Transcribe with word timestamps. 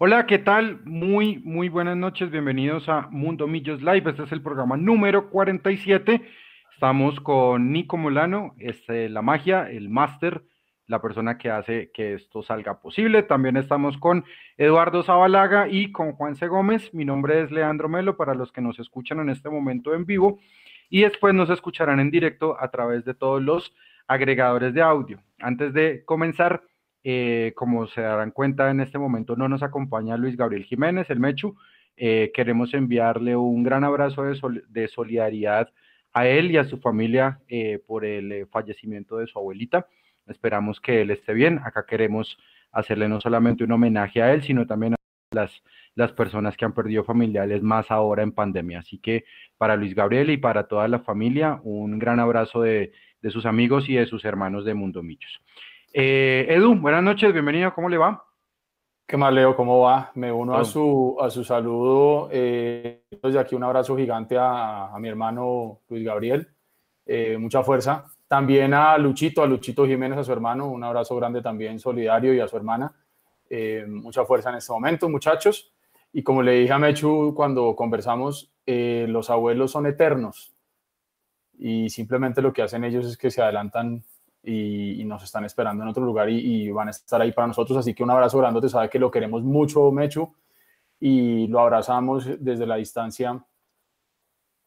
Hola, 0.00 0.26
¿qué 0.26 0.38
tal? 0.38 0.80
Muy, 0.84 1.38
muy 1.38 1.68
buenas 1.68 1.96
noches. 1.96 2.30
Bienvenidos 2.30 2.88
a 2.88 3.08
Mundo 3.10 3.48
Millos 3.48 3.82
Live. 3.82 4.08
Este 4.10 4.22
es 4.22 4.30
el 4.30 4.40
programa 4.42 4.76
número 4.76 5.28
47. 5.28 6.22
Estamos 6.72 7.18
con 7.18 7.72
Nico 7.72 7.96
Molano, 7.96 8.54
este, 8.60 9.08
la 9.08 9.22
magia, 9.22 9.68
el 9.68 9.88
máster, 9.88 10.44
la 10.86 11.02
persona 11.02 11.36
que 11.36 11.50
hace 11.50 11.90
que 11.92 12.14
esto 12.14 12.44
salga 12.44 12.80
posible. 12.80 13.24
También 13.24 13.56
estamos 13.56 13.98
con 13.98 14.24
Eduardo 14.56 15.02
Zabalaga 15.02 15.66
y 15.68 15.90
con 15.90 16.12
Juan 16.12 16.36
C. 16.36 16.46
Gómez. 16.46 16.94
Mi 16.94 17.04
nombre 17.04 17.42
es 17.42 17.50
Leandro 17.50 17.88
Melo, 17.88 18.16
para 18.16 18.36
los 18.36 18.52
que 18.52 18.60
nos 18.60 18.78
escuchan 18.78 19.18
en 19.18 19.30
este 19.30 19.50
momento 19.50 19.94
en 19.94 20.06
vivo. 20.06 20.38
Y 20.88 21.02
después 21.02 21.34
nos 21.34 21.50
escucharán 21.50 21.98
en 21.98 22.12
directo 22.12 22.56
a 22.60 22.70
través 22.70 23.04
de 23.04 23.14
todos 23.14 23.42
los 23.42 23.74
agregadores 24.06 24.74
de 24.74 24.80
audio. 24.80 25.20
Antes 25.40 25.72
de 25.72 26.04
comenzar, 26.04 26.62
eh, 27.10 27.54
como 27.54 27.86
se 27.86 28.02
darán 28.02 28.32
cuenta, 28.32 28.70
en 28.70 28.80
este 28.80 28.98
momento 28.98 29.34
no 29.34 29.48
nos 29.48 29.62
acompaña 29.62 30.18
Luis 30.18 30.36
Gabriel 30.36 30.64
Jiménez, 30.64 31.08
el 31.08 31.18
Mechu. 31.18 31.56
Eh, 31.96 32.30
queremos 32.34 32.74
enviarle 32.74 33.34
un 33.34 33.62
gran 33.62 33.82
abrazo 33.82 34.24
de, 34.24 34.88
solidaridad 34.88 35.72
a 36.12 36.28
él 36.28 36.50
y 36.50 36.58
a 36.58 36.64
su 36.64 36.76
familia 36.80 37.40
eh, 37.48 37.80
por 37.86 38.04
el 38.04 38.46
fallecimiento 38.48 39.16
de 39.16 39.26
su 39.26 39.38
abuelita. 39.38 39.86
Esperamos 40.26 40.82
que 40.82 41.00
él 41.00 41.10
esté 41.10 41.32
bien. 41.32 41.62
Acá 41.64 41.86
queremos 41.86 42.36
hacerle 42.72 43.08
no 43.08 43.22
solamente 43.22 43.64
un 43.64 43.72
homenaje 43.72 44.20
a 44.20 44.34
él, 44.34 44.42
sino 44.42 44.66
también 44.66 44.92
a 44.92 44.96
las, 45.30 45.62
las 45.94 46.12
personas 46.12 46.58
que 46.58 46.66
han 46.66 46.74
perdido 46.74 47.04
familiares 47.04 47.62
más 47.62 47.90
ahora 47.90 48.22
en 48.22 48.32
pandemia. 48.32 48.80
Así 48.80 48.98
que 48.98 49.24
para 49.56 49.76
Luis 49.76 49.94
Gabriel 49.94 50.28
y 50.28 50.36
para 50.36 50.68
toda 50.68 50.86
la 50.88 50.98
familia, 50.98 51.58
un 51.62 51.98
gran 51.98 52.20
abrazo 52.20 52.60
de, 52.60 52.92
de 53.22 53.30
sus 53.30 53.46
amigos 53.46 53.88
y 53.88 53.94
de 53.94 54.04
sus 54.04 54.26
hermanos 54.26 54.66
de 54.66 54.74
Mundo 54.74 55.02
Michos. 55.02 55.40
Eh, 55.92 56.46
Edu, 56.50 56.74
buenas 56.74 57.02
noches, 57.02 57.32
bienvenido, 57.32 57.72
¿cómo 57.74 57.88
le 57.88 57.96
va? 57.96 58.28
¿Qué 59.08 59.16
más, 59.16 59.32
Leo? 59.32 59.56
¿Cómo 59.56 59.80
va? 59.80 60.12
Me 60.16 60.30
uno 60.30 60.54
a 60.54 60.66
su, 60.66 61.16
a 61.18 61.30
su 61.30 61.42
saludo. 61.42 62.28
Eh, 62.30 63.04
desde 63.22 63.38
aquí 63.38 63.54
un 63.54 63.64
abrazo 63.64 63.96
gigante 63.96 64.36
a, 64.38 64.94
mi 64.98 65.08
hermano 65.08 65.80
Luis 65.88 66.04
Gabriel. 66.04 66.46
Eh, 67.06 67.38
mucha 67.38 67.62
fuerza. 67.62 68.04
También 68.26 68.74
a 68.74 68.98
Luchito, 68.98 69.42
a 69.42 69.46
Luchito 69.46 69.86
Jiménez, 69.86 70.18
a 70.18 70.24
su 70.24 70.30
hermano. 70.30 70.68
Un 70.68 70.84
abrazo 70.84 71.16
grande 71.16 71.40
también, 71.40 71.78
solidario, 71.78 72.34
y 72.34 72.40
a 72.40 72.48
su 72.48 72.58
hermana. 72.58 72.92
Eh, 73.48 73.86
mucha 73.88 74.26
fuerza 74.26 74.50
en 74.50 74.56
este 74.56 74.74
momento, 74.74 75.08
muchachos. 75.08 75.72
Y 76.12 76.22
como 76.22 76.42
le 76.42 76.52
dije 76.52 76.74
a 76.74 76.78
Mechu 76.78 77.32
cuando 77.34 77.74
conversamos, 77.74 78.52
los 78.66 79.30
abuelos 79.30 79.70
son 79.70 79.86
eternos. 79.86 80.54
Y 81.58 81.88
simplemente 81.88 82.42
lo 82.42 82.52
que 82.52 82.60
hacen 82.60 82.84
ellos 82.84 83.06
es 83.06 83.16
que 83.16 83.30
se 83.30 83.40
adelantan 83.40 84.04
y, 84.48 85.04
nos 85.04 85.22
están 85.22 85.44
esperando 85.44 85.82
en 85.82 85.88
otro 85.88 86.04
lugar 86.04 86.28
y, 86.30 86.70
van 86.70 86.88
a 86.88 86.90
estar 86.90 87.20
ahí 87.20 87.32
para 87.32 87.46
nosotros. 87.48 87.78
Así 87.78 87.94
que 87.94 88.02
un 88.02 88.10
abrazo 88.10 88.38
grande, 88.38 88.60
te 88.60 88.68
sabe 88.68 88.88
que 88.88 88.98
lo 88.98 89.10
queremos 89.10 89.42
mucho, 89.42 89.90
Mechu, 89.90 90.34
y 91.00 91.46
lo 91.48 91.60
abrazamos 91.60 92.26
desde 92.38 92.66
la 92.66 92.76
distancia. 92.76 93.44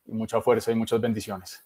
Y 0.06 0.14
mucha 0.14 0.42
fuerza 0.42 0.72
y 0.72 0.76
muchas 0.76 1.02
bendiciones. 1.02 1.66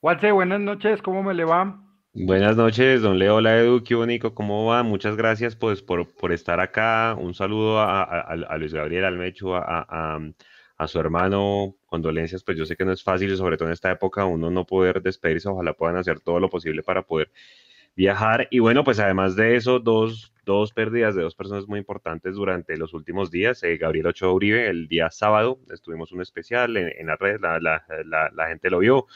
Walce, 0.00 0.30
buenas 0.32 0.60
noches, 0.60 1.00
¿cómo 1.02 1.22
me 1.22 1.34
le 1.34 1.44
va? 1.44 1.80
Buenas 2.12 2.56
noches, 2.56 3.02
don 3.02 3.18
Leo, 3.18 3.36
hola 3.36 3.58
Edu, 3.58 3.82
qué 3.82 3.94
bonito, 3.96 4.34
¿cómo 4.34 4.66
va? 4.66 4.84
Muchas 4.84 5.16
gracias 5.16 5.56
pues, 5.56 5.82
por, 5.82 6.14
por 6.14 6.32
estar 6.32 6.60
acá. 6.60 7.16
Un 7.18 7.34
saludo 7.34 7.80
a, 7.80 8.02
a, 8.02 8.56
Luis 8.56 8.72
Gabriel, 8.72 9.04
al 9.04 9.18
Mechu, 9.18 9.52
a, 9.54 9.64
a 9.88 10.18
su 10.86 10.98
hermano, 10.98 11.76
condolencias, 11.86 12.42
pues 12.42 12.58
yo 12.58 12.66
sé 12.66 12.76
que 12.76 12.84
no 12.84 12.92
es 12.92 13.02
fácil, 13.02 13.36
sobre 13.36 13.56
todo 13.56 13.68
en 13.68 13.72
esta 13.72 13.90
época, 13.90 14.24
uno 14.26 14.50
no 14.50 14.66
poder 14.66 15.02
despedirse, 15.02 15.48
ojalá 15.48 15.72
puedan 15.74 15.96
hacer 15.96 16.20
todo 16.20 16.40
lo 16.40 16.50
posible 16.50 16.82
para 16.82 17.02
poder 17.02 17.30
viajar. 17.96 18.48
Y 18.50 18.58
bueno, 18.58 18.84
pues 18.84 18.98
además 18.98 19.36
de 19.36 19.56
eso, 19.56 19.78
dos, 19.78 20.32
dos 20.44 20.72
pérdidas 20.72 21.14
de 21.14 21.22
dos 21.22 21.34
personas 21.34 21.66
muy 21.68 21.78
importantes 21.78 22.34
durante 22.34 22.76
los 22.76 22.92
últimos 22.92 23.30
días. 23.30 23.62
Eh, 23.62 23.76
Gabriel 23.76 24.08
Ochoa 24.08 24.32
Uribe, 24.32 24.68
el 24.68 24.88
día 24.88 25.10
sábado, 25.10 25.60
estuvimos 25.72 26.12
un 26.12 26.20
especial 26.20 26.76
en, 26.76 26.92
en 26.98 27.06
la 27.06 27.16
red, 27.16 27.40
la, 27.40 27.60
la, 27.60 27.84
la, 28.04 28.48
gente 28.48 28.70
lo 28.70 28.80
vio. 28.80 29.06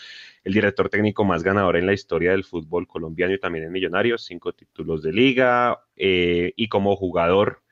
El 0.44 0.54
director 0.54 0.88
técnico 0.88 1.24
más 1.24 1.42
ganador 1.42 1.76
en 1.76 1.86
la 1.86 1.92
historia 1.92 2.32
del 2.32 2.44
fútbol 2.44 2.86
colombiano 2.86 3.34
y 3.34 3.40
también 3.40 3.64
en 3.64 3.72
Millonarios, 3.72 4.24
cinco 4.24 4.52
títulos 4.52 5.02
de 5.02 5.12
liga 5.12 5.80
eh, 5.96 6.52
y 6.56 6.68
como 6.68 6.96
jugador 6.96 7.62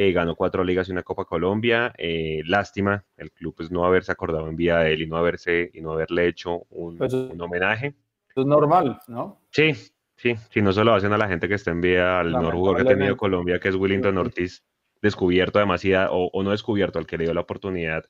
eh, 0.00 0.12
ganó 0.12 0.36
cuatro 0.36 0.62
ligas 0.62 0.88
y 0.88 0.92
una 0.92 1.02
Copa 1.02 1.24
Colombia. 1.24 1.92
Eh, 1.98 2.42
lástima 2.44 3.04
el 3.16 3.32
club 3.32 3.56
pues, 3.56 3.72
no 3.72 3.84
haberse 3.84 4.12
acordado 4.12 4.48
en 4.48 4.54
vía 4.54 4.78
de 4.78 4.92
él 4.92 5.02
y 5.02 5.06
no, 5.08 5.16
haberse, 5.16 5.72
y 5.74 5.80
no 5.80 5.90
haberle 5.90 6.28
hecho 6.28 6.66
un, 6.70 6.98
pues, 6.98 7.12
un 7.12 7.40
homenaje. 7.40 7.96
Es 8.36 8.46
normal, 8.46 9.00
¿no? 9.08 9.40
Sí, 9.50 9.72
sí, 10.14 10.36
si 10.50 10.62
no 10.62 10.72
se 10.72 10.84
lo 10.84 10.94
hacen 10.94 11.12
a 11.12 11.18
la 11.18 11.26
gente 11.26 11.48
que 11.48 11.54
está 11.54 11.72
en 11.72 11.80
vía 11.80 12.20
al 12.20 12.30
nuevo 12.30 12.76
que 12.76 12.82
ha 12.82 12.84
tenido 12.84 13.16
Colombia, 13.16 13.58
que 13.58 13.70
es 13.70 13.74
Willington 13.74 14.16
Ortiz, 14.18 14.62
descubierto 15.02 15.58
demasiado, 15.58 16.12
o, 16.12 16.42
no 16.44 16.52
descubierto, 16.52 17.00
al 17.00 17.06
que 17.08 17.18
le 17.18 17.24
dio 17.24 17.34
la 17.34 17.40
oportunidad 17.40 18.04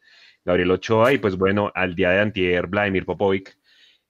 Gabriel 0.45 0.73
Ochoa, 0.73 1.15
y 1.15 1.19
pues 1.19 1.39
bueno, 1.39 1.73
al 1.75 1.95
día 1.95 2.11
de 2.11 2.21
antier, 2.21 2.67
Vladimir 2.67 3.07
Popovic, 3.07 3.57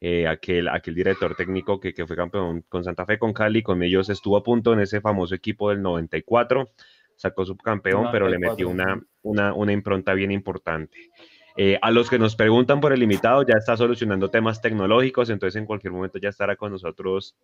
eh, 0.00 0.26
aquel, 0.26 0.66
aquel 0.66 0.96
director 0.96 1.36
técnico 1.36 1.78
que, 1.78 1.94
que, 1.94 2.08
fue 2.08 2.16
campeón 2.16 2.64
con 2.68 2.82
Santa 2.82 3.06
Fe, 3.06 3.20
con 3.20 3.32
Cali, 3.32 3.62
con 3.62 3.84
ellos 3.84 4.10
estuvo 4.10 4.36
a 4.36 4.42
punto 4.42 4.72
en 4.72 4.80
ese 4.80 5.00
famoso 5.00 5.36
equipo 5.36 5.70
del 5.70 5.80
94 5.80 6.72
sacó 7.18 7.44
subcampeón, 7.44 8.08
pero 8.12 8.28
le 8.28 8.38
metió 8.38 8.68
una, 8.68 9.02
una, 9.22 9.52
una 9.52 9.72
impronta 9.72 10.14
bien 10.14 10.30
importante. 10.30 11.10
Eh, 11.56 11.76
a 11.82 11.90
los 11.90 12.08
que 12.08 12.20
nos 12.20 12.36
preguntan 12.36 12.80
por 12.80 12.92
el 12.92 13.00
limitado, 13.00 13.42
ya 13.42 13.54
está 13.58 13.76
solucionando 13.76 14.30
temas 14.30 14.62
tecnológicos, 14.62 15.28
entonces 15.28 15.60
en 15.60 15.66
cualquier 15.66 15.92
momento 15.92 16.18
ya 16.18 16.28
estará 16.28 16.54
con 16.54 16.70
nosotros 16.70 17.36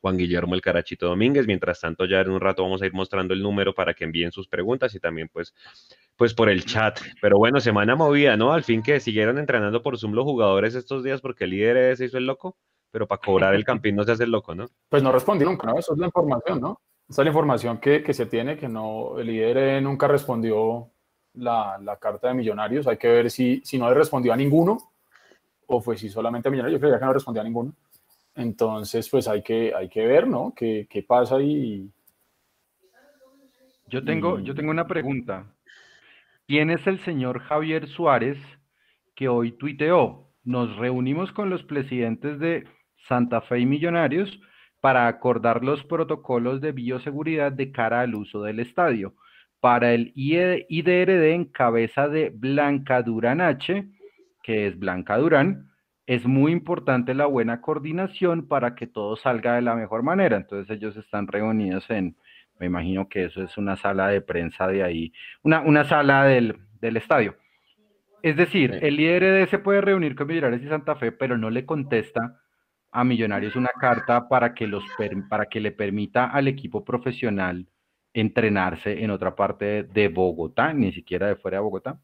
Juan 0.00 0.18
Guillermo 0.18 0.54
el 0.54 0.60
Carachito 0.60 1.06
Domínguez. 1.06 1.46
Mientras 1.46 1.80
tanto, 1.80 2.04
ya 2.04 2.20
en 2.20 2.30
un 2.30 2.40
rato 2.40 2.62
vamos 2.62 2.82
a 2.82 2.86
ir 2.86 2.92
mostrando 2.92 3.32
el 3.32 3.42
número 3.42 3.74
para 3.74 3.94
que 3.94 4.04
envíen 4.04 4.30
sus 4.30 4.46
preguntas 4.46 4.94
y 4.94 5.00
también 5.00 5.30
pues, 5.32 5.54
pues 6.16 6.34
por 6.34 6.50
el 6.50 6.66
chat. 6.66 7.00
Pero 7.22 7.38
bueno, 7.38 7.60
semana 7.60 7.96
movida, 7.96 8.36
¿no? 8.36 8.52
Al 8.52 8.62
fin 8.62 8.82
que 8.82 9.00
siguieron 9.00 9.38
entrenando 9.38 9.82
por 9.82 9.98
Zoom 9.98 10.12
los 10.12 10.24
jugadores 10.24 10.74
estos 10.74 11.02
días 11.02 11.22
porque 11.22 11.44
el 11.44 11.50
líder 11.50 11.96
se 11.96 12.04
hizo 12.04 12.18
el 12.18 12.26
loco, 12.26 12.58
pero 12.90 13.06
para 13.06 13.22
cobrar 13.22 13.54
el 13.54 13.64
campín 13.64 13.96
no 13.96 14.04
se 14.04 14.12
hace 14.12 14.24
el 14.24 14.30
loco, 14.30 14.54
¿no? 14.54 14.68
Pues 14.90 15.02
no 15.02 15.12
respondió 15.12 15.48
nunca, 15.48 15.66
¿no? 15.66 15.78
Eso 15.78 15.94
es 15.94 15.98
la 15.98 16.06
información, 16.06 16.60
¿no? 16.60 16.80
Esa 17.10 17.22
es 17.22 17.24
la 17.24 17.30
información 17.30 17.78
que, 17.78 18.04
que, 18.04 18.14
se 18.14 18.26
tiene, 18.26 18.56
que 18.56 18.68
no, 18.68 19.18
el 19.18 19.26
líder 19.26 19.82
nunca 19.82 20.06
respondió 20.06 20.92
la, 21.34 21.76
la, 21.82 21.96
carta 21.96 22.28
de 22.28 22.34
Millonarios. 22.34 22.86
Hay 22.86 22.98
que 22.98 23.08
ver 23.08 23.32
si, 23.32 23.60
si 23.64 23.78
no 23.78 23.88
le 23.88 23.96
respondió 23.96 24.32
a 24.32 24.36
ninguno 24.36 24.78
o 25.66 25.80
fue 25.80 25.96
si 25.96 26.08
solamente 26.08 26.46
a 26.46 26.52
Millonarios. 26.52 26.78
Yo 26.78 26.80
creía 26.80 27.00
que 27.00 27.04
no 27.04 27.12
respondió 27.12 27.40
a 27.40 27.44
ninguno. 27.44 27.74
Entonces, 28.36 29.08
pues 29.10 29.26
hay 29.26 29.42
que, 29.42 29.74
hay 29.74 29.88
que 29.88 30.06
ver, 30.06 30.28
¿no? 30.28 30.54
¿Qué, 30.54 30.86
qué 30.88 31.02
pasa 31.02 31.34
ahí? 31.34 31.90
Yo 33.88 34.04
tengo, 34.04 34.38
yo 34.38 34.54
tengo 34.54 34.70
una 34.70 34.86
pregunta. 34.86 35.52
¿Quién 36.46 36.70
es 36.70 36.86
el 36.86 37.04
señor 37.04 37.40
Javier 37.40 37.88
Suárez 37.88 38.38
que 39.16 39.26
hoy 39.26 39.50
tuiteó? 39.50 40.28
Nos 40.44 40.76
reunimos 40.76 41.32
con 41.32 41.50
los 41.50 41.64
presidentes 41.64 42.38
de 42.38 42.68
Santa 43.08 43.40
Fe 43.40 43.58
y 43.58 43.66
Millonarios 43.66 44.30
para 44.80 45.06
acordar 45.08 45.62
los 45.62 45.84
protocolos 45.84 46.60
de 46.60 46.72
bioseguridad 46.72 47.52
de 47.52 47.70
cara 47.72 48.00
al 48.00 48.14
uso 48.14 48.42
del 48.42 48.60
estadio. 48.60 49.14
Para 49.60 49.92
el 49.92 50.12
IDRD 50.14 51.32
en 51.32 51.44
cabeza 51.44 52.08
de 52.08 52.30
Blanca 52.30 52.96
H, 52.96 53.84
que 54.42 54.66
es 54.66 54.78
Blanca 54.78 55.18
Durán, 55.18 55.70
es 56.06 56.26
muy 56.26 56.50
importante 56.50 57.14
la 57.14 57.26
buena 57.26 57.60
coordinación 57.60 58.48
para 58.48 58.74
que 58.74 58.86
todo 58.86 59.16
salga 59.16 59.54
de 59.54 59.62
la 59.62 59.76
mejor 59.76 60.02
manera. 60.02 60.36
Entonces 60.36 60.74
ellos 60.74 60.96
están 60.96 61.26
reunidos 61.26 61.88
en, 61.90 62.16
me 62.58 62.66
imagino 62.66 63.08
que 63.08 63.26
eso 63.26 63.42
es 63.42 63.56
una 63.58 63.76
sala 63.76 64.08
de 64.08 64.20
prensa 64.22 64.66
de 64.66 64.82
ahí, 64.82 65.12
una, 65.42 65.60
una 65.60 65.84
sala 65.84 66.24
del, 66.24 66.56
del 66.80 66.96
estadio. 66.96 67.36
Es 68.22 68.36
decir, 68.36 68.78
el 68.82 68.98
IDRD 68.98 69.48
se 69.48 69.58
puede 69.58 69.80
reunir 69.82 70.14
con 70.14 70.26
Millonarios 70.26 70.62
y 70.62 70.68
Santa 70.68 70.96
Fe, 70.96 71.12
pero 71.12 71.38
no 71.38 71.48
le 71.48 71.64
contesta 71.64 72.40
a 72.92 73.04
Millonarios 73.04 73.56
una 73.56 73.70
carta 73.78 74.28
para 74.28 74.54
que, 74.54 74.66
los, 74.66 74.84
para 75.28 75.46
que 75.46 75.60
le 75.60 75.72
permita 75.72 76.26
al 76.26 76.48
equipo 76.48 76.84
profesional 76.84 77.66
entrenarse 78.12 79.02
en 79.02 79.10
otra 79.10 79.34
parte 79.34 79.84
de 79.84 80.08
Bogotá, 80.08 80.72
ni 80.72 80.92
siquiera 80.92 81.28
de 81.28 81.36
fuera 81.36 81.58
de 81.58 81.62
Bogotá. 81.62 81.98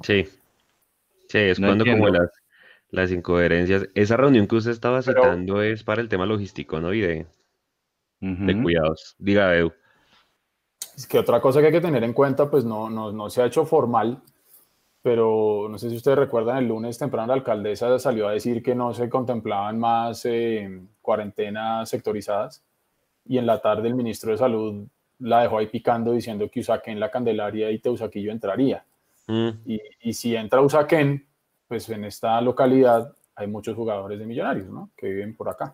Sí, 0.00 0.24
sí, 1.28 1.38
es 1.38 1.58
cuando 1.58 1.84
como 1.84 2.08
las, 2.08 2.30
las 2.90 3.10
incoherencias. 3.10 3.88
Esa 3.94 4.16
reunión 4.16 4.46
que 4.46 4.56
usted 4.56 4.72
estaba 4.72 5.00
citando 5.02 5.62
es 5.62 5.82
para 5.82 6.02
el 6.02 6.08
tema 6.08 6.26
logístico, 6.26 6.80
¿no? 6.80 6.92
Y 6.92 7.00
de, 7.00 7.26
de 8.20 8.62
cuidados. 8.62 9.16
Diga, 9.18 9.56
Edu. 9.56 9.72
Es 10.94 11.06
que 11.06 11.18
otra 11.18 11.40
cosa 11.40 11.60
que 11.60 11.66
hay 11.66 11.72
que 11.72 11.80
tener 11.80 12.04
en 12.04 12.12
cuenta, 12.12 12.50
pues 12.50 12.64
no, 12.64 12.90
no, 12.90 13.12
no 13.12 13.30
se 13.30 13.42
ha 13.42 13.46
hecho 13.46 13.64
formal, 13.66 14.22
pero 15.06 15.68
no 15.70 15.78
sé 15.78 15.88
si 15.88 15.94
ustedes 15.94 16.18
recuerdan, 16.18 16.56
el 16.56 16.66
lunes 16.66 16.98
temprano 16.98 17.28
la 17.28 17.34
alcaldesa 17.34 17.96
salió 17.96 18.26
a 18.26 18.32
decir 18.32 18.60
que 18.60 18.74
no 18.74 18.92
se 18.92 19.08
contemplaban 19.08 19.78
más 19.78 20.24
eh, 20.24 20.80
cuarentenas 21.00 21.88
sectorizadas 21.88 22.64
y 23.24 23.38
en 23.38 23.46
la 23.46 23.60
tarde 23.60 23.86
el 23.86 23.94
ministro 23.94 24.32
de 24.32 24.38
Salud 24.38 24.84
la 25.20 25.42
dejó 25.42 25.58
ahí 25.58 25.68
picando 25.68 26.10
diciendo 26.10 26.50
que 26.50 26.58
Usaquén, 26.58 26.98
la 26.98 27.12
Candelaria 27.12 27.70
y 27.70 27.78
Teusaquillo 27.78 28.32
entraría. 28.32 28.84
Mm. 29.28 29.50
Y, 29.64 29.80
y, 30.00 30.12
si 30.12 30.34
entra 30.34 30.60
Usaquén, 30.60 31.24
pues 31.68 31.88
en 31.88 32.04
esta 32.04 32.40
localidad 32.40 33.14
hay 33.36 33.46
muchos 33.46 33.76
jugadores 33.76 34.18
de 34.18 34.26
millonarios, 34.26 34.66
¿no? 34.66 34.90
Que 34.96 35.08
viven 35.08 35.36
por 35.36 35.48
acá. 35.48 35.72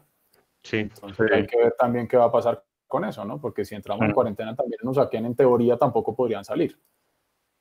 Sí. 0.63 0.77
Entonces 0.77 1.33
hay 1.33 1.47
que 1.47 1.57
ver 1.57 1.75
también 1.79 2.07
qué 2.07 2.19
va 2.19 2.27
a 2.27 2.33
pasar 2.33 2.63
con 2.87 3.07
eso, 3.07 3.25
¿no? 3.25 3.41
Porque 3.41 3.65
si 3.65 3.75
entramos 3.75 4.05
en 4.05 4.13
cuarentena 4.13 4.55
también 4.55 4.81
nos 4.83 4.97
saquen 4.97 5.25
en 5.25 5.35
teoría 5.35 5.79
tampoco 5.79 6.15
podrían 6.15 6.45
salir. 6.45 6.77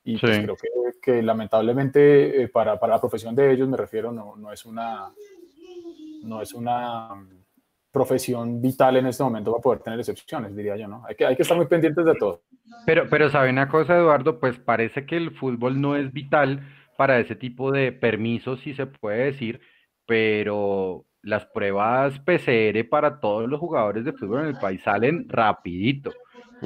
Y 0.04 0.18
pues 0.18 0.40
creo 0.40 0.56
que, 0.56 0.70
que 1.02 1.22
lamentablemente 1.22 2.44
eh, 2.44 2.48
para, 2.48 2.80
para, 2.80 2.94
la 2.94 3.00
profesión 3.00 3.36
de 3.36 3.52
ellos, 3.52 3.70
me 3.70 3.78
refiero, 3.78 4.12
no, 4.12 4.36
no 4.36 4.52
es 4.52 4.66
una 4.66 5.12
no 6.24 6.42
es 6.42 6.54
una 6.54 7.10
profesión 7.92 8.62
vital 8.62 8.98
en 8.98 9.08
este 9.08 9.24
momento 9.24 9.52
para 9.52 9.62
poder 9.62 9.80
tener 9.80 10.00
excepciones, 10.00 10.56
diría 10.56 10.78
yo, 10.78 10.88
¿no? 10.88 11.04
Hay 11.08 11.16
que, 11.16 11.26
hay 11.26 11.36
que 11.36 11.42
estar 11.42 11.58
muy 11.58 11.68
pendientes 11.68 12.06
de 12.06 12.16
todo. 12.16 12.44
Pero, 12.86 13.08
pero 13.10 13.30
sabe 13.30 13.50
una 13.50 13.68
cosa, 13.68 13.98
Eduardo, 13.98 14.40
pues 14.40 14.58
parece 14.60 15.06
que 15.06 15.18
el 15.18 15.32
fútbol 15.32 15.82
no 15.82 15.96
es 15.96 16.12
vital 16.14 16.62
para 16.98 17.20
ese 17.20 17.36
tipo 17.36 17.72
de 17.72 17.92
permisos, 17.92 18.62
si 18.62 18.74
se 18.74 18.86
puede 18.86 19.26
decir, 19.26 19.60
pero 20.06 21.06
las 21.22 21.46
pruebas 21.48 22.20
PCR 22.20 22.88
para 22.90 23.20
todos 23.20 23.50
los 23.50 23.60
jugadores 23.60 24.06
de 24.06 24.14
fútbol 24.14 24.42
en 24.42 24.48
el 24.48 24.58
país 24.58 24.82
salen 24.82 25.28
rapidito. 25.28 26.12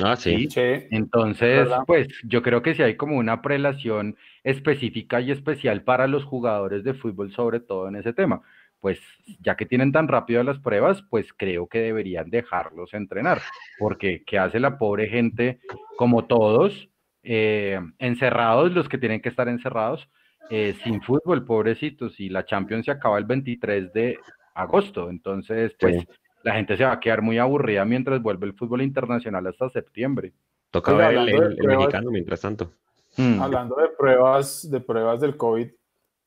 Ah, 0.03 0.15
sí. 0.15 0.47
Entonces, 0.91 1.69
pues 1.87 2.07
yo 2.23 2.41
creo 2.41 2.61
que 2.61 2.75
si 2.75 2.83
hay 2.83 2.95
como 2.95 3.17
una 3.17 3.41
prelación 3.41 4.17
específica 4.43 5.21
y 5.21 5.31
especial 5.31 5.83
para 5.83 6.07
los 6.07 6.25
jugadores 6.25 6.83
de 6.83 6.93
fútbol, 6.93 7.31
sobre 7.31 7.59
todo 7.59 7.87
en 7.87 7.95
ese 7.95 8.13
tema 8.13 8.41
pues 8.85 8.99
ya 9.39 9.55
que 9.55 9.65
tienen 9.65 9.91
tan 9.91 10.07
rápido 10.07 10.43
las 10.43 10.59
pruebas, 10.59 11.01
pues 11.09 11.33
creo 11.33 11.65
que 11.65 11.79
deberían 11.79 12.29
dejarlos 12.29 12.93
entrenar, 12.93 13.41
porque 13.79 14.21
¿qué 14.27 14.37
hace 14.37 14.59
la 14.59 14.77
pobre 14.77 15.07
gente 15.07 15.59
como 15.97 16.25
todos, 16.25 16.87
eh, 17.23 17.79
encerrados, 17.97 18.73
los 18.73 18.87
que 18.87 18.99
tienen 18.99 19.21
que 19.21 19.29
estar 19.29 19.47
encerrados, 19.47 20.07
eh, 20.51 20.75
sin 20.83 21.01
fútbol, 21.01 21.45
pobrecitos, 21.45 22.19
y 22.19 22.29
la 22.29 22.45
Champions 22.45 22.85
se 22.85 22.91
acaba 22.91 23.17
el 23.17 23.25
23 23.25 23.91
de 23.91 24.19
agosto, 24.53 25.09
entonces 25.09 25.75
pues 25.79 26.05
la 26.45 26.53
gente 26.53 26.77
se 26.77 26.85
va 26.85 26.91
a 26.91 26.99
quedar 26.99 27.23
muy 27.23 27.39
aburrida 27.39 27.83
mientras 27.85 28.21
vuelve 28.21 28.45
el 28.45 28.53
fútbol 28.53 28.83
internacional 28.83 29.47
hasta 29.47 29.67
septiembre. 29.69 30.31
Toca 30.69 30.93
ver 30.93 31.17
el, 31.17 31.57
mexicano 31.57 32.11
mientras 32.11 32.39
tanto. 32.39 32.71
Mm. 33.17 33.41
Hablando 33.41 33.75
de 33.77 33.87
pruebas, 33.97 34.69
de 34.69 34.79
pruebas 34.79 35.19
del 35.21 35.37
COVID, 35.37 35.67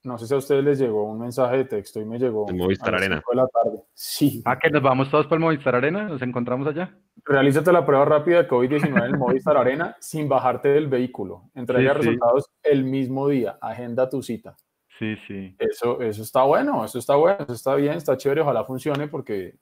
no 0.03 0.19
sé 0.19 0.27
si 0.27 0.35
a 0.35 0.39
ustedes 0.39 0.65
les 0.65 0.81
llegó 0.81 1.05
un 1.05 1.21
mensaje 1.21 1.59
de 1.59 1.65
texto 1.67 2.01
y 2.01 2.05
me 2.05 2.19
llegó. 2.19 2.49
El 2.49 2.57
Movistar 2.57 2.97
Arena. 2.97 3.23
De 3.31 3.37
la 3.37 3.47
tarde. 3.47 3.85
Sí. 3.95 4.43
Ah, 4.45 4.59
que 4.59 4.71
nos 4.71 4.83
vamos 4.83 5.09
todos 5.11 5.27
para 5.27 5.37
el 5.37 5.41
Movistar 5.41 5.77
Arena, 5.77 6.05
nos 6.05 6.23
encontramos 6.23 6.67
allá. 6.67 6.97
Realízate 7.25 7.73
la 7.73 7.87
prueba 7.87 8.05
rápida 8.05 8.43
de 8.43 8.49
COVID-19 8.49 8.97
en 8.97 9.05
el 9.05 9.19
Movistar 9.19 9.57
Arena 9.57 9.97
sin 10.01 10.29
bajarte 10.29 10.69
del 10.69 10.89
vehículo. 10.89 11.51
Entrega 11.55 11.95
resultados 11.95 12.51
el 12.65 12.85
mismo 12.85 13.29
día. 13.29 13.57
Agenda 13.61 14.09
tu 14.09 14.23
cita. 14.23 14.57
Sí, 14.99 15.15
sí. 15.29 15.55
Eso, 15.61 16.01
eso 16.01 16.23
está 16.23 16.43
bueno, 16.43 16.85
eso 16.85 16.99
está 16.99 17.15
bueno, 17.15 17.39
eso 17.41 17.53
está 17.53 17.75
bien, 17.77 17.95
está 17.95 18.17
chévere, 18.17 18.41
ojalá 18.41 18.65
funcione 18.65 19.07
porque 19.07 19.55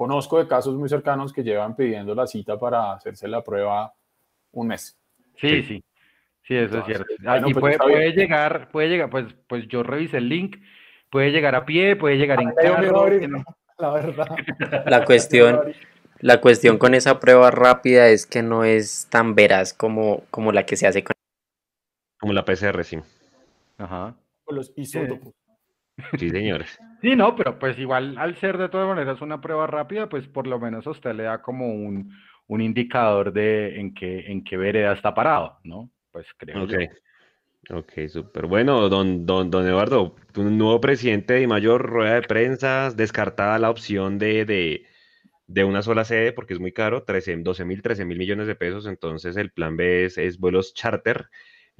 conozco 0.00 0.38
de 0.38 0.48
casos 0.48 0.76
muy 0.76 0.88
cercanos 0.88 1.30
que 1.30 1.42
llevan 1.42 1.76
pidiendo 1.76 2.14
la 2.14 2.26
cita 2.26 2.58
para 2.58 2.94
hacerse 2.94 3.28
la 3.28 3.44
prueba 3.44 3.92
un 4.52 4.68
mes. 4.68 4.96
sí. 5.36 5.62
sí. 5.62 5.84
Sí, 6.42 6.56
eso 6.56 6.78
es 6.78 6.86
cierto. 6.86 7.04
Ah, 7.26 7.38
y 7.46 7.52
pues 7.52 7.76
puede, 7.76 8.12
llegar, 8.12 8.70
puede 8.72 8.88
llegar, 8.88 9.10
pues, 9.10 9.26
pues 9.46 9.68
yo 9.68 9.82
revisé 9.82 10.16
el 10.16 10.28
link, 10.30 10.56
puede 11.10 11.30
llegar 11.30 11.54
a 11.54 11.66
pie, 11.66 11.96
puede 11.96 12.16
llegar 12.16 12.40
en 12.40 12.50
carro. 12.52 13.08
La 13.78 13.90
verdad. 13.90 14.26
La 14.86 15.04
cuestión, 15.04 15.74
la 16.18 16.40
cuestión 16.40 16.78
con 16.78 16.94
esa 16.94 17.20
prueba 17.20 17.50
rápida 17.50 18.08
es 18.08 18.26
que 18.26 18.42
no 18.42 18.64
es 18.64 19.06
tan 19.10 19.34
veraz 19.34 19.74
como, 19.74 20.24
como 20.30 20.50
la 20.50 20.64
que 20.64 20.76
se 20.76 20.86
hace 20.86 21.04
con. 21.04 21.12
Como 22.18 22.32
la 22.32 22.44
PCR, 22.44 22.82
sí. 22.84 22.98
Ajá. 23.78 24.16
Con 24.44 24.56
los 24.56 24.72
isótopos. 24.76 25.34
Sí, 26.18 26.30
señores. 26.30 26.78
Sí, 27.00 27.16
no, 27.16 27.34
pero 27.34 27.58
pues 27.58 27.78
igual 27.78 28.16
al 28.18 28.36
ser 28.36 28.58
de 28.58 28.68
todas 28.68 28.86
maneras 28.86 29.20
una 29.20 29.40
prueba 29.40 29.66
rápida, 29.66 30.08
pues 30.08 30.26
por 30.28 30.46
lo 30.46 30.58
menos 30.58 30.86
a 30.86 30.90
usted 30.90 31.14
le 31.14 31.24
da 31.24 31.40
como 31.40 31.66
un, 31.68 32.12
un 32.46 32.60
indicador 32.60 33.32
de 33.32 33.80
en 33.80 33.94
qué, 33.94 34.30
en 34.30 34.44
qué 34.44 34.56
vereda 34.56 34.92
está 34.92 35.14
parado, 35.14 35.58
¿no? 35.64 35.90
pues 36.12 36.26
creo. 36.36 36.64
Ok, 36.64 36.74
ok, 37.70 38.08
súper. 38.08 38.46
Bueno, 38.46 38.88
don, 38.88 39.26
don, 39.26 39.50
don 39.50 39.66
Eduardo, 39.66 40.16
un 40.36 40.58
nuevo 40.58 40.80
presidente 40.80 41.34
de 41.34 41.46
mayor 41.46 41.82
rueda 41.82 42.14
de 42.14 42.22
prensa, 42.22 42.90
descartada 42.90 43.58
la 43.58 43.70
opción 43.70 44.18
de, 44.18 44.44
de, 44.44 44.86
de, 45.46 45.64
una 45.64 45.82
sola 45.82 46.04
sede 46.04 46.32
porque 46.32 46.54
es 46.54 46.60
muy 46.60 46.72
caro, 46.72 47.04
13, 47.04 47.36
12 47.38 47.64
mil, 47.64 47.82
13 47.82 48.04
mil 48.04 48.18
millones 48.18 48.46
de 48.46 48.56
pesos, 48.56 48.86
entonces 48.86 49.36
el 49.36 49.50
plan 49.50 49.76
B 49.76 50.06
es, 50.06 50.18
es 50.18 50.38
vuelos 50.38 50.74
charter. 50.74 51.28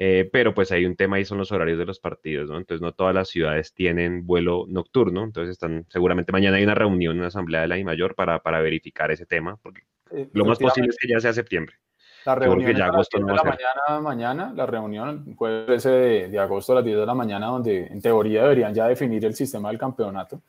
Eh, 0.03 0.31
pero 0.33 0.55
pues 0.55 0.73
hay 0.73 0.87
un 0.87 0.97
tema 0.97 1.17
ahí 1.17 1.27
son 1.27 1.37
los 1.37 1.53
horarios 1.53 1.79
de 1.79 1.85
los 1.85 2.01
partidos, 2.01 2.49
¿no? 2.49 2.57
Entonces 2.57 2.81
no 2.81 2.93
todas 2.93 3.15
las 3.15 3.29
ciudades 3.29 3.75
tienen 3.75 4.25
vuelo 4.25 4.65
nocturno, 4.67 5.23
entonces 5.25 5.53
están, 5.53 5.85
seguramente 5.91 6.33
mañana 6.33 6.57
hay 6.57 6.65
una 6.65 6.75
reunión, 6.75 7.19
una 7.19 7.27
asamblea 7.27 7.61
de 7.61 7.69
la 7.69 7.77
I 7.77 7.85
mayor 7.85 8.15
para, 8.15 8.39
para 8.39 8.63
verificar 8.63 9.11
ese 9.11 9.27
tema, 9.27 9.59
porque 9.63 9.83
eh, 10.11 10.27
lo 10.33 10.47
más 10.47 10.59
posible 10.59 10.89
es 10.89 10.97
que 10.97 11.07
ya 11.07 11.21
sea 11.21 11.35
septiembre. 11.35 11.77
La 12.25 12.35
reunión 12.35 12.75
ya 12.75 12.87
agosto 12.87 13.19
de 13.19 13.27
la 13.27 13.43
mañana, 13.43 14.01
mañana, 14.01 14.53
la 14.57 14.65
reunión 14.65 15.35
jueves 15.35 15.83
de, 15.83 16.29
de, 16.29 16.39
agosto 16.39 16.73
a 16.73 16.77
las 16.77 16.85
10 16.87 16.97
de 16.97 17.05
la 17.05 17.15
mañana, 17.15 17.49
donde 17.49 17.89
en 17.89 18.01
teoría 18.01 18.45
deberían 18.45 18.73
ya 18.73 18.89
definir 18.89 19.23
el 19.27 19.35
sistema 19.35 19.69
del 19.69 19.77
campeonato, 19.77 20.41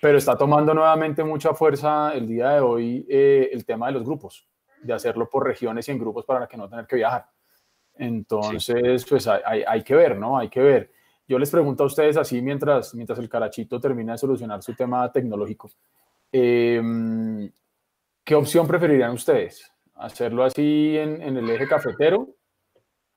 pero 0.00 0.18
está 0.18 0.36
tomando 0.36 0.72
nuevamente 0.72 1.24
mucha 1.24 1.52
fuerza 1.52 2.12
el 2.14 2.28
día 2.28 2.50
de 2.50 2.60
hoy 2.60 3.04
eh, 3.10 3.50
el 3.52 3.64
tema 3.64 3.88
de 3.88 3.94
los 3.94 4.04
grupos, 4.04 4.46
de 4.80 4.92
hacerlo 4.92 5.28
por 5.28 5.44
regiones 5.44 5.88
y 5.88 5.90
en 5.90 5.98
grupos 5.98 6.24
para 6.24 6.46
que 6.46 6.56
no 6.56 6.68
tener 6.68 6.86
que 6.86 6.94
viajar. 6.94 7.26
Entonces, 8.00 9.04
pues 9.06 9.26
hay, 9.26 9.62
hay, 9.66 9.82
que 9.82 9.94
ver, 9.94 10.16
¿no? 10.16 10.38
Hay 10.38 10.48
que 10.48 10.60
ver. 10.60 10.90
Yo 11.28 11.38
les 11.38 11.50
pregunto 11.50 11.82
a 11.84 11.86
ustedes 11.86 12.16
así 12.16 12.40
mientras, 12.40 12.94
mientras 12.94 13.18
el 13.18 13.28
Carachito 13.28 13.78
termina 13.78 14.12
de 14.12 14.18
solucionar 14.18 14.62
su 14.62 14.74
tema 14.74 15.12
tecnológico. 15.12 15.70
Em, 16.32 17.50
¿Qué 18.24 18.34
opción 18.34 18.66
preferirían 18.66 19.12
ustedes? 19.12 19.70
hacerlo 20.00 20.44
así 20.44 20.96
en, 20.96 21.36
el 21.36 21.50
eje 21.50 21.68
cafetero. 21.68 22.28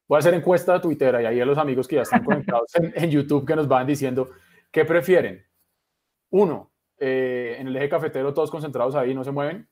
Voy 0.08 0.18
a 0.18 0.20
hacer 0.20 0.34
encuesta 0.34 0.74
de 0.74 0.80
Twitter 0.82 1.18
y 1.22 1.26
ahí 1.26 1.40
a 1.40 1.46
los 1.46 1.58
amigos 1.58 1.88
que 1.88 1.96
ya 1.96 2.02
están 2.02 2.26
conectados 2.26 2.72
en, 2.76 3.10
YouTube 3.10 3.48
que 3.48 3.56
nos 3.56 3.70
van 3.70 3.88
diciendo 3.88 4.32
qué 4.70 4.84
prefieren. 4.84 5.46
Uno, 6.30 6.72
eh, 6.98 7.56
en 7.58 7.68
el 7.68 7.76
eje 7.78 7.88
cafetero 7.88 8.34
todos 8.34 8.52
concentrados 8.52 8.96
ahí, 8.96 9.14
no 9.14 9.24
se 9.24 9.32
mueven. 9.32 9.68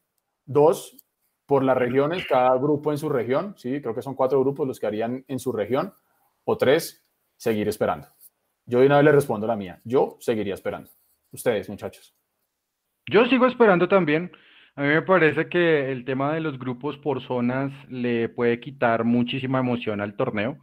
Dos, 0.46 1.01
por 1.52 1.66
las 1.66 1.76
regiones, 1.76 2.26
cada 2.30 2.58
grupo 2.58 2.94
en 2.94 2.98
su 2.98 3.10
región, 3.10 3.56
sí, 3.58 3.82
creo 3.82 3.94
que 3.94 4.02
son 4.02 4.16
cuatro 4.16 4.40
grupos 4.40 4.66
los 4.66 4.80
que 4.80 4.88
harían 4.88 5.26
en 5.28 5.38
su 5.38 5.52
región. 5.52 5.94
O 6.46 6.56
tres, 6.56 7.06
seguir 7.36 7.68
esperando. 7.68 8.08
Yo 8.66 8.80
de 8.80 8.86
una 8.86 8.96
vez 8.96 9.04
le 9.04 9.12
respondo 9.12 9.46
la 9.46 9.58
mía. 9.58 9.82
Yo 9.84 10.16
seguiría 10.22 10.54
esperando. 10.54 10.90
Ustedes, 11.34 11.68
muchachos. 11.68 12.16
Yo 13.06 13.26
sigo 13.26 13.48
esperando 13.48 13.90
también. 13.90 14.32
A 14.78 14.84
mí 14.84 14.88
me 14.88 15.02
parece 15.02 15.50
que 15.50 15.92
el 15.92 16.06
tema 16.06 16.34
de 16.34 16.40
los 16.40 16.58
grupos 16.58 16.98
por 17.00 17.22
zonas 17.22 17.74
le 17.90 18.30
puede 18.30 18.62
quitar 18.62 19.04
muchísima 19.04 19.60
emoción 19.60 20.00
al 20.00 20.16
torneo. 20.16 20.58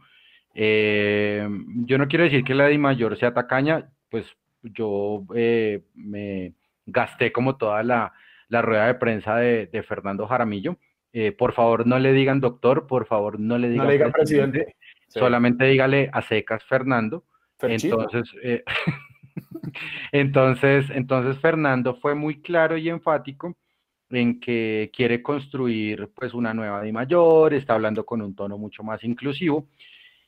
Eh, 0.55 1.47
yo 1.85 1.99
no 1.99 2.07
quiero 2.07 2.23
decir 2.23 2.43
que 2.43 2.55
la 2.55 2.65
de 2.65 2.79
mayor 2.79 3.15
sea 3.19 3.31
tacaña, 3.31 3.91
pues 4.09 4.25
yo 4.63 5.23
eh, 5.35 5.83
me 5.93 6.55
gasté 6.87 7.31
como 7.31 7.57
toda 7.57 7.83
la, 7.83 8.11
rueda 8.49 8.87
de 8.87 8.95
prensa 8.95 9.37
de, 9.37 9.83
Fernando 9.87 10.27
Jaramillo. 10.27 10.77
Eh, 11.13 11.31
por 11.31 11.53
favor, 11.53 11.87
no 11.87 11.97
le 11.97 12.13
digan 12.13 12.39
doctor, 12.39 12.85
por 12.85 13.07
favor, 13.07 13.39
no 13.39 13.57
le 13.57 13.69
digan 13.69 14.11
presidente, 14.11 14.75
solamente 15.07 15.65
dígale 15.65 16.09
a 16.13 16.21
secas 16.21 16.63
Fernando. 16.65 17.23
Entonces, 17.61 18.31
entonces, 20.11 20.89
entonces 20.91 21.37
Fernando 21.39 21.95
fue 21.95 22.15
muy 22.15 22.41
claro 22.41 22.77
y 22.77 22.89
enfático 22.89 23.55
en 24.09 24.39
que 24.39 24.91
quiere 24.93 25.21
construir 25.21 26.09
pues 26.15 26.33
una 26.33 26.53
nueva 26.53 26.81
Di 26.81 26.91
Mayor, 26.91 27.53
está 27.53 27.75
hablando 27.75 28.05
con 28.05 28.21
un 28.21 28.35
tono 28.35 28.57
mucho 28.57 28.83
más 28.83 29.03
inclusivo. 29.03 29.67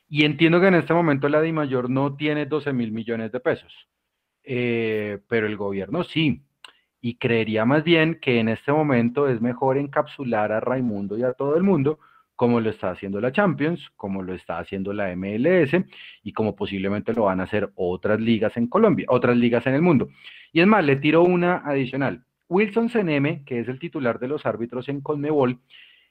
Y 0.08 0.26
entiendo 0.26 0.60
que 0.60 0.68
en 0.68 0.76
este 0.76 0.94
momento 0.94 1.30
la 1.30 1.42
Di 1.42 1.52
Mayor 1.52 1.90
no 1.90 2.16
tiene 2.16 2.46
12 2.46 2.74
mil 2.74 2.92
millones 2.92 3.32
de 3.32 3.40
pesos, 3.40 3.74
eh, 4.44 5.20
pero 5.28 5.48
el 5.48 5.58
gobierno 5.58 6.04
sí. 6.04 6.42
Y 7.02 7.16
creería 7.16 7.66
más 7.66 7.84
bien 7.84 8.20
que 8.22 8.40
en 8.40 8.48
este 8.48 8.72
momento 8.72 9.28
es 9.28 9.42
mejor 9.42 9.78
encapsular 9.78 10.52
a 10.52 10.60
Raimundo 10.60 11.18
y 11.18 11.24
a 11.24 11.34
todo 11.34 11.58
el 11.58 11.64
mundo, 11.64 12.00
como 12.36 12.60
lo 12.60 12.70
está 12.70 12.92
haciendo 12.92 13.20
la 13.20 13.32
Champions, 13.32 13.90
como 13.96 14.24
lo 14.24 14.34
está 14.34 14.60
haciendo 14.60 14.94
la 14.94 15.16
MLS 15.16 15.74
y 16.24 16.34
como 16.34 16.56
posiblemente 16.56 17.14
lo 17.14 17.24
van 17.24 17.40
a 17.40 17.44
hacer 17.44 17.72
otras 17.76 18.20
ligas 18.20 18.56
en 18.58 18.68
Colombia, 18.68 19.06
otras 19.10 19.38
ligas 19.38 19.66
en 19.68 19.74
el 19.74 19.82
mundo. 19.82 20.10
Y 20.54 20.62
es 20.62 20.68
más, 20.68 20.84
le 20.84 20.96
tiro 20.96 21.24
una 21.24 21.58
adicional. 21.58 22.24
Wilson 22.50 22.90
Seneme, 22.90 23.44
que 23.46 23.60
es 23.60 23.68
el 23.68 23.80
titular 23.80 24.20
de 24.20 24.28
los 24.28 24.46
árbitros 24.46 24.90
en 24.90 25.02
Conmebol, 25.02 25.60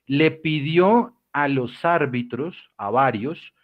le 0.07 0.31
pidió 0.31 1.17
a 1.33 1.49
los 1.49 1.85
árbitros, 1.85 2.57
a 2.77 2.91
varios, 2.91 3.55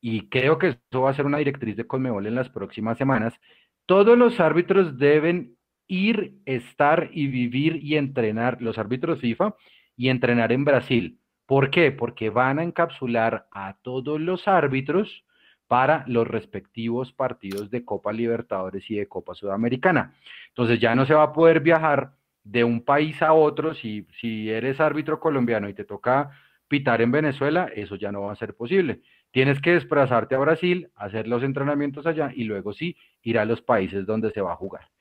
y 0.00 0.28
creo 0.28 0.58
que 0.58 0.68
eso 0.68 1.02
va 1.02 1.10
a 1.10 1.14
ser 1.14 1.26
una 1.26 1.38
directriz 1.38 1.76
de 1.76 1.86
Conmebol 1.86 2.26
en 2.26 2.34
las 2.34 2.48
próximas 2.48 2.98
semanas, 2.98 3.38
todos 3.86 4.16
los 4.16 4.40
árbitros 4.40 4.98
deben 4.98 5.56
ir, 5.92 6.38
estar 6.46 7.10
y 7.12 7.26
vivir 7.26 7.76
y 7.84 7.96
entrenar, 7.96 8.62
los 8.62 8.78
árbitros 8.78 9.20
FIFA, 9.20 9.54
y 9.94 10.08
entrenar 10.08 10.50
en 10.50 10.64
Brasil. 10.64 11.18
¿Por 11.44 11.68
qué? 11.68 11.92
Porque 11.92 12.30
van 12.30 12.58
a 12.58 12.62
encapsular 12.62 13.46
a 13.50 13.76
todos 13.82 14.18
los 14.18 14.48
árbitros 14.48 15.26
para 15.68 16.02
los 16.06 16.26
respectivos 16.26 17.12
partidos 17.12 17.70
de 17.70 17.84
Copa 17.84 18.10
Libertadores 18.10 18.90
y 18.90 18.96
de 18.96 19.06
Copa 19.06 19.34
Sudamericana. 19.34 20.14
Entonces 20.48 20.80
ya 20.80 20.94
no 20.94 21.04
se 21.04 21.12
va 21.12 21.24
a 21.24 21.32
poder 21.34 21.60
viajar 21.60 22.12
de 22.42 22.64
un 22.64 22.82
país 22.82 23.20
a 23.20 23.34
otro, 23.34 23.74
si, 23.74 24.06
si 24.18 24.48
eres 24.48 24.80
árbitro 24.80 25.20
colombiano 25.20 25.68
y 25.68 25.74
te 25.74 25.84
toca 25.84 26.30
pitar 26.68 27.02
en 27.02 27.12
Venezuela, 27.12 27.70
eso 27.74 27.96
ya 27.96 28.10
no 28.10 28.22
va 28.22 28.32
a 28.32 28.36
ser 28.36 28.54
posible. 28.54 29.02
Tienes 29.30 29.60
que 29.60 29.72
desplazarte 29.72 30.34
a 30.36 30.38
Brasil, 30.38 30.88
hacer 30.96 31.28
los 31.28 31.42
entrenamientos 31.42 32.06
allá 32.06 32.32
y 32.34 32.44
luego 32.44 32.72
sí 32.72 32.96
ir 33.22 33.38
a 33.38 33.44
los 33.44 33.60
países 33.60 34.06
donde 34.06 34.30
se 34.30 34.40
va 34.40 34.52
a 34.52 34.56
jugar. 34.56 34.91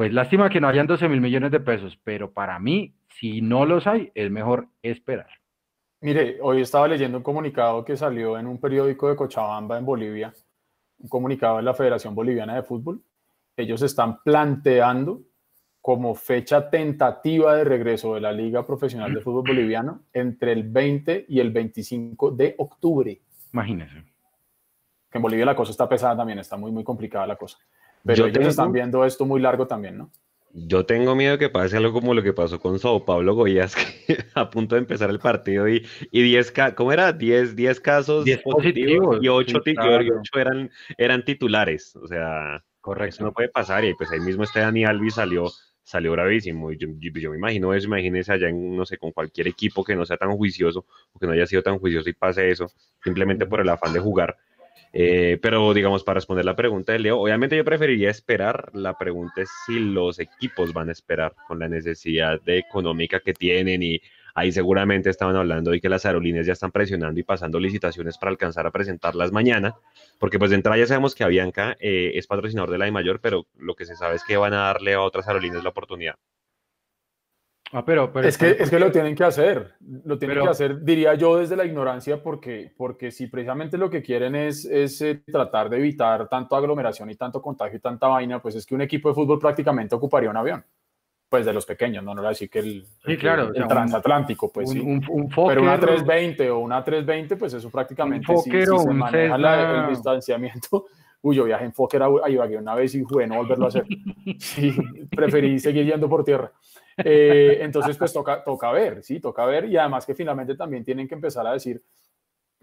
Pues 0.00 0.14
lástima 0.14 0.48
que 0.48 0.62
no 0.62 0.68
hayan 0.68 0.86
12 0.86 1.10
mil 1.10 1.20
millones 1.20 1.50
de 1.50 1.60
pesos, 1.60 2.00
pero 2.02 2.32
para 2.32 2.58
mí, 2.58 2.94
si 3.18 3.42
no 3.42 3.66
los 3.66 3.86
hay, 3.86 4.10
es 4.14 4.30
mejor 4.30 4.66
esperar. 4.82 5.28
Mire, 6.00 6.38
hoy 6.40 6.62
estaba 6.62 6.88
leyendo 6.88 7.18
un 7.18 7.22
comunicado 7.22 7.84
que 7.84 7.98
salió 7.98 8.38
en 8.38 8.46
un 8.46 8.58
periódico 8.58 9.10
de 9.10 9.16
Cochabamba, 9.16 9.76
en 9.76 9.84
Bolivia, 9.84 10.32
un 11.00 11.08
comunicado 11.10 11.58
de 11.58 11.64
la 11.64 11.74
Federación 11.74 12.14
Boliviana 12.14 12.54
de 12.54 12.62
Fútbol. 12.62 13.02
Ellos 13.54 13.82
están 13.82 14.22
planteando 14.22 15.20
como 15.82 16.14
fecha 16.14 16.70
tentativa 16.70 17.56
de 17.56 17.64
regreso 17.64 18.14
de 18.14 18.22
la 18.22 18.32
Liga 18.32 18.64
Profesional 18.64 19.12
de 19.12 19.20
Fútbol 19.20 19.48
Boliviano 19.48 20.04
entre 20.14 20.52
el 20.52 20.62
20 20.62 21.26
y 21.28 21.40
el 21.40 21.50
25 21.50 22.30
de 22.30 22.54
octubre. 22.56 23.20
Imagínese. 23.52 24.02
Que 25.10 25.18
en 25.18 25.22
Bolivia 25.22 25.44
la 25.44 25.54
cosa 25.54 25.72
está 25.72 25.86
pesada 25.86 26.16
también, 26.16 26.38
está 26.38 26.56
muy, 26.56 26.72
muy 26.72 26.84
complicada 26.84 27.26
la 27.26 27.36
cosa. 27.36 27.58
Pero 28.04 28.26
ellos 28.26 28.46
están 28.46 28.72
viendo 28.72 29.04
esto 29.04 29.26
muy 29.26 29.40
largo 29.40 29.66
también, 29.66 29.98
¿no? 29.98 30.10
Yo 30.52 30.84
tengo 30.84 31.14
miedo 31.14 31.38
que 31.38 31.48
pase 31.48 31.76
algo 31.76 31.92
como 31.92 32.12
lo 32.12 32.24
que 32.24 32.32
pasó 32.32 32.58
con 32.58 32.78
Sao 32.80 33.04
Pablo 33.04 33.34
Goyas, 33.34 33.76
que 34.06 34.18
a 34.34 34.50
punto 34.50 34.74
de 34.74 34.80
empezar 34.80 35.10
el 35.10 35.20
partido 35.20 35.68
y, 35.68 35.86
y 36.10 36.22
10, 36.22 36.52
¿cómo 36.74 36.92
era? 36.92 37.12
10, 37.12 37.54
10 37.54 37.80
casos 37.80 38.24
positivos, 38.42 39.18
y 39.22 39.28
8, 39.28 39.58
eran, 40.34 40.70
eran 40.98 41.24
titulares. 41.24 41.94
O 41.94 42.08
sea, 42.08 42.64
Correcto. 42.80 43.16
eso 43.16 43.24
no 43.24 43.32
puede 43.32 43.48
pasar. 43.48 43.84
Y 43.84 43.94
pues 43.94 44.10
ahí 44.10 44.20
mismo 44.20 44.42
este 44.42 44.60
Dani 44.60 44.84
Alves 44.84 45.14
salió 45.14 45.50
salió 45.90 46.12
bravísimo. 46.12 46.70
Y 46.72 46.78
yo, 46.78 46.88
me 47.30 47.36
imagino 47.36 47.74
eso, 47.74 47.86
imagínense 47.88 48.32
allá 48.32 48.48
en, 48.48 48.76
no 48.76 48.86
sé, 48.86 48.96
con 48.96 49.10
cualquier 49.10 49.48
equipo 49.48 49.84
que 49.84 49.96
no 49.96 50.06
sea 50.06 50.16
tan 50.16 50.30
juicioso 50.32 50.86
o 51.12 51.18
que 51.18 51.26
no 51.26 51.32
haya 51.32 51.46
sido 51.46 51.62
tan 51.62 51.78
juicioso 51.78 52.08
y 52.08 52.12
pase 52.12 52.50
eso, 52.50 52.70
simplemente 53.02 53.46
por 53.46 53.60
el 53.60 53.68
afán 53.68 53.92
de 53.92 54.00
jugar. 54.00 54.36
Eh, 54.92 55.38
pero 55.40 55.72
digamos, 55.72 56.02
para 56.02 56.16
responder 56.16 56.44
la 56.44 56.56
pregunta 56.56 56.92
de 56.92 56.98
Leo, 56.98 57.20
obviamente 57.20 57.56
yo 57.56 57.64
preferiría 57.64 58.10
esperar. 58.10 58.70
La 58.74 58.96
pregunta 58.98 59.42
es 59.42 59.50
si 59.66 59.78
los 59.78 60.18
equipos 60.18 60.72
van 60.72 60.88
a 60.88 60.92
esperar 60.92 61.34
con 61.46 61.58
la 61.58 61.68
necesidad 61.68 62.40
de 62.42 62.58
económica 62.58 63.20
que 63.20 63.34
tienen 63.34 63.82
y 63.82 64.00
Ahí 64.34 64.52
seguramente 64.52 65.10
estaban 65.10 65.36
hablando 65.36 65.70
de 65.70 65.80
que 65.80 65.88
las 65.88 66.06
aerolíneas 66.06 66.46
ya 66.46 66.52
están 66.52 66.70
presionando 66.70 67.18
y 67.18 67.22
pasando 67.22 67.58
licitaciones 67.58 68.18
para 68.18 68.30
alcanzar 68.30 68.66
a 68.66 68.70
presentarlas 68.70 69.32
mañana, 69.32 69.74
porque 70.18 70.38
pues 70.38 70.50
de 70.50 70.56
entrada 70.56 70.78
ya 70.78 70.86
sabemos 70.86 71.14
que 71.14 71.24
Avianca 71.24 71.76
eh, 71.80 72.12
es 72.14 72.26
patrocinador 72.26 72.70
de 72.70 72.78
la 72.78 72.88
I 72.88 72.92
mayor, 72.92 73.20
pero 73.20 73.46
lo 73.58 73.74
que 73.74 73.86
se 73.86 73.96
sabe 73.96 74.16
es 74.16 74.24
que 74.24 74.36
van 74.36 74.54
a 74.54 74.64
darle 74.66 74.94
a 74.94 75.02
otras 75.02 75.28
aerolíneas 75.28 75.64
la 75.64 75.70
oportunidad. 75.70 76.14
Ah, 77.72 77.84
pero, 77.84 78.10
es, 78.22 78.36
que, 78.36 78.56
es 78.58 78.68
que 78.68 78.80
lo 78.80 78.90
tienen 78.90 79.14
que 79.14 79.22
hacer, 79.22 79.74
lo 80.04 80.18
tienen 80.18 80.42
que 80.42 80.48
hacer, 80.48 80.82
diría 80.82 81.14
yo, 81.14 81.36
desde 81.36 81.54
la 81.54 81.64
ignorancia, 81.64 82.20
porque, 82.20 82.72
porque 82.76 83.12
si 83.12 83.28
precisamente 83.28 83.78
lo 83.78 83.88
que 83.88 84.02
quieren 84.02 84.34
es, 84.34 84.64
es 84.64 85.00
eh, 85.02 85.22
tratar 85.30 85.70
de 85.70 85.76
evitar 85.76 86.28
tanto 86.28 86.56
aglomeración 86.56 87.10
y 87.10 87.14
tanto 87.14 87.40
contagio 87.40 87.78
y 87.78 87.80
tanta 87.80 88.08
vaina, 88.08 88.42
pues 88.42 88.56
es 88.56 88.66
que 88.66 88.74
un 88.74 88.80
equipo 88.80 89.08
de 89.08 89.14
fútbol 89.14 89.38
prácticamente 89.38 89.94
ocuparía 89.94 90.30
un 90.30 90.36
avión 90.36 90.64
pues 91.30 91.46
de 91.46 91.52
los 91.52 91.64
pequeños, 91.64 92.02
no, 92.02 92.12
no 92.12 92.22
era 92.22 92.30
decir 92.30 92.50
que 92.50 92.58
el, 92.58 92.84
claro, 93.16 93.52
el, 93.54 93.68
transatlántico, 93.68 94.50
pues 94.50 94.68
sí. 94.68 94.80
Pero 94.80 95.62
una 95.62 95.78
320 95.78 96.50
o 96.50 96.58
una 96.58 96.82
320, 96.82 97.36
pues 97.36 97.54
eso 97.54 97.70
prácticamente 97.70 98.36
sí, 98.38 98.50
se 98.50 98.90
maneja 98.92 99.36
el 99.36 99.90
distanciamiento. 99.90 100.86
Uy, 101.22 101.36
yo 101.36 101.44
viajé 101.44 101.66
en 101.66 101.72
Fokker 101.72 102.02
a 102.02 102.28
Ibagué 102.28 102.56
una 102.56 102.74
vez 102.74 102.94
y 102.96 103.04
jugué 103.04 103.28
no 103.28 103.36
volverlo 103.36 103.66
a 103.66 103.68
hacer. 103.68 103.84
Sí, 104.38 104.74
preferí 105.08 105.60
seguir 105.60 105.86
yendo 105.86 106.08
por 106.08 106.24
tierra. 106.24 106.50
Eh, 107.04 107.58
entonces, 107.62 107.96
pues 107.96 108.12
toca, 108.12 108.44
toca 108.44 108.70
ver, 108.72 109.02
sí, 109.02 109.20
toca 109.20 109.44
ver. 109.44 109.66
Y 109.66 109.76
además 109.76 110.04
que 110.04 110.14
finalmente 110.14 110.54
también 110.54 110.84
tienen 110.84 111.08
que 111.08 111.14
empezar 111.14 111.46
a 111.46 111.52
decir 111.52 111.82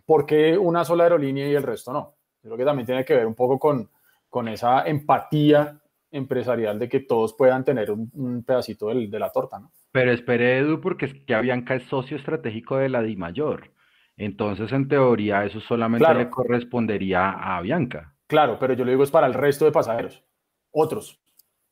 por 0.06 0.26
qué 0.26 0.58
una 0.58 0.86
sola 0.86 1.04
aerolínea 1.04 1.48
y 1.48 1.56
el 1.56 1.64
resto 1.64 1.92
no. 1.92 2.16
Creo 2.42 2.58
que 2.58 2.66
también 2.66 2.86
tiene 2.86 3.04
que 3.04 3.16
ver 3.16 3.26
un 3.26 3.36
poco 3.36 3.60
con, 3.60 3.90
con 4.30 4.48
esa 4.48 4.84
empatía 4.88 5.80
empresarial 6.12 6.80
de 6.80 6.88
que 6.88 7.02
todos 7.02 7.34
puedan 7.34 7.66
tener 7.66 7.92
un, 7.92 8.44
pedacito 8.46 8.88
de 8.88 9.20
la 9.20 9.32
torta, 9.32 9.60
¿no? 9.60 9.72
Pero 9.92 10.12
espere, 10.12 10.60
Edu, 10.60 10.80
porque 10.80 11.06
es 11.08 11.14
que 11.26 11.36
Avianca 11.36 11.76
es 11.76 11.84
socio 11.84 12.18
estratégico 12.18 12.78
de 12.78 12.90
la 12.90 13.02
DIMAYOR. 13.02 13.72
Entonces, 14.16 14.72
en 14.72 14.88
teoría, 14.88 15.46
eso 15.46 15.60
solamente 15.60 16.12
le 16.14 16.30
correspondería 16.30 17.30
a 17.30 17.58
Avianca. 17.58 18.16
Claro, 18.28 18.58
pero 18.60 18.74
yo 18.74 18.84
le 18.84 18.92
digo 18.92 19.04
es 19.04 19.12
para 19.12 19.28
el 19.28 19.34
resto 19.34 19.66
de 19.66 19.72
pasajeros. 19.72 20.24
Otros 20.72 21.22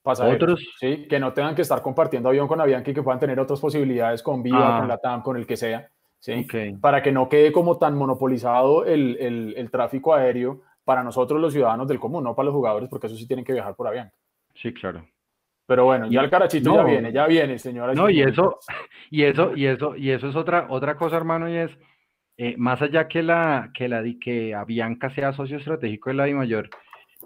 pasajeros. 0.06 0.42
Otros. 0.42 0.76
Sí, 0.80 1.08
que 1.10 1.20
no 1.20 1.34
tengan 1.34 1.56
que 1.56 1.64
estar 1.64 1.82
compartiendo 1.82 2.30
avión 2.30 2.48
con 2.48 2.62
Avianca 2.62 2.92
y 2.92 2.94
que 2.94 3.04
puedan 3.04 3.20
tener 3.20 3.40
otras 3.40 3.60
posibilidades 3.60 4.24
con 4.24 4.42
Viva, 4.42 4.78
con 4.78 4.86
ah. 4.86 4.88
la 4.88 4.98
TAM, 5.00 5.22
con 5.22 5.36
el 5.36 5.46
que 5.46 5.58
sea. 5.58 5.90
¿sí? 6.20 6.48
Para 6.80 7.04
que 7.04 7.12
no 7.12 7.28
quede 7.28 7.52
como 7.52 7.78
tan 7.78 7.98
monopolizado 7.98 8.86
el, 8.86 9.18
el, 9.20 9.54
el 9.58 9.70
tráfico 9.70 10.14
aéreo 10.14 10.62
para 10.86 11.04
nosotros 11.04 11.42
los 11.42 11.52
ciudadanos 11.52 11.88
del 11.88 12.00
común, 12.00 12.24
no 12.24 12.36
para 12.36 12.46
los 12.46 12.54
jugadores, 12.54 12.90
porque 12.90 13.08
eso 13.08 13.16
sí 13.16 13.28
tienen 13.28 13.44
que 13.44 13.54
viajar 13.54 13.76
por 13.76 13.88
Avianca. 13.88 14.16
Sí, 14.54 14.74
claro. 14.74 15.06
Pero 15.68 15.86
bueno, 15.86 16.08
ya 16.10 16.22
el 16.22 16.30
carachito 16.30 16.76
ya 16.76 16.84
viene, 16.84 17.12
ya 17.12 17.26
viene, 17.26 17.58
señora. 17.58 17.94
No, 17.94 18.08
y 18.08 18.22
eso, 18.22 18.60
y 19.10 19.24
eso, 19.24 19.56
y 19.56 19.66
eso, 19.66 19.96
y 19.96 20.12
eso 20.12 20.30
es 20.30 20.36
otra, 20.36 20.68
otra 20.70 20.96
cosa, 20.96 21.18
hermano, 21.18 21.50
y 21.50 21.58
es, 21.58 21.72
eh, 22.38 22.56
más 22.58 22.82
allá 22.82 23.08
que 23.08 23.24
la, 23.24 23.72
que 23.74 23.88
la 23.88 24.04
que 24.22 24.54
Avianca 24.54 25.10
sea 25.10 25.34
socio 25.34 25.58
estratégico 25.58 26.12
de 26.12 26.16
la 26.16 26.28
mayor 26.28 26.70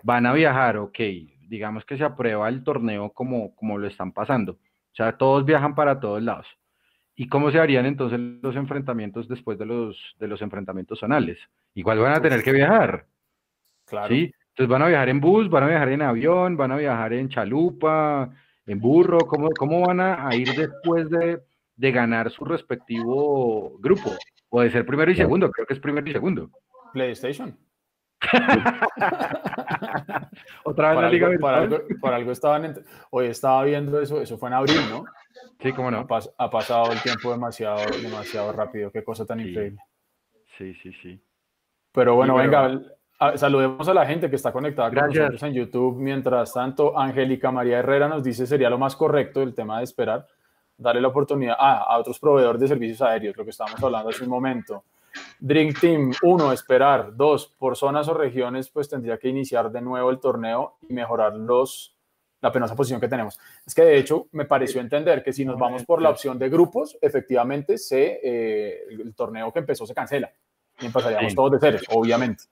van 0.04 0.26
a 0.26 0.34
viajar, 0.34 0.78
ok, 0.78 1.00
digamos 1.50 1.84
que 1.84 1.98
se 1.98 2.03
aprueba 2.03 2.48
el 2.48 2.63
torneo 2.63 3.12
como, 3.12 3.56
como 3.56 3.77
lo 3.77 3.88
están 3.88 4.12
pasando. 4.12 4.53
O 4.53 4.96
sea, 4.96 5.18
todos 5.18 5.46
viajan 5.46 5.75
para 5.75 6.00
todos 6.00 6.22
lados. 6.22 6.48
¿Y 7.15 7.27
cómo 7.27 7.51
se 7.51 7.60
harían 7.60 7.86
entonces 7.86 8.20
los 8.20 8.56
enfrentamientos 8.56 9.27
después 9.27 9.58
de 9.58 9.65
los, 9.65 10.15
de 10.20 10.27
los 10.27 10.41
enfrentamientos 10.41 11.00
zonales? 11.00 11.38
Igual 11.74 12.00
van 12.00 12.13
a 12.13 12.22
tener 12.22 12.44
que 12.44 12.53
viajar. 12.53 13.06
Claro. 13.86 14.08
¿sí? 14.08 14.32
Entonces 14.50 14.70
van 14.70 14.84
a 14.84 14.88
viajar 14.88 15.10
en 15.10 15.20
bus, 15.20 15.50
van 15.50 15.63
a 15.63 15.68
viajar 15.68 15.89
en 15.89 16.01
avión, 16.01 16.56
van 16.56 16.72
a 16.72 16.77
viajar 16.77 17.13
en 17.13 17.29
chalupa, 17.29 18.29
en 18.65 18.79
burro, 18.79 19.20
¿cómo, 19.20 19.50
cómo 19.58 19.88
van 19.88 20.00
a, 20.00 20.36
ir 20.36 20.50
después 20.53 21.10
de, 21.10 21.41
ganar 21.91 22.29
su 22.29 22.46
respectivo 22.46 23.77
grupo? 23.79 24.12
O 24.50 24.62
de 24.62 24.70
ser 24.70 24.86
primero 24.86 25.12
y 25.12 25.15
segundo, 25.15 25.50
creo 25.50 25.65
que 25.65 25.74
es 25.74 25.79
primero 25.79 26.08
y 26.08 26.13
segundo. 26.13 26.51
PlayStation. 26.94 27.58
Otra 30.64 30.92
vez 30.92 31.02
la 31.02 31.10
Liga 31.10 31.28
algo, 31.28 31.42
para, 32.02 32.18
algo, 32.18 32.32
estaban. 32.32 32.84
Hoy 33.12 33.28
estaba 33.28 33.64
viendo 33.64 34.02
eso, 34.02 34.22
eso 34.22 34.38
fue 34.38 34.50
en 34.50 34.56
abril, 34.56 34.82
¿no? 34.90 35.06
Sí, 35.62 35.72
cómo 35.74 35.90
no. 35.90 36.06
Ha, 36.38 36.50
pasado 36.50 36.92
el 36.92 37.02
tiempo 37.02 37.32
demasiado, 37.32 37.80
demasiado 38.02 38.52
rápido. 38.52 38.92
Qué 38.92 39.04
cosa 39.04 39.26
tan 39.26 39.40
increíble. 39.40 39.80
Sí, 40.58 40.74
sí, 40.76 40.92
sí. 41.02 41.20
Pero 41.92 42.16
bueno, 42.16 42.36
venga, 42.36 42.80
saludemos 43.36 43.88
a 43.88 43.94
la 43.94 44.06
gente 44.06 44.30
que 44.30 44.36
está 44.36 44.52
conectada 44.52 44.90
con 44.90 45.08
nosotros 45.08 45.42
en 45.44 45.54
YouTube. 45.54 45.98
Mientras 45.98 46.54
tanto, 46.54 46.98
Angélica 46.98 47.52
María 47.52 47.80
Herrera 47.80 48.08
nos 48.08 48.24
dice 48.24 48.46
sería 48.46 48.70
lo 48.70 48.78
más 48.78 48.96
correcto 48.96 49.42
el 49.42 49.56
tema 49.56 49.80
de 49.80 49.86
esperar, 49.86 50.28
darle 50.78 51.02
la 51.02 51.08
oportunidad 51.08 51.56
a 51.58 51.98
otros 51.98 52.20
proveedores 52.20 52.62
de 52.62 52.68
servicios 52.68 53.02
aéreos, 53.02 53.36
lo 53.38 53.44
que 53.44 53.52
estábamos 53.52 53.82
hablando 53.82 54.10
hace 54.10 54.24
un 54.24 54.30
momento. 54.30 54.84
Dream 55.40 55.74
Team, 55.74 56.12
uno, 56.24 56.52
esperar. 56.52 57.16
Dos, 57.16 57.48
por 57.58 57.78
zonas 57.78 58.08
o 58.08 58.14
regiones, 58.14 58.70
pues 58.70 58.90
tendría 58.90 59.18
que 59.18 59.30
iniciar 59.30 59.72
de 59.72 59.82
nuevo 59.82 60.10
el 60.10 60.20
torneo 60.20 60.78
y 60.88 60.94
mejorar 60.94 61.36
los, 61.36 61.96
la 62.42 62.52
penosa 62.52 62.76
posición 62.76 63.00
que 63.00 63.08
tenemos. 63.08 63.40
Es 63.66 63.74
que 63.74 63.84
de 63.84 63.98
hecho 63.98 64.28
me 64.32 64.46
pareció 64.46 64.82
entender 64.82 65.24
que 65.24 65.34
si 65.34 65.46
nos 65.46 65.58
vamos 65.58 65.86
por 65.86 66.02
la 66.02 66.10
opción 66.10 66.38
de 66.38 66.50
grupos, 66.50 66.98
efectivamente 67.02 67.78
se, 67.78 68.20
eh, 68.24 68.86
el, 68.90 69.16
torneo 69.16 69.52
que 69.52 69.60
empezó 69.60 69.86
se 69.86 69.94
cancela 69.94 70.32
y 70.80 70.86
empezaríamos 70.88 71.36
todos 71.36 71.52
de 71.52 71.58
cero, 71.60 71.80
obviamente. 71.92 72.44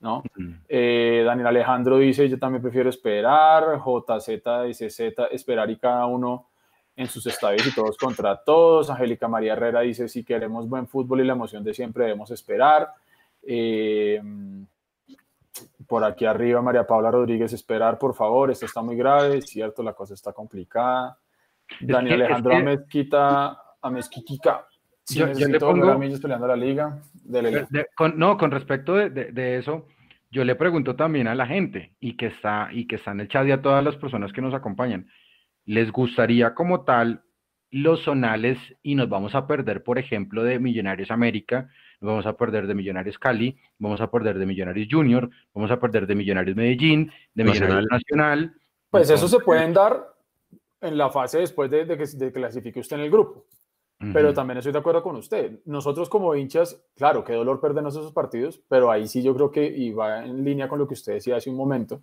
¿no? 0.00 0.22
Eh, 0.68 1.22
Daniel 1.24 1.46
Alejandro 1.46 1.98
dice, 1.98 2.28
yo 2.28 2.38
también 2.38 2.60
prefiero 2.60 2.90
esperar, 2.90 3.78
JZ 3.78 4.66
dice 4.66 4.90
Z, 4.90 5.26
esperar 5.28 5.70
y 5.70 5.78
cada 5.78 6.04
uno 6.06 6.50
en 6.96 7.06
sus 7.08 7.26
estadios 7.26 7.66
y 7.66 7.74
todos 7.74 7.96
contra 7.96 8.36
todos. 8.36 8.90
Angélica 8.90 9.28
María 9.28 9.54
Herrera 9.54 9.80
dice, 9.80 10.08
si 10.08 10.24
queremos 10.24 10.68
buen 10.68 10.86
fútbol 10.86 11.20
y 11.20 11.24
la 11.24 11.32
emoción 11.32 11.64
de 11.64 11.74
siempre 11.74 12.04
debemos 12.04 12.30
esperar. 12.30 12.90
Eh, 13.42 14.20
por 15.86 16.04
aquí 16.04 16.24
arriba, 16.24 16.62
María 16.62 16.86
Paula 16.86 17.10
Rodríguez, 17.10 17.52
esperar, 17.52 17.98
por 17.98 18.14
favor, 18.14 18.50
esto 18.50 18.66
está 18.66 18.82
muy 18.82 18.96
grave, 18.96 19.38
es 19.38 19.46
cierto, 19.46 19.82
la 19.82 19.92
cosa 19.92 20.14
está 20.14 20.32
complicada. 20.32 21.18
Daniel 21.80 22.22
Alejandro 22.22 22.56
Amezquita, 22.56 23.62
Amezquitica, 23.80 24.66
yo, 25.08 25.26
le 25.26 25.60
pongo, 25.60 25.98
peleando 25.98 26.46
la 26.46 26.56
liga. 26.56 26.98
no, 28.16 28.38
con 28.38 28.50
respecto 28.50 28.94
de, 28.94 29.58
eso, 29.58 29.86
yo 30.30 30.44
le 30.44 30.54
pregunto 30.54 30.96
también 30.96 31.28
a 31.28 31.34
la 31.34 31.46
gente 31.46 31.92
y 32.00 32.16
que 32.16 32.26
está 32.26 32.68
y 32.72 32.86
que 32.86 32.96
está 32.96 33.12
en 33.12 33.20
el 33.20 33.28
chat 33.28 33.46
y 33.46 33.52
a 33.52 33.60
todas 33.60 33.84
las 33.84 33.96
personas 33.96 34.32
que 34.32 34.40
nos 34.40 34.54
acompañan, 34.54 35.08
¿les 35.66 35.90
gustaría 35.90 36.54
como 36.54 36.82
tal 36.82 37.22
los 37.70 38.02
zonales 38.04 38.58
y 38.82 38.94
nos 38.94 39.08
vamos 39.08 39.34
a 39.34 39.48
perder, 39.48 39.82
por 39.82 39.98
ejemplo, 39.98 40.44
de 40.44 40.60
Millonarios 40.60 41.10
América, 41.10 41.68
nos 42.00 42.08
vamos 42.08 42.26
a 42.26 42.36
perder 42.36 42.68
de 42.68 42.74
Millonarios 42.74 43.18
Cali, 43.18 43.58
vamos 43.78 44.00
a 44.00 44.10
perder 44.10 44.38
de 44.38 44.46
Millonarios 44.46 44.86
Junior, 44.88 45.28
vamos 45.52 45.70
a 45.72 45.80
perder 45.80 46.06
de 46.06 46.14
Millonarios 46.14 46.56
Medellín, 46.56 47.10
de 47.34 47.44
Millonarios 47.44 47.86
Nacional? 47.90 48.54
Pues 48.90 49.10
eso 49.10 49.26
se 49.26 49.40
pueden 49.40 49.72
dar 49.72 50.14
en 50.80 50.96
la 50.96 51.10
fase 51.10 51.38
después 51.38 51.68
de, 51.70 51.84
que 51.86 52.06
de 52.06 52.32
clasifique 52.32 52.78
usted 52.78 52.96
en 52.96 53.02
el 53.02 53.10
grupo. 53.10 53.44
Pero 54.12 54.34
también 54.34 54.58
estoy 54.58 54.72
de 54.72 54.78
acuerdo 54.78 55.02
con 55.02 55.16
usted. 55.16 55.60
Nosotros 55.64 56.10
como 56.10 56.34
hinchas, 56.34 56.78
claro, 56.94 57.24
qué 57.24 57.32
dolor 57.32 57.58
perdernos 57.58 57.96
esos 57.96 58.12
partidos, 58.12 58.60
pero 58.68 58.90
ahí 58.90 59.08
sí 59.08 59.22
yo 59.22 59.34
creo 59.34 59.50
que, 59.50 59.64
y 59.64 59.92
va 59.92 60.24
en 60.24 60.44
línea 60.44 60.68
con 60.68 60.78
lo 60.78 60.86
que 60.86 60.94
usted 60.94 61.14
decía 61.14 61.36
hace 61.36 61.48
un 61.48 61.56
momento, 61.56 62.02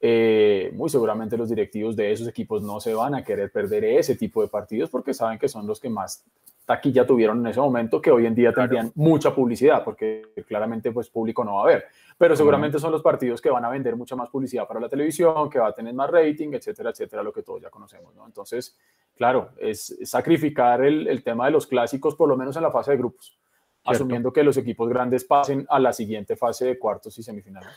eh, 0.00 0.70
muy 0.74 0.88
seguramente 0.88 1.36
los 1.36 1.48
directivos 1.48 1.96
de 1.96 2.12
esos 2.12 2.28
equipos 2.28 2.62
no 2.62 2.78
se 2.80 2.94
van 2.94 3.14
a 3.14 3.24
querer 3.24 3.50
perder 3.50 3.84
ese 3.84 4.14
tipo 4.14 4.42
de 4.42 4.48
partidos 4.48 4.90
porque 4.90 5.12
saben 5.12 5.38
que 5.38 5.48
son 5.48 5.66
los 5.66 5.80
que 5.80 5.88
más 5.88 6.24
taquilla 6.68 7.06
tuvieron 7.06 7.40
en 7.40 7.46
ese 7.46 7.60
momento, 7.60 7.98
que 7.98 8.10
hoy 8.10 8.26
en 8.26 8.34
día 8.34 8.52
tendrían 8.52 8.92
mucha 8.94 9.34
publicidad, 9.34 9.82
porque 9.82 10.22
claramente 10.46 10.92
pues 10.92 11.08
público 11.08 11.42
no 11.42 11.54
va 11.54 11.60
a 11.60 11.64
haber, 11.64 11.86
pero 12.18 12.36
seguramente 12.36 12.78
son 12.78 12.92
los 12.92 13.00
partidos 13.00 13.40
que 13.40 13.48
van 13.48 13.64
a 13.64 13.70
vender 13.70 13.96
mucha 13.96 14.14
más 14.14 14.28
publicidad 14.28 14.68
para 14.68 14.78
la 14.78 14.88
televisión, 14.88 15.48
que 15.48 15.58
va 15.58 15.68
a 15.68 15.72
tener 15.72 15.94
más 15.94 16.10
rating, 16.10 16.50
etcétera, 16.52 16.90
etcétera, 16.90 17.22
lo 17.22 17.32
que 17.32 17.42
todos 17.42 17.62
ya 17.62 17.70
conocemos, 17.70 18.14
¿no? 18.14 18.26
Entonces, 18.26 18.76
claro, 19.16 19.48
es, 19.56 19.98
sacrificar 20.04 20.84
el, 20.84 21.08
el, 21.08 21.24
tema 21.24 21.46
de 21.46 21.52
los 21.52 21.66
clásicos, 21.66 22.14
por 22.14 22.28
lo 22.28 22.36
menos 22.36 22.54
en 22.54 22.62
la 22.62 22.70
fase 22.70 22.90
de 22.90 22.98
grupos, 22.98 23.38
asumiendo 23.86 24.30
que 24.30 24.42
los 24.42 24.58
equipos 24.58 24.90
grandes 24.90 25.24
pasen 25.24 25.64
a 25.70 25.78
la 25.78 25.94
siguiente 25.94 26.36
fase 26.36 26.66
de 26.66 26.78
cuartos 26.78 27.18
y 27.18 27.22
semifinales. 27.22 27.72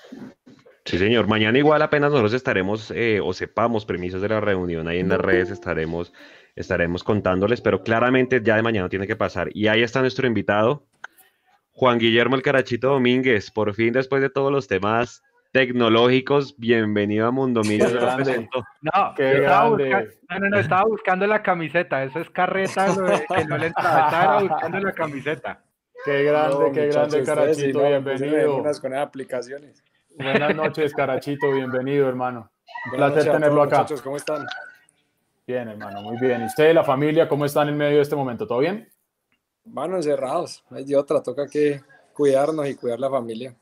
Sí, 0.86 0.98
señor. 0.98 1.28
Mañana 1.28 1.58
igual 1.58 1.82
apenas 1.82 2.12
nosotros 2.12 2.34
estaremos 2.34 2.92
eh, 2.92 3.20
o 3.22 3.34
sepamos 3.34 3.86
premisas 3.86 4.22
de 4.22 4.30
la 4.30 4.40
reunión 4.40 4.88
ahí 4.88 5.00
en 5.00 5.10
las 5.10 5.20
redes, 5.20 5.52
estaremos 5.52 6.12
estaremos 6.56 7.04
contándoles, 7.04 7.62
pero 7.62 7.84
claramente 7.84 8.42
ya 8.44 8.56
de 8.56 8.62
mañana 8.62 8.90
tiene 8.90 9.08
que 9.08 9.16
pasar. 9.16 9.50
Y 9.54 9.68
ahí 9.68 9.84
está 9.84 10.02
nuestro 10.02 10.28
invitado, 10.28 10.86
Juan 11.72 12.00
Guillermo 12.00 12.36
el 12.36 12.42
Carachito 12.42 12.90
Domínguez. 12.90 13.52
Por 13.52 13.74
fin, 13.74 13.94
después 13.94 14.22
de 14.22 14.30
todos 14.30 14.52
los 14.52 14.68
temas 14.68 15.24
tecnológicos, 15.52 16.58
bienvenido 16.58 17.28
a 17.28 17.32
Mundo 17.32 17.62
Millos. 17.64 17.94
No, 17.94 18.00
estaba 19.18 19.70
buscando, 19.70 20.12
no, 20.30 20.50
no, 20.50 20.60
estaba 20.60 20.84
buscando 20.84 21.28
la 21.28 21.42
camiseta. 21.42 22.04
Eso 22.04 22.20
es 22.20 22.30
carreta 22.30 22.88
que 23.36 23.46
no 23.46 23.58
le 23.58 23.68
entraba. 23.68 24.06
Estaba 24.06 24.42
buscando 24.44 24.80
la 24.80 24.92
camiseta. 24.94 25.64
Qué 26.04 26.24
grande, 26.24 26.72
qué 26.74 26.88
grande, 26.88 27.24
Carachito. 27.24 27.88
bienvenido. 27.88 28.64
con 28.82 28.94
aplicaciones. 28.96 29.84
Buenas 30.18 30.56
noches, 30.56 30.94
Carachito. 30.94 31.52
Bienvenido, 31.52 32.08
hermano. 32.08 32.52
Un 32.86 32.92
placer 32.98 33.32
tenerlo 33.32 33.62
acá. 33.62 33.78
Muchachos, 33.80 34.02
¿cómo 34.02 34.18
están? 34.18 34.46
Bien, 35.48 35.68
hermano, 35.68 36.02
muy 36.02 36.18
bien. 36.18 36.42
¿Y 36.42 36.46
usted, 36.46 36.74
la 36.74 36.84
familia, 36.84 37.28
cómo 37.28 37.46
están 37.46 37.70
en 37.70 37.78
medio 37.78 37.98
de 37.98 38.04
este 38.04 38.16
momento? 38.16 38.48
¿Todo 38.48 38.60
bien? 38.60 38.90
Bueno, 39.64 39.96
encerrados. 39.96 40.64
Hay 40.70 40.86
de 40.86 40.96
otra, 40.96 41.22
toca 41.22 41.48
que 41.48 41.82
cuidarnos 42.14 42.68
y 42.68 42.76
cuidar 42.76 43.00
la 43.00 43.10
familia. 43.10 43.56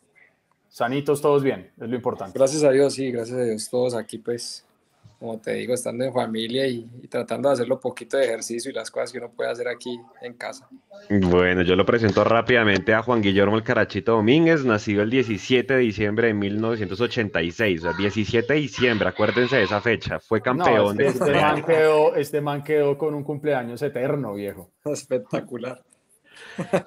Sanitos, 0.67 1.21
todos 1.21 1.43
bien, 1.43 1.71
es 1.79 1.89
lo 1.89 1.95
importante. 1.95 2.37
Gracias 2.37 2.63
a 2.63 2.71
Dios, 2.71 2.93
sí, 2.93 3.11
gracias 3.11 3.37
a 3.37 3.43
Dios, 3.43 3.69
todos 3.69 3.95
aquí, 3.95 4.19
pues, 4.19 4.65
como 5.19 5.37
te 5.37 5.53
digo, 5.53 5.73
estando 5.73 6.05
en 6.05 6.13
familia 6.13 6.65
y, 6.65 6.87
tratando 7.09 7.49
de 7.49 7.53
hacer 7.53 7.67
lo 7.67 7.77
poquito 7.77 8.15
de 8.15 8.23
ejercicio 8.23 8.71
y 8.71 8.73
las 8.73 8.89
cosas 8.89 9.11
que 9.11 9.17
uno 9.17 9.29
puede 9.29 9.51
hacer 9.51 9.67
aquí 9.67 9.99
en 10.21 10.33
casa. 10.35 10.69
Bueno, 11.09 11.61
yo 11.61 11.75
lo 11.75 11.85
presento 11.85 12.23
rápidamente 12.23 12.93
a 12.93 13.03
Juan 13.03 13.21
Guillermo 13.21 13.57
el 13.57 13.63
Carachito 13.63 14.13
Domínguez, 14.13 14.63
nacido 14.63 15.03
el 15.03 15.09
17 15.09 15.73
de 15.73 15.79
diciembre 15.79 16.27
de 16.27 16.33
1986, 16.35 17.79
o 17.79 17.83
sea, 17.83 17.97
17 17.97 18.53
de 18.53 18.59
diciembre, 18.59 19.09
acuérdense 19.09 19.57
de 19.57 19.63
esa 19.63 19.81
fecha, 19.81 20.19
fue 20.21 20.41
campeón. 20.41 20.99
este, 21.01 21.25
este, 21.25 21.41
man 21.41 21.63
quedó, 21.63 22.15
este 22.15 22.41
man 22.41 22.63
quedó 22.63 22.97
con 22.97 23.13
un 23.13 23.23
cumpleaños 23.23 23.81
eterno, 23.81 24.33
viejo. 24.35 24.71
Espectacular. 24.85 25.83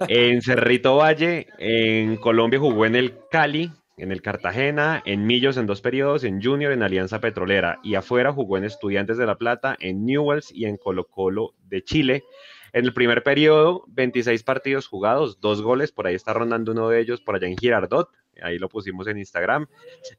En 0.09 0.41
Cerrito 0.41 0.97
Valle, 0.97 1.49
en 1.59 2.17
Colombia 2.17 2.59
jugó 2.59 2.87
en 2.87 2.97
el 2.97 3.19
Cali, 3.31 3.71
en 3.97 4.13
el 4.13 4.23
Cartagena, 4.23 5.03
en 5.05 5.27
Millos 5.27 5.57
en 5.57 5.67
dos 5.67 5.81
periodos, 5.81 6.25
en 6.25 6.43
Junior, 6.43 6.73
en 6.73 6.83
Alianza 6.83 7.21
Petrolera 7.21 7.79
y 7.83 7.95
afuera 7.95 8.33
jugó 8.33 8.57
en 8.57 8.65
Estudiantes 8.65 9.19
de 9.19 9.27
La 9.27 9.37
Plata, 9.37 9.77
en 9.81 10.05
Newells 10.07 10.53
y 10.53 10.65
en 10.65 10.77
Colo 10.77 11.07
Colo 11.09 11.55
de 11.69 11.83
Chile. 11.85 12.25
En 12.73 12.85
el 12.85 12.95
primer 12.95 13.23
periodo, 13.23 13.85
26 13.89 14.43
partidos 14.45 14.87
jugados, 14.87 15.41
dos 15.41 15.61
goles, 15.61 15.93
por 15.93 16.07
ahí 16.07 16.15
está 16.15 16.33
rondando 16.33 16.73
uno 16.73 16.89
de 16.89 17.01
ellos 17.01 17.21
por 17.21 17.37
allá 17.37 17.47
en 17.47 17.59
Girardot, 17.59 18.09
ahí 18.43 18.59
lo 18.59 18.71
pusimos 18.71 19.07
en 19.09 19.19
Instagram. 19.19 19.67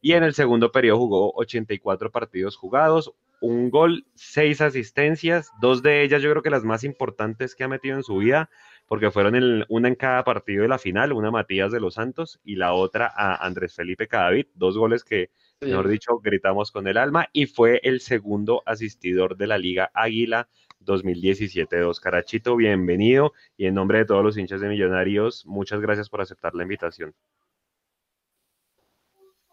Y 0.01 0.13
en 0.13 0.23
el 0.23 0.35
segundo 0.35 0.71
periodo 0.71 0.99
jugó 0.99 1.33
84 1.35 2.11
partidos 2.11 2.55
jugados, 2.55 3.13
un 3.41 3.69
gol, 3.71 4.05
seis 4.13 4.61
asistencias, 4.61 5.51
dos 5.59 5.81
de 5.81 6.03
ellas 6.03 6.21
yo 6.21 6.29
creo 6.29 6.43
que 6.43 6.49
las 6.49 6.63
más 6.63 6.83
importantes 6.83 7.55
que 7.55 7.63
ha 7.63 7.67
metido 7.67 7.97
en 7.97 8.03
su 8.03 8.17
vida, 8.17 8.49
porque 8.93 9.09
fueron 9.09 9.65
una 9.69 9.87
en 9.87 9.95
cada 9.95 10.23
partido 10.23 10.61
de 10.61 10.67
la 10.67 10.77
final, 10.77 11.13
una 11.13 11.29
a 11.29 11.31
Matías 11.31 11.71
de 11.71 11.79
los 11.79 11.95
Santos 11.95 12.39
y 12.43 12.57
la 12.57 12.73
otra 12.73 13.11
a 13.11 13.43
Andrés 13.43 13.73
Felipe 13.73 14.07
Cadavid, 14.07 14.45
dos 14.53 14.77
goles 14.77 15.03
que, 15.03 15.31
mejor 15.61 15.87
dicho, 15.87 16.19
gritamos 16.19 16.71
con 16.71 16.87
el 16.87 16.97
alma, 16.97 17.27
y 17.33 17.47
fue 17.47 17.79
el 17.81 18.01
segundo 18.01 18.61
asistidor 18.67 19.35
de 19.35 19.47
la 19.47 19.57
Liga 19.57 19.89
Águila 19.95 20.47
2017-2. 20.81 21.99
Carachito, 21.99 22.55
bienvenido, 22.55 23.33
y 23.57 23.65
en 23.65 23.73
nombre 23.73 23.97
de 23.97 24.05
todos 24.05 24.23
los 24.23 24.37
hinchas 24.37 24.61
de 24.61 24.69
Millonarios, 24.69 25.43
muchas 25.47 25.81
gracias 25.81 26.07
por 26.07 26.21
aceptar 26.21 26.53
la 26.53 26.61
invitación. 26.61 27.15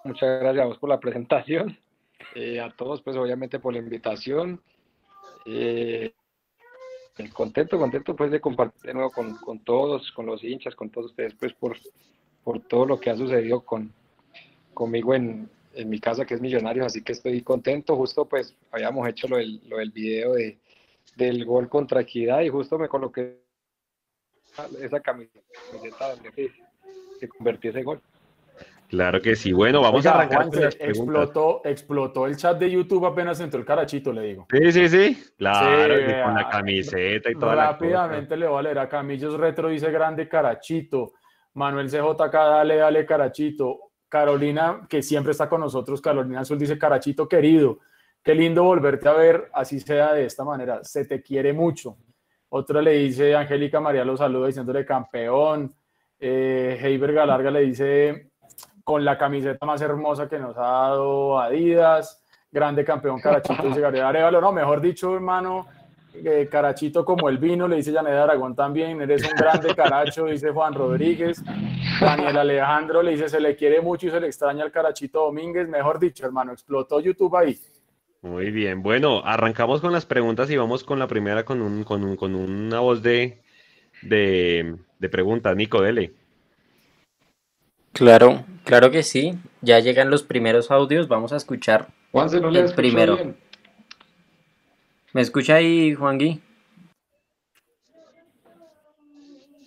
Muchas 0.05 0.39
gracias 0.43 0.63
a 0.63 0.67
vos 0.67 0.77
por 0.77 0.91
la 0.91 1.01
presentación, 1.01 1.79
eh, 2.35 2.61
a 2.61 2.69
todos, 2.77 3.01
pues 3.01 3.17
obviamente 3.17 3.59
por 3.59 3.73
la 3.73 3.79
invitación. 3.79 4.61
Eh, 5.47 6.13
contento, 7.29 7.79
contento 7.79 8.17
pues 8.17 8.31
de 8.31 8.41
compartir 8.41 8.83
de 8.83 8.95
nuevo 8.95 9.11
con, 9.11 9.37
con, 9.37 9.59
todos, 9.61 10.11
con 10.13 10.27
los 10.27 10.43
hinchas, 10.43 10.75
con 10.75 10.91
todos 10.91 11.11
ustedes, 11.11 11.35
pues 11.35 11.53
por, 11.53 11.77
por 12.43 12.61
todo 12.61 12.87
lo 12.87 12.99
que 12.99 13.11
ha 13.11 13.17
sucedido 13.17 13.61
con, 13.61 13.93
conmigo 14.73 15.15
en, 15.15 15.49
en 15.75 15.89
mi 15.89 16.01
casa 16.01 16.25
que 16.25 16.35
es 16.35 16.41
Millonarios, 16.41 16.87
así 16.87 17.03
que 17.03 17.13
estoy 17.13 17.43
contento, 17.43 17.97
justo 17.97 18.25
pues 18.25 18.55
habíamos 18.71 19.09
hecho 19.09 19.29
lo 19.29 19.37
del, 19.37 19.61
lo 19.69 19.79
del 19.79 19.91
video 19.91 20.35
de, 20.35 20.59
del 21.17 21.45
gol 21.45 21.69
contra 21.69 22.01
Equidad 22.01 22.41
y 22.41 22.49
justo 22.49 22.79
me 22.79 22.89
coloqué 22.89 23.41
esa 24.81 25.01
camiseta 25.01 26.15
donde 26.15 26.53
se 27.19 27.29
convirtió 27.29 27.71
ese 27.71 27.83
gol. 27.83 28.01
Claro 28.91 29.23
que 29.23 29.37
sí. 29.37 29.53
Bueno, 29.53 29.81
vamos 29.81 30.05
a 30.05 30.15
arrancar. 30.15 30.49
explotó, 30.81 31.63
explotó 31.65 32.27
el 32.27 32.37
chat 32.37 32.59
de 32.59 32.69
YouTube 32.69 33.07
apenas 33.07 33.39
entró 33.39 33.61
el 33.61 33.65
carachito, 33.65 34.13
le 34.13 34.23
digo. 34.23 34.47
Sí, 34.51 34.73
sí, 34.73 34.89
sí. 34.89 35.33
Claro, 35.39 35.95
con 36.25 36.35
la 36.35 36.49
camiseta 36.49 37.31
y 37.31 37.35
toda 37.35 37.55
Rápidamente 37.55 38.37
le 38.37 38.49
voy 38.49 38.59
a 38.59 38.63
leer 38.63 38.79
a 38.81 38.89
Camillos 38.89 39.39
Retro, 39.39 39.69
dice 39.69 39.93
grande 39.93 40.29
carachito. 40.29 41.13
Manuel 41.55 41.89
CJK, 41.89 42.33
dale, 42.33 42.77
dale, 42.77 43.07
carachito. 43.07 43.91
Carolina, 44.09 44.89
que 44.89 45.03
siempre 45.03 45.31
está 45.31 45.49
con 45.49 45.61
nosotros, 45.61 46.01
Carolina 46.01 46.41
Azul 46.41 46.59
dice, 46.59 46.77
carachito 46.77 47.29
querido, 47.29 47.79
qué 48.25 48.35
lindo 48.35 48.65
volverte 48.65 49.09
a 49.09 49.13
ver, 49.13 49.49
así 49.53 49.79
sea 49.79 50.15
de 50.15 50.25
esta 50.25 50.43
manera, 50.43 50.83
se 50.83 51.05
te 51.05 51.23
quiere 51.23 51.53
mucho. 51.53 51.97
Otra 52.49 52.83
le 52.83 52.95
dice, 52.95 53.37
Angélica 53.37 53.79
María 53.79 54.05
lo 54.05 54.17
saluda 54.17 54.49
diciéndole 54.49 54.85
campeón. 54.85 55.73
Eh, 56.19 56.77
Heiber 56.83 57.13
Galarga 57.13 57.53
le 57.53 57.61
dice, 57.61 58.30
con 58.85 59.05
la 59.05 59.19
camiseta 59.19 59.65
más 59.67 59.81
hermosa 59.81 60.29
que 60.29 60.39
nos 60.39 60.57
ha 60.57 60.61
dado 60.61 61.39
Adidas, 61.39 62.23
grande 62.51 62.85
campeón 62.85 63.21
Carachito, 63.21 63.63
dice 63.63 63.81
Gabriel 63.81 64.07
Arevalo, 64.07 64.41
no, 64.41 64.53
mejor 64.53 64.81
dicho, 64.81 65.15
hermano, 65.15 65.67
eh, 66.15 66.49
Carachito 66.51 67.05
como 67.05 67.29
el 67.29 67.39
vino, 67.39 67.69
le 67.69 67.77
dice 67.77 67.93
Janet 67.93 68.15
Aragón 68.15 68.55
también, 68.57 69.01
eres 69.01 69.23
un 69.23 69.37
grande 69.37 69.75
caracho, 69.75 70.27
dice 70.27 70.51
Juan 70.51 70.75
Rodríguez, 70.75 71.43
Daniel 72.01 72.39
Alejandro 72.39 73.03
le 73.03 73.13
dice, 73.13 73.29
se 73.29 73.41
le 73.41 73.57
quiere 73.57 73.81
mucho 73.81 74.07
y 74.07 74.11
se 74.11 74.21
le 74.21 74.27
extraña 74.27 74.65
al 74.65 74.73
Carachito 74.73 75.21
Domínguez, 75.21 75.69
mejor 75.69 75.99
dicho, 75.99 76.25
hermano, 76.27 76.53
explotó 76.53 77.01
YouTube 77.01 77.37
ahí. 77.37 77.59
Muy 78.23 78.51
bien, 78.51 78.83
bueno, 78.83 79.23
arrancamos 79.25 79.81
con 79.81 79.93
las 79.93 80.05
preguntas 80.05 80.51
y 80.51 80.57
vamos 80.57 80.85
con 80.85 80.99
la 80.99 81.07
primera 81.07 81.45
con, 81.45 81.63
un, 81.63 81.85
con, 81.85 82.05
un, 82.05 82.17
con 82.17 82.35
una 82.35 82.81
voz 82.81 83.03
de, 83.03 83.41
de, 84.03 84.77
de 84.99 85.09
preguntas. 85.09 85.57
Nico, 85.57 85.81
dele. 85.81 86.13
Claro, 87.93 88.45
claro 88.65 88.91
que 88.91 89.03
sí. 89.03 89.39
Ya 89.63 89.79
llegan 89.81 90.11
los 90.11 90.23
primeros 90.23 90.71
audios. 90.71 91.09
Vamos 91.09 91.33
a 91.33 91.37
escuchar 91.37 91.89
el 92.13 92.75
primero. 92.75 93.19
¿Me 95.13 95.21
escucha 95.21 95.57
ahí, 95.57 95.95
Juan 95.95 96.19
Gui? 96.19 96.41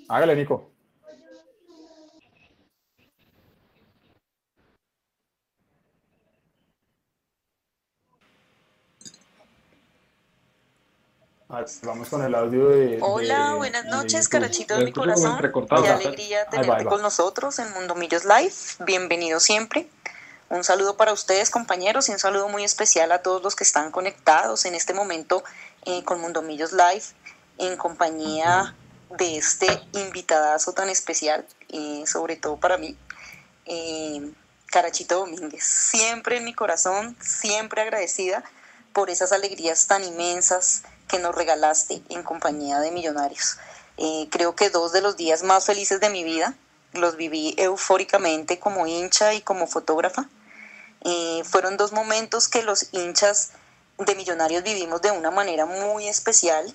Hágale, 0.07 0.35
Nico. 0.35 0.72
Vamos 11.83 12.09
con 12.09 12.23
el 12.23 12.33
audio 12.33 12.69
de. 12.69 12.97
Hola, 12.99 13.53
buenas 13.53 13.85
noches, 13.85 14.27
carachito 14.27 14.75
de 14.75 14.85
mi 14.85 14.91
corazón. 14.91 15.37
Qué 15.83 15.87
alegría 15.87 16.47
tenerte 16.47 16.85
con 16.85 17.03
nosotros 17.03 17.59
en 17.59 17.71
Mundo 17.73 17.93
Millos 17.93 18.25
Live. 18.25 18.53
Bienvenido 18.79 19.39
siempre. 19.39 19.87
Un 20.49 20.63
saludo 20.63 20.97
para 20.97 21.13
ustedes, 21.13 21.51
compañeros, 21.51 22.09
y 22.09 22.11
un 22.11 22.17
saludo 22.17 22.49
muy 22.49 22.63
especial 22.63 23.11
a 23.11 23.21
todos 23.21 23.43
los 23.43 23.55
que 23.55 23.63
están 23.63 23.91
conectados 23.91 24.65
en 24.65 24.73
este 24.73 24.95
momento 24.95 25.43
eh, 25.85 26.03
con 26.03 26.19
Mundo 26.19 26.41
Millos 26.41 26.71
Live, 26.71 27.03
en 27.59 27.77
compañía 27.77 28.73
de 29.11 29.37
este 29.37 29.67
invitadazo 29.91 30.73
tan 30.73 30.89
especial, 30.89 31.45
eh, 31.69 32.03
sobre 32.07 32.35
todo 32.35 32.57
para 32.57 32.77
mí, 32.77 32.97
eh, 33.67 34.31
Carachito 34.65 35.19
Domínguez. 35.19 35.63
Siempre 35.63 36.37
en 36.37 36.45
mi 36.45 36.55
corazón, 36.55 37.15
siempre 37.21 37.83
agradecida 37.83 38.43
por 38.93 39.09
esas 39.09 39.31
alegrías 39.31 39.87
tan 39.87 40.03
inmensas 40.03 40.83
que 41.07 41.19
nos 41.19 41.35
regalaste 41.35 42.01
en 42.09 42.23
compañía 42.23 42.79
de 42.79 42.91
Millonarios. 42.91 43.57
Eh, 43.97 44.27
creo 44.31 44.55
que 44.55 44.69
dos 44.69 44.91
de 44.91 45.01
los 45.01 45.17
días 45.17 45.43
más 45.43 45.65
felices 45.65 45.99
de 45.99 46.09
mi 46.09 46.23
vida 46.23 46.55
los 46.93 47.15
viví 47.15 47.55
eufóricamente 47.57 48.59
como 48.59 48.87
hincha 48.87 49.33
y 49.33 49.41
como 49.41 49.67
fotógrafa. 49.67 50.29
Eh, 51.03 51.43
fueron 51.43 51.77
dos 51.77 51.91
momentos 51.91 52.47
que 52.47 52.63
los 52.63 52.87
hinchas 52.93 53.51
de 53.97 54.15
Millonarios 54.15 54.63
vivimos 54.63 55.01
de 55.01 55.11
una 55.11 55.31
manera 55.31 55.65
muy 55.65 56.07
especial, 56.07 56.73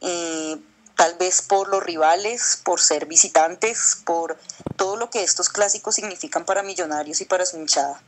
eh, 0.00 0.56
tal 0.96 1.14
vez 1.16 1.42
por 1.42 1.68
los 1.68 1.82
rivales, 1.82 2.60
por 2.64 2.80
ser 2.80 3.06
visitantes, 3.06 3.98
por 4.04 4.38
todo 4.76 4.96
lo 4.96 5.10
que 5.10 5.22
estos 5.22 5.48
clásicos 5.48 5.94
significan 5.94 6.44
para 6.44 6.62
Millonarios 6.62 7.20
y 7.20 7.24
para 7.24 7.46
su 7.46 7.56
hinchada. 7.56 8.00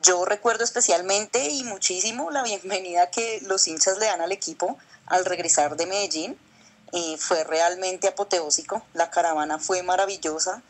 Yo 0.00 0.24
recuerdo 0.26 0.62
especialmente 0.62 1.48
y 1.48 1.64
muchísimo 1.64 2.30
la 2.30 2.42
bienvenida 2.42 3.10
que 3.10 3.40
los 3.42 3.66
hinchas 3.66 3.96
le 3.98 4.06
dan 4.06 4.20
al 4.20 4.30
equipo 4.30 4.76
al 5.06 5.24
regresar 5.24 5.76
de 5.76 5.86
Medellín. 5.86 6.38
y 6.92 7.16
fue 7.18 7.42
realmente 7.42 8.06
apoteósico, 8.06 8.80
la 8.94 9.10
caravana 9.10 9.58
fue 9.58 9.82
maravillosa, 9.82 10.62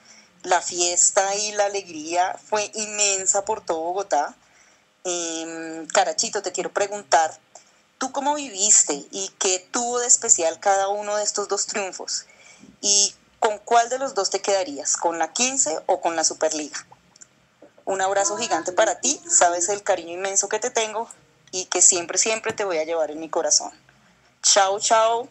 la 0.45 0.62
fiesta 0.62 1.35
y 1.35 1.53
la 1.53 1.67
alegría 1.67 2.39
fue 2.43 2.71
inmensa 2.75 3.45
por 3.45 3.65
todo 3.65 3.81
Bogotá. 3.81 4.35
Em, 5.05 5.87
Carachito, 5.89 6.41
te 6.41 6.53
quiero 6.53 6.73
preguntar, 6.73 7.39
¿tú 7.99 8.12
cómo 8.12 8.35
viviste 8.35 8.95
y 9.11 9.31
qué 9.39 9.69
tuvo 9.71 9.99
de 9.99 10.07
especial 10.07 10.59
cada 10.59 10.89
uno 10.89 11.17
de 11.17 11.25
estos 11.25 11.49
dos 11.49 11.67
triunfos? 11.67 12.25
¿Y 12.81 13.15
con 13.39 13.59
cuál 13.59 13.91
de 13.91 13.99
los 13.99 14.15
dos 14.15 14.31
te 14.31 14.41
quedarías? 14.41 14.97
¿Con 14.97 15.19
la 15.19 15.33
15 15.33 15.81
o 15.87 16.01
con 16.01 16.17
la 16.17 16.25
Superliga? 16.25 16.87
Un 17.87 18.01
abrazo 18.01 18.37
gigante 18.37 18.72
para 18.72 19.01
ti, 19.01 19.20
sabes 19.29 19.68
el 19.68 19.85
cariño 19.85 20.12
inmenso 20.12 20.49
que 20.49 20.59
te 20.59 20.70
tengo 20.70 21.09
y 21.53 21.66
que 21.66 21.81
siempre, 21.81 22.18
siempre 22.18 22.53
te 22.53 22.64
voy 22.64 22.79
a 22.79 22.85
llevar 22.85 23.12
en 23.12 23.20
mi 23.20 23.29
corazón. 23.29 23.70
Chao, 24.42 24.81
chao. 24.81 25.29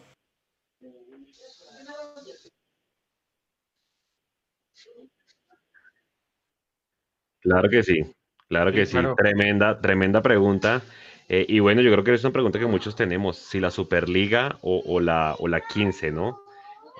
Claro 7.40 7.68
que 7.68 7.82
sí, 7.82 8.00
claro 8.48 8.72
que 8.72 8.86
sí, 8.86 8.96
tremenda, 9.18 9.78
tremenda 9.78 10.22
pregunta. 10.22 10.82
Eh, 11.28 11.44
y 11.46 11.60
bueno, 11.60 11.82
yo 11.82 11.92
creo 11.92 12.04
que 12.04 12.14
es 12.14 12.24
una 12.24 12.32
pregunta 12.32 12.58
que 12.58 12.66
muchos 12.66 12.96
tenemos, 12.96 13.36
si 13.36 13.60
la 13.60 13.70
Superliga 13.70 14.58
o, 14.62 14.98
la, 15.00 15.36
o 15.38 15.46
la 15.46 15.60
15, 15.60 16.10
¿no? 16.10 16.40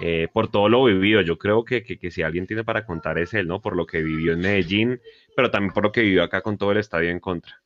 Eh, 0.00 0.28
por 0.32 0.50
todo 0.50 0.68
lo 0.68 0.84
vivido. 0.84 1.20
Yo 1.22 1.38
creo 1.38 1.64
que, 1.64 1.98
si 2.10 2.22
alguien 2.22 2.46
tiene 2.46 2.64
para 2.64 2.84
contar 2.84 3.18
es 3.18 3.34
él, 3.34 3.48
¿no? 3.48 3.60
Por 3.60 3.76
lo 3.76 3.86
que 3.86 4.02
vivió 4.02 4.32
en 4.32 4.40
Medellín, 4.40 5.00
pero 5.34 5.50
también 5.50 5.72
por 5.72 5.84
lo 5.84 5.92
que 5.92 6.02
vivió 6.02 6.22
acá 6.22 6.42
con 6.42 6.58
todo 6.58 6.72
el 6.72 6.78
estadio 6.78 7.10
en 7.10 7.20
contra. 7.20 7.60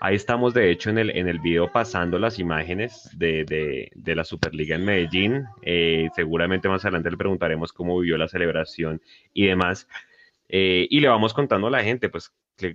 Ahí 0.00 0.16
estamos, 0.16 0.52
de 0.52 0.70
hecho, 0.70 0.90
en 0.90 0.98
el, 0.98 1.10
en 1.16 1.28
el 1.28 1.38
video 1.38 1.72
pasando 1.72 2.18
las 2.18 2.38
imágenes 2.38 3.08
de, 3.16 3.90
la 4.04 4.24
Superliga 4.24 4.76
en 4.76 4.84
Medellín. 4.84 5.44
Eh, 5.62 6.08
seguramente 6.14 6.68
más 6.68 6.84
adelante 6.84 7.10
le 7.10 7.16
preguntaremos 7.16 7.72
cómo 7.72 7.98
vivió 7.98 8.18
la 8.18 8.28
celebración 8.28 9.00
y 9.32 9.46
demás. 9.46 9.88
Eh, 10.50 10.86
y 10.90 11.00
le 11.00 11.08
vamos 11.08 11.32
contando 11.32 11.68
a 11.68 11.70
la 11.70 11.82
gente, 11.82 12.10
pues, 12.10 12.30
que 12.58 12.74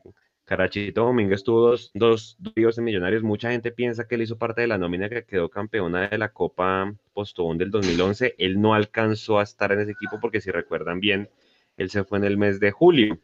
Carachito 0.50 1.04
Domínguez 1.04 1.44
tuvo 1.44 1.76
dos, 1.94 2.36
dos 2.40 2.78
en 2.80 2.84
Millonarios. 2.84 3.22
Mucha 3.22 3.52
gente 3.52 3.72
piensa 3.72 4.08
que 4.08 4.16
él 4.16 4.24
hizo 4.24 4.40
parte 4.40 4.62
de 4.62 4.68
la 4.68 4.80
nómina 4.80 5.08
que 5.08 5.24
quedó 5.24 5.48
campeona 5.48 6.08
de 6.08 6.18
la 6.18 6.30
Copa 6.30 6.92
Postobón 7.14 7.60
del 7.60 7.70
2011. 7.70 8.34
Él 8.40 8.60
no 8.60 8.74
alcanzó 8.74 9.38
a 9.38 9.44
estar 9.44 9.72
en 9.72 9.82
ese 9.82 9.92
equipo 9.92 10.20
porque 10.20 10.42
si 10.42 10.50
recuerdan 10.50 11.00
bien, 11.00 11.30
él 11.78 11.92
se 11.92 12.04
fue 12.04 12.18
en 12.18 12.24
el 12.24 12.38
mes 12.38 12.60
de 12.60 12.72
julio. 12.72 13.20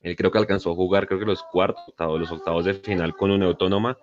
Él 0.00 0.16
creo 0.16 0.32
que 0.32 0.38
alcanzó 0.38 0.72
a 0.72 0.74
jugar, 0.74 1.06
creo 1.06 1.20
que 1.20 1.26
los 1.26 1.44
cuartos, 1.44 1.84
octavos, 1.86 2.18
los 2.18 2.32
octavos 2.32 2.64
de 2.64 2.74
final 2.74 3.14
con 3.14 3.30
una 3.30 3.46
autónoma, 3.46 3.96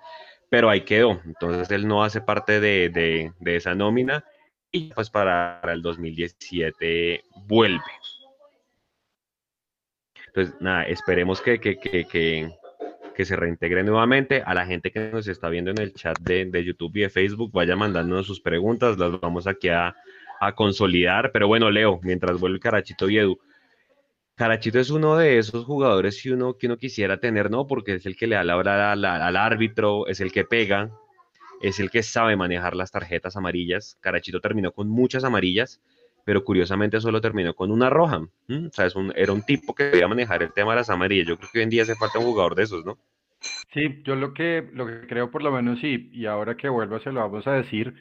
pero 0.48 0.70
ahí 0.70 0.86
quedó. 0.86 1.20
Entonces 1.26 1.70
él 1.72 1.90
no 1.90 2.06
hace 2.06 2.22
parte 2.22 2.62
de, 2.62 3.34
esa 3.44 3.76
nómina 3.76 4.24
y 4.72 4.94
pues 4.94 5.10
para 5.10 5.60
el 5.64 5.82
2017 5.82 7.22
vuelve. 7.48 7.84
Entonces, 10.30 10.56
nada, 10.62 10.84
esperemos 10.84 11.42
que, 11.42 11.60
que, 11.60 13.26
se 13.26 13.36
reintegre 13.36 13.84
nuevamente. 13.84 14.44
A 14.46 14.54
la 14.54 14.66
gente 14.66 14.92
que 14.92 15.00
nos 15.12 15.28
está 15.28 15.50
viendo 15.50 15.72
en 15.72 15.80
el 15.80 15.94
chat 15.94 16.18
de, 16.20 16.64
YouTube 16.64 16.96
y 16.98 17.02
de 17.02 17.10
Facebook, 17.10 17.52
vaya 17.52 17.76
mandándonos 17.76 18.28
sus 18.28 18.40
preguntas, 18.40 18.98
las 18.98 19.20
vamos 19.20 19.48
aquí 19.48 19.70
a, 19.70 19.96
consolidar. 20.56 21.32
Pero 21.34 21.48
bueno, 21.48 21.70
Leo, 21.70 22.00
mientras 22.04 22.40
vuelve 22.40 22.60
Carachito 22.60 23.10
y 23.10 23.18
Edu, 23.18 23.40
Carachito 24.36 24.80
es 24.80 24.90
uno 24.90 25.18
de 25.18 25.38
esos 25.38 25.66
jugadores 25.66 26.22
que 26.22 26.32
uno, 26.32 26.56
que 26.58 26.68
uno 26.68 26.78
quisiera 26.78 27.20
tener, 27.20 27.52
¿no? 27.52 27.68
Porque 27.68 27.96
es 27.96 28.06
el 28.06 28.16
que 28.16 28.28
le 28.28 28.36
da 28.36 28.44
la 28.46 28.56
hora 28.56 28.94
al, 28.94 29.04
al 29.04 29.36
árbitro, 29.36 30.08
es 30.08 30.22
el 30.22 30.32
que 30.32 30.46
pega, 30.46 30.92
es 31.62 31.82
el 31.82 31.90
que 31.90 32.04
sabe 32.04 32.38
manejar 32.38 32.76
las 32.76 32.92
tarjetas 32.92 33.36
amarillas. 33.36 33.98
Carachito 34.00 34.40
terminó 34.40 34.72
con 34.72 34.88
muchas 34.88 35.26
amarillas 35.26 35.82
pero 36.30 36.44
curiosamente 36.44 37.02
solo 37.02 37.20
terminó 37.20 37.56
con 37.56 37.72
una 37.72 37.90
roja. 37.90 38.18
O 38.20 38.70
sea, 38.72 38.86
es 38.86 38.96
un, 38.96 39.12
era 39.16 39.34
un 39.34 39.42
tipo 39.42 39.74
que 39.74 39.86
podía 39.86 40.08
manejar 40.08 40.44
el 40.44 40.54
tema 40.54 40.74
de 40.74 40.76
las 40.76 40.92
amarillas. 40.92 41.28
Yo 41.28 41.38
creo 41.38 41.50
que 41.52 41.58
hoy 41.58 41.64
en 41.64 41.72
día 41.72 41.82
hace 41.82 41.96
falta 41.96 42.20
un 42.20 42.26
jugador 42.26 42.54
de 42.54 42.62
esos, 42.62 42.86
¿no? 42.86 43.00
Sí, 43.74 44.04
yo 44.04 44.16
lo 44.16 44.36
que, 44.36 44.70
lo 44.72 44.86
que 44.86 45.08
creo 45.08 45.32
por 45.32 45.42
lo 45.42 45.52
menos 45.52 45.80
sí, 45.80 46.12
y 46.14 46.28
ahora 46.28 46.56
que 46.56 46.70
vuelva 46.70 47.00
se 47.00 47.12
lo 47.12 47.22
vamos 47.22 47.48
a 47.48 47.54
decir, 47.54 47.96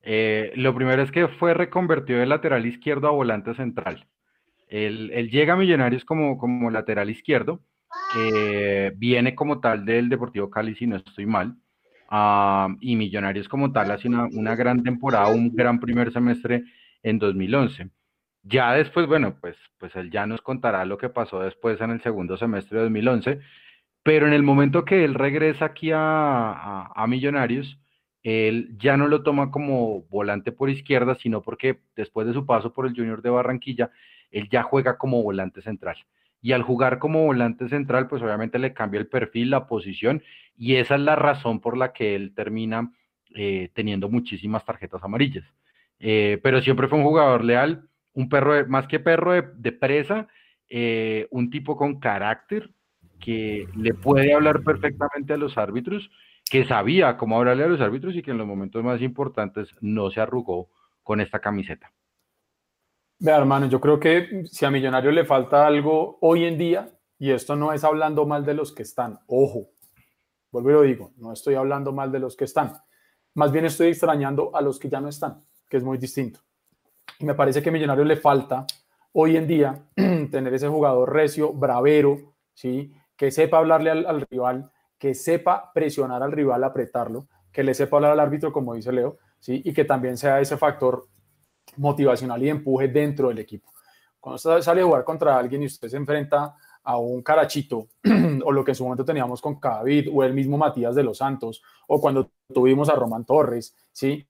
eh, 0.00 0.52
lo 0.54 0.72
primero 0.76 1.02
es 1.02 1.10
que 1.10 1.26
fue 1.26 1.54
reconvertido 1.54 2.20
de 2.20 2.26
lateral 2.26 2.64
izquierdo 2.66 3.08
a 3.08 3.10
volante 3.10 3.52
central. 3.56 4.06
Él, 4.68 5.10
llega 5.32 5.54
a 5.54 5.56
Millonarios 5.56 6.04
como, 6.04 6.38
como 6.38 6.70
lateral 6.70 7.10
izquierdo, 7.10 7.62
que 8.14 8.92
viene 8.94 9.34
como 9.34 9.58
tal 9.58 9.84
del 9.84 10.08
Deportivo 10.08 10.50
Cali, 10.50 10.76
si 10.76 10.86
no 10.86 10.98
estoy 10.98 11.26
mal, 11.26 11.56
ah, 12.10 12.68
y 12.80 12.94
Millonarios 12.94 13.48
como 13.48 13.72
tal 13.72 13.90
hace 13.90 14.06
una, 14.06 14.26
una 14.26 14.54
gran 14.54 14.84
temporada, 14.84 15.26
un 15.26 15.52
gran 15.52 15.80
primer 15.80 16.12
semestre 16.12 16.62
en 17.02 17.18
2011. 17.18 17.90
Ya 18.44 18.72
después, 18.72 19.06
bueno, 19.06 19.36
pues, 19.40 19.56
pues 19.78 19.94
él 19.96 20.10
ya 20.10 20.26
nos 20.26 20.42
contará 20.42 20.84
lo 20.84 20.98
que 20.98 21.08
pasó 21.08 21.40
después 21.40 21.80
en 21.80 21.90
el 21.90 22.02
segundo 22.02 22.36
semestre 22.36 22.78
de 22.78 22.84
2011, 22.84 23.40
pero 24.02 24.26
en 24.26 24.32
el 24.32 24.42
momento 24.42 24.84
que 24.84 25.04
él 25.04 25.14
regresa 25.14 25.66
aquí 25.66 25.92
a, 25.92 26.86
a, 26.94 27.06
Millonarios, 27.06 27.78
él 28.22 28.76
ya 28.78 28.96
no 28.96 29.06
lo 29.08 29.22
toma 29.22 29.50
como 29.50 30.02
volante 30.04 30.52
por 30.52 30.70
izquierda, 30.70 31.14
sino 31.16 31.42
porque 31.42 31.80
después 31.96 32.26
de 32.26 32.32
su 32.32 32.46
paso 32.46 32.72
por 32.72 32.86
el 32.86 32.94
Junior 32.96 33.22
de 33.22 33.30
Barranquilla, 33.30 33.90
él 34.30 34.48
ya 34.50 34.62
juega 34.64 34.98
como 34.98 35.22
volante 35.22 35.62
central. 35.62 35.96
Y 36.40 36.52
al 36.52 36.62
jugar 36.62 36.98
como 36.98 37.24
volante 37.24 37.68
central, 37.68 38.08
pues 38.08 38.22
obviamente 38.22 38.58
le 38.58 38.74
cambia 38.74 38.98
el 38.98 39.06
perfil, 39.06 39.50
la 39.50 39.66
posición, 39.68 40.22
y 40.56 40.76
esa 40.76 40.96
es 40.96 41.00
la 41.00 41.14
razón 41.14 41.60
por 41.60 41.76
la 41.76 41.92
que 41.92 42.16
él 42.16 42.34
termina 42.34 42.92
eh, 43.34 43.70
teniendo 43.74 44.08
muchísimas 44.08 44.64
tarjetas 44.64 45.02
amarillas. 45.04 45.44
Eh, 46.04 46.40
pero 46.42 46.60
siempre 46.60 46.88
fue 46.88 46.98
un 46.98 47.04
jugador 47.04 47.44
leal, 47.44 47.88
un 48.12 48.28
perro, 48.28 48.66
más 48.66 48.88
que 48.88 48.98
perro 48.98 49.32
de, 49.32 49.72
presa, 49.72 50.26
eh, 50.68 51.28
un 51.30 51.48
tipo 51.48 51.76
con 51.76 52.00
carácter 52.00 52.70
que 53.20 53.68
le 53.76 53.94
puede 53.94 54.34
hablar 54.34 54.64
perfectamente 54.64 55.32
a 55.32 55.36
los 55.36 55.56
árbitros, 55.56 56.10
que 56.50 56.64
sabía 56.64 57.16
cómo 57.16 57.38
hablarle 57.38 57.64
a 57.64 57.68
los 57.68 57.80
árbitros 57.80 58.16
y 58.16 58.22
que 58.22 58.32
en 58.32 58.38
los 58.38 58.48
momentos 58.48 58.82
más 58.82 59.00
importantes 59.00 59.68
no 59.80 60.10
se 60.10 60.20
arrugó 60.20 60.70
con 61.04 61.20
esta 61.20 61.38
camiseta. 61.38 61.92
Vea, 63.20 63.36
hermano, 63.38 63.68
yo 63.68 63.80
creo 63.80 64.00
que 64.00 64.44
si 64.46 64.64
a 64.64 64.72
Millonarios 64.72 65.14
le 65.14 65.24
falta 65.24 65.64
algo 65.64 66.18
hoy 66.20 66.46
en 66.46 66.58
día, 66.58 66.88
y 67.16 67.30
esto 67.30 67.54
no 67.54 67.72
es 67.72 67.84
hablando 67.84 68.26
mal 68.26 68.44
de 68.44 68.54
los 68.54 68.72
que 68.72 68.82
están, 68.82 69.20
ojo, 69.28 69.70
vuelvo 70.50 70.70
y 70.70 70.72
lo 70.72 70.82
digo, 70.82 71.12
no 71.18 71.32
estoy 71.32 71.54
hablando 71.54 71.92
mal 71.92 72.10
de 72.10 72.18
los 72.18 72.36
que 72.36 72.46
están, 72.46 72.72
más 73.34 73.52
bien 73.52 73.66
estoy 73.66 73.86
extrañando 73.88 74.50
a 74.52 74.60
los 74.60 74.80
que 74.80 74.88
ya 74.88 75.00
no 75.00 75.08
están 75.08 75.44
que 75.72 75.78
es 75.78 75.84
muy 75.84 75.96
distinto. 75.96 76.38
Y 77.18 77.24
me 77.24 77.34
parece 77.34 77.62
que 77.62 77.70
a 77.70 77.72
Millonarios 77.72 78.06
le 78.06 78.16
falta 78.16 78.66
hoy 79.12 79.38
en 79.38 79.46
día 79.46 79.82
tener 80.30 80.52
ese 80.52 80.68
jugador 80.68 81.10
recio, 81.10 81.50
bravero, 81.54 82.34
¿sí? 82.52 82.92
que 83.16 83.30
sepa 83.30 83.56
hablarle 83.56 83.90
al, 83.90 84.20
rival, 84.30 84.70
que 84.98 85.14
sepa 85.14 85.72
presionar 85.72 86.22
al 86.22 86.30
rival, 86.30 86.62
apretarlo, 86.62 87.26
que 87.50 87.62
le 87.62 87.72
sepa 87.72 87.96
hablar 87.96 88.12
al 88.12 88.20
árbitro, 88.20 88.52
como 88.52 88.74
dice 88.74 88.92
Leo, 88.92 89.16
¿sí? 89.38 89.62
y 89.64 89.72
que 89.72 89.86
también 89.86 90.18
sea 90.18 90.42
ese 90.42 90.58
factor 90.58 91.06
motivacional 91.78 92.42
y 92.42 92.50
empuje 92.50 92.88
dentro 92.88 93.28
del 93.28 93.38
equipo. 93.38 93.72
Cuando 94.20 94.36
usted 94.36 94.60
sale 94.60 94.82
a 94.82 94.84
jugar 94.84 95.04
contra 95.04 95.38
alguien 95.38 95.62
y 95.62 95.66
usted 95.66 95.88
se 95.88 95.96
enfrenta 95.96 96.54
a 96.82 96.98
un 96.98 97.22
carachito, 97.22 97.88
o 98.44 98.52
lo 98.52 98.62
que 98.62 98.72
en 98.72 98.74
su 98.74 98.84
momento 98.84 99.06
teníamos 99.06 99.40
con 99.40 99.58
David, 99.58 100.10
o 100.12 100.22
el 100.22 100.34
mismo 100.34 100.58
Matías 100.58 100.94
de 100.94 101.02
los 101.02 101.16
Santos, 101.16 101.62
o 101.88 101.98
cuando 101.98 102.30
tuvimos 102.52 102.90
a 102.90 102.94
Román 102.94 103.24
Torres, 103.24 103.74
¿sí? 103.90 104.28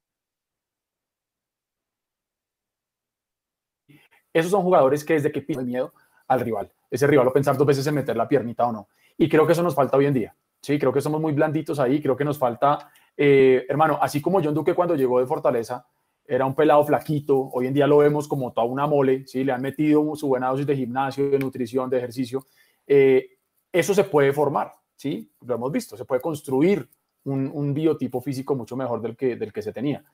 Esos 4.33 4.51
son 4.51 4.63
jugadores 4.63 5.05
que 5.05 5.15
desde 5.15 5.33
que 5.33 5.43
piden 5.43 5.67
miedo 5.67 5.93
al 6.29 6.41
rival. 6.41 6.71
Ese 6.91 7.07
rival 7.07 7.27
lo 7.27 7.33
pensar 7.33 7.57
dos 7.57 7.67
veces 7.67 7.87
en 7.87 7.95
meter 7.95 8.17
la 8.17 8.29
piernita 8.29 8.67
o 8.67 8.73
no. 8.73 8.89
Y 9.17 9.29
creo 9.29 9.47
que 9.47 9.53
eso 9.53 9.63
nos 9.63 9.75
falta 9.75 9.97
hoy 9.97 10.07
en 10.07 10.15
día. 10.15 10.35
Sí, 10.61 10.79
creo 10.79 10.93
que 10.93 11.01
somos 11.01 11.21
muy 11.21 11.33
blanditos 11.33 11.79
ahí. 11.79 12.01
Creo 12.01 12.17
que 12.17 12.25
nos 12.25 12.39
falta, 12.39 12.91
eh, 13.17 13.67
hermano, 13.69 13.99
así 14.01 14.21
como 14.21 14.43
John 14.43 14.55
Duque 14.55 14.75
cuando 14.75 14.95
llegó 14.95 15.21
de 15.21 15.27
Fortaleza 15.27 15.87
era 16.25 16.47
un 16.47 16.55
pelado 16.55 16.85
flaquito. 16.85 17.51
Hoy 17.53 17.67
en 17.67 17.75
día 17.75 17.87
lo 17.87 17.99
vemos 17.99 18.29
como 18.29 18.53
toda 18.53 18.67
una 18.67 18.87
mole. 18.87 19.27
Sí, 19.27 19.45
le 19.45 19.53
han 19.53 19.61
metido 19.61 20.15
su 20.15 20.29
buena 20.29 20.49
dosis 20.49 20.67
de 20.67 20.77
gimnasio, 20.77 21.31
de 21.31 21.39
nutrición, 21.39 21.91
de 21.91 21.99
ejercicio. 21.99 22.47
Eh, 22.87 23.39
eso 23.73 23.93
se 23.93 24.05
puede 24.05 24.33
formar. 24.33 24.73
¿sí? 25.03 25.33
Lo 25.41 25.57
hemos 25.57 25.73
visto, 25.73 25.97
se 25.97 26.05
puede 26.05 26.21
construir 26.21 26.89
un, 27.25 27.75
biotipo 27.75 28.21
físico 28.21 28.55
mucho 28.55 28.77
mejor 28.77 29.01
del 29.01 29.17
que, 29.17 29.35
del 29.35 29.53
que 29.53 29.63
se 29.63 29.73
tenía, 29.73 30.05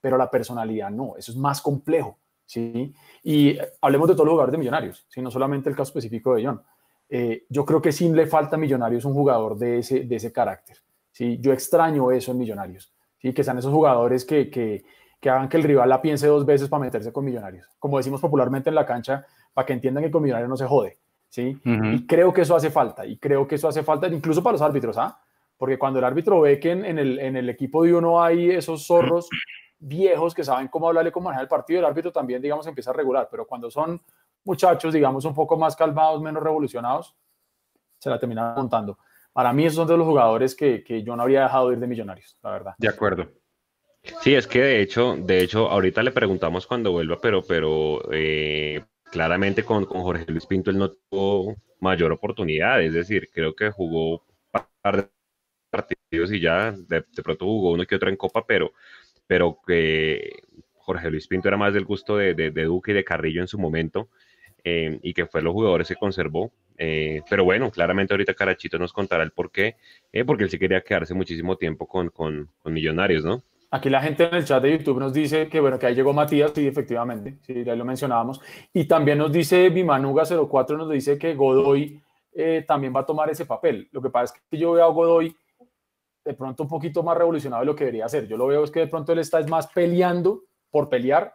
pero 0.00 0.16
la 0.16 0.28
personalidad 0.28 0.90
no, 0.90 1.16
eso 1.16 1.30
es 1.30 1.38
más 1.38 1.60
complejo, 1.60 2.18
¿sí? 2.52 2.94
Y 3.22 3.56
hablemos 3.80 4.08
de 4.08 4.14
todos 4.14 4.26
los 4.26 4.32
jugadores 4.32 4.52
de 4.52 4.58
Millonarios, 4.58 5.06
¿sí? 5.08 5.22
no 5.22 5.30
solamente 5.30 5.70
el 5.70 5.76
caso 5.76 5.88
específico 5.88 6.34
de 6.34 6.44
John. 6.44 6.60
Eh, 7.08 7.44
yo 7.48 7.64
creo 7.64 7.80
que 7.80 7.92
sí 7.92 8.10
le 8.10 8.26
falta 8.26 8.56
a 8.56 8.58
Millonarios 8.58 9.04
un 9.06 9.14
jugador 9.14 9.56
de 9.56 9.78
ese, 9.78 10.00
de 10.00 10.16
ese 10.16 10.32
carácter, 10.32 10.76
¿sí? 11.10 11.38
Yo 11.40 11.52
extraño 11.52 12.10
eso 12.10 12.32
en 12.32 12.38
Millonarios, 12.38 12.92
¿sí? 13.18 13.32
Que 13.32 13.42
sean 13.42 13.58
esos 13.58 13.72
jugadores 13.72 14.24
que, 14.24 14.50
que, 14.50 14.84
que 15.18 15.30
hagan 15.30 15.48
que 15.48 15.56
el 15.56 15.62
rival 15.62 15.88
la 15.88 16.02
piense 16.02 16.26
dos 16.26 16.44
veces 16.44 16.68
para 16.68 16.84
meterse 16.84 17.12
con 17.12 17.24
Millonarios. 17.24 17.66
Como 17.78 17.96
decimos 17.96 18.20
popularmente 18.20 18.68
en 18.68 18.74
la 18.74 18.84
cancha, 18.84 19.26
para 19.54 19.66
que 19.66 19.72
entiendan 19.72 20.04
que 20.04 20.10
con 20.10 20.22
Millonarios 20.22 20.50
no 20.50 20.56
se 20.56 20.66
jode, 20.66 20.98
¿sí? 21.28 21.58
Y 21.64 22.06
creo 22.06 22.32
que 22.32 22.42
eso 22.42 22.54
hace 22.54 22.70
falta, 22.70 23.06
y 23.06 23.16
creo 23.16 23.46
que 23.46 23.54
eso 23.54 23.68
hace 23.68 23.82
falta 23.82 24.08
incluso 24.08 24.42
para 24.42 24.52
los 24.52 24.62
árbitros, 24.62 24.98
¿ah? 24.98 25.18
Porque 25.56 25.78
cuando 25.78 25.98
el 25.98 26.04
árbitro 26.04 26.40
ve 26.40 26.58
que 26.58 26.72
en, 26.72 26.98
el, 26.98 27.18
en 27.18 27.36
el 27.36 27.48
equipo 27.48 27.84
de 27.84 27.94
uno 27.94 28.22
hay 28.22 28.50
esos 28.50 28.86
zorros 28.86 29.28
viejos 29.82 30.34
que 30.34 30.44
saben 30.44 30.68
cómo 30.68 30.88
hablarle, 30.88 31.10
cómo 31.10 31.24
manejar 31.24 31.42
el 31.42 31.48
partido, 31.48 31.80
el 31.80 31.84
árbitro 31.84 32.12
también, 32.12 32.40
digamos, 32.40 32.66
empieza 32.66 32.90
a 32.90 32.94
regular, 32.94 33.28
pero 33.30 33.46
cuando 33.46 33.70
son 33.70 34.00
muchachos, 34.44 34.94
digamos, 34.94 35.24
un 35.24 35.34
poco 35.34 35.56
más 35.56 35.74
calmados, 35.74 36.22
menos 36.22 36.42
revolucionados, 36.42 37.14
se 37.98 38.08
la 38.08 38.18
terminan 38.18 38.54
montando. 38.54 38.98
Para 39.32 39.52
mí 39.52 39.64
esos 39.64 39.76
son 39.76 39.88
de 39.88 39.96
los 39.96 40.06
jugadores 40.06 40.54
que, 40.54 40.84
que 40.84 41.02
yo 41.02 41.16
no 41.16 41.22
habría 41.22 41.42
dejado 41.42 41.72
ir 41.72 41.78
de 41.78 41.86
Millonarios, 41.86 42.36
la 42.42 42.50
verdad. 42.50 42.74
De 42.78 42.88
acuerdo. 42.88 43.28
Sí, 44.20 44.34
es 44.34 44.46
que 44.46 44.60
de 44.60 44.80
hecho, 44.80 45.16
de 45.16 45.42
hecho, 45.42 45.70
ahorita 45.70 46.02
le 46.02 46.10
preguntamos 46.10 46.66
cuando 46.66 46.92
vuelva, 46.92 47.18
pero, 47.20 47.42
pero 47.42 48.02
eh, 48.12 48.84
claramente 49.10 49.64
con, 49.64 49.84
con, 49.84 50.02
Jorge 50.02 50.26
Luis 50.28 50.46
Pinto 50.46 50.70
él 50.70 50.78
no 50.78 50.90
tuvo 50.90 51.56
mayor 51.80 52.10
oportunidad, 52.12 52.82
es 52.82 52.92
decir, 52.92 53.30
creo 53.32 53.54
que 53.54 53.70
jugó 53.70 54.14
un 54.14 54.62
par 54.82 54.96
de 54.96 55.08
partidos 55.70 56.32
y 56.32 56.40
ya 56.40 56.72
de, 56.72 57.02
pronto 57.02 57.46
jugó 57.46 57.72
uno 57.72 57.86
que 57.86 57.94
otro 57.94 58.10
en 58.10 58.16
Copa, 58.16 58.44
pero, 58.46 58.72
pero 59.32 59.56
que 59.66 60.42
Jorge 60.76 61.10
Luis 61.10 61.26
Pinto 61.26 61.48
era 61.48 61.56
más 61.56 61.72
del 61.72 61.86
gusto 61.86 62.18
de, 62.18 62.34
de, 62.34 62.64
Duque 62.64 62.90
y 62.90 62.94
de 62.94 63.02
Carrillo 63.02 63.40
en 63.40 63.48
su 63.48 63.58
momento, 63.58 64.10
eh, 64.62 64.98
y 65.02 65.14
que 65.14 65.24
fue 65.24 65.40
los 65.40 65.54
jugadores 65.54 65.88
que 65.88 65.96
conservó. 65.96 66.52
Eh, 66.76 67.22
pero 67.30 67.42
bueno, 67.42 67.70
claramente 67.70 68.12
ahorita 68.12 68.34
Carachito 68.34 68.78
nos 68.78 68.92
contará 68.92 69.22
el 69.22 69.30
por 69.30 69.50
qué, 69.50 69.76
porque 70.26 70.44
él 70.44 70.50
sí 70.50 70.58
quería 70.58 70.82
quedarse 70.82 71.14
muchísimo 71.14 71.56
tiempo 71.56 71.86
con, 71.86 72.10
con, 72.10 72.50
con 72.62 72.74
Millonarios, 72.74 73.24
¿no? 73.24 73.42
Aquí 73.70 73.88
la 73.88 74.02
gente 74.02 74.24
en 74.24 74.34
el 74.34 74.44
chat 74.44 74.62
de 74.62 74.76
YouTube 74.76 75.00
nos 75.00 75.14
dice 75.14 75.48
que 75.48 75.60
bueno, 75.60 75.78
que 75.78 75.86
ahí 75.86 75.94
llegó 75.94 76.12
Matías, 76.12 76.52
sí, 76.54 76.66
efectivamente, 76.66 77.38
sí, 77.40 77.64
ya 77.64 77.74
lo 77.74 77.86
mencionábamos. 77.86 78.38
Y 78.74 78.84
también 78.84 79.16
nos 79.16 79.32
dice 79.32 79.72
Bimanuga04, 79.72 80.76
nos 80.76 80.90
dice 80.90 81.16
que 81.16 81.34
Godoy 81.34 82.02
eh, 82.34 82.66
también 82.68 82.94
va 82.94 83.00
a 83.00 83.06
tomar 83.06 83.30
ese 83.30 83.46
papel. 83.46 83.88
Lo 83.92 84.02
que 84.02 84.10
pasa 84.10 84.34
es 84.34 84.42
que 84.50 84.58
yo 84.58 84.72
veo 84.72 84.84
a 84.84 84.90
Godoy 84.90 85.34
de 86.24 86.34
pronto 86.34 86.62
un 86.62 86.68
poquito 86.68 87.02
más 87.02 87.16
revolucionado 87.16 87.60
de 87.60 87.66
lo 87.66 87.74
que 87.74 87.84
debería 87.84 88.08
ser. 88.08 88.26
Yo 88.26 88.36
lo 88.36 88.46
veo 88.46 88.64
es 88.64 88.70
que 88.70 88.80
de 88.80 88.86
pronto 88.86 89.12
él 89.12 89.18
está 89.18 89.40
es 89.40 89.48
más 89.48 89.66
peleando 89.68 90.44
por 90.70 90.88
pelear 90.88 91.34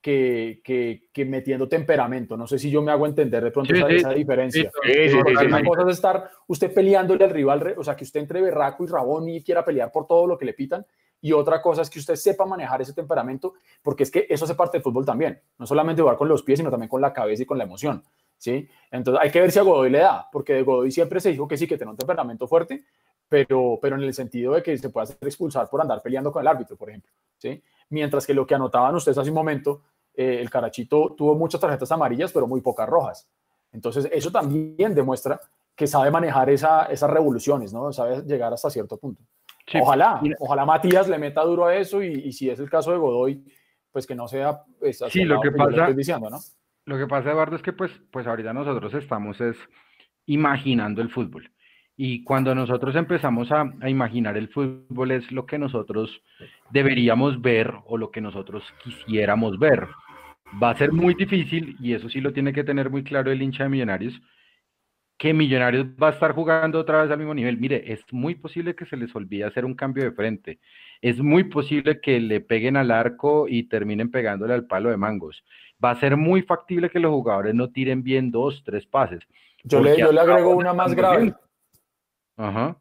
que, 0.00 0.60
que, 0.64 1.08
que, 1.12 1.24
metiendo 1.24 1.68
temperamento. 1.68 2.36
No 2.36 2.46
sé 2.46 2.58
si 2.58 2.70
yo 2.70 2.82
me 2.82 2.90
hago 2.90 3.06
entender 3.06 3.44
de 3.44 3.52
pronto 3.52 3.72
esa, 3.72 4.10
diferencia. 4.10 4.70
Sí, 4.82 5.16
una 5.46 5.64
cosa 5.64 5.82
es 5.82 5.94
estar 5.94 6.30
usted 6.48 6.74
peleándole 6.74 7.24
al 7.24 7.30
rival, 7.30 7.74
o 7.76 7.84
sea, 7.84 7.94
que 7.94 8.04
usted 8.04 8.20
entre 8.20 8.42
berraco 8.42 8.84
y 8.84 8.88
rabón 8.88 9.28
y 9.28 9.44
quiera 9.44 9.64
pelear 9.64 9.92
por 9.92 10.08
todo 10.08 10.26
lo 10.26 10.36
que 10.36 10.44
le 10.44 10.54
pitan, 10.54 10.84
y 11.20 11.32
otra 11.32 11.62
cosa 11.62 11.82
es 11.82 11.90
que 11.90 12.00
usted 12.00 12.16
sepa 12.16 12.44
manejar 12.44 12.82
ese 12.82 12.92
temperamento, 12.92 13.54
porque 13.80 14.02
es 14.02 14.10
que 14.10 14.26
eso 14.28 14.44
hace 14.44 14.56
parte 14.56 14.78
del 14.78 14.82
fútbol 14.82 15.06
también. 15.06 15.40
No 15.56 15.66
solamente 15.66 16.02
jugar 16.02 16.16
con 16.16 16.28
los 16.28 16.42
pies, 16.42 16.58
sino 16.58 16.70
también 16.70 16.88
con 16.88 17.00
la 17.00 17.12
cabeza 17.12 17.44
y 17.44 17.46
con 17.46 17.58
la 17.58 17.64
emoción. 17.64 18.02
¿sí? 18.42 18.68
Entonces 18.90 19.22
hay 19.22 19.30
que 19.30 19.40
ver 19.40 19.52
si 19.52 19.60
a 19.60 19.62
Godoy 19.62 19.88
le 19.88 20.00
da, 20.00 20.28
porque 20.32 20.52
de 20.52 20.62
Godoy 20.62 20.90
siempre 20.90 21.20
se 21.20 21.30
dijo 21.30 21.46
que 21.46 21.56
sí, 21.56 21.68
que 21.68 21.76
tiene 21.76 21.92
un 21.92 21.96
temperamento 21.96 22.48
fuerte, 22.48 22.82
pero, 23.32 23.78
pero 23.80 23.96
en 23.96 24.02
el 24.02 24.12
sentido 24.12 24.52
de 24.52 24.62
que 24.62 24.76
se 24.76 24.90
puede 24.90 25.04
hacer 25.04 25.16
expulsar 25.22 25.70
por 25.70 25.80
andar 25.80 26.02
peleando 26.02 26.30
con 26.30 26.42
el 26.42 26.48
árbitro, 26.48 26.76
por 26.76 26.90
ejemplo. 26.90 27.10
¿sí? 27.38 27.62
Mientras 27.88 28.26
que 28.26 28.34
lo 28.34 28.46
que 28.46 28.54
anotaban 28.54 28.94
ustedes 28.94 29.16
hace 29.16 29.30
un 29.30 29.36
momento, 29.36 29.80
eh, 30.14 30.38
el 30.38 30.50
Carachito 30.50 31.14
tuvo 31.16 31.34
muchas 31.34 31.60
tarjetas 31.60 31.90
amarillas, 31.90 32.30
pero 32.30 32.46
muy 32.46 32.60
pocas 32.60 32.86
rojas. 32.86 33.26
Entonces 33.72 34.06
eso 34.12 34.30
también 34.30 34.94
demuestra 34.94 35.40
que 35.74 35.86
sabe 35.86 36.10
manejar 36.10 36.50
esa, 36.50 36.84
esas 36.84 37.10
revoluciones, 37.10 37.72
¿no? 37.72 37.90
Sabe 37.90 38.22
llegar 38.22 38.52
hasta 38.52 38.68
cierto 38.68 38.98
punto 38.98 39.22
ojalá, 39.80 40.20
ojalá 40.38 40.64
Matías 40.64 41.08
le 41.08 41.18
meta 41.18 41.42
duro 41.42 41.66
a 41.66 41.76
eso 41.76 42.02
y, 42.02 42.32
si 42.32 42.50
es 42.50 42.58
el 42.58 42.68
caso 42.68 42.92
de 42.92 42.98
Godoy, 42.98 43.44
pues 43.90 44.06
que 44.06 44.14
no 44.14 44.28
sea... 44.28 44.62
Pues, 44.78 45.02
sí, 45.10 45.24
lo 45.24 45.40
que 45.40 45.50
pasa... 45.50 45.90
diciendo, 45.92 46.30
¿no? 46.30 46.38
Lo 46.84 46.98
que 46.98 47.06
pasa, 47.06 47.30
Eduardo, 47.30 47.56
es 47.56 47.62
que 47.62 47.72
pues, 47.72 47.92
pues 48.10 48.26
ahorita 48.26 48.52
nosotros 48.52 48.92
estamos 48.94 49.40
es 49.40 49.56
imaginando 50.26 51.00
el 51.00 51.10
fútbol. 51.10 51.50
Y 51.96 52.24
cuando 52.24 52.54
nosotros 52.54 52.96
empezamos 52.96 53.52
a, 53.52 53.70
a, 53.80 53.90
imaginar 53.90 54.36
el 54.36 54.48
fútbol 54.48 55.10
es 55.10 55.30
lo 55.30 55.44
que 55.46 55.58
nosotros 55.58 56.22
deberíamos 56.70 57.40
ver 57.40 57.72
o 57.86 57.98
lo 57.98 58.10
que 58.10 58.20
nosotros 58.20 58.64
quisiéramos 58.82 59.58
ver. 59.58 59.86
Va 60.62 60.70
a 60.70 60.76
ser 60.76 60.92
muy 60.92 61.14
difícil, 61.14 61.76
y 61.80 61.94
eso 61.94 62.08
sí 62.08 62.20
lo 62.20 62.32
tiene 62.32 62.52
que 62.52 62.64
tener 62.64 62.90
muy 62.90 63.04
claro 63.04 63.30
el 63.30 63.42
hincha 63.42 63.64
de 63.64 63.70
Millonarios, 63.70 64.20
que 65.22 65.32
Millonarios 65.32 65.86
va 66.02 66.08
a 66.08 66.10
estar 66.10 66.32
jugando 66.32 66.80
otra 66.80 67.02
vez 67.02 67.10
al 67.10 67.18
mismo 67.18 67.32
nivel. 67.32 67.56
Mire, 67.56 67.92
es 67.92 68.00
muy 68.10 68.34
posible 68.34 68.74
que 68.74 68.86
se 68.86 68.96
les 68.96 69.14
olvide 69.14 69.44
hacer 69.44 69.64
un 69.64 69.74
cambio 69.74 70.02
de 70.02 70.10
frente. 70.10 70.58
Es 71.00 71.20
muy 71.20 71.44
posible 71.44 72.00
que 72.00 72.18
le 72.18 72.40
peguen 72.40 72.76
al 72.76 72.90
arco 72.90 73.46
y 73.48 73.68
terminen 73.68 74.10
pegándole 74.10 74.52
al 74.52 74.66
palo 74.66 74.90
de 74.90 74.96
mangos. 74.96 75.44
Va 75.82 75.92
a 75.92 76.00
ser 76.00 76.16
muy 76.16 76.42
factible 76.42 76.90
que 76.90 76.98
los 76.98 77.12
jugadores 77.12 77.54
no 77.54 77.70
tiren 77.70 78.02
bien 78.02 78.32
dos, 78.32 78.62
tres 78.64 78.84
pases. 78.86 79.20
Yo, 79.62 79.80
le, 79.80 79.96
yo 79.96 80.10
le, 80.10 80.20
agrego 80.20 80.56
una 80.56 80.72
más 80.72 80.92
grave. 80.92 81.32
Ajá. 82.36 82.78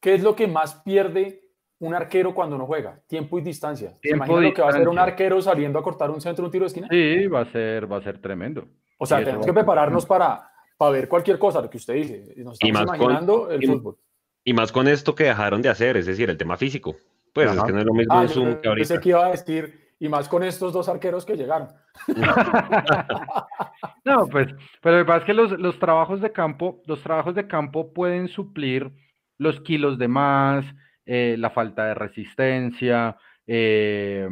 ¿Qué 0.00 0.14
es 0.14 0.22
lo 0.22 0.36
que 0.36 0.46
más 0.46 0.76
pierde 0.76 1.42
un 1.80 1.94
arquero 1.94 2.34
cuando 2.34 2.56
no 2.56 2.66
juega? 2.66 3.00
Tiempo 3.06 3.38
y 3.38 3.42
distancia. 3.42 3.98
¿Se 4.02 4.10
imagina 4.10 4.40
lo 4.40 4.54
que 4.54 4.62
va 4.62 4.68
a 4.68 4.70
hacer 4.70 4.88
un 4.88 4.98
arquero 4.98 5.40
saliendo 5.42 5.78
a 5.78 5.82
cortar 5.82 6.10
un 6.10 6.20
centro, 6.20 6.44
un 6.44 6.50
tiro 6.50 6.64
de 6.64 6.68
esquina? 6.68 6.88
Sí, 6.90 7.26
va 7.26 7.40
a 7.40 7.44
ser, 7.46 7.90
va 7.90 7.98
a 7.98 8.02
ser 8.02 8.20
tremendo. 8.20 8.66
O 8.98 9.06
sea, 9.06 9.24
tenemos 9.24 9.46
que 9.46 9.52
prepararnos 9.52 10.06
para 10.06 10.48
para 10.78 10.92
ver 10.92 11.08
cualquier 11.08 11.38
cosa, 11.38 11.60
lo 11.60 11.68
que 11.68 11.76
usted 11.76 11.94
dice. 11.94 12.18
Nos 12.36 12.54
estamos 12.54 12.58
y 12.62 12.72
más 12.72 12.82
imaginando 12.84 13.42
con, 13.42 13.52
el 13.52 13.66
fútbol. 13.66 13.98
Y 14.44 14.52
más 14.54 14.72
con 14.72 14.88
esto 14.88 15.14
que 15.14 15.24
dejaron 15.24 15.60
de 15.60 15.68
hacer, 15.68 15.96
es 15.96 16.06
decir, 16.06 16.30
el 16.30 16.38
tema 16.38 16.56
físico. 16.56 16.96
Pues 17.34 17.50
es 17.50 17.62
que 17.62 17.72
no 17.72 17.80
es 17.80 17.84
lo 17.84 17.92
mismo 17.92 18.14
ah, 18.14 18.28
Zoom 18.28 18.60
que 18.60 18.68
ahorita. 18.68 18.88
Pensé 18.88 19.00
que 19.00 19.08
iba 19.10 19.26
a 19.26 19.30
decir, 19.32 19.87
y 20.00 20.08
más 20.08 20.28
con 20.28 20.42
estos 20.42 20.72
dos 20.72 20.88
arqueros 20.88 21.24
que 21.24 21.36
llegaron. 21.36 21.68
no, 24.04 24.26
pues, 24.28 24.48
pero 24.80 24.98
lo 24.98 25.04
que 25.04 25.06
pasa 25.06 25.18
es 25.18 25.24
que 25.24 25.34
los, 25.34 25.50
los, 25.58 25.78
trabajos 25.78 26.20
de 26.20 26.32
campo, 26.32 26.82
los 26.86 27.02
trabajos 27.02 27.34
de 27.34 27.46
campo 27.46 27.92
pueden 27.92 28.28
suplir 28.28 28.92
los 29.38 29.60
kilos 29.60 29.98
de 29.98 30.08
más, 30.08 30.64
eh, 31.06 31.36
la 31.38 31.50
falta 31.50 31.86
de 31.86 31.94
resistencia, 31.94 33.16
eh, 33.46 34.28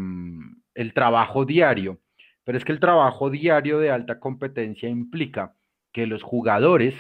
el 0.75 0.93
trabajo 0.93 1.45
diario. 1.45 2.01
Pero 2.45 2.59
es 2.59 2.65
que 2.65 2.73
el 2.73 2.81
trabajo 2.81 3.31
diario 3.31 3.79
de 3.79 3.91
alta 3.91 4.21
competencia 4.21 4.89
implica 4.89 5.55
que 5.93 6.07
los 6.07 6.23
jugadores 6.23 6.95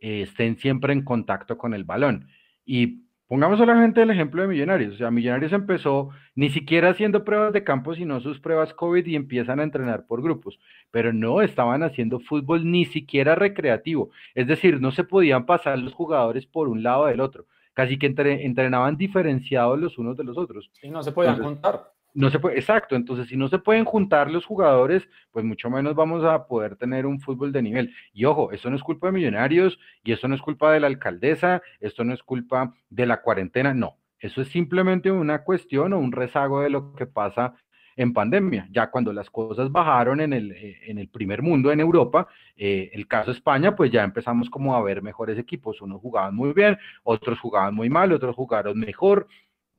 eh, 0.00 0.22
estén 0.22 0.56
siempre 0.56 0.92
en 0.92 1.04
contacto 1.04 1.58
con 1.58 1.74
el 1.74 1.84
balón. 1.84 2.28
Y 2.64 3.07
pongamos 3.28 3.58
solamente 3.58 4.02
el 4.02 4.10
ejemplo 4.10 4.42
de 4.42 4.48
Millonarios. 4.48 4.94
O 4.94 4.98
sea, 4.98 5.10
Millonarios 5.10 5.52
empezó 5.52 6.10
ni 6.34 6.48
siquiera 6.48 6.90
haciendo 6.90 7.24
pruebas 7.24 7.52
de 7.52 7.62
campo, 7.62 7.94
sino 7.94 8.20
sus 8.20 8.40
pruebas 8.40 8.74
COVID 8.74 9.06
y 9.06 9.14
empiezan 9.14 9.60
a 9.60 9.62
entrenar 9.62 10.06
por 10.06 10.22
grupos. 10.22 10.58
Pero 10.90 11.12
no 11.12 11.42
estaban 11.42 11.82
haciendo 11.82 12.18
fútbol 12.20 12.68
ni 12.70 12.86
siquiera 12.86 13.34
recreativo. 13.34 14.10
Es 14.34 14.46
decir, 14.46 14.80
no 14.80 14.90
se 14.90 15.04
podían 15.04 15.46
pasar 15.46 15.78
los 15.78 15.92
jugadores 15.92 16.46
por 16.46 16.68
un 16.68 16.82
lado 16.82 17.06
del 17.06 17.20
otro. 17.20 17.46
Casi 17.74 17.98
que 17.98 18.06
entrenaban 18.06 18.96
diferenciados 18.96 19.78
los 19.78 19.98
unos 19.98 20.16
de 20.16 20.24
los 20.24 20.36
otros. 20.36 20.70
Y 20.82 20.90
no 20.90 21.02
se 21.02 21.12
podían 21.12 21.38
contar. 21.38 21.92
No 22.14 22.30
se 22.30 22.38
puede, 22.38 22.58
exacto, 22.58 22.96
entonces 22.96 23.28
si 23.28 23.36
no 23.36 23.48
se 23.48 23.58
pueden 23.58 23.84
juntar 23.84 24.30
los 24.30 24.44
jugadores, 24.44 25.08
pues 25.30 25.44
mucho 25.44 25.70
menos 25.70 25.94
vamos 25.94 26.24
a 26.24 26.46
poder 26.46 26.76
tener 26.76 27.06
un 27.06 27.20
fútbol 27.20 27.52
de 27.52 27.62
nivel. 27.62 27.94
Y 28.12 28.24
ojo, 28.24 28.50
eso 28.50 28.70
no 28.70 28.76
es 28.76 28.82
culpa 28.82 29.08
de 29.08 29.12
Millonarios 29.12 29.78
y 30.02 30.12
eso 30.12 30.26
no 30.26 30.34
es 30.34 30.40
culpa 30.40 30.72
de 30.72 30.80
la 30.80 30.86
alcaldesa, 30.86 31.62
esto 31.80 32.04
no 32.04 32.14
es 32.14 32.22
culpa 32.22 32.74
de 32.90 33.06
la 33.06 33.20
cuarentena, 33.20 33.74
no. 33.74 33.98
Eso 34.18 34.42
es 34.42 34.48
simplemente 34.48 35.12
una 35.12 35.44
cuestión 35.44 35.92
o 35.92 35.98
un 35.98 36.12
rezago 36.12 36.60
de 36.60 36.70
lo 36.70 36.92
que 36.94 37.06
pasa 37.06 37.54
en 37.98 38.12
pandemia. 38.12 38.68
Ya 38.70 38.90
cuando 38.90 39.12
las 39.12 39.28
cosas 39.28 39.70
bajaron 39.70 40.20
en 40.20 40.32
el, 40.32 40.52
eh, 40.52 40.78
en 40.86 40.98
el 40.98 41.08
primer 41.08 41.42
mundo, 41.42 41.70
en 41.70 41.80
Europa, 41.80 42.28
eh, 42.56 42.90
el 42.94 43.06
caso 43.06 43.32
España, 43.32 43.76
pues 43.76 43.90
ya 43.90 44.04
empezamos 44.04 44.48
como 44.50 44.74
a 44.74 44.82
ver 44.82 45.02
mejores 45.02 45.38
equipos. 45.38 45.82
Unos 45.82 46.00
jugaban 46.00 46.34
muy 46.34 46.52
bien, 46.52 46.78
otros 47.02 47.38
jugaban 47.40 47.74
muy 47.74 47.90
mal, 47.90 48.12
otros 48.12 48.34
jugaron 48.34 48.78
mejor 48.78 49.28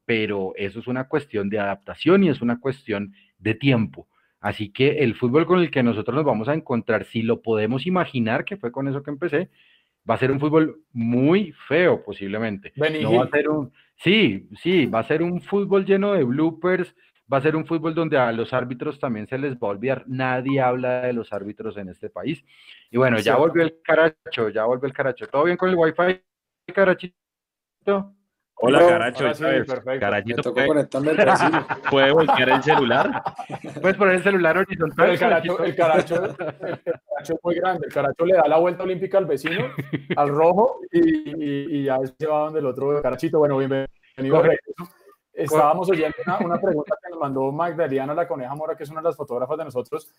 pero 0.09 0.53
eso 0.55 0.79
es 0.79 0.87
una 0.87 1.07
cuestión 1.07 1.51
de 1.51 1.59
adaptación 1.59 2.23
y 2.23 2.29
es 2.29 2.41
una 2.41 2.59
cuestión 2.59 3.13
de 3.37 3.53
tiempo. 3.53 4.07
Así 4.39 4.71
que 4.71 5.03
el 5.03 5.13
fútbol 5.13 5.45
con 5.45 5.59
el 5.59 5.69
que 5.69 5.83
nosotros 5.83 6.15
nos 6.15 6.25
vamos 6.25 6.49
a 6.49 6.55
encontrar, 6.55 7.05
si 7.05 7.21
lo 7.21 7.43
podemos 7.43 7.85
imaginar, 7.85 8.43
que 8.43 8.57
fue 8.57 8.71
con 8.71 8.87
eso 8.87 9.03
que 9.03 9.11
empecé, 9.11 9.51
va 10.09 10.15
a 10.15 10.17
ser 10.17 10.31
un 10.31 10.39
fútbol 10.39 10.81
muy 10.93 11.51
feo 11.67 12.03
posiblemente. 12.03 12.73
No 13.03 13.17
va 13.17 13.25
a 13.25 13.29
ser 13.29 13.49
un, 13.49 13.71
sí, 13.97 14.49
sí, 14.59 14.87
va 14.87 14.97
a 14.97 15.03
ser 15.03 15.21
un 15.21 15.41
fútbol 15.41 15.85
lleno 15.85 16.13
de 16.13 16.23
bloopers, 16.23 16.95
va 17.31 17.37
a 17.37 17.41
ser 17.41 17.55
un 17.55 17.67
fútbol 17.67 17.93
donde 17.93 18.17
a 18.17 18.31
los 18.31 18.51
árbitros 18.51 18.99
también 18.99 19.27
se 19.27 19.37
les 19.37 19.57
va 19.57 19.67
a 19.67 19.71
olvidar. 19.73 20.05
Nadie 20.07 20.59
habla 20.59 21.01
de 21.01 21.13
los 21.13 21.31
árbitros 21.31 21.77
en 21.77 21.89
este 21.89 22.09
país. 22.09 22.43
Y 22.89 22.97
bueno, 22.97 23.19
ya 23.19 23.35
volvió 23.35 23.61
el 23.61 23.79
caracho, 23.83 24.49
ya 24.49 24.65
volvió 24.65 24.87
el 24.87 24.93
caracho. 24.93 25.27
¿Todo 25.27 25.43
bien 25.43 25.55
con 25.55 25.69
el 25.69 25.75
wifi? 25.75 26.19
Carachito. 26.73 28.15
Hola, 28.61 28.85
Caracho. 28.85 29.33
Sí, 29.33 29.43
perfecto. 29.43 29.99
Carachito, 29.99 30.53
puede, 30.53 30.87
¿puede 31.89 32.11
voltear 32.11 32.49
el 32.49 32.63
celular? 32.63 33.23
Puedes 33.81 33.97
poner 33.97 34.15
el 34.15 34.23
celular 34.23 34.57
horizontal. 34.57 35.09
El 35.11 35.19
caracho, 35.19 35.63
el, 35.63 35.75
caracho, 35.75 36.25
el 36.25 36.35
caracho 36.35 37.33
es 37.33 37.39
muy 37.41 37.55
grande. 37.55 37.87
El 37.87 37.93
caracho 37.93 38.25
le 38.25 38.35
da 38.35 38.47
la 38.47 38.57
vuelta 38.57 38.83
olímpica 38.83 39.17
al 39.17 39.25
vecino, 39.25 39.65
al 40.15 40.29
rojo, 40.29 40.81
y, 40.91 41.77
y, 41.79 41.83
ya 41.85 41.99
se 42.17 42.27
va 42.27 42.39
donde 42.45 42.59
el 42.59 42.65
otro 42.65 43.01
carachito. 43.01 43.39
Bueno, 43.39 43.57
bienvenido. 43.57 43.87
Estábamos 45.33 45.89
oyendo 45.89 46.17
una, 46.25 46.59
pregunta 46.59 46.97
que 47.01 47.09
nos 47.11 47.19
mandó 47.19 47.49
Magdalena 47.53 48.13
La 48.13 48.27
Coneja 48.27 48.53
Mora, 48.55 48.75
que 48.75 48.83
es 48.83 48.89
una 48.89 48.99
de 48.99 49.05
las 49.05 49.15
fotógrafas 49.15 49.57
de 49.57 49.63
nosotros, 49.63 50.11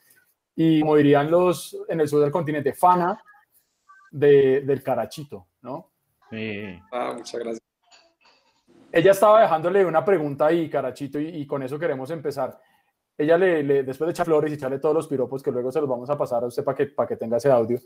y 0.56 0.80
como 0.80 0.96
dirían 0.96 1.30
los 1.30 1.76
en 1.88 2.00
el 2.00 2.08
sur 2.08 2.22
del 2.22 2.30
continente, 2.30 2.72
fana 2.72 3.22
de, 4.10 4.62
del 4.62 4.82
carachito, 4.82 5.48
¿no? 5.60 5.90
Sí. 6.30 6.80
Ah, 6.90 7.12
muchas 7.14 7.38
gracias 7.38 7.69
ella 8.92 9.12
estaba 9.12 9.42
dejándole 9.42 9.84
una 9.84 10.04
pregunta 10.04 10.46
ahí, 10.46 10.68
Carachito, 10.68 11.20
y, 11.20 11.46
con 11.46 11.62
eso 11.62 11.78
queremos 11.78 12.10
empezar. 12.10 12.60
Ella 13.16 13.36
le, 13.36 13.84
después 13.84 14.06
de 14.08 14.12
echar 14.12 14.26
flores 14.26 14.50
y 14.50 14.54
echarle 14.54 14.78
todos 14.78 14.94
los 14.94 15.06
piropos 15.06 15.42
que 15.42 15.50
luego 15.50 15.70
se 15.70 15.80
los 15.80 15.88
vamos 15.88 16.08
a 16.10 16.16
pasar 16.16 16.42
a 16.42 16.46
usted 16.46 16.64
para 16.64 16.76
que, 16.76 16.86
para 16.86 17.08
que 17.08 17.16
tenga 17.16 17.36
ese 17.36 17.50
audio, 17.50 17.78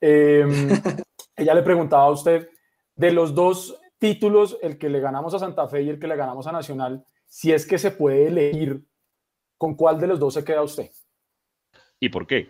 em, 0.00 0.68
ella 1.36 1.54
le 1.54 1.62
preguntaba 1.62 2.04
a 2.04 2.10
usted 2.10 2.48
de 2.94 3.12
los 3.12 3.34
dos 3.34 3.80
títulos, 3.98 4.58
el 4.62 4.78
que 4.78 4.90
le 4.90 5.00
ganamos 5.00 5.32
a 5.34 5.38
Santa 5.38 5.66
Fe 5.68 5.82
y 5.82 5.88
el 5.88 5.98
que 5.98 6.06
le 6.06 6.16
ganamos 6.16 6.46
a 6.46 6.52
Nacional, 6.52 7.04
si 7.26 7.52
es 7.52 7.66
que 7.66 7.78
se 7.78 7.90
puede 7.90 8.28
elegir, 8.28 8.84
¿con 9.56 9.74
cuál 9.74 9.98
de 9.98 10.06
los 10.06 10.20
dos 10.20 10.34
se 10.34 10.44
queda 10.44 10.62
usted? 10.62 10.90
¿Y 11.98 12.10
por 12.10 12.26
qué? 12.26 12.48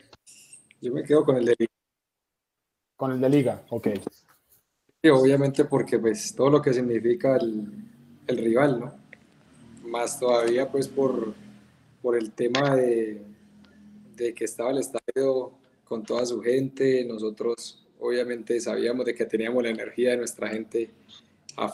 Yo 0.81 0.93
me 0.93 1.05
quedo 1.05 1.25
con 1.25 1.37
el 1.37 1.45
de 1.45 1.55
Liga. 1.59 1.73
Con 2.97 3.13
el 3.13 3.21
de 3.21 3.29
Liga, 3.29 3.63
ok. 3.71 3.89
Sí, 5.03 5.09
obviamente 5.09 5.65
porque 5.65 5.99
pues 5.99 6.35
todo 6.35 6.51
lo 6.51 6.61
que 6.61 6.73
significa 6.73 7.37
el, 7.37 7.94
el 8.27 8.39
rival, 8.39 8.81
¿no? 8.81 8.95
Más 9.89 10.19
todavía 10.19 10.71
pues 10.71 10.89
por, 10.89 11.35
por 12.03 12.17
el 12.17 12.33
tema 12.33 12.75
de, 12.75 13.23
de 14.17 14.35
que 14.35 14.45
estaba 14.45 14.71
el 14.71 14.79
estadio 14.79 15.53
con 15.85 16.03
toda 16.03 16.25
su 16.25 16.41
gente, 16.41 17.05
nosotros 17.05 17.87
obviamente 18.01 18.61
sabíamos 18.61 19.07
de 19.07 19.15
que 19.15 19.25
teníamos 19.25 19.63
la 19.63 19.71
energía 19.71 20.11
de 20.11 20.17
nuestra 20.19 20.49
gente 20.49 20.91
a. 21.57 21.73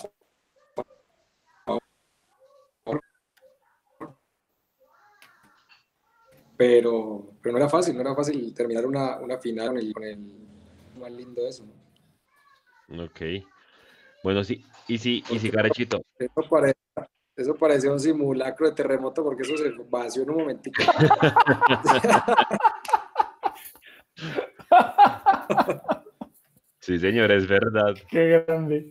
Pero, 6.56 7.26
pero 7.40 7.52
no 7.52 7.58
era 7.58 7.70
fácil, 7.70 7.94
no 7.94 8.02
era 8.02 8.14
fácil 8.14 8.52
terminar 8.52 8.84
una, 8.84 9.18
una 9.18 9.38
final 9.38 9.68
con 9.68 9.78
el, 9.78 9.94
con 10.92 11.00
más 11.00 11.10
lindo 11.10 11.46
eso. 11.46 11.64
Ok. 12.98 13.20
Bueno, 14.22 14.44
sí, 14.44 14.64
y 14.86 14.98
sí, 14.98 15.24
y 15.30 15.38
sí, 15.38 15.50
Carachito. 15.50 16.02
Eso 16.18 16.42
parece, 16.48 16.78
eso 17.36 17.54
parecía 17.54 17.92
un 17.92 18.00
simulacro 18.00 18.68
de 18.68 18.74
terremoto 18.74 19.24
porque 19.24 19.42
eso 19.42 19.56
se 19.56 19.72
vació 19.88 20.22
en 20.22 20.30
un 20.30 20.36
momentito. 20.38 20.82
Sí, 26.80 26.98
señor, 26.98 27.30
es 27.30 27.46
verdad. 27.46 27.94
Qué 28.08 28.42
grande. 28.46 28.90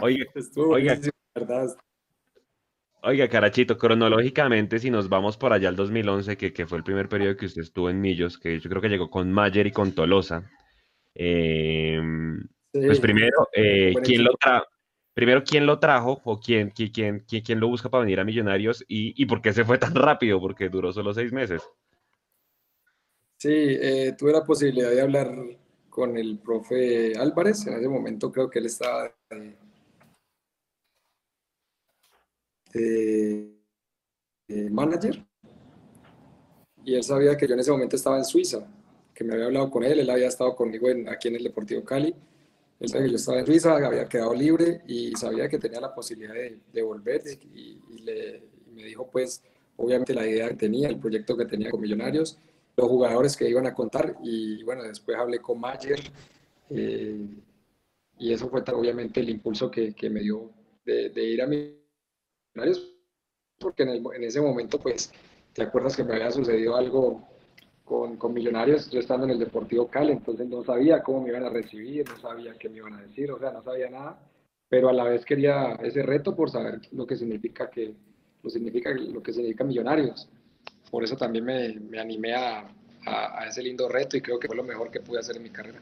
Oiga, 0.00 0.24
oiga, 0.56 0.98
verdad. 1.34 1.66
Oiga, 3.02 3.28
Carachito, 3.28 3.76
cronológicamente, 3.76 4.78
si 4.78 4.90
nos 4.90 5.08
vamos 5.08 5.36
por 5.36 5.52
allá 5.52 5.68
al 5.68 5.76
2011, 5.76 6.36
que, 6.36 6.52
que, 6.52 6.66
fue 6.66 6.78
el 6.78 6.84
primer 6.84 7.08
periodo 7.08 7.36
que 7.36 7.46
usted 7.46 7.62
estuvo 7.62 7.90
en 7.90 8.00
Millos, 8.00 8.38
que 8.38 8.60
yo 8.60 8.70
creo 8.70 8.80
que 8.80 8.88
llegó 8.88 9.10
con 9.10 9.32
Mayer 9.32 9.66
y 9.66 9.72
con 9.72 9.92
Tolosa. 9.92 10.48
Eh, 11.14 12.00
pues 12.72 13.00
primero, 13.00 13.48
eh, 13.54 13.94
¿quién 14.02 14.24
lo 14.24 14.32
primero, 15.14 15.42
¿quién 15.42 15.66
lo 15.66 15.78
trajo 15.78 16.20
o 16.24 16.38
quién, 16.38 16.70
quién, 16.70 16.90
quién, 16.92 17.24
quién 17.26 17.60
lo 17.60 17.68
busca 17.68 17.88
para 17.88 18.04
venir 18.04 18.20
a 18.20 18.24
Millonarios 18.24 18.84
y, 18.86 19.20
y, 19.20 19.26
por 19.26 19.42
qué 19.42 19.52
se 19.52 19.64
fue 19.64 19.78
tan 19.78 19.94
rápido? 19.94 20.40
Porque 20.40 20.68
duró 20.68 20.92
solo 20.92 21.12
seis 21.12 21.32
meses. 21.32 21.62
Sí, 23.38 23.50
eh, 23.50 24.14
tuve 24.18 24.32
la 24.32 24.44
posibilidad 24.44 24.90
de 24.90 25.00
hablar 25.00 25.32
con 25.88 26.16
el 26.16 26.38
profe 26.38 27.16
Álvarez. 27.16 27.66
En 27.66 27.74
ese 27.74 27.88
momento 27.88 28.32
creo 28.32 28.50
que 28.50 28.58
él 28.58 28.66
estaba 28.66 29.14
de, 32.72 33.54
manager. 34.70 35.24
Y 36.84 36.94
él 36.94 37.02
sabía 37.02 37.36
que 37.36 37.46
yo 37.46 37.54
en 37.54 37.60
ese 37.60 37.70
momento 37.70 37.96
estaba 37.96 38.18
en 38.18 38.24
Suiza, 38.24 38.66
que 39.14 39.22
me 39.22 39.34
había 39.34 39.46
hablado 39.46 39.70
con 39.70 39.84
él, 39.84 40.00
él 40.00 40.10
había 40.10 40.28
estado 40.28 40.56
conmigo 40.56 40.88
en, 40.88 41.08
aquí 41.08 41.28
en 41.28 41.36
el 41.36 41.44
Deportivo 41.44 41.84
Cali 41.84 42.14
él 42.80 42.92
que 42.92 43.10
yo 43.10 43.16
estaba 43.16 43.40
en 43.40 43.46
Suiza, 43.46 43.74
había 43.74 44.08
quedado 44.08 44.34
libre 44.34 44.82
y 44.86 45.12
sabía 45.16 45.48
que 45.48 45.58
tenía 45.58 45.80
la 45.80 45.94
posibilidad 45.94 46.34
de, 46.34 46.82
volver 46.82 47.22
y, 47.54 47.80
me 48.72 48.84
dijo 48.84 49.10
pues 49.10 49.42
obviamente 49.76 50.14
la 50.14 50.26
idea 50.26 50.48
que 50.50 50.54
tenía, 50.54 50.88
el 50.88 50.98
proyecto 50.98 51.36
que 51.36 51.46
tenía 51.46 51.70
con 51.70 51.80
Millonarios, 51.80 52.38
los 52.76 52.86
jugadores 52.86 53.36
que 53.36 53.48
iban 53.48 53.66
a 53.66 53.74
contar 53.74 54.16
y 54.22 54.62
bueno, 54.62 54.84
después 54.84 55.16
hablé 55.18 55.40
con 55.40 55.58
Mayer 55.58 55.98
eh, 56.70 57.26
y 58.18 58.32
eso 58.32 58.48
fue 58.48 58.62
obviamente 58.72 59.18
el 59.18 59.30
impulso 59.30 59.68
que, 59.68 59.94
me 60.10 60.20
dio 60.20 60.52
de, 60.84 61.10
ir 61.24 61.42
a 61.42 61.46
Millonarios 61.46 62.94
porque 63.58 63.82
en, 63.82 63.88
en 63.90 64.22
ese 64.22 64.40
momento 64.40 64.78
pues 64.78 65.10
te 65.52 65.62
acuerdas 65.64 65.96
que 65.96 66.04
me 66.04 66.14
había 66.14 66.30
sucedido 66.30 66.76
algo 66.76 67.28
con, 67.88 68.18
con, 68.18 68.34
Millonarios, 68.34 68.90
yo 68.90 69.00
estando 69.00 69.24
en 69.24 69.32
el 69.32 69.38
Deportivo 69.38 69.88
Cali, 69.88 70.12
entonces 70.12 70.46
no 70.46 70.62
sabía 70.62 71.02
cómo 71.02 71.22
me 71.22 71.30
iban 71.30 71.44
a 71.44 71.48
recibir, 71.48 72.06
no 72.06 72.18
sabía 72.18 72.52
qué 72.58 72.68
me 72.68 72.76
iban 72.76 72.92
a 72.92 73.00
decir, 73.00 73.32
o 73.32 73.38
sea, 73.38 73.50
no 73.50 73.62
sabía 73.62 73.88
nada, 73.88 74.20
pero 74.68 74.90
a 74.90 74.92
la 74.92 75.04
vez 75.04 75.24
quería 75.24 75.72
ese 75.82 76.02
reto 76.02 76.36
por 76.36 76.50
saber 76.50 76.80
lo 76.92 77.06
que 77.06 77.16
significa 77.16 77.70
que 77.70 77.94
lo 78.42 78.50
significa 78.50 78.90
lo 78.90 79.22
que 79.22 79.32
significa 79.32 79.64
Millonarios. 79.64 80.28
Por 80.90 81.02
eso 81.02 81.16
también 81.16 81.44
me, 81.44 81.80
me 81.80 81.98
animé 81.98 82.34
a, 82.34 82.68
a, 83.06 83.46
ese 83.46 83.62
lindo 83.62 83.88
reto 83.88 84.16
y 84.16 84.20
creo 84.20 84.38
que 84.38 84.46
fue 84.46 84.56
lo 84.56 84.64
mejor 84.64 84.90
que 84.90 85.00
pude 85.00 85.18
hacer 85.18 85.36
en 85.36 85.42
mi 85.42 85.50
carrera. 85.50 85.80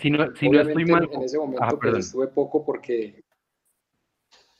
Si 0.00 0.10
no, 0.10 0.34
si 0.34 0.48
no 0.48 0.60
estoy 0.62 0.84
mal, 0.86 1.08
en 1.12 1.22
ese 1.22 1.38
momento 1.38 1.62
ah, 1.62 1.78
pues, 1.80 2.06
estuve 2.06 2.28
poco 2.28 2.64
porque 2.64 3.22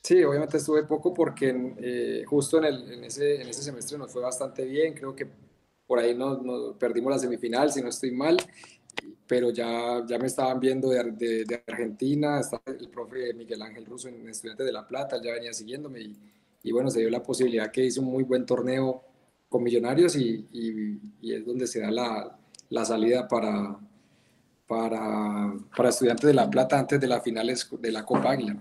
Sí, 0.03 0.22
obviamente 0.24 0.57
estuve 0.57 0.82
poco 0.82 1.14
porque 1.14 1.74
eh, 1.78 2.24
justo 2.26 2.59
en, 2.59 2.64
el, 2.64 2.92
en, 2.92 3.05
ese, 3.05 3.40
en 3.40 3.48
ese 3.48 3.62
semestre 3.62 3.96
nos 3.96 4.12
fue 4.12 4.20
bastante 4.20 4.64
bien, 4.64 4.94
creo 4.94 5.14
que 5.14 5.28
por 5.87 5.99
ahí 5.99 6.14
nos, 6.14 6.76
perdimos 6.76 7.12
la 7.12 7.18
semifinal, 7.18 7.72
si 7.72 7.83
no 7.83 7.89
estoy 7.89 8.12
mal, 8.12 8.37
pero 9.26 9.51
ya, 9.51 10.05
ya 10.07 10.18
me 10.18 10.26
estaban 10.26 10.61
viendo 10.61 10.91
de, 10.91 11.45
de, 11.45 11.62
Argentina, 11.66 12.41
estaba 12.41 12.62
el 12.66 12.89
profe 12.89 13.33
Miguel 13.35 13.62
Ángel 13.62 13.87
Russo 13.87 14.09
en 14.09 14.28
Estudiantes 14.28 14.66
de 14.66 14.72
La 14.72 14.87
Plata, 14.87 15.20
ya 15.22 15.33
venía 15.33 15.53
siguiéndome 15.53 16.01
y, 16.01 16.16
y, 16.62 16.72
bueno, 16.72 16.91
se 16.91 17.01
dio 17.01 17.11
la 17.11 17.22
posibilidad 17.22 17.70
que 17.70 17.85
hice 17.85 18.01
un 18.01 18.07
muy 18.07 18.24
buen 18.24 18.45
torneo 18.47 19.03
con 19.49 19.62
Millonarios 19.62 20.16
y, 20.16 20.47
y, 20.53 21.33
es 21.33 21.45
donde 21.45 21.66
se 21.66 21.80
da 21.80 21.91
la, 21.91 22.39
la 22.70 22.85
salida 22.85 23.28
para, 23.28 23.76
para, 24.66 25.53
para, 25.76 25.89
Estudiantes 25.89 26.26
de 26.26 26.35
La 26.35 26.51
Plata 26.51 26.78
antes 26.78 27.01
de 27.01 27.07
las 27.07 27.22
finales 27.22 27.68
de 27.78 27.93
la 27.93 28.05
Copa 28.05 28.33
Águila. 28.33 28.57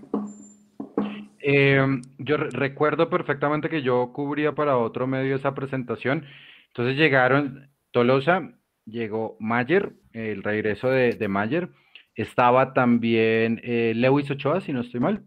Eh, 1.40 2.00
yo 2.18 2.36
recuerdo 2.36 3.10
perfectamente 3.10 3.68
que 3.68 3.82
yo 3.82 4.12
cubría 4.12 4.54
para 4.54 4.78
otro 4.78 5.08
medio 5.08 5.34
esa 5.34 5.54
presentación 5.54 6.24
entonces 6.72 6.96
llegaron 6.96 7.70
Tolosa, 7.90 8.50
llegó 8.86 9.36
Mayer, 9.38 9.92
el 10.14 10.42
regreso 10.42 10.88
de, 10.88 11.28
Mayer, 11.28 11.68
estaba 12.14 12.72
también 12.72 13.60
eh, 13.62 13.92
Lewis 13.94 14.30
Ochoa, 14.30 14.62
si 14.62 14.72
no 14.72 14.80
estoy 14.80 15.00
mal, 15.00 15.22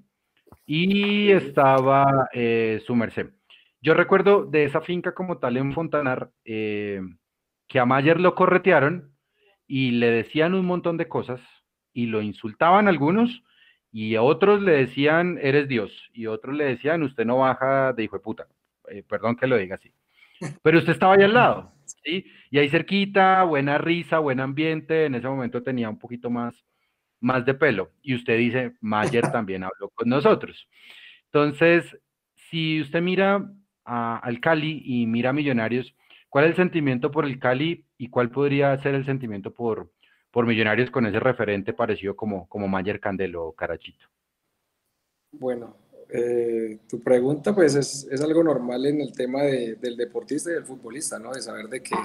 y 0.65 1.29
estaba 1.29 2.29
eh, 2.33 2.81
su 2.83 2.95
merced. 2.95 3.29
Yo 3.79 3.93
recuerdo 3.93 4.45
de 4.45 4.63
esa 4.63 4.81
finca 4.81 5.13
como 5.13 5.37
tal 5.37 5.57
en 5.57 5.71
Fontanar, 5.73 6.31
eh, 6.45 6.99
que 7.67 7.79
a 7.79 7.85
Mayer 7.85 8.19
lo 8.19 8.33
corretearon 8.33 9.15
y 9.67 9.91
le 9.91 10.09
decían 10.09 10.55
un 10.55 10.65
montón 10.65 10.97
de 10.97 11.07
cosas 11.07 11.41
y 11.93 12.07
lo 12.07 12.23
insultaban 12.23 12.87
algunos 12.87 13.43
y 13.91 14.15
a 14.15 14.23
otros 14.23 14.63
le 14.63 14.71
decían, 14.71 15.37
eres 15.43 15.67
Dios, 15.67 16.09
y 16.11 16.25
otros 16.25 16.55
le 16.55 16.65
decían, 16.65 17.03
usted 17.03 17.23
no 17.23 17.37
baja 17.37 17.93
de 17.93 18.03
hijo 18.03 18.17
de 18.17 18.23
puta. 18.23 18.47
Eh, 18.89 19.03
perdón 19.07 19.35
que 19.35 19.45
lo 19.45 19.57
diga 19.57 19.75
así. 19.75 19.93
Pero 20.61 20.79
usted 20.79 20.93
estaba 20.93 21.15
ahí 21.15 21.23
al 21.23 21.33
lado, 21.33 21.73
¿sí? 21.85 22.25
Y 22.49 22.57
ahí 22.57 22.69
cerquita, 22.69 23.43
buena 23.43 23.77
risa, 23.77 24.19
buen 24.19 24.39
ambiente, 24.39 25.05
en 25.05 25.15
ese 25.15 25.27
momento 25.27 25.63
tenía 25.63 25.89
un 25.89 25.99
poquito 25.99 26.29
más, 26.29 26.65
más 27.19 27.45
de 27.45 27.53
pelo. 27.53 27.91
Y 28.01 28.15
usted 28.15 28.37
dice, 28.37 28.75
Mayer 28.81 29.23
también 29.31 29.63
habló 29.63 29.89
con 29.89 30.09
nosotros. 30.09 30.67
Entonces, 31.25 31.97
si 32.49 32.81
usted 32.81 33.01
mira 33.01 33.51
al 33.83 34.39
Cali 34.39 34.81
y 34.85 35.05
mira 35.05 35.29
a 35.29 35.33
Millonarios, 35.33 35.95
¿cuál 36.29 36.45
es 36.45 36.51
el 36.51 36.55
sentimiento 36.55 37.11
por 37.11 37.25
el 37.25 37.39
Cali 37.39 37.85
y 37.97 38.09
cuál 38.09 38.29
podría 38.29 38.77
ser 38.81 38.95
el 38.95 39.05
sentimiento 39.05 39.53
por, 39.53 39.91
por 40.31 40.45
Millonarios 40.45 40.89
con 40.91 41.05
ese 41.05 41.19
referente 41.19 41.73
parecido 41.73 42.15
como, 42.15 42.47
como 42.49 42.67
Mayer 42.67 42.99
Candelo 42.99 43.53
Carachito? 43.53 44.07
Bueno, 45.31 45.75
eh, 46.09 46.77
tu 46.87 47.01
pregunta 47.01 47.53
pues 47.53 47.75
es, 47.75 48.07
es, 48.11 48.21
algo 48.21 48.43
normal 48.43 48.85
en 48.85 49.01
el 49.01 49.11
tema 49.11 49.43
de, 49.43 49.75
del 49.75 49.97
deportista 49.97 50.51
y 50.51 50.53
del 50.53 50.63
futbolista, 50.63 51.17
¿no? 51.17 51.33
De 51.33 51.41
saber 51.41 51.67
de 51.67 51.81
que 51.81 51.95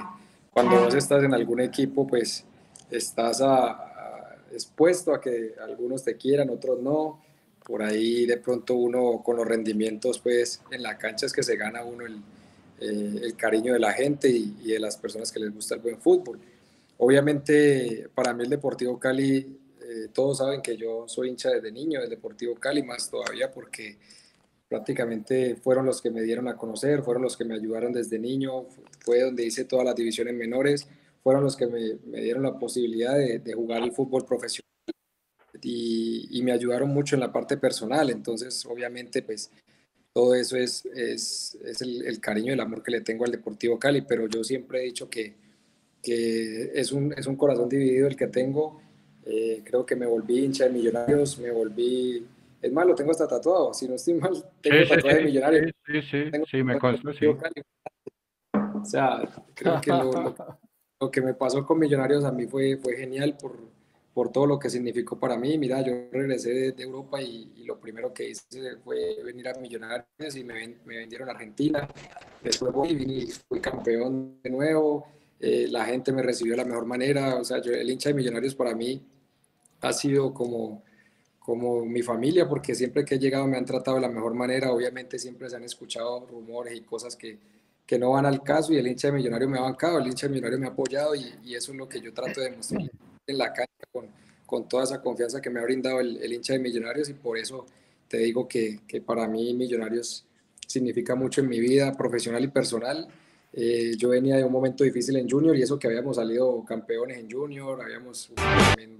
cuando 0.51 0.79
vos 0.83 0.95
estás 0.95 1.23
en 1.23 1.33
algún 1.33 1.61
equipo 1.61 2.07
pues 2.07 2.43
estás 2.89 3.41
a, 3.41 4.37
expuesto 4.51 5.13
a 5.13 5.21
que 5.21 5.53
algunos 5.63 6.03
te 6.03 6.17
quieran, 6.17 6.49
otros 6.49 6.81
no. 6.81 7.21
Por 7.63 7.83
ahí 7.83 8.25
de 8.25 8.37
pronto 8.37 8.73
uno 8.73 9.21
con 9.23 9.37
los 9.37 9.47
rendimientos 9.47 10.19
pues 10.19 10.61
en 10.71 10.81
la 10.81 10.97
cancha 10.97 11.27
es 11.27 11.33
que 11.33 11.43
se 11.43 11.55
gana 11.55 11.83
uno 11.83 12.05
el, 12.05 12.15
eh, 12.79 13.19
el 13.23 13.35
cariño 13.35 13.73
de 13.73 13.79
la 13.79 13.93
gente 13.93 14.29
y, 14.29 14.57
y, 14.63 14.71
de 14.71 14.79
las 14.79 14.97
personas 14.97 15.31
que 15.31 15.39
les 15.39 15.53
gusta 15.53 15.75
el 15.75 15.81
buen 15.81 15.99
fútbol. 15.99 16.39
Obviamente 16.97 18.09
para 18.15 18.33
mí 18.33 18.43
el 18.43 18.49
Deportivo 18.49 18.99
Cali, 18.99 19.60
eh, 19.91 20.07
todos 20.13 20.37
saben 20.37 20.61
que 20.61 20.77
yo 20.77 21.05
soy 21.07 21.29
hincha 21.29 21.49
desde 21.49 21.69
niño 21.69 21.99
del 21.99 22.09
Deportivo 22.09 22.55
Cali, 22.55 22.81
más 22.81 23.09
todavía 23.09 23.51
porque 23.51 23.97
prácticamente 24.69 25.57
fueron 25.57 25.85
los 25.85 26.01
que 26.01 26.09
me 26.09 26.21
dieron 26.21 26.47
a 26.47 26.55
conocer, 26.55 27.03
fueron 27.03 27.23
los 27.23 27.35
que 27.35 27.43
me 27.43 27.55
ayudaron 27.55 27.91
desde 27.91 28.17
niño, 28.17 28.67
fue 29.01 29.19
donde 29.19 29.45
hice 29.45 29.65
todas 29.65 29.85
las 29.85 29.95
divisiones 29.95 30.33
menores, 30.33 30.87
fueron 31.21 31.43
los 31.43 31.57
que 31.57 31.67
me, 31.67 32.21
dieron 32.21 32.43
la 32.43 32.57
posibilidad 32.57 33.17
de, 33.17 33.53
jugar 33.53 33.83
el 33.83 33.91
fútbol 33.91 34.25
profesional 34.25 34.65
y, 35.61 36.41
me 36.41 36.53
ayudaron 36.53 36.89
mucho 36.89 37.17
en 37.17 37.19
la 37.19 37.33
parte 37.33 37.57
personal, 37.57 38.09
entonces 38.09 38.65
obviamente 38.65 39.21
pues 39.23 39.51
todo 40.13 40.35
eso 40.35 40.55
es, 40.55 40.85
el, 41.81 42.07
el, 42.07 42.21
cariño 42.21 42.53
el 42.53 42.61
amor 42.61 42.81
que 42.81 42.91
le 42.91 43.01
tengo 43.01 43.25
al 43.25 43.31
Deportivo 43.31 43.77
Cali, 43.77 44.03
pero 44.03 44.29
yo 44.29 44.41
siempre 44.41 44.79
he 44.79 44.85
dicho 44.85 45.09
que, 45.09 45.35
es 46.03 46.93
un 46.93 47.35
corazón 47.35 47.67
dividido 47.67 48.07
el 48.07 48.15
que 48.15 48.27
tengo, 48.27 48.79
eh, 49.25 49.61
creo 49.63 49.85
que 49.85 49.95
me 49.95 50.05
volví 50.05 50.45
hincha 50.45 50.65
de 50.65 50.71
millonarios, 50.71 51.39
me 51.39 51.51
volví 51.51 52.25
es 52.61 52.71
más, 52.71 52.85
lo 52.85 52.93
tengo 52.93 53.11
hasta 53.11 53.27
tatuado, 53.27 53.73
si 53.73 53.87
no 53.87 53.95
estoy 53.95 54.13
mal, 54.15 54.33
tengo 54.61 54.83
sí, 54.83 54.89
tatuaje 54.89 55.17
sí, 55.17 55.23
de 55.23 55.25
millonario. 55.25 55.71
Sí, 55.85 56.01
sí, 56.03 56.31
tengo 56.31 56.45
sí, 56.45 56.63
me 56.63 56.77
consta, 56.77 57.11
sí. 57.13 57.25
O 57.25 58.85
sea, 58.85 59.21
creo 59.55 59.81
que 59.81 59.89
lo, 59.89 60.11
lo, 60.11 60.35
lo, 60.99 61.11
que 61.11 61.21
me 61.21 61.33
pasó 61.33 61.65
con 61.65 61.79
Millonarios 61.79 62.23
a 62.23 62.31
mí 62.31 62.45
fue, 62.45 62.77
fue 62.77 62.95
genial 62.95 63.35
por, 63.39 63.57
por 64.13 64.31
todo 64.31 64.45
lo 64.45 64.59
que 64.59 64.69
significó 64.69 65.19
para 65.19 65.37
mí. 65.37 65.57
Mira, 65.57 65.81
yo 65.81 65.93
regresé 66.11 66.49
de, 66.51 66.71
de 66.71 66.83
Europa 66.83 67.21
y, 67.21 67.51
y, 67.57 67.63
lo 67.63 67.79
primero 67.79 68.13
que 68.13 68.29
hice 68.29 68.77
fue 68.83 69.23
venir 69.23 69.47
a 69.47 69.53
Millonarios 69.55 70.35
y 70.35 70.43
me, 70.43 70.67
me 70.85 70.97
vendieron 70.97 71.29
a 71.29 71.33
Argentina. 71.33 71.87
Después 72.43 72.71
voy 72.71 72.89
y 72.89 73.31
fui 73.47 73.59
campeón 73.59 74.39
de 74.41 74.49
nuevo. 74.49 75.07
Eh, 75.41 75.67
la 75.69 75.85
gente 75.85 76.11
me 76.13 76.21
recibió 76.21 76.53
de 76.53 76.57
la 76.57 76.65
mejor 76.65 76.85
manera. 76.85 77.35
O 77.35 77.43
sea, 77.43 77.61
yo, 77.61 77.73
el 77.73 77.89
hincha 77.89 78.09
de 78.09 78.15
Millonarios 78.15 78.55
para 78.55 78.75
mí 78.75 79.01
ha 79.81 79.93
sido 79.93 80.33
como 80.33 80.83
como 81.41 81.83
mi 81.83 82.03
familia, 82.03 82.47
porque 82.47 82.75
siempre 82.75 83.03
que 83.03 83.15
he 83.15 83.19
llegado 83.19 83.47
me 83.47 83.57
han 83.57 83.65
tratado 83.65 83.95
de 83.95 84.01
la 84.01 84.09
mejor 84.09 84.35
manera. 84.35 84.71
Obviamente 84.71 85.17
siempre 85.17 85.49
se 85.49 85.55
han 85.55 85.63
escuchado 85.63 86.27
rumores 86.27 86.77
y 86.77 86.81
cosas 86.81 87.15
que, 87.15 87.39
que 87.85 87.97
no 87.97 88.11
van 88.11 88.27
al 88.27 88.43
caso 88.43 88.71
y 88.73 88.77
el 88.77 88.87
hincha 88.87 89.07
de 89.07 89.15
Millonario 89.15 89.49
me 89.49 89.57
ha 89.57 89.63
bancado, 89.63 89.97
el 89.97 90.07
hincha 90.07 90.27
de 90.27 90.33
Millonario 90.33 90.59
me 90.59 90.67
ha 90.67 90.69
apoyado 90.69 91.15
y, 91.15 91.33
y 91.43 91.55
eso 91.55 91.71
es 91.71 91.77
lo 91.77 91.89
que 91.89 91.99
yo 91.99 92.13
trato 92.13 92.41
de 92.41 92.51
demostrar 92.51 92.83
en 93.27 93.37
la 93.37 93.51
cancha 93.51 93.87
con, 93.91 94.07
con 94.45 94.69
toda 94.69 94.83
esa 94.83 95.01
confianza 95.01 95.41
que 95.41 95.49
me 95.49 95.59
ha 95.59 95.63
brindado 95.63 95.99
el, 95.99 96.17
el, 96.21 96.31
hincha 96.31 96.53
de 96.53 96.59
Millonarios 96.59 97.09
y 97.09 97.13
por 97.15 97.37
eso 97.37 97.65
te 98.07 98.19
digo 98.19 98.47
que, 98.47 98.81
que 98.87 99.01
para 99.01 99.27
mí 99.27 99.53
Millonarios 99.55 100.25
significa 100.67 101.15
mucho 101.15 101.41
en 101.41 101.49
mi 101.49 101.59
vida 101.59 101.91
profesional 101.93 102.43
y 102.43 102.49
personal. 102.49 103.07
Eh, 103.53 103.95
yo 103.97 104.09
venía 104.09 104.37
de 104.37 104.45
un 104.45 104.51
momento 104.51 104.83
difícil 104.83 105.17
en 105.17 105.29
Junior 105.29 105.55
y 105.57 105.61
eso 105.61 105.77
que 105.77 105.87
habíamos 105.87 106.15
salido 106.15 106.63
campeones 106.63 107.17
en 107.17 107.29
Junior, 107.29 107.81
habíamos 107.81 108.31
también 108.35 108.97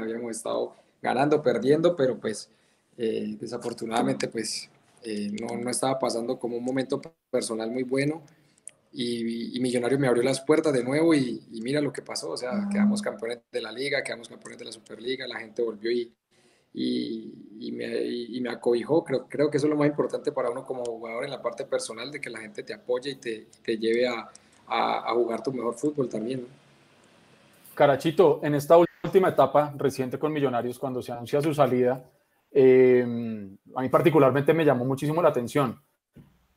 habíamos 0.00 0.30
estado 0.30 0.74
ganando, 1.02 1.42
perdiendo, 1.42 1.94
pero 1.94 2.18
pues 2.18 2.48
eh, 2.96 3.36
desafortunadamente 3.38 4.28
pues 4.28 4.70
eh, 5.02 5.30
no, 5.38 5.58
no, 5.58 5.70
estaba 5.70 5.98
pasando 5.98 6.38
como 6.38 6.56
un 6.56 6.64
momento 6.64 7.02
personal 7.30 7.70
muy 7.70 7.82
bueno 7.82 8.22
y, 8.92 9.54
y 9.54 9.60
Millonario 9.60 9.98
me 9.98 10.08
abrió 10.08 10.22
las 10.22 10.40
puertas 10.40 10.72
de 10.72 10.82
nuevo 10.82 11.14
y, 11.14 11.42
y, 11.52 11.60
mira 11.60 11.82
lo 11.82 11.92
que 11.92 12.00
pasó, 12.00 12.30
o 12.30 12.36
sea, 12.38 12.66
quedamos 12.72 13.02
campeones 13.02 13.40
de 13.52 13.60
la 13.60 13.70
liga, 13.70 14.02
quedamos 14.02 14.28
campeones 14.28 14.58
de 14.58 14.64
la 14.64 14.72
Superliga, 14.72 15.28
la 15.28 15.38
gente 15.38 15.60
volvió 15.60 15.90
y, 15.90 16.10
y, 16.72 17.72
me, 17.72 18.02
y, 18.02 18.40
me, 18.40 18.50
acobijó. 18.50 19.04
Creo, 19.04 19.26
creo 19.28 19.50
que 19.50 19.56
eso 19.56 19.66
es 19.66 19.70
lo 19.70 19.76
más 19.76 19.88
importante 19.88 20.32
para 20.32 20.50
uno 20.50 20.64
como 20.64 20.84
jugador 20.84 21.24
en 21.24 21.30
la 21.30 21.42
parte 21.42 21.64
personal, 21.64 22.10
de 22.10 22.20
que 22.20 22.30
la 22.30 22.40
gente 22.40 22.62
te 22.62 22.74
apoye 22.74 23.10
y 23.10 23.16
te, 23.16 23.46
te 23.64 23.76
lleve 23.78 24.06
a, 24.06 24.28
a, 24.66 25.10
a, 25.10 25.14
jugar 25.14 25.42
tu 25.42 25.52
mejor 25.52 25.74
fútbol 25.74 26.08
también. 26.08 26.42
¿no? 26.42 26.46
Carachito, 27.74 28.40
en 28.42 28.54
esta 28.54 28.76
última 28.76 29.28
etapa 29.28 29.72
reciente 29.76 30.18
con 30.18 30.32
Millonarios, 30.32 30.78
cuando 30.78 31.00
se 31.00 31.12
anuncia 31.12 31.40
su 31.40 31.54
salida, 31.54 32.04
eh, 32.50 33.02
a 33.74 33.82
mí 33.82 33.88
particularmente 33.88 34.52
me 34.52 34.64
llamó 34.64 34.84
muchísimo 34.84 35.22
la 35.22 35.28
atención. 35.28 35.80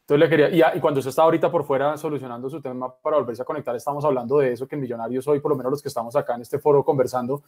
Entonces 0.01 0.19
le 0.19 0.29
quería, 0.29 0.49
y, 0.73 0.77
y, 0.77 0.81
cuando 0.81 0.99
usted 0.99 1.09
está 1.09 1.21
ahorita 1.21 1.51
por 1.51 1.63
fuera 1.63 1.95
solucionando 1.95 2.49
su 2.49 2.59
tema 2.59 2.93
para 2.93 3.17
volverse 3.17 3.43
a 3.43 3.45
conectar, 3.45 3.75
estamos 3.75 4.03
hablando 4.03 4.39
de 4.39 4.53
eso, 4.53 4.67
que 4.67 4.75
en 4.75 4.81
Millonarios 4.81 5.27
hoy, 5.27 5.39
por 5.39 5.51
lo 5.51 5.55
menos 5.55 5.71
los 5.71 5.81
que 5.81 5.87
estamos 5.87 6.15
acá 6.15 6.35
en 6.35 6.41
este 6.41 6.59
foro 6.59 6.83
conversando, 6.83 7.43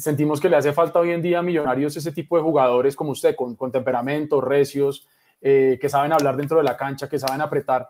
sentimos 0.00 0.40
que 0.40 0.48
le 0.48 0.56
hace 0.56 0.72
falta 0.72 0.98
hoy 0.98 1.10
en 1.10 1.22
día 1.22 1.38
a 1.38 1.42
Millonarios 1.42 1.96
ese 1.96 2.12
tipo 2.12 2.36
de 2.36 2.42
jugadores 2.42 2.96
como 2.96 3.12
usted, 3.12 3.36
con, 3.36 3.54
con 3.54 3.70
temperamento, 3.70 4.40
recios, 4.40 5.06
eh, 5.40 5.78
que 5.80 5.88
saben 5.88 6.12
hablar 6.12 6.36
dentro 6.36 6.58
de 6.58 6.64
la 6.64 6.76
cancha, 6.76 7.08
que 7.08 7.18
saben 7.18 7.40
apretar. 7.40 7.88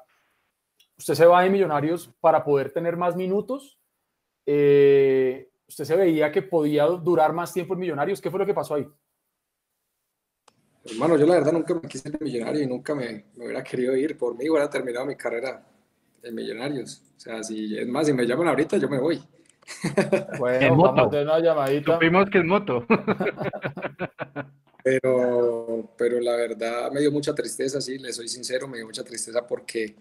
¿Usted 0.99 1.15
se 1.15 1.27
va 1.27 1.43
de 1.43 1.51
Millonarios 1.51 2.11
para 2.21 2.45
poder 2.45 2.73
tener 2.73 2.97
más 2.97 3.17
minutos? 3.17 3.79
Eh, 4.45 5.51
¿Usted 5.67 5.85
se 5.85 5.97
veía 5.97 6.31
que 6.31 6.43
podía 6.43 6.85
durar 6.87 7.33
más 7.33 7.53
tiempo 7.53 7.75
en 7.75 7.81
Millonarios? 7.81 8.21
¿Qué 8.21 8.31
fue 8.31 8.39
lo 8.39 8.47
que 8.47 8.55
pasó 8.55 8.75
ahí? 8.75 8.87
Hermano, 10.85 11.17
yo 11.17 11.27
la 11.27 11.35
verdad 11.35 11.53
nunca 11.53 11.75
me 11.75 11.83
quise 11.83 12.09
ir 12.09 12.21
millonario 12.21 12.63
y 12.63 12.67
nunca 12.67 12.95
me, 12.95 13.27
me, 13.37 13.45
hubiera 13.45 13.63
querido 13.63 13.95
ir. 13.97 14.17
Por 14.17 14.37
mí 14.37 14.49
hubiera 14.49 14.69
terminado 14.69 15.07
mi 15.07 15.15
carrera 15.15 15.65
en 16.23 16.35
Millonarios. 16.35 17.03
O 17.17 17.21
sea, 17.21 17.43
si 17.43 17.79
es 17.79 17.87
más, 17.87 18.07
si 18.07 18.13
me 18.13 18.27
llaman 18.27 18.49
ahorita, 18.49 18.79
yo 18.79 18.89
me 18.89 18.99
voy. 18.99 19.23
Bueno, 20.39 20.67
en 20.67 20.77
moto. 20.77 21.09
Una 21.09 21.39
llamadita. 21.41 21.95
Supimos 21.95 22.31
que 22.31 22.39
es 22.39 22.45
moto. 22.45 22.87
pero, 24.83 25.91
pero 25.97 26.21
la 26.21 26.37
verdad 26.37 26.91
me 26.91 27.01
dio 27.01 27.13
mucha 27.13 27.35
tristeza, 27.35 27.81
sí, 27.81 27.99
le 27.99 28.13
soy 28.13 28.29
sincero, 28.29 28.67
me 28.69 28.79
dio 28.79 28.87
mucha 28.87 29.05
tristeza 29.05 29.47
porque 29.47 29.95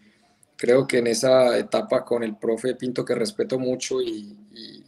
creo 0.55 0.87
que 0.87 0.99
en 0.99 1.07
esa 1.07 1.57
etapa 1.57 2.05
con 2.05 2.23
el 2.23 2.37
profe 2.37 2.75
Pinto, 2.75 3.05
que 3.05 3.15
respeto 3.15 3.59
mucho 3.59 4.01
y, 4.01 4.37
y, 4.53 4.83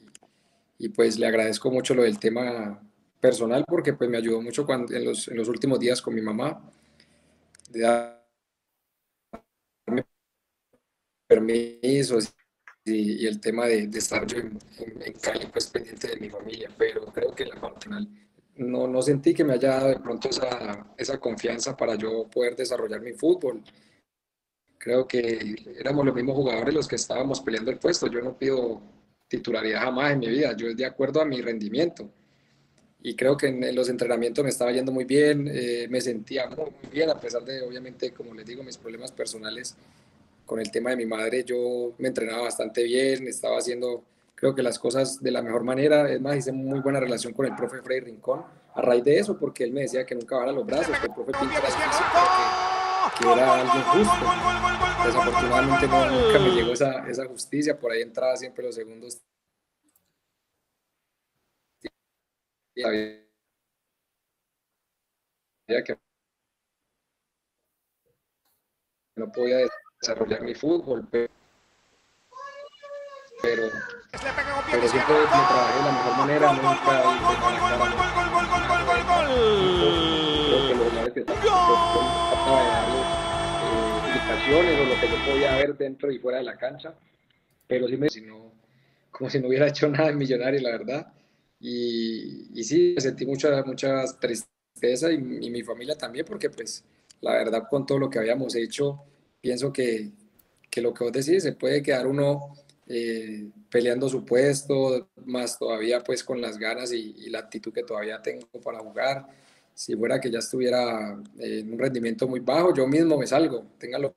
y 0.79 0.89
pues 0.89 1.19
le 1.19 1.27
agradezco 1.27 1.71
mucho 1.71 1.93
lo 1.95 2.03
del 2.03 2.19
tema 2.19 2.81
personal 3.19 3.65
porque 3.67 3.93
pues 3.93 4.09
me 4.09 4.17
ayudó 4.17 4.41
mucho 4.41 4.65
cuando, 4.65 4.95
en, 4.95 5.05
los, 5.05 5.27
en 5.27 5.37
los 5.37 5.47
últimos 5.49 5.79
días 5.79 6.01
con 6.01 6.15
mi 6.15 6.21
mamá, 6.21 6.61
de 7.71 7.79
darme 7.81 8.21
permisos 11.27 12.33
y, 12.85 13.23
y, 13.23 13.27
el 13.27 13.39
tema 13.39 13.67
de, 13.67 13.87
de 13.87 13.99
estar 13.99 14.25
yo 14.25 14.39
en, 14.39 14.57
en, 14.79 15.01
en, 15.01 15.13
Cali 15.13 15.47
pues 15.47 15.67
pendiente 15.67 16.07
de 16.07 16.17
mi 16.17 16.29
familia, 16.29 16.69
pero 16.77 17.05
creo 17.05 17.33
que 17.33 17.45
la 17.45 17.59
parte 17.59 17.85
final 17.85 18.07
no, 18.57 18.87
no 18.87 19.01
sentí 19.01 19.33
que 19.33 19.43
me 19.43 19.53
haya 19.53 19.69
dado 19.69 19.89
de 19.89 19.99
pronto 19.99 20.29
esa, 20.29 20.93
esa 20.97 21.19
confianza 21.19 21.75
para 21.77 21.95
yo 21.95 22.27
poder 22.27 22.55
desarrollar 22.55 23.01
mi 23.01 23.13
fútbol. 23.13 23.61
Creo 24.77 25.07
que 25.07 25.55
éramos 25.77 26.05
los 26.05 26.15
mismos 26.15 26.35
jugadores 26.35 26.73
los 26.73 26.87
que 26.87 26.95
estábamos 26.95 27.41
peleando 27.41 27.71
el 27.71 27.77
puesto. 27.77 28.07
Yo 28.07 28.21
no 28.21 28.37
pido 28.37 28.81
titularidad 29.27 29.81
jamás 29.83 30.11
en 30.13 30.19
mi 30.19 30.29
vida, 30.29 30.55
yo 30.57 30.67
es 30.67 30.75
de 30.75 30.85
acuerdo 30.85 31.21
a 31.21 31.25
mi 31.25 31.41
rendimiento 31.41 32.09
y 33.03 33.15
creo 33.15 33.35
que 33.35 33.47
en, 33.47 33.75
los 33.75 33.89
entrenamientos 33.89 34.43
me 34.43 34.49
estaba 34.49 34.71
yendo 34.71 34.91
muy 34.91 35.05
bien, 35.05 35.49
eh, 35.51 35.87
me 35.89 36.01
sentía 36.01 36.47
muy, 36.47 36.65
muy, 36.65 36.91
bien, 36.91 37.09
a 37.09 37.19
pesar 37.19 37.43
de, 37.43 37.61
obviamente, 37.61 38.11
como 38.11 38.33
les 38.33 38.45
digo, 38.45 38.63
mis 38.63 38.77
problemas 38.77 39.11
personales 39.11 39.75
con 40.45 40.59
el 40.59 40.71
tema 40.71 40.91
de 40.91 40.97
mi 40.97 41.05
madre, 41.05 41.43
yo 41.43 41.93
me 41.97 42.07
entrenaba 42.07 42.43
bastante 42.43 42.83
bien, 42.83 43.27
estaba 43.27 43.57
haciendo, 43.57 44.03
creo 44.35 44.53
que 44.53 44.63
las 44.63 44.79
cosas 44.79 45.21
de 45.21 45.31
la 45.31 45.41
mejor 45.41 45.63
manera, 45.63 46.11
es 46.11 46.19
más, 46.21 46.35
hice 46.35 46.51
muy 46.51 46.79
buena 46.79 46.99
relación 46.99 47.33
con 47.33 47.45
el 47.45 47.55
profe 47.55 47.81
Frey 47.81 47.99
Rincón, 48.01 48.43
a 48.73 48.81
raíz 48.81 49.03
de 49.03 49.19
eso, 49.19 49.37
porque 49.37 49.63
él 49.63 49.71
me 49.71 49.81
decía 49.81 50.05
que 50.05 50.15
nunca 50.15 50.35
bajara 50.35 50.53
los 50.53 50.65
brazos, 50.65 50.97
que 50.97 51.07
el 51.07 51.13
profe 51.13 51.31
era 51.31 51.39
difícil, 51.41 52.05
que, 53.17 53.23
que, 53.23 53.31
era 53.31 53.61
alguien 53.61 53.83
justo. 53.83 54.25
Desafortunadamente 55.05 55.87
no, 55.87 56.11
nunca 56.11 56.39
me 56.39 56.49
llegó 56.51 56.73
esa, 56.73 57.09
esa 57.09 57.25
justicia, 57.25 57.79
por 57.79 57.91
ahí 57.91 58.01
entraba 58.01 58.35
siempre 58.35 58.65
los 58.65 58.75
segundos. 58.75 59.21
Que 62.73 62.81
no 69.15 69.31
podía 69.31 69.57
desarrollar 70.01 70.41
mi 70.41 70.55
fútbol, 70.55 71.07
pero, 71.11 71.29
pero, 73.43 73.69
pero 74.71 74.87
siempre 74.87 75.13
me 75.13 75.25
trabajé 75.27 75.77
de 75.77 75.85
la 75.85 75.91
mejor 75.91 76.17
manera, 76.17 76.53
nunca 76.53 76.75
creo 80.49 80.67
que 80.67 80.75
los 80.75 81.13
que 81.13 81.19
de 81.19 81.25
darle 81.25 83.01
eh, 83.61 84.07
indicaciones 84.07 84.79
o 84.79 84.85
lo 84.85 84.99
que 84.99 85.07
yo 85.07 85.31
podía 85.31 85.57
ver 85.57 85.77
dentro 85.77 86.11
y 86.11 86.17
fuera 86.17 86.39
de 86.39 86.45
la 86.45 86.57
cancha, 86.57 86.95
pero 87.67 87.87
sí 87.87 87.95
me 87.95 88.09
si 88.09 88.21
no, 88.21 88.53
como 89.11 89.29
si 89.29 89.39
no 89.39 89.49
hubiera 89.49 89.67
hecho 89.67 89.87
nada 89.87 90.09
en 90.09 90.17
Millonario, 90.17 90.61
la 90.61 90.71
verdad. 90.71 91.13
Y, 91.59 92.59
y 92.59 92.63
sí, 92.63 92.95
sentí 92.97 93.23
mucha, 93.27 93.61
mucha 93.63 94.03
tristeza 94.19 95.11
y, 95.11 95.15
y, 95.15 95.51
mi 95.51 95.61
familia 95.61 95.95
también, 95.95 96.25
porque 96.25 96.49
pues 96.49 96.83
la 97.21 97.33
verdad 97.33 97.67
con 97.69 97.85
todo 97.85 97.99
lo 97.99 98.09
que 98.09 98.17
habíamos 98.17 98.55
hecho, 98.55 98.99
pienso 99.41 99.73
que, 99.73 100.11
que 100.69 100.81
lo 100.81 100.93
que 100.93 101.03
vos 101.03 101.13
decís, 101.13 101.43
se 101.43 101.53
puede 101.53 101.83
quedar 101.83 102.07
uno 102.07 102.55
eh, 102.87 103.49
peleando 103.69 104.09
su 104.09 104.25
puesto, 104.25 105.09
más 105.25 105.57
todavía 105.57 106.03
pues 106.03 106.23
con 106.23 106.41
las 106.41 106.57
ganas 106.57 106.91
y, 106.91 107.29
la 107.29 107.39
actitud 107.39 107.73
que 107.73 107.83
todavía 107.83 108.21
tengo 108.21 108.47
para 108.63 108.79
jugar. 108.79 109.27
Si 109.73 109.95
fuera 109.95 110.19
que 110.19 110.29
ya 110.29 110.39
estuviera 110.39 111.17
en 111.39 111.73
un 111.73 111.79
rendimiento 111.79 112.27
muy 112.27 112.41
bajo, 112.41 112.73
yo 112.73 112.87
mismo 112.87 113.17
me 113.17 113.27
salgo, 113.27 113.65
téngalo 113.77 114.15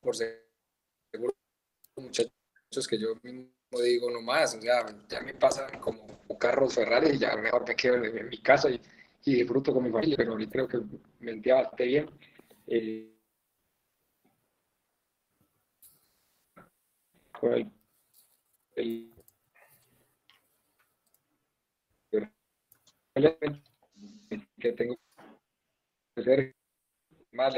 por 0.00 0.16
seguro, 0.16 1.34
muchachos 1.96 2.88
que 2.88 2.98
yo 2.98 3.16
mismo 3.22 3.50
digo 3.82 4.10
nomás, 4.10 4.54
o 4.54 4.60
sea, 4.60 4.86
ya 5.08 5.20
me 5.20 5.34
pasa 5.34 5.66
como 5.80 6.06
carros 6.38 6.74
Ferrari 6.74 7.10
y 7.10 7.18
ya 7.18 7.36
mejor 7.36 7.66
me 7.66 7.76
quedo 7.76 8.02
en, 8.02 8.28
mi 8.28 8.38
casa 8.38 8.70
y, 8.70 8.80
disfruto 9.24 9.72
con 9.72 9.84
mi 9.84 9.90
familia, 9.90 10.16
pero 10.16 10.32
ahorita 10.32 10.52
creo 10.52 10.68
que 10.68 10.78
me 11.20 11.32
entiendo 11.32 11.62
bastante 11.62 11.84
bien. 11.84 12.10
Eh, 12.66 13.13
el, 18.76 19.12
que 24.60 24.72
tengo 24.72 24.96
que 26.16 26.22
ser 26.22 26.54
más 27.32 27.54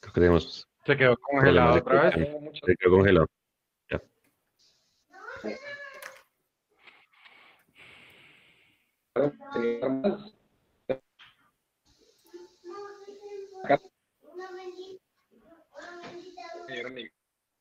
Creo 0.00 0.12
que 0.14 0.20
tenemos. 0.20 0.68
Se 0.86 0.96
quedó 0.96 1.16
congelado 1.18 1.78
otra 1.78 2.10
vez. 2.10 2.28
Se 2.64 2.76
quedó 2.76 2.90
congelado. 2.96 3.26
Ya. 3.90 4.00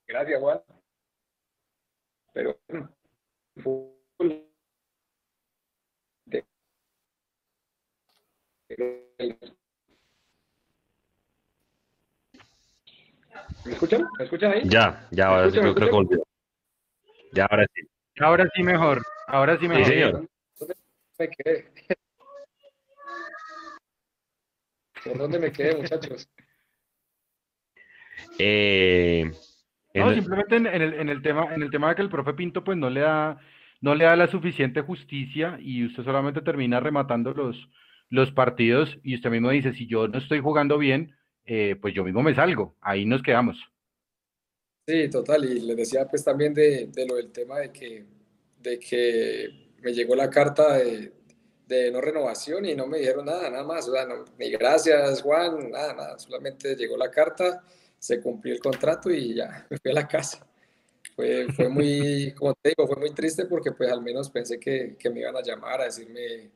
Gracias, 0.08 0.40
Juan. 0.42 0.62
Pero 2.34 2.58
¿Me 13.66 13.74
escuchan? 13.74 14.08
¿Me 14.18 14.24
escuchan 14.24 14.52
ahí? 14.52 14.62
Ya, 14.66 15.08
ya, 15.12 15.28
ahora 15.28 15.52
sí 15.52 15.60
creo 15.60 15.76
que 15.76 16.20
Ya, 17.34 17.46
ahora 17.46 17.66
sí. 17.74 17.82
Ahora 18.20 18.50
sí 18.56 18.64
mejor. 18.64 19.02
Ahora 19.28 19.58
sí 19.60 19.68
mejor. 19.68 19.86
Sí, 19.86 19.92
señor. 19.92 20.30
¿Dónde 20.60 20.76
me 21.20 21.30
quedé? 21.30 21.72
¿Por 25.08 25.18
dónde 25.18 25.40
me 25.40 25.52
quedé, 25.52 25.76
muchachos? 25.76 26.30
Eh, 28.40 29.32
no, 29.94 30.14
simplemente 30.14 30.56
en, 30.58 30.68
el, 30.68 30.94
en, 30.94 31.10
el, 31.10 31.22
tema, 31.22 31.54
en 31.56 31.64
el 31.64 31.72
tema 31.72 31.90
de 31.90 31.96
que 31.96 32.02
el 32.04 32.10
profe 32.10 32.34
Pinto 32.34 32.64
pues 32.64 32.78
no 32.78 32.90
le 32.90 33.02
da, 33.02 33.40
no 33.82 33.96
le 33.96 34.06
da 34.06 34.16
la 34.16 34.28
suficiente 34.28 34.82
justicia 34.82 35.58
y 35.60 35.86
usted 35.86 36.04
solamente 36.04 36.42
termina 36.42 36.80
rematando 36.80 37.34
los, 37.34 37.70
los 38.10 38.32
partidos 38.32 39.00
y 39.04 39.16
usted 39.16 39.30
mismo 39.32 39.50
dice, 39.50 39.74
si 39.74 39.88
yo 39.88 40.08
no 40.08 40.20
estoy 40.20 40.40
jugando 40.40 40.78
bien, 40.78 41.16
eh, 41.46 41.76
pues 41.82 41.94
yo 41.94 42.04
mismo 42.04 42.22
me 42.22 42.36
salgo, 42.36 42.76
ahí 42.82 43.06
nos 43.06 43.24
quedamos. 43.24 43.58
Sí, 44.86 45.10
total, 45.10 45.46
y 45.46 45.60
le 45.62 45.76
decía 45.76 46.08
pues 46.08 46.24
también 46.24 46.54
de, 46.54 46.88
de, 46.88 47.08
lo 47.08 47.16
del 47.16 47.32
tema 47.32 47.60
de 47.60 47.72
que, 47.72 48.06
de 48.60 48.80
que 48.80 49.74
me 49.82 49.94
llegó 49.94 50.16
la 50.16 50.30
carta 50.30 50.78
de, 50.78 51.12
de 51.68 51.92
no 51.92 52.02
renovación 52.02 52.66
y 52.66 52.76
no 52.76 52.88
me 52.88 53.00
dijeron 53.00 53.26
nada, 53.26 53.50
nada 53.50 53.64
más, 53.64 53.88
o 53.88 53.92
sea, 53.92 54.08
ni 54.38 54.52
gracias 54.52 55.22
Juan, 55.22 55.70
nada, 55.70 55.94
nada, 55.94 56.20
solamente 56.20 56.76
llegó 56.76 56.96
la 56.98 57.12
carta, 57.12 57.64
se 58.00 58.22
cumplió 58.22 58.54
el 58.54 58.60
contrato 58.60 59.12
y 59.12 59.36
ya 59.36 59.66
me 59.70 59.78
fui 59.78 59.92
a 59.92 59.96
la 59.96 60.08
casa. 60.08 60.46
Fue, 61.16 61.48
fue 61.56 61.68
muy, 61.68 62.34
como 62.38 62.54
te 62.56 62.70
digo, 62.70 62.88
fue 62.88 62.98
muy 62.98 63.12
triste 63.14 63.46
porque 63.46 63.72
pues 63.72 63.92
al 63.92 64.02
menos 64.02 64.30
pensé 64.30 64.60
que, 64.60 64.96
que 64.98 65.10
me 65.10 65.22
iban 65.22 65.36
a 65.36 65.42
llamar 65.42 65.82
a 65.82 65.86
decirme 65.86 66.52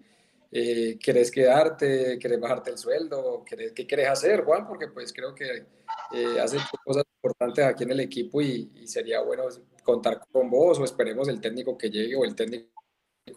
eh, 0.51 0.99
¿querés 1.01 1.31
quedarte? 1.31 2.19
¿Querés 2.19 2.39
bajarte 2.39 2.71
el 2.71 2.77
sueldo? 2.77 3.43
¿Querés, 3.45 3.71
¿Qué 3.71 3.87
querés 3.87 4.09
hacer, 4.09 4.43
Juan? 4.43 4.67
Porque 4.67 4.89
pues 4.89 5.13
creo 5.13 5.33
que 5.33 5.45
eh, 5.45 6.35
hecho 6.43 6.77
cosas 6.83 7.05
importantes 7.15 7.63
aquí 7.63 7.83
en 7.85 7.91
el 7.91 8.01
equipo 8.01 8.41
y, 8.41 8.85
sería 8.85 9.21
bueno 9.21 9.43
contar 9.83 10.21
con 10.29 10.49
vos 10.49 10.77
o 10.79 10.83
esperemos 10.83 11.29
el 11.29 11.39
técnico 11.39 11.77
que 11.77 11.89
llegue 11.89 12.15
o 12.17 12.25
el 12.25 12.35
técnico 12.35 12.69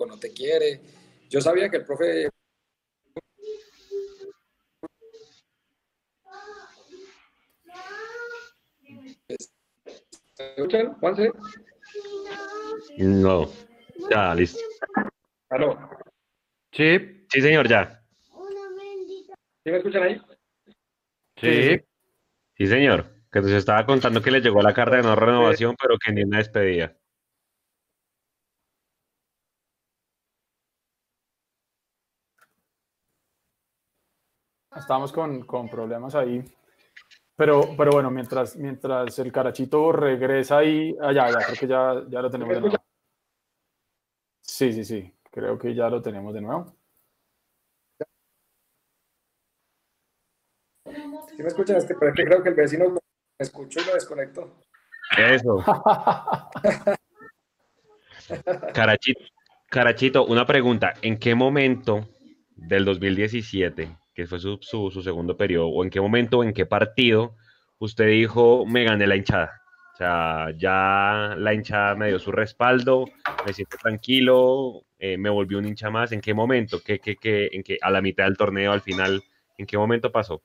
no 0.09 0.19
te 0.19 0.33
quiere. 0.33 0.81
Yo 1.35 1.41
sabía 1.41 1.69
que 1.69 1.79
el 1.79 1.85
profe... 1.85 2.29
escuchan, 10.39 10.95
Juan? 11.01 11.17
No, 12.99 13.51
ya, 14.09 14.33
listo. 14.37 14.61
¿Aló? 15.51 15.77
Sí. 16.71 17.27
Sí, 17.29 17.41
señor, 17.41 17.69
ya. 17.69 18.01
¿Sí 19.65 19.71
me 19.73 19.79
escuchan 19.79 20.03
ahí? 20.05 20.23
Sí. 21.41 21.81
Sí, 22.57 22.67
señor. 22.69 23.13
Que 23.33 23.41
nos 23.41 23.51
estaba 23.51 23.85
contando 23.85 24.23
que 24.23 24.31
le 24.31 24.41
llegó 24.41 24.63
la 24.63 24.73
carta 24.73 24.99
de 24.99 25.03
no 25.03 25.17
renovación, 25.17 25.75
pero 25.81 25.99
que 25.99 26.13
ni 26.13 26.23
una 26.23 26.39
despedida. 26.39 26.97
Estamos 34.77 35.13
con, 35.13 35.69
problemas 35.69 36.15
ahí. 36.15 36.45
Pero, 37.37 37.75
pero 37.77 37.91
bueno, 37.93 38.11
mientras, 38.11 38.57
mientras 38.57 39.19
el 39.19 39.33
carachito 39.33 39.93
regresa 39.93 40.59
ahí, 40.59 40.95
allá, 41.01 41.25
ah, 41.25 41.31
ya, 41.31 41.47
creo 41.47 41.59
que 41.59 41.67
ya, 41.67 42.05
ya 42.09 42.23
lo 42.23 42.31
tenemos 42.31 42.55
de 42.55 42.61
nuevo. 42.61 42.77
Sí, 44.41 44.73
sí, 44.73 44.85
sí. 44.85 45.13
Creo 45.31 45.59
que 45.59 45.75
ya 45.75 45.89
lo 45.89 46.01
tenemos 46.01 46.33
de 46.33 46.41
nuevo. 46.41 46.77
Si 51.37 51.43
me 51.43 51.49
escuchan, 51.49 51.77
es 51.77 51.85
que, 51.87 51.95
creo 51.95 52.43
que 52.43 52.51
el 52.51 52.55
vecino 52.55 52.91
me 52.91 53.01
escuchó 53.39 53.81
y 53.81 53.87
lo 53.87 53.95
desconectó. 53.95 54.61
Eso. 55.19 55.57
Carachito, 58.73 59.21
Carachito, 59.69 60.25
una 60.27 60.47
pregunta. 60.47 60.95
¿En 61.03 61.19
qué 61.19 61.35
momento 61.35 62.09
del 62.55 62.85
2017, 62.85 63.97
que 64.15 64.27
fue 64.27 64.39
su, 64.39 64.59
su, 64.63 65.03
segundo 65.03 65.37
periodo, 65.37 65.69
o 65.69 65.83
en 65.83 65.91
qué 65.91 66.01
momento, 66.01 66.45
en 66.45 66.55
qué 66.55 66.67
partido, 66.67 67.35
usted 67.79 68.07
dijo, 68.07 68.65
me 68.65 68.85
gané 68.85 69.07
la 69.07 69.17
hinchada? 69.17 69.61
O 69.93 69.97
sea, 69.97 70.51
ya 70.57 71.35
la 71.37 71.55
hinchada 71.55 71.95
me 71.95 72.09
dio 72.09 72.19
su 72.19 72.33
respaldo, 72.33 73.05
me 73.45 73.53
siento 73.53 73.77
tranquilo, 73.77 74.85
eh, 74.99 75.17
me 75.19 75.31
volví 75.31 75.55
un 75.55 75.67
hincha 75.67 75.91
más. 75.91 76.11
¿En 76.13 76.21
qué 76.21 76.35
momento? 76.35 76.81
¿Qué, 76.85 76.99
qué, 76.99 77.17
qué, 77.17 77.49
en 77.53 77.63
qué, 77.63 77.79
a 77.81 77.91
la 77.91 78.01
mitad 78.01 78.25
del 78.25 78.37
torneo, 78.37 78.73
al 78.73 78.81
final, 78.81 79.23
¿en 79.57 79.67
qué 79.67 79.77
momento 79.77 80.11
pasó? 80.11 80.43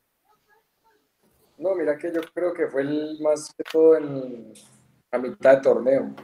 No, 1.58 1.76
mira 1.76 1.98
que 1.98 2.12
yo 2.14 2.22
creo 2.34 2.54
que 2.54 2.68
fue 2.68 2.82
el 2.82 3.18
más 3.22 3.54
que 3.56 3.64
todo 3.72 3.98
en 3.98 4.54
la 5.12 5.20
mitad 5.20 5.54
del 5.54 5.62
torneo. 5.62 6.16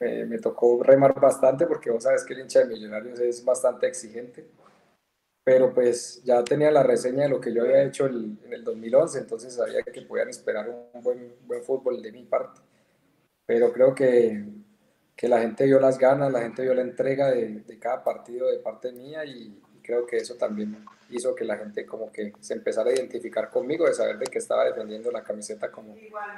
Me, 0.00 0.26
me, 0.26 0.38
tocó 0.38 0.82
remar 0.82 1.18
bastante 1.18 1.66
porque 1.66 1.90
vos 1.90 2.02
sabes 2.02 2.24
que 2.24 2.34
el 2.34 2.40
hincha 2.40 2.60
de 2.60 2.66
Millonarios 2.66 3.18
es 3.18 3.42
bastante 3.42 3.86
exigente 3.86 4.46
pero 5.46 5.72
pues 5.72 6.24
ya 6.24 6.42
tenía 6.42 6.72
la 6.72 6.82
reseña 6.82 7.22
de 7.22 7.28
lo 7.28 7.40
que 7.40 7.54
yo 7.54 7.62
había 7.62 7.84
hecho 7.84 8.06
en 8.06 8.36
el 8.50 8.64
2011, 8.64 9.20
entonces 9.20 9.54
sabía 9.54 9.80
que 9.80 10.02
podían 10.02 10.28
esperar 10.28 10.68
un 10.68 11.00
buen, 11.00 11.36
buen 11.46 11.62
fútbol 11.62 12.02
de 12.02 12.10
mi 12.10 12.24
parte. 12.24 12.62
Pero 13.46 13.72
creo 13.72 13.94
que, 13.94 14.44
que, 15.14 15.28
la 15.28 15.38
gente 15.38 15.64
vio 15.66 15.78
las 15.78 15.98
ganas, 15.98 16.32
la 16.32 16.40
gente 16.40 16.62
vio 16.62 16.74
la 16.74 16.80
entrega 16.80 17.30
de, 17.30 17.60
de 17.60 17.78
cada 17.78 18.02
partido 18.02 18.50
de 18.50 18.58
parte 18.58 18.90
mía 18.90 19.24
y, 19.24 19.62
creo 19.84 20.04
que 20.04 20.16
eso 20.16 20.34
también 20.34 20.84
hizo 21.10 21.32
que 21.32 21.44
la 21.44 21.56
gente 21.56 21.86
como 21.86 22.10
que 22.10 22.32
se 22.40 22.54
empezara 22.54 22.90
a 22.90 22.94
identificar 22.94 23.48
conmigo, 23.48 23.86
de 23.86 23.94
saber 23.94 24.18
de 24.18 24.26
que 24.26 24.38
estaba 24.38 24.64
defendiendo 24.64 25.12
la 25.12 25.22
camiseta 25.22 25.70
como, 25.70 25.94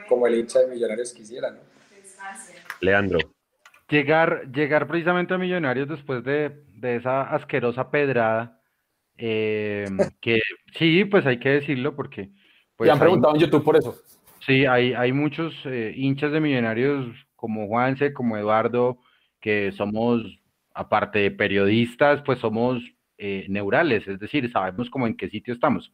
como 0.07 0.27
el 0.27 0.35
hincha 0.35 0.59
de 0.59 0.67
Millonarios 0.67 1.15
quisiera, 1.15 1.51
¿no? 1.51 1.61
Leandro. 2.83 3.21
Llegar, 3.89 4.53
llegar 4.53 4.87
precisamente 4.87 5.33
a 5.33 5.39
Millonarios 5.39 5.89
después 5.89 6.23
de, 6.25 6.63
de 6.75 6.97
esa 6.97 7.23
asquerosa 7.23 7.91
pedrada 7.91 8.58
eh, 9.19 9.87
que 10.21 10.41
sí, 10.75 11.05
pues 11.05 11.27
hay 11.27 11.39
que 11.39 11.51
decirlo 11.51 11.95
porque... 11.95 12.31
Pues, 12.77 12.91
han 12.91 12.99
preguntado 12.99 13.35
en 13.35 13.41
YouTube 13.41 13.65
por 13.65 13.77
eso. 13.77 13.97
Sí, 14.47 14.65
hay, 14.65 14.95
hay 14.95 15.13
muchos 15.13 15.55
eh, 15.67 15.93
hinchas 15.97 16.33
de 16.33 16.41
millonarios 16.41 17.07
como 17.35 17.67
Juanse, 17.67 18.13
como 18.13 18.37
Eduardo, 18.37 18.99
que 19.41 19.73
somos, 19.73 20.23
aparte 20.73 21.19
de 21.19 21.31
periodistas, 21.33 22.23
pues 22.23 22.39
somos 22.39 22.83
eh, 23.19 23.47
neurales, 23.49 24.07
es 24.07 24.21
decir, 24.21 24.51
sabemos 24.53 24.89
como 24.91 25.07
en 25.07 25.17
qué 25.17 25.29
sitio 25.29 25.53
estamos. 25.53 25.93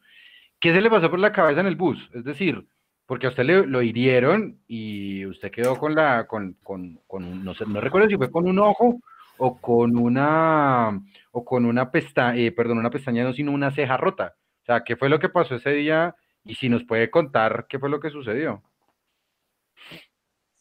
¿Qué 0.60 0.74
se 0.74 0.80
le 0.80 0.90
pasó 0.90 1.10
por 1.10 1.18
la 1.18 1.32
cabeza 1.32 1.60
en 1.60 1.66
el 1.66 1.76
bus? 1.76 1.98
Es 2.14 2.24
decir, 2.24 2.66
porque 3.06 3.26
a 3.26 3.30
usted 3.30 3.44
le, 3.44 3.66
lo 3.66 3.82
hirieron 3.82 4.58
y 4.66 5.24
usted 5.26 5.50
quedó 5.50 5.76
con 5.78 5.94
la, 5.94 6.26
con, 6.26 6.56
con, 6.62 7.00
con 7.06 7.44
no 7.44 7.54
sé, 7.54 7.64
no 7.66 7.80
recuerdo 7.80 8.08
si 8.08 8.16
fue 8.16 8.30
con 8.30 8.46
un 8.46 8.58
ojo 8.58 9.00
o 9.38 9.60
con 9.60 9.96
una, 9.96 11.00
o 11.32 11.44
con 11.44 11.64
una 11.64 11.90
pestaña, 11.90 12.40
eh, 12.40 12.52
perdón, 12.52 12.78
una 12.78 12.90
pestaña 12.90 13.24
no, 13.24 13.32
sino 13.32 13.52
una 13.52 13.70
ceja 13.70 13.96
rota. 13.96 14.36
O 14.62 14.64
sea, 14.64 14.84
¿qué 14.84 14.96
fue 14.96 15.08
lo 15.08 15.18
que 15.18 15.28
pasó 15.28 15.56
ese 15.56 15.70
día? 15.70 16.16
Y 16.44 16.54
si 16.54 16.68
nos 16.68 16.84
puede 16.84 17.10
contar 17.10 17.66
qué 17.68 17.78
fue 17.78 17.90
lo 17.90 18.00
que 18.00 18.10
sucedió. 18.10 18.62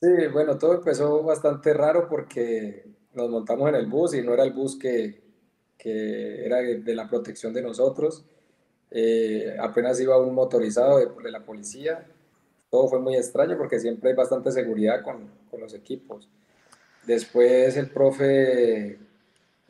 Sí, 0.02 0.28
bueno, 0.32 0.58
todo 0.58 0.76
empezó 0.76 1.24
bastante 1.24 1.74
raro 1.74 2.08
porque 2.10 2.86
nos 3.14 3.30
montamos 3.30 3.70
en 3.70 3.76
el 3.76 3.86
bus 3.86 4.14
y 4.14 4.22
no 4.22 4.34
era 4.34 4.44
el 4.44 4.52
bus 4.52 4.78
que, 4.78 5.24
que 5.78 6.46
era 6.46 6.58
de 6.58 6.96
la 6.96 7.08
protección 7.08 7.54
de 7.54 7.62
nosotros. 7.62 8.26
Eh, 8.92 9.56
apenas 9.60 10.00
iba 10.02 10.18
un 10.20 10.36
motorizado 10.36 11.00
de, 11.00 11.32
la 11.32 11.44
policía. 11.44 12.06
Todo 12.70 12.88
fue 12.88 13.00
muy 13.00 13.16
extraño 13.16 13.58
porque 13.58 13.80
siempre 13.80 14.10
hay 14.10 14.16
bastante 14.16 14.52
seguridad 14.52 15.04
con, 15.04 15.30
con 15.50 15.62
los 15.62 15.74
equipos. 15.74 16.30
Después 17.06 17.76
el 17.78 17.90
profe, 17.90 18.98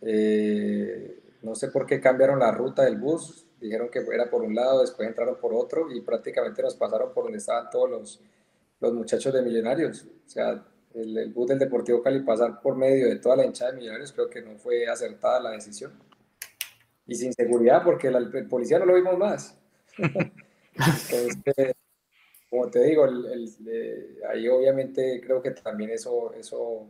eh, 0.01 1.19
no 1.41 1.55
sé 1.55 1.69
por 1.69 1.85
qué 1.85 1.99
cambiaron 1.99 2.39
la 2.39 2.51
ruta 2.51 2.83
del 2.83 2.97
bus, 2.97 3.45
dijeron 3.59 3.89
que 3.89 3.99
era 4.11 4.29
por 4.29 4.43
un 4.43 4.53
lado, 4.53 4.81
después 4.81 5.07
entraron 5.07 5.37
por 5.39 5.53
otro 5.53 5.91
y 5.91 6.01
prácticamente 6.01 6.61
nos 6.61 6.75
pasaron 6.75 7.13
por 7.13 7.23
donde 7.23 7.39
estaban 7.39 7.69
todos 7.69 7.89
los, 7.89 8.21
los 8.79 8.93
muchachos 8.93 9.33
de 9.33 9.41
Millonarios. 9.41 10.03
O 10.03 10.29
sea, 10.29 10.63
el, 10.93 11.31
bus 11.33 11.47
del 11.47 11.59
Deportivo 11.59 12.03
Cali 12.03 12.19
pasar 12.19 12.61
por 12.61 12.75
medio 12.75 13.07
de 13.07 13.15
toda 13.15 13.37
la 13.37 13.45
hinchada 13.45 13.71
de 13.71 13.77
Millonarios 13.77 14.11
creo 14.11 14.29
que 14.29 14.41
no 14.41 14.57
fue 14.57 14.85
acertada 14.87 15.39
la 15.39 15.51
decisión. 15.51 15.91
Y 17.07 17.15
sin 17.15 17.33
seguridad 17.33 17.83
porque 17.83 18.07
el 18.07 18.47
policía 18.47 18.79
no 18.79 18.85
lo 18.85 18.95
vimos 18.95 19.17
más. 19.17 19.57
Entonces, 19.97 21.75
como 22.49 22.69
te 22.69 22.83
digo, 22.83 23.05
eh, 23.07 24.19
ahí 24.29 24.47
obviamente 24.47 25.21
creo 25.23 25.41
que 25.41 25.51
también 25.51 25.89
eso 25.89 26.87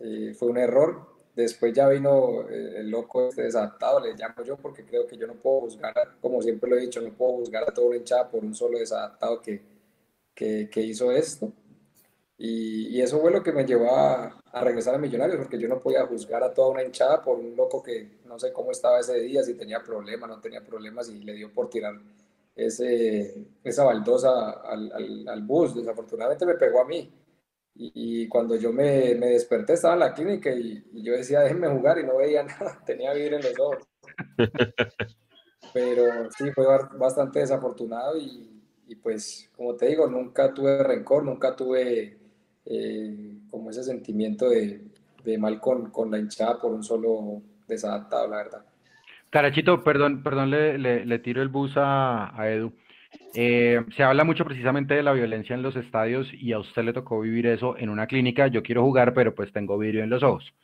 eh, 0.00 0.34
fue 0.38 0.48
un 0.48 0.58
error. 0.58 1.18
Después 1.34 1.72
ya 1.72 1.88
vino 1.88 2.48
eh, 2.48 2.78
el 2.78 2.90
loco 2.90 3.28
este 3.28 3.42
desadaptado, 3.42 4.00
le 4.00 4.14
llamo 4.14 4.42
yo, 4.42 4.56
porque 4.56 4.84
creo 4.84 5.06
que 5.06 5.16
yo 5.16 5.26
no 5.26 5.34
puedo 5.34 5.60
juzgar, 5.60 5.94
como 6.20 6.42
siempre 6.42 6.68
lo 6.68 6.76
he 6.76 6.80
dicho, 6.80 7.00
no 7.00 7.12
puedo 7.12 7.32
juzgar 7.38 7.62
a 7.62 7.72
todo 7.72 7.86
un 7.86 7.96
hinchada 7.96 8.28
por 8.28 8.44
un 8.44 8.54
solo 8.54 8.78
desadaptado 8.78 9.40
que, 9.40 9.62
que, 10.34 10.68
que 10.70 10.80
hizo 10.82 11.12
esto. 11.12 11.52
Y, 12.40 12.88
y, 12.96 13.02
eso 13.02 13.20
fue 13.20 13.32
lo 13.32 13.42
que 13.42 13.52
me 13.52 13.64
llevó 13.64 13.90
a, 13.96 14.40
a, 14.52 14.60
regresar 14.64 14.94
a 14.94 14.98
Millonarios, 14.98 15.38
porque 15.38 15.58
yo 15.58 15.68
no 15.68 15.80
podía 15.80 16.06
juzgar 16.06 16.42
a 16.44 16.54
toda 16.54 16.68
una 16.70 16.84
hinchada 16.84 17.22
por 17.22 17.38
un 17.38 17.56
loco 17.56 17.82
que 17.82 18.18
no 18.26 18.38
sé 18.38 18.52
cómo 18.52 18.70
estaba 18.70 19.00
ese 19.00 19.18
día, 19.20 19.42
si 19.42 19.54
tenía 19.54 19.82
problemas, 19.82 20.28
no 20.30 20.40
tenía 20.40 20.64
problemas, 20.64 21.08
y 21.08 21.18
le 21.20 21.34
dio 21.34 21.52
por 21.52 21.68
tirar 21.68 21.94
ese, 22.54 23.44
esa 23.64 23.84
baldosa 23.84 24.50
al, 24.50 24.92
al, 24.92 25.28
al 25.28 25.42
bus. 25.42 25.74
Desafortunadamente 25.74 26.46
me 26.46 26.54
pegó 26.54 26.80
a 26.80 26.84
mí. 26.84 27.12
Y, 27.80 28.26
cuando 28.26 28.56
yo 28.56 28.72
me, 28.72 29.14
me, 29.14 29.26
desperté 29.26 29.74
estaba 29.74 29.94
en 29.94 30.00
la 30.00 30.12
clínica 30.12 30.50
y, 30.50 30.84
yo 30.94 31.12
decía, 31.12 31.40
déjenme 31.40 31.68
jugar 31.68 31.98
y 31.98 32.04
no 32.04 32.16
veía 32.16 32.42
nada, 32.44 32.82
tenía 32.84 33.12
vidrio 33.12 33.36
en 33.38 33.44
los 33.44 33.60
ojos. 33.60 33.88
Pero 35.72 36.28
sí, 36.30 36.50
fue 36.52 36.64
bastante 36.98 37.38
desafortunado 37.38 38.18
y, 38.18 38.62
y, 38.88 38.96
pues, 38.96 39.48
como 39.54 39.76
te 39.76 39.86
digo, 39.86 40.08
nunca 40.08 40.52
tuve 40.52 40.82
rencor, 40.82 41.24
nunca 41.24 41.54
tuve 41.54 42.18
eh, 42.64 43.38
como 43.48 43.70
ese 43.70 43.84
sentimiento 43.84 44.48
de, 44.48 44.82
de 45.22 45.38
mal 45.38 45.60
con, 45.60 45.90
con, 45.90 46.10
la 46.10 46.18
hinchada 46.18 46.58
por 46.58 46.72
un 46.72 46.82
solo 46.82 47.42
desadaptado, 47.68 48.26
la 48.28 48.36
verdad. 48.38 48.64
Carachito, 49.30 49.84
perdón, 49.84 50.22
perdón, 50.22 50.50
le, 50.50 50.78
le, 50.78 51.06
le 51.06 51.18
tiro 51.20 51.42
el 51.42 51.48
bus 51.48 51.76
a, 51.76 52.38
a 52.38 52.50
Edu. 52.50 52.72
Eh, 53.34 53.84
se 53.96 54.02
habla 54.02 54.24
mucho 54.24 54.44
precisamente 54.44 54.94
de 54.94 55.02
la 55.02 55.12
violencia 55.12 55.54
en 55.54 55.62
los 55.62 55.76
estadios 55.76 56.28
y 56.32 56.52
a 56.52 56.58
usted 56.58 56.82
le 56.82 56.92
tocó 56.92 57.20
vivir 57.20 57.46
eso 57.46 57.76
en 57.76 57.90
una 57.90 58.06
clínica. 58.06 58.46
Yo 58.46 58.62
quiero 58.62 58.82
jugar, 58.82 59.12
pero 59.14 59.34
pues 59.34 59.52
tengo 59.52 59.78
vidrio 59.78 60.02
en 60.02 60.10
los 60.10 60.22
ojos. 60.22 60.54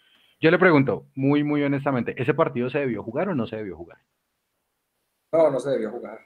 Yo 0.40 0.50
le 0.50 0.58
pregunto, 0.58 1.06
muy, 1.14 1.44
muy 1.44 1.62
honestamente, 1.62 2.14
¿ese 2.20 2.34
partido 2.34 2.70
se 2.70 2.80
debió 2.80 3.02
jugar 3.02 3.28
o 3.28 3.34
no 3.34 3.46
se 3.46 3.56
debió 3.56 3.76
jugar? 3.76 3.98
No, 5.32 5.50
no 5.50 5.60
se 5.60 5.70
debió 5.70 5.90
jugar. 5.90 6.20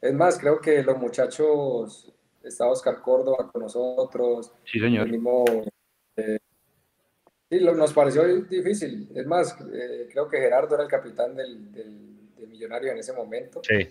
Es 0.00 0.14
más, 0.14 0.38
creo 0.38 0.60
que 0.60 0.82
los 0.82 0.96
muchachos, 0.98 2.12
está 2.42 2.66
Oscar 2.68 3.00
Córdoba 3.00 3.50
con 3.50 3.62
nosotros. 3.62 4.52
Sí, 4.64 4.78
señor. 4.78 5.08
Eh, 6.16 6.38
sí, 7.50 7.60
nos 7.60 7.92
pareció 7.92 8.24
difícil. 8.44 9.10
Es 9.14 9.26
más, 9.26 9.56
eh, 9.72 10.08
creo 10.10 10.28
que 10.28 10.38
Gerardo 10.38 10.74
era 10.74 10.84
el 10.84 10.90
capitán 10.90 11.34
del, 11.34 11.72
del 11.72 12.48
Millonario 12.48 12.92
en 12.92 12.98
ese 12.98 13.12
momento. 13.12 13.60
Sí 13.64 13.88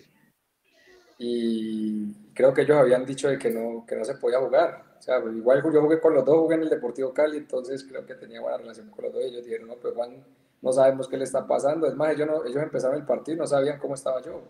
y 1.18 2.12
creo 2.32 2.54
que 2.54 2.62
ellos 2.62 2.78
habían 2.78 3.04
dicho 3.04 3.28
de 3.28 3.38
que 3.38 3.50
no, 3.50 3.84
que 3.86 3.96
no 3.96 4.04
se 4.04 4.14
podía 4.14 4.38
jugar. 4.38 4.84
O 4.98 5.02
sea, 5.02 5.20
pues, 5.20 5.34
igual 5.36 5.62
yo 5.62 5.82
jugué 5.82 6.00
con 6.00 6.14
los 6.14 6.24
dos, 6.24 6.36
jugué 6.38 6.54
en 6.54 6.62
el 6.62 6.70
Deportivo 6.70 7.12
Cali, 7.12 7.38
entonces 7.38 7.84
creo 7.84 8.06
que 8.06 8.14
tenía 8.14 8.40
buena 8.40 8.58
relación 8.58 8.88
con 8.90 9.04
los 9.04 9.12
dos. 9.12 9.24
Ellos 9.24 9.44
dijeron, 9.44 9.68
no, 9.68 9.74
pues 9.74 9.94
Juan, 9.94 10.24
no 10.62 10.72
sabemos 10.72 11.08
qué 11.08 11.16
le 11.16 11.24
está 11.24 11.46
pasando. 11.46 11.88
Es 11.88 11.96
más, 11.96 12.14
ellos, 12.14 12.28
no, 12.28 12.44
ellos 12.44 12.62
empezaron 12.62 12.96
el 12.96 13.04
partido 13.04 13.36
y 13.36 13.38
no 13.40 13.46
sabían 13.46 13.78
cómo 13.80 13.94
estaba 13.94 14.22
yo. 14.22 14.42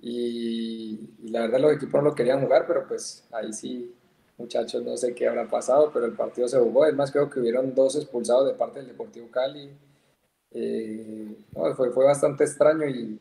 Y, 0.00 1.14
la 1.30 1.42
verdad 1.42 1.60
los 1.60 1.72
equipos 1.72 2.02
no 2.02 2.10
lo 2.10 2.14
querían 2.14 2.42
jugar, 2.42 2.66
pero 2.66 2.86
pues 2.86 3.24
ahí 3.32 3.52
sí, 3.52 3.94
muchachos, 4.36 4.82
no 4.82 4.96
sé 4.96 5.14
qué 5.14 5.28
habrá 5.28 5.48
pasado, 5.48 5.90
pero 5.92 6.06
el 6.06 6.12
partido 6.14 6.48
se 6.48 6.58
jugó. 6.58 6.86
Es 6.86 6.94
más, 6.94 7.12
creo 7.12 7.30
que 7.30 7.40
hubieron 7.40 7.74
dos 7.74 7.96
expulsados 7.96 8.46
de 8.46 8.54
parte 8.54 8.80
del 8.80 8.88
Deportivo 8.88 9.30
Cali. 9.30 9.70
Eh, 10.50 11.36
fue, 11.76 11.90
fue 11.90 12.04
bastante 12.04 12.44
extraño 12.44 12.86
y, 12.86 13.20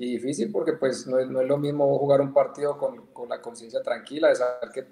y 0.00 0.12
difícil 0.12 0.50
porque 0.50 0.72
pues 0.72 1.06
no 1.06 1.18
es, 1.18 1.28
no 1.28 1.42
es 1.42 1.46
lo 1.46 1.58
mismo 1.58 1.98
jugar 1.98 2.22
un 2.22 2.32
partido 2.32 2.78
con, 2.78 3.08
con 3.08 3.28
la 3.28 3.42
conciencia 3.42 3.82
tranquila 3.82 4.28
de 4.28 4.34
saber 4.34 4.70
que 4.72 4.86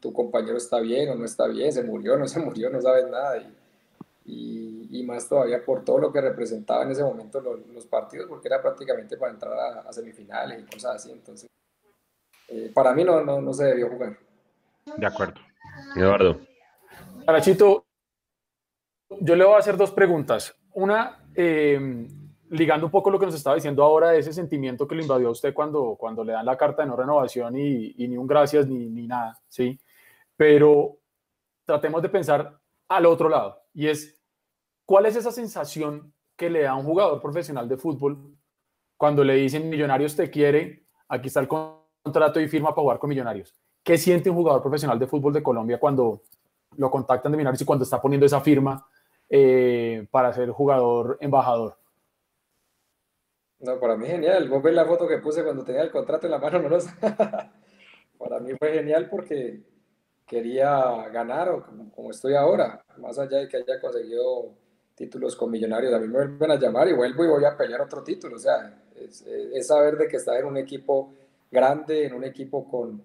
tu 0.00 0.12
compañero 0.12 0.56
está 0.56 0.80
bien 0.80 1.10
o 1.10 1.14
no 1.14 1.24
está 1.24 1.46
bien, 1.46 1.72
se 1.72 1.84
murió, 1.84 2.16
no 2.16 2.26
se 2.28 2.40
murió, 2.40 2.68
no 2.68 2.82
sabes 2.82 3.08
nada. 3.08 3.36
Y, 4.24 4.88
y, 4.90 5.04
más 5.04 5.28
todavía 5.28 5.64
por 5.64 5.84
todo 5.84 5.98
lo 5.98 6.12
que 6.12 6.20
representaba 6.20 6.82
en 6.82 6.90
ese 6.90 7.04
momento 7.04 7.40
los, 7.40 7.64
los 7.68 7.86
partidos, 7.86 8.26
porque 8.28 8.48
era 8.48 8.60
prácticamente 8.60 9.16
para 9.16 9.32
entrar 9.32 9.86
a, 9.86 9.92
semifinales 9.92 10.60
y 10.60 10.64
cosas 10.64 10.96
así. 10.96 11.12
Entonces, 11.12 11.48
eh, 12.48 12.72
para 12.74 12.92
mí 12.92 13.04
no, 13.04 13.24
no, 13.24 13.40
no, 13.40 13.54
se 13.54 13.64
debió 13.64 13.88
jugar. 13.88 14.18
De 14.96 15.06
acuerdo. 15.06 15.40
Eduardo. 15.96 16.40
Parachito, 17.24 17.86
yo 19.20 19.36
le 19.36 19.44
voy 19.44 19.54
a 19.54 19.58
hacer 19.58 19.76
dos 19.76 19.92
preguntas. 19.92 20.52
Una, 20.74 21.24
eh, 21.34 22.08
ligando 22.50 22.86
un 22.86 22.92
poco 22.92 23.10
lo 23.10 23.18
que 23.18 23.26
nos 23.26 23.34
estaba 23.34 23.56
diciendo 23.56 23.82
ahora, 23.82 24.14
ese 24.14 24.32
sentimiento 24.32 24.86
que 24.86 24.94
le 24.94 25.02
invadió 25.02 25.28
a 25.28 25.32
usted 25.32 25.54
cuando, 25.54 25.96
cuando 25.96 26.24
le 26.24 26.32
dan 26.32 26.46
la 26.46 26.56
carta 26.56 26.82
de 26.82 26.88
no 26.88 26.96
renovación 26.96 27.56
y, 27.56 27.94
ni 27.96 28.16
un 28.16 28.26
gracias 28.26 28.66
ni, 28.66 28.88
ni, 28.88 29.06
nada, 29.06 29.38
¿sí? 29.48 29.78
Pero 30.36 30.98
tratemos 31.64 32.02
de 32.02 32.08
pensar 32.08 32.58
al 32.88 33.06
otro 33.06 33.28
lado, 33.28 33.60
y 33.74 33.86
es, 33.86 34.20
¿cuál 34.86 35.06
es 35.06 35.16
esa 35.16 35.30
sensación 35.30 36.12
que 36.36 36.48
le 36.48 36.62
da 36.62 36.70
a 36.70 36.76
un 36.76 36.84
jugador 36.84 37.20
profesional 37.20 37.68
de 37.68 37.76
fútbol 37.76 38.34
cuando 38.96 39.22
le 39.22 39.34
dicen 39.34 39.68
Millonarios 39.68 40.16
te 40.16 40.30
quiere, 40.30 40.86
aquí 41.08 41.28
está 41.28 41.40
el 41.40 41.48
contrato 41.48 42.40
y 42.40 42.48
firma 42.48 42.70
para 42.70 42.82
jugar 42.82 42.98
con 42.98 43.10
Millonarios? 43.10 43.54
¿Qué 43.82 43.98
siente 43.98 44.30
un 44.30 44.36
jugador 44.36 44.62
profesional 44.62 44.98
de 44.98 45.06
fútbol 45.06 45.32
de 45.32 45.42
Colombia 45.42 45.78
cuando 45.78 46.22
lo 46.76 46.90
contactan 46.90 47.32
de 47.32 47.38
Millonarios 47.38 47.62
y 47.62 47.64
cuando 47.64 47.84
está 47.84 48.00
poniendo 48.00 48.26
esa 48.26 48.40
firma 48.40 48.86
eh, 49.28 50.06
para 50.10 50.32
ser 50.32 50.50
jugador 50.50 51.18
embajador? 51.20 51.77
No, 53.60 53.80
para 53.80 53.96
mí 53.96 54.06
genial. 54.06 54.48
Vos 54.48 54.62
ves 54.62 54.74
la 54.74 54.86
foto 54.86 55.08
que 55.08 55.18
puse 55.18 55.42
cuando 55.42 55.64
tenía 55.64 55.82
el 55.82 55.90
contrato 55.90 56.26
en 56.26 56.32
la 56.32 56.38
mano, 56.38 56.60
no 56.60 56.68
lo 56.68 56.78
para 58.18 58.40
mí 58.40 58.52
fue 58.58 58.72
genial 58.72 59.08
porque 59.10 59.62
quería 60.26 61.08
ganar 61.08 61.48
o 61.48 61.64
como, 61.94 62.10
estoy 62.10 62.34
ahora, 62.34 62.84
más 62.98 63.18
allá 63.18 63.38
de 63.38 63.48
que 63.48 63.56
haya 63.56 63.80
conseguido 63.80 64.52
títulos 64.94 65.34
con 65.36 65.50
millonarios, 65.50 65.94
a 65.94 65.98
mí 65.98 66.06
me 66.06 66.14
vuelven 66.14 66.50
a 66.50 66.58
llamar 66.58 66.88
y 66.88 66.92
vuelvo 66.92 67.24
y 67.24 67.28
voy 67.28 67.44
a 67.44 67.56
pelear 67.56 67.80
otro 67.80 68.02
título. 68.02 68.36
O 68.36 68.38
sea, 68.38 68.82
es, 68.94 69.66
saber 69.66 69.96
de 69.96 70.08
que 70.08 70.16
estás 70.16 70.38
en 70.38 70.46
un 70.46 70.56
equipo 70.56 71.12
grande, 71.50 72.06
en 72.06 72.14
un 72.14 72.24
equipo 72.24 72.68
con, 72.68 73.02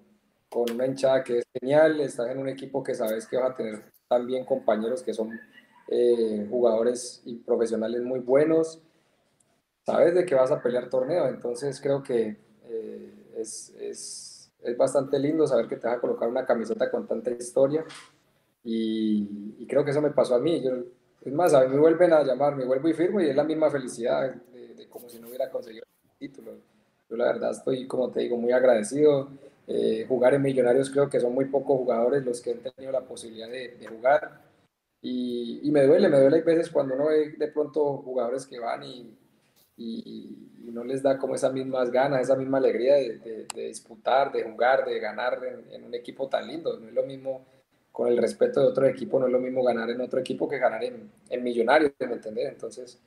con 0.49 0.69
una 0.71 0.85
hinchada 0.85 1.23
que 1.23 1.39
es 1.39 1.45
genial, 1.59 1.99
estás 2.01 2.29
en 2.29 2.39
un 2.39 2.49
equipo 2.49 2.83
que 2.83 2.93
sabes 2.93 3.27
que 3.27 3.37
vas 3.37 3.51
a 3.51 3.55
tener 3.55 3.83
también 4.07 4.45
compañeros 4.45 5.01
que 5.01 5.13
son 5.13 5.39
eh, 5.87 6.47
jugadores 6.49 7.21
y 7.25 7.35
profesionales 7.35 8.01
muy 8.01 8.19
buenos 8.19 8.81
sabes 9.86 10.15
de 10.15 10.25
que 10.25 10.36
vas 10.36 10.51
a 10.51 10.61
pelear 10.61 10.89
torneo, 10.89 11.27
entonces 11.27 11.79
creo 11.81 12.01
que 12.01 12.38
eh, 12.65 13.13
es, 13.38 13.73
es, 13.79 14.51
es, 14.61 14.77
bastante 14.77 15.19
lindo 15.19 15.45
saber 15.45 15.67
que 15.67 15.75
te 15.75 15.88
vas 15.88 15.97
a 15.97 16.01
colocar 16.01 16.29
una 16.29 16.45
camiseta 16.45 16.89
con 16.89 17.07
tanta 17.07 17.31
historia 17.31 17.86
y, 18.63 19.55
y 19.59 19.67
creo 19.67 19.84
que 19.84 19.91
eso 19.91 20.01
me 20.01 20.11
pasó 20.11 20.36
a 20.36 20.39
mí. 20.39 20.61
Yo, 20.61 20.71
es 21.23 21.34
más, 21.34 21.53
a 21.53 21.65
mí 21.65 21.73
me 21.73 21.79
vuelven 21.79 22.13
a 22.13 22.23
llamar, 22.23 22.55
me 22.55 22.65
vuelvo 22.65 22.89
y 22.89 22.93
firmo 22.93 23.21
y 23.21 23.29
es 23.29 23.36
la 23.36 23.43
misma 23.43 23.69
felicidad 23.69 24.34
de, 24.34 24.88
como 24.89 25.09
si 25.09 25.19
no 25.19 25.27
hubiera 25.27 25.49
conseguido 25.49 25.86
el 26.03 26.17
título. 26.17 26.51
Yo 27.09 27.17
la 27.17 27.25
verdad 27.25 27.51
estoy, 27.51 27.88
como 27.88 28.09
te 28.11 28.21
digo, 28.21 28.38
muy 28.38 28.51
agradecido. 28.51 29.29
Eh, 29.65 30.05
jugar 30.07 30.34
en 30.34 30.41
Millonarios 30.41 30.89
creo 30.89 31.09
que 31.09 31.21
son 31.21 31.34
muy 31.34 31.45
pocos 31.45 31.77
jugadores 31.77 32.25
los 32.25 32.41
que 32.41 32.51
han 32.51 32.59
tenido 32.59 32.91
la 32.91 33.01
posibilidad 33.01 33.47
de, 33.47 33.77
de 33.77 33.88
jugar. 33.88 34.41
Y, 35.01 35.61
y, 35.63 35.71
me 35.71 35.86
duele, 35.86 36.09
me 36.09 36.19
duele 36.19 36.39
a 36.39 36.41
veces 36.41 36.69
cuando 36.69 36.95
uno 36.95 37.07
ve 37.07 37.36
de 37.38 37.47
pronto 37.49 37.97
jugadores 37.97 38.45
que 38.45 38.59
van 38.59 38.84
y, 38.84 39.17
y, 39.78 40.49
no 40.74 40.84
les 40.84 41.03
da 41.03 41.19
como 41.19 41.36
esas 41.36 41.53
mismas 41.53 41.91
ganas, 41.91 42.21
esa 42.21 42.36
misma 42.36 42.57
alegría 42.57 42.95
de, 42.95 43.45
disputar, 43.53 44.32
de 44.32 44.43
jugar, 44.43 44.86
de 44.86 44.99
ganar 44.99 45.39
en, 45.71 45.84
un 45.84 45.93
equipo 45.93 46.28
tan 46.28 46.47
lindo. 46.47 46.80
No 46.80 46.88
es 46.88 46.93
lo 46.93 47.03
mismo, 47.03 47.45
con 47.91 48.07
el 48.07 48.17
respeto 48.17 48.59
de 48.59 48.67
otro 48.67 48.88
equipo, 48.88 49.19
no 49.19 49.28
es 49.28 49.32
lo 49.32 49.39
mismo 49.39 49.63
ganar 49.63 49.91
en 49.91 50.01
otro 50.01 50.19
equipo 50.19 50.49
que 50.49 50.57
ganar 50.57 50.84
en, 50.84 51.11
en 51.30 51.43
Millonarios, 51.43 51.91
¿me 51.99 52.13
entendés? 52.13 52.49
Entonces, 52.49 52.99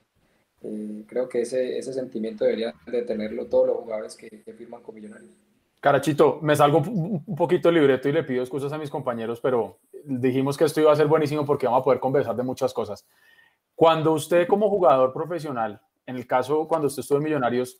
Eh, 0.63 1.05
creo 1.07 1.29
que 1.29 1.43
ese, 1.43 1.77
ese 1.79 1.93
sentimiento 1.93 2.45
deberían 2.45 2.73
de 2.87 3.03
tenerlo 3.03 3.47
todos 3.47 3.67
los 3.67 3.77
jugadores 3.77 4.17
que, 4.17 4.29
firman 4.57 4.83
con 4.83 4.95
Millonarios. 4.95 5.37
Carachito, 5.81 6.39
me 6.41 6.57
salgo 6.57 6.79
un 6.79 7.37
poquito 7.37 7.71
libreto 7.71 8.09
y 8.09 8.13
le 8.13 8.25
pido 8.25 8.43
excusas 8.43 8.73
a 8.73 8.79
mis 8.79 8.91
compañeros, 8.91 9.39
pero 9.41 9.79
dijimos 10.05 10.57
que 10.57 10.65
esto 10.65 10.81
iba 10.81 10.93
a 10.93 10.97
ser 10.97 11.07
buenísimo 11.07 11.45
porque 11.45 11.67
vamos 11.67 11.83
a 11.83 11.85
poder 11.85 12.01
conversar 12.01 12.35
de 12.35 12.43
muchas 12.43 12.73
cosas. 12.73 13.07
Cuando 13.75 14.13
usted 14.13 14.49
como 14.49 14.71
jugador 14.71 15.13
profesional, 15.13 15.81
en 16.07 16.17
el 16.17 16.27
caso 16.27 16.67
cuando 16.67 16.87
usted 16.87 17.01
estuvo 17.01 17.19
en 17.19 17.25
Millonarios, 17.25 17.79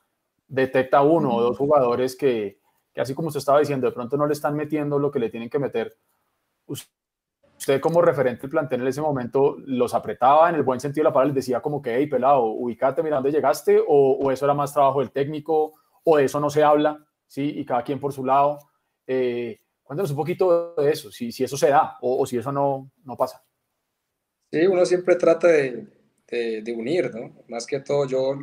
detecta 0.49 1.03
uno 1.03 1.35
o 1.35 1.43
dos 1.43 1.57
jugadores 1.59 2.17
que, 2.17 2.61
que 2.93 3.01
así 3.01 3.15
como 3.15 3.29
usted 3.29 3.39
estaba 3.39 3.61
diciendo, 3.61 3.87
de 3.87 3.93
pronto 3.93 4.17
no 4.17 4.27
le 4.27 4.33
están 4.33 4.55
metiendo 4.55 4.99
lo 4.99 5.11
que 5.11 5.19
le 5.19 5.31
tienen 5.31 5.51
que 5.51 5.59
meter, 5.59 5.97
usted 7.59 7.81
como 7.81 8.03
referente 8.03 8.43
del 8.43 8.51
plantel 8.51 8.83
en 8.83 8.87
ese 8.87 9.01
momento 9.01 9.57
los 9.67 9.95
apretaba 9.95 10.49
en 10.49 10.57
el 10.57 10.63
buen 10.63 10.81
sentido 10.81 11.03
de 11.03 11.11
la 11.11 11.13
palabra, 11.13 11.35
les 11.35 11.45
decía 11.45 11.61
como 11.61 11.81
que, 11.81 11.97
hey, 11.97 12.07
pelado, 12.07 12.45
ubicate, 12.45 13.03
mira 13.03 13.17
dónde 13.17 13.33
llegaste, 13.33 13.83
o, 13.87 14.31
eso 14.31 14.45
era 14.45 14.55
más 14.55 14.73
trabajo 14.73 15.01
del 15.01 15.11
técnico, 15.11 15.75
o 16.05 16.17
de 16.17 16.25
eso 16.25 16.39
no 16.41 16.51
se 16.51 16.63
habla, 16.63 17.05
¿sí? 17.27 17.59
Y 17.59 17.65
cada 17.65 17.83
quien 17.83 17.99
por 17.99 18.13
su 18.13 18.25
lado. 18.25 18.59
Eh, 19.07 19.61
cuéntanos 19.83 20.11
un 20.11 20.17
poquito 20.17 20.75
de 20.75 20.91
eso, 20.91 21.11
si, 21.11 21.33
si 21.33 21.45
eso 21.45 21.57
se 21.57 21.71
da 21.71 21.97
o, 22.01 22.25
si 22.27 22.39
eso 22.39 22.53
no, 22.53 22.91
no 23.05 23.17
pasa. 23.17 23.43
Sí, 24.51 24.67
uno 24.67 24.85
siempre 24.85 25.17
trata 25.17 25.49
de, 25.49 25.87
de, 26.29 26.75
unir, 26.77 27.15
¿no? 27.15 27.33
Más 27.49 27.67
que 27.67 27.81
todo, 27.81 28.07
yo, 28.07 28.37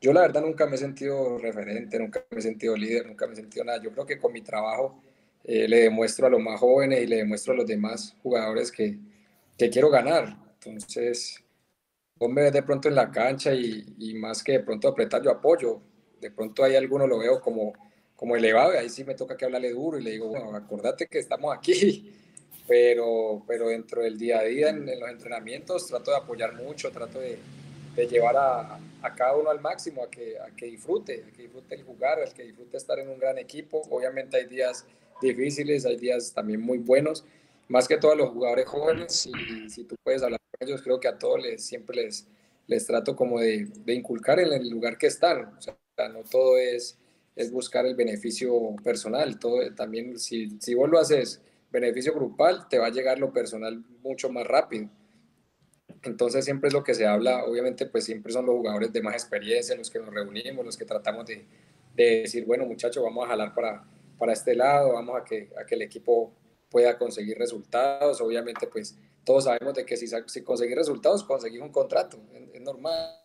yo 0.00 0.12
la 0.12 0.22
verdad 0.22 0.42
nunca 0.42 0.66
me 0.66 0.74
he 0.74 0.78
sentido 0.78 1.38
referente, 1.38 1.98
nunca 1.98 2.24
me 2.30 2.38
he 2.38 2.42
sentido 2.42 2.76
líder, 2.76 3.06
nunca 3.06 3.26
me 3.26 3.34
he 3.34 3.36
sentido 3.36 3.64
nada. 3.64 3.80
Yo 3.82 3.92
creo 3.92 4.06
que 4.06 4.18
con 4.18 4.32
mi 4.32 4.42
trabajo 4.42 5.00
eh, 5.44 5.68
le 5.68 5.82
demuestro 5.82 6.26
a 6.26 6.30
los 6.30 6.40
más 6.40 6.58
jóvenes 6.60 7.02
y 7.02 7.06
le 7.06 7.16
demuestro 7.16 7.52
a 7.52 7.56
los 7.56 7.66
demás 7.66 8.16
jugadores 8.22 8.72
que, 8.72 8.98
que 9.56 9.70
quiero 9.70 9.90
ganar. 9.90 10.36
Entonces, 10.54 11.42
vos 12.16 12.30
me 12.30 12.42
ves 12.42 12.52
de 12.52 12.62
pronto 12.62 12.88
en 12.88 12.94
la 12.96 13.10
cancha 13.10 13.54
y, 13.54 13.84
y, 13.98 14.14
más 14.14 14.42
que 14.42 14.52
de 14.52 14.60
pronto 14.60 14.88
apretar, 14.88 15.22
yo 15.22 15.30
apoyo. 15.30 15.80
De 16.20 16.30
pronto 16.30 16.64
hay 16.64 16.74
alguno 16.74 17.06
lo 17.06 17.18
veo 17.18 17.40
como, 17.40 17.74
como 18.16 18.36
elevado 18.36 18.74
y 18.74 18.78
ahí 18.78 18.88
sí 18.88 19.04
me 19.04 19.14
toca 19.14 19.36
que 19.36 19.44
hablarle 19.44 19.70
duro 19.70 19.98
y 19.98 20.02
le 20.02 20.12
digo, 20.12 20.28
bueno, 20.28 20.54
acordate 20.56 21.06
que 21.06 21.18
estamos 21.18 21.54
aquí. 21.56 22.12
Pero, 22.66 23.42
pero 23.46 23.68
dentro 23.68 24.02
del 24.02 24.16
día 24.16 24.38
a 24.38 24.44
día, 24.44 24.70
en, 24.70 24.86
los 24.86 25.10
entrenamientos, 25.10 25.86
trato 25.86 26.10
de 26.10 26.16
apoyar 26.16 26.54
mucho, 26.54 26.90
trato 26.90 27.20
de, 27.20 27.38
de 27.94 28.06
llevar 28.06 28.36
a, 28.36 28.78
a, 29.02 29.14
cada 29.14 29.36
uno 29.36 29.50
al 29.50 29.60
máximo, 29.60 30.02
a 30.02 30.10
que, 30.10 30.38
a 30.38 30.46
que 30.56 30.66
disfrute, 30.66 31.24
a 31.28 31.32
que 31.32 31.42
disfrute 31.42 31.74
el 31.74 31.82
jugar, 31.82 32.20
a 32.20 32.24
que 32.32 32.44
disfrute 32.44 32.76
estar 32.76 32.98
en 32.98 33.08
un 33.08 33.18
gran 33.18 33.36
equipo. 33.38 33.82
Obviamente 33.90 34.38
hay 34.38 34.46
días 34.46 34.86
difíciles, 35.20 35.84
hay 35.84 35.96
días 35.96 36.32
también 36.32 36.60
muy 36.60 36.78
buenos, 36.78 37.24
más 37.68 37.88
que 37.88 37.96
todos 37.96 38.16
los 38.16 38.30
jugadores 38.30 38.66
jóvenes, 38.66 39.26
y 39.26 39.70
si 39.70 39.84
tú 39.84 39.96
puedes 40.02 40.22
hablar 40.22 40.40
con 40.40 40.68
ellos, 40.68 40.82
creo 40.82 41.00
que 41.00 41.08
a 41.08 41.18
todos 41.18 41.42
les, 41.42 41.64
siempre 41.64 41.96
les, 41.96 42.26
les 42.66 42.86
trato 42.86 43.16
como 43.16 43.40
de, 43.40 43.66
de 43.84 43.94
inculcar 43.94 44.38
en 44.40 44.52
el 44.52 44.68
lugar 44.68 44.98
que 44.98 45.06
están, 45.06 45.54
o 45.56 45.60
sea, 45.60 45.76
no 46.08 46.22
todo 46.30 46.58
es, 46.58 46.98
es 47.36 47.50
buscar 47.50 47.86
el 47.86 47.94
beneficio 47.94 48.52
personal, 48.82 49.38
todo 49.38 49.58
también, 49.74 50.18
si, 50.18 50.58
si 50.60 50.74
vos 50.74 50.88
lo 50.90 50.98
haces 50.98 51.40
beneficio 51.74 52.14
grupal, 52.14 52.68
te 52.68 52.78
va 52.78 52.86
a 52.86 52.90
llegar 52.90 53.18
lo 53.18 53.32
personal 53.32 53.84
mucho 54.02 54.30
más 54.30 54.46
rápido. 54.46 54.88
Entonces 56.02 56.44
siempre 56.44 56.68
es 56.68 56.74
lo 56.74 56.84
que 56.84 56.94
se 56.94 57.06
habla, 57.06 57.44
obviamente 57.44 57.86
pues 57.86 58.04
siempre 58.04 58.32
son 58.32 58.46
los 58.46 58.54
jugadores 58.54 58.92
de 58.92 59.02
más 59.02 59.14
experiencia, 59.14 59.74
los 59.74 59.90
que 59.90 59.98
nos 59.98 60.12
reunimos, 60.12 60.64
los 60.64 60.76
que 60.76 60.84
tratamos 60.84 61.26
de, 61.26 61.46
de 61.94 62.20
decir, 62.22 62.44
bueno 62.46 62.64
muchachos, 62.64 63.02
vamos 63.02 63.24
a 63.24 63.28
jalar 63.28 63.54
para, 63.54 63.84
para 64.18 64.32
este 64.32 64.54
lado, 64.54 64.94
vamos 64.94 65.20
a 65.20 65.24
que, 65.24 65.50
a 65.60 65.64
que 65.66 65.74
el 65.74 65.82
equipo 65.82 66.32
pueda 66.70 66.98
conseguir 66.98 67.38
resultados. 67.38 68.20
Obviamente, 68.20 68.66
pues 68.66 68.98
todos 69.24 69.44
sabemos 69.44 69.74
de 69.74 69.86
que 69.86 69.96
si, 69.96 70.06
si 70.08 70.42
conseguir 70.42 70.76
resultados, 70.76 71.24
conseguir 71.24 71.62
un 71.62 71.70
contrato, 71.70 72.18
es, 72.52 72.60
normal. 72.60 73.20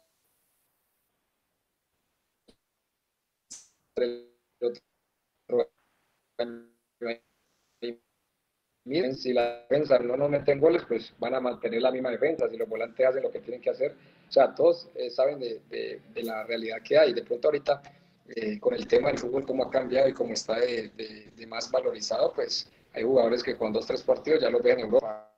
Miren, 8.90 9.16
si 9.16 9.34
la 9.34 9.60
defensa 9.70 10.00
no 10.00 10.18
nos 10.18 10.32
meten 10.32 10.60
goles, 10.60 10.82
pues 10.88 11.14
van 11.20 11.36
a 11.36 11.40
mantener 11.40 11.80
la 11.80 11.92
misma 11.92 12.10
defensa. 12.10 12.50
Si 12.50 12.58
los 12.58 12.68
volantes 12.68 13.06
hacen 13.06 13.22
lo 13.22 13.32
que 13.32 13.40
tienen 13.40 13.62
que 13.62 13.70
hacer, 13.70 13.96
o 14.28 14.32
sea, 14.32 14.56
todos 14.56 14.90
eh, 14.96 15.12
saben 15.12 15.40
de, 15.40 15.62
de, 15.70 16.24
la 16.24 16.44
realidad 16.44 16.78
que 16.84 16.98
hay. 16.98 17.14
De 17.14 17.22
pronto, 17.22 17.50
ahorita 17.50 17.84
eh, 18.30 18.60
con 18.60 18.74
el 18.74 18.88
tema 18.88 19.10
del 19.10 19.20
fútbol, 19.20 19.46
cómo 19.46 19.64
ha 19.64 19.70
cambiado 19.70 20.10
y 20.10 20.14
cómo 20.14 20.34
está 20.34 20.60
de, 20.60 20.90
de, 21.36 21.46
más 21.46 21.70
valorizado, 21.70 22.34
pues 22.34 22.68
hay 22.94 23.04
jugadores 23.04 23.44
que 23.44 23.56
con 23.56 23.72
dos, 23.72 23.86
tres 23.86 24.02
partidos 24.02 24.42
ya 24.42 24.50
los 24.50 24.64
ven 24.64 24.80
en 24.80 24.86
Europa. 24.86 25.32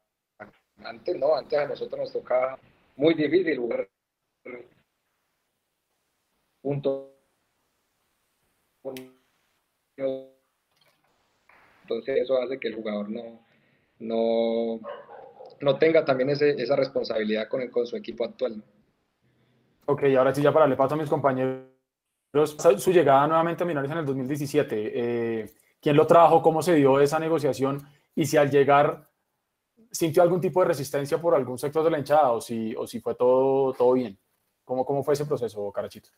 Antes 0.83 1.17
no, 1.17 1.35
antes 1.35 1.59
a 1.59 1.67
nosotros 1.67 1.99
nos 1.99 2.13
tocaba 2.13 2.57
muy 2.95 3.13
difícil 3.15 3.57
jugar 3.59 3.85
punto. 6.61 7.17
Entonces 11.93 12.23
eso 12.23 12.41
hace 12.41 12.59
que 12.59 12.69
el 12.69 12.75
jugador 12.75 13.09
no, 13.09 13.39
no, 13.99 14.79
no 15.59 15.77
tenga 15.77 16.03
también 16.05 16.29
ese, 16.29 16.61
esa 16.61 16.75
responsabilidad 16.75 17.47
con, 17.47 17.61
el, 17.61 17.69
con 17.69 17.85
su 17.85 17.95
equipo 17.95 18.25
actual. 18.25 18.63
Ok, 19.85 20.03
ahora 20.17 20.33
sí 20.33 20.41
ya 20.41 20.53
para 20.53 20.67
le 20.67 20.75
paso 20.75 20.95
a 20.95 20.97
mis 20.97 21.09
compañeros 21.09 21.65
su 22.77 22.91
llegada 22.91 23.27
nuevamente 23.27 23.63
a 23.63 23.65
Millonarios 23.65 23.91
en 23.91 23.99
el 23.99 24.05
2017, 24.05 24.91
eh, 24.93 25.51
¿quién 25.81 25.97
lo 25.97 26.07
trajo? 26.07 26.41
¿Cómo 26.41 26.61
se 26.61 26.75
dio 26.75 26.99
esa 27.01 27.19
negociación? 27.19 27.81
Y 28.15 28.25
si 28.25 28.37
al 28.37 28.49
llegar 28.49 29.09
sintió 29.91 30.23
algún 30.23 30.39
tipo 30.39 30.61
de 30.61 30.69
resistencia 30.69 31.19
por 31.19 31.35
algún 31.35 31.57
sector 31.57 31.83
de 31.83 31.91
la 31.91 31.97
hinchada 31.97 32.31
o 32.31 32.39
si, 32.39 32.73
o 32.75 32.87
si 32.87 33.01
fue 33.01 33.15
todo, 33.15 33.73
todo 33.73 33.93
bien. 33.93 34.17
¿Cómo, 34.63 34.85
¿Cómo 34.85 35.03
fue 35.03 35.15
ese 35.15 35.25
proceso, 35.25 35.69
Carachito? 35.73 36.09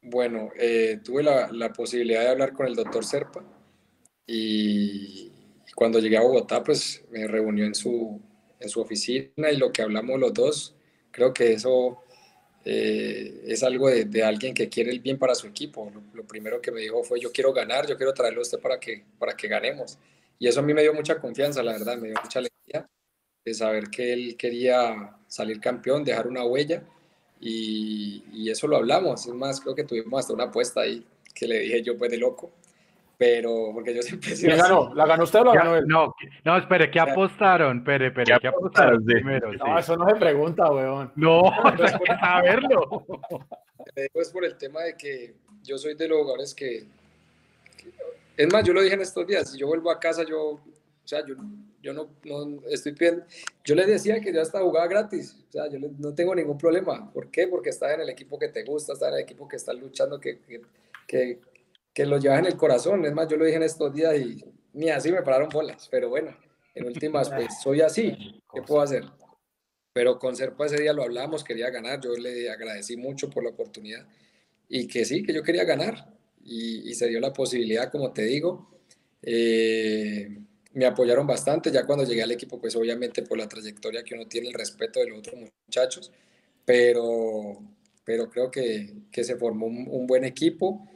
Bueno, 0.00 0.48
eh, 0.56 1.00
tuve 1.04 1.22
la, 1.22 1.52
la, 1.52 1.72
posibilidad 1.72 2.22
de 2.22 2.28
hablar 2.30 2.54
con 2.54 2.66
el 2.66 2.76
doctor 2.76 3.04
Serpa 3.04 3.55
y 4.26 5.30
cuando 5.74 5.98
llegué 5.98 6.16
a 6.16 6.22
Bogotá, 6.22 6.64
pues 6.64 7.04
me 7.10 7.26
reunió 7.26 7.64
en 7.64 7.74
su, 7.74 8.20
en 8.58 8.68
su 8.68 8.80
oficina 8.80 9.50
y 9.52 9.56
lo 9.56 9.70
que 9.70 9.82
hablamos 9.82 10.18
los 10.18 10.34
dos, 10.34 10.74
creo 11.10 11.32
que 11.32 11.52
eso 11.52 12.02
eh, 12.64 13.44
es 13.46 13.62
algo 13.62 13.88
de, 13.88 14.24
alguien 14.24 14.54
que 14.54 14.68
quiere 14.68 14.90
el 14.90 15.00
bien 15.00 15.18
para 15.18 15.34
su 15.34 15.46
equipo. 15.46 15.92
Lo, 16.14 16.24
primero 16.26 16.60
que 16.60 16.72
me 16.72 16.80
dijo 16.80 17.04
fue, 17.04 17.20
yo 17.20 17.30
quiero 17.30 17.52
ganar, 17.52 17.86
yo 17.86 17.96
quiero 17.96 18.12
traerlo 18.14 18.40
a 18.40 18.42
usted 18.42 18.58
para 18.58 18.80
que, 18.80 19.04
para 19.18 19.36
que 19.36 19.48
ganemos. 19.48 19.98
Y 20.38 20.48
eso 20.48 20.60
a 20.60 20.62
mí 20.62 20.74
me 20.74 20.82
dio 20.82 20.94
mucha 20.94 21.20
confianza, 21.20 21.62
la 21.62 21.72
verdad, 21.72 21.96
me 21.98 22.08
dio 22.08 22.18
mucha 22.22 22.40
alegría 22.40 22.88
de 23.44 23.54
saber 23.54 23.88
que 23.90 24.12
él 24.12 24.36
quería 24.36 25.16
salir 25.28 25.60
campeón, 25.60 26.04
dejar 26.04 26.26
una 26.26 26.44
huella. 26.44 26.82
Y, 27.40 28.24
y 28.32 28.50
eso 28.50 28.66
lo 28.66 28.76
hablamos. 28.76 29.26
Es 29.26 29.34
más, 29.34 29.60
creo 29.60 29.74
que 29.74 29.84
tuvimos 29.84 30.20
hasta 30.20 30.32
una 30.32 30.44
apuesta 30.44 30.80
ahí 30.80 31.06
que 31.34 31.46
le 31.46 31.60
dije 31.60 31.82
yo, 31.82 31.96
pues 31.98 32.10
de 32.10 32.16
loco 32.16 32.50
pero 33.18 33.70
porque 33.72 33.94
yo 33.94 34.02
siempre 34.02 34.34
¿Quién 34.34 34.58
ganó? 34.58 34.94
¿La 34.94 35.06
ganó 35.06 35.24
usted 35.24 35.40
o 35.40 35.44
la 35.44 35.54
ganó 35.54 35.76
él? 35.76 35.86
No, 35.86 36.14
no, 36.44 36.58
espere, 36.58 36.90
¿qué 36.90 37.00
apostaron? 37.00 37.78
Espere, 37.78 38.08
espere, 38.08 38.34
¿qué, 38.40 38.48
apostaron 38.48 39.04
primero? 39.04 39.52
No, 39.54 39.78
eso 39.78 39.96
no 39.96 40.06
se 40.08 40.16
pregunta, 40.16 40.70
weón. 40.70 41.12
No, 41.16 41.50
hay 41.64 41.76
que 41.76 42.14
saberlo. 42.20 43.06
Es 43.94 44.30
por 44.30 44.44
el 44.44 44.56
tema 44.58 44.82
de 44.82 44.96
que 44.96 45.34
yo 45.62 45.78
soy 45.78 45.94
de 45.94 46.08
los 46.08 46.18
jugadores 46.18 46.54
que, 46.54 46.84
Es 48.36 48.52
más, 48.52 48.64
yo 48.64 48.74
lo 48.74 48.82
dije 48.82 48.94
en 48.94 49.00
estos 49.00 49.26
días, 49.26 49.50
si 49.50 49.58
yo 49.58 49.66
vuelvo 49.66 49.90
a 49.90 49.98
casa, 49.98 50.24
yo... 50.24 50.40
O 50.42 51.08
sea, 51.08 51.24
yo, 51.24 51.36
yo 51.80 51.92
no, 51.92 52.08
no 52.24 52.60
estoy 52.68 52.92
pidiendo... 52.92 53.24
Yo 53.64 53.76
les 53.76 53.86
decía 53.86 54.20
que 54.20 54.32
yo 54.34 54.42
hasta 54.42 54.60
jugaba 54.60 54.88
gratis. 54.88 55.36
O 55.48 55.52
sea, 55.52 55.70
yo 55.70 55.78
no 55.98 56.12
tengo 56.14 56.34
ningún 56.34 56.58
problema. 56.58 57.10
¿Por 57.12 57.30
qué? 57.30 57.46
Porque 57.46 57.70
estás 57.70 57.94
en 57.94 58.00
el 58.00 58.08
equipo 58.10 58.38
que 58.38 58.48
te 58.48 58.64
gusta, 58.64 58.92
estás 58.92 59.10
en 59.10 59.14
el 59.14 59.20
equipo 59.20 59.46
que 59.46 59.54
estás 59.54 59.76
luchando, 59.76 60.18
que, 60.18 60.40
que, 60.40 60.60
que 61.06 61.38
lo 62.04 62.18
llevas 62.18 62.40
en 62.40 62.46
el 62.46 62.56
corazón. 62.56 63.04
Es 63.06 63.14
más, 63.14 63.28
yo 63.28 63.36
lo 63.36 63.44
dije 63.44 63.56
en 63.56 63.62
estos 63.62 63.94
días 63.94 64.14
y 64.18 64.44
ni 64.74 64.90
así 64.90 65.10
me 65.10 65.22
pararon 65.22 65.48
bolas, 65.48 65.88
pero 65.90 66.10
bueno, 66.10 66.36
en 66.74 66.86
últimas, 66.86 67.30
pues 67.30 67.46
soy 67.62 67.80
así, 67.80 68.42
¿qué 68.52 68.60
puedo 68.60 68.82
hacer? 68.82 69.04
Pero 69.94 70.18
con 70.18 70.36
Serpa 70.36 70.66
ese 70.66 70.78
día 70.78 70.92
lo 70.92 71.02
hablamos, 71.02 71.42
quería 71.42 71.70
ganar, 71.70 72.00
yo 72.02 72.14
le 72.14 72.50
agradecí 72.50 72.98
mucho 72.98 73.30
por 73.30 73.42
la 73.42 73.50
oportunidad 73.50 74.06
y 74.68 74.86
que 74.86 75.06
sí, 75.06 75.22
que 75.22 75.32
yo 75.32 75.42
quería 75.42 75.64
ganar. 75.64 76.14
Y, 76.48 76.94
se 76.94 77.08
dio 77.08 77.18
la 77.18 77.32
posibilidad, 77.32 77.90
como 77.90 78.12
te 78.12 78.22
digo. 78.22 78.70
Eh, 79.20 80.28
me 80.74 80.84
apoyaron 80.86 81.26
bastante, 81.26 81.72
ya 81.72 81.84
cuando 81.86 82.04
llegué 82.04 82.22
al 82.22 82.30
equipo, 82.30 82.60
pues 82.60 82.76
obviamente 82.76 83.22
por 83.22 83.38
la 83.38 83.48
trayectoria 83.48 84.04
que 84.04 84.14
uno 84.14 84.28
tiene, 84.28 84.48
el 84.48 84.54
respeto 84.54 85.00
de 85.00 85.08
los 85.08 85.18
otros 85.18 85.40
muchachos, 85.66 86.12
pero, 86.64 87.58
pero 88.04 88.28
creo 88.28 88.50
que, 88.50 88.92
que 89.10 89.24
se 89.24 89.36
formó 89.36 89.66
un, 89.66 89.88
un 89.90 90.06
buen 90.06 90.24
equipo 90.24 90.86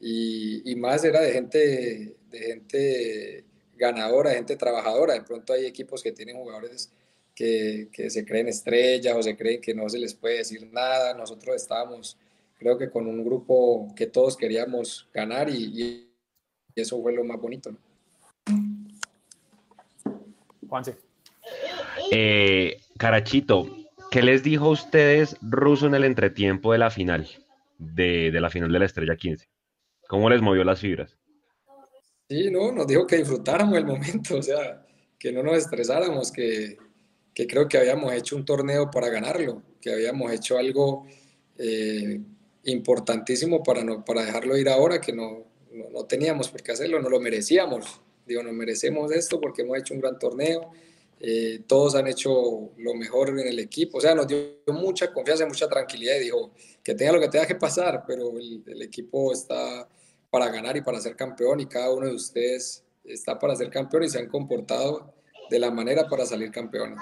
y, 0.00 0.74
más 0.76 1.04
era 1.04 1.20
de 1.20 1.32
gente, 1.32 2.16
de 2.30 2.38
gente 2.38 3.44
ganadora, 3.76 4.30
de 4.30 4.36
gente 4.36 4.56
trabajadora. 4.56 5.14
De 5.14 5.22
pronto 5.22 5.52
hay 5.52 5.66
equipos 5.66 6.02
que 6.02 6.12
tienen 6.12 6.36
jugadores 6.36 6.90
que, 7.34 7.88
que, 7.92 8.10
se 8.10 8.24
creen 8.24 8.48
estrellas 8.48 9.14
o 9.16 9.22
se 9.22 9.36
creen 9.36 9.60
que 9.60 9.74
no 9.74 9.88
se 9.88 9.98
les 9.98 10.14
puede 10.14 10.38
decir 10.38 10.66
nada. 10.72 11.14
Nosotros 11.14 11.56
estábamos, 11.56 12.16
creo 12.58 12.78
que 12.78 12.90
con 12.90 13.06
un 13.06 13.24
grupo 13.24 13.92
que 13.94 14.06
todos 14.06 14.36
queríamos 14.36 15.08
ganar 15.12 15.50
y, 15.50 16.06
eso 16.74 17.02
fue 17.02 17.12
lo 17.12 17.24
más 17.24 17.38
bonito. 17.38 17.76
Juanse. 20.66 20.96
Eh, 22.10 22.80
Carachito, 22.96 23.66
¿Qué 24.10 24.22
les 24.22 24.42
dijo 24.42 24.66
a 24.66 24.70
ustedes 24.70 25.36
Russo 25.40 25.86
en 25.86 25.94
el 25.94 26.02
entretiempo 26.02 26.72
de 26.72 26.78
la 26.78 26.90
final, 26.90 27.28
de, 27.78 28.32
la 28.32 28.50
final 28.50 28.72
de 28.72 28.78
la 28.80 28.86
Estrella 28.86 29.14
15? 29.14 29.48
¿Cómo 30.10 30.28
les 30.28 30.42
movió 30.42 30.64
las 30.64 30.80
fibras? 30.80 31.16
Sí, 32.28 32.50
no, 32.50 32.72
nos 32.72 32.88
dijo 32.88 33.06
que 33.06 33.18
disfrutáramos 33.18 33.78
el 33.78 33.86
momento, 33.86 34.36
o 34.38 34.42
sea, 34.42 34.84
que 35.16 35.30
no 35.30 35.40
nos 35.44 35.56
estresáramos, 35.56 36.32
que, 36.32 36.76
creo 37.32 37.68
que 37.68 37.78
habíamos 37.78 38.12
hecho 38.12 38.34
un 38.34 38.44
torneo 38.44 38.90
para 38.90 39.08
ganarlo, 39.08 39.62
que 39.80 39.92
habíamos 39.92 40.32
hecho 40.32 40.58
algo 40.58 41.06
eh, 41.56 42.20
importantísimo 42.64 43.62
para, 43.62 43.84
no, 43.84 44.04
para 44.04 44.24
dejarlo 44.24 44.56
ir 44.56 44.68
ahora, 44.68 45.00
que 45.00 45.12
no, 45.12 45.46
no, 45.92 46.04
teníamos 46.06 46.48
por 46.48 46.60
qué 46.60 46.72
hacerlo, 46.72 47.00
no 47.00 47.08
lo 47.08 47.20
merecíamos. 47.20 48.00
Digo, 48.26 48.42
nos 48.42 48.52
merecemos 48.52 49.12
esto 49.12 49.40
porque 49.40 49.62
hemos 49.62 49.78
hecho 49.78 49.94
un 49.94 50.00
gran 50.00 50.18
torneo, 50.18 50.72
eh, 51.20 51.60
todos 51.68 51.94
han 51.94 52.08
hecho 52.08 52.72
lo 52.78 52.94
mejor 52.94 53.28
en 53.28 53.46
el 53.46 53.60
equipo, 53.60 53.98
o 53.98 54.00
sea, 54.00 54.16
nos 54.16 54.26
dio 54.26 54.56
mucha 54.66 55.12
confianza, 55.12 55.46
mucha 55.46 55.68
tranquilidad 55.68 56.16
y 56.16 56.24
dijo 56.24 56.50
que 56.82 56.96
tenga 56.96 57.12
lo 57.12 57.20
que 57.20 57.28
tenga 57.28 57.46
que 57.46 57.54
pasar, 57.54 58.02
pero 58.04 58.36
el, 58.36 58.64
el 58.66 58.82
equipo 58.82 59.32
está 59.32 59.86
para 60.30 60.48
ganar 60.48 60.76
y 60.76 60.82
para 60.82 61.00
ser 61.00 61.16
campeón 61.16 61.60
y 61.60 61.66
cada 61.66 61.92
uno 61.92 62.06
de 62.06 62.14
ustedes 62.14 62.84
está 63.04 63.38
para 63.38 63.56
ser 63.56 63.70
campeón 63.70 64.04
y 64.04 64.08
se 64.08 64.18
han 64.18 64.28
comportado 64.28 65.12
de 65.50 65.58
la 65.58 65.70
manera 65.70 66.08
para 66.08 66.24
salir 66.24 66.50
campeones. 66.50 67.00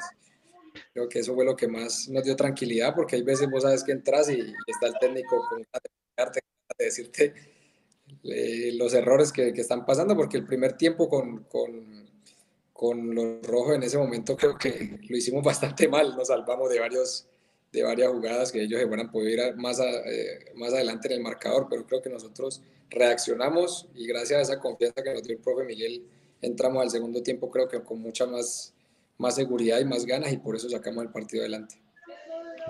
Creo 0.93 1.09
que 1.09 1.19
eso 1.19 1.35
fue 1.35 1.45
lo 1.45 1.55
que 1.55 1.69
más 1.69 2.09
nos 2.09 2.25
dio 2.25 2.35
tranquilidad 2.37 2.95
porque 2.95 3.17
hay 3.17 3.23
veces 3.23 3.51
vos 3.51 3.63
sabes 3.63 3.85
que 3.85 3.93
entras 3.93 4.31
y, 4.31 4.41
está 4.67 4.87
el 4.87 4.95
técnico 5.01 5.45
con 5.49 5.63
de 6.79 6.85
decirte 6.85 7.35
eh, 8.25 8.73
los 8.75 8.95
errores 8.95 9.33
que, 9.33 9.53
que, 9.53 9.61
están 9.61 9.85
pasando 9.85 10.17
porque 10.17 10.37
el 10.37 10.45
primer 10.45 10.75
tiempo 10.75 11.09
con, 11.09 11.45
con, 11.45 12.09
con 12.73 13.15
los 13.15 13.43
rojos 13.43 13.75
en 13.75 13.83
ese 13.83 13.99
momento 13.99 14.37
creo 14.37 14.57
que 14.57 14.99
lo 15.09 15.17
hicimos 15.17 15.43
bastante 15.43 15.89
mal, 15.89 16.17
nos 16.17 16.29
salvamos 16.29 16.71
de 16.71 16.81
varios 16.81 17.27
de 17.73 17.83
varias 17.83 18.11
jugadas 18.11 18.51
que 18.51 18.63
ellos 18.63 18.81
se 18.81 18.87
hubieran 18.87 19.11
podido 19.11 19.47
ir 19.47 19.57
más, 19.57 19.79
eh, 19.81 20.53
más 20.55 20.73
adelante 20.73 21.09
en 21.09 21.15
el 21.15 21.21
marcador, 21.21 21.67
pero 21.69 21.87
creo 21.87 22.01
que 22.01 22.09
nosotros 22.09 22.63
reaccionamos 22.91 23.89
y 23.95 24.07
gracias 24.07 24.39
a 24.39 24.43
esa 24.43 24.61
confianza 24.61 25.03
que 25.03 25.13
nos 25.13 25.23
dio 25.23 25.37
el 25.37 25.43
profe 25.43 25.65
Miguel, 25.65 26.03
entramos 26.41 26.83
al 26.83 26.91
segundo 26.91 27.23
tiempo 27.23 27.51
creo 27.51 27.69
que 27.69 27.83
con 27.83 28.01
mucha 28.01 28.27
más, 28.27 28.75
más 29.19 29.35
seguridad 29.35 29.81
y 29.81 29.85
más 29.85 30.05
ganas 30.07 30.33
y 30.33 30.39
por 30.39 30.57
eso 30.57 30.69
sacamos 30.69 31.05
el 31.05 31.11
partido 31.11 31.43
adelante. 31.43 31.77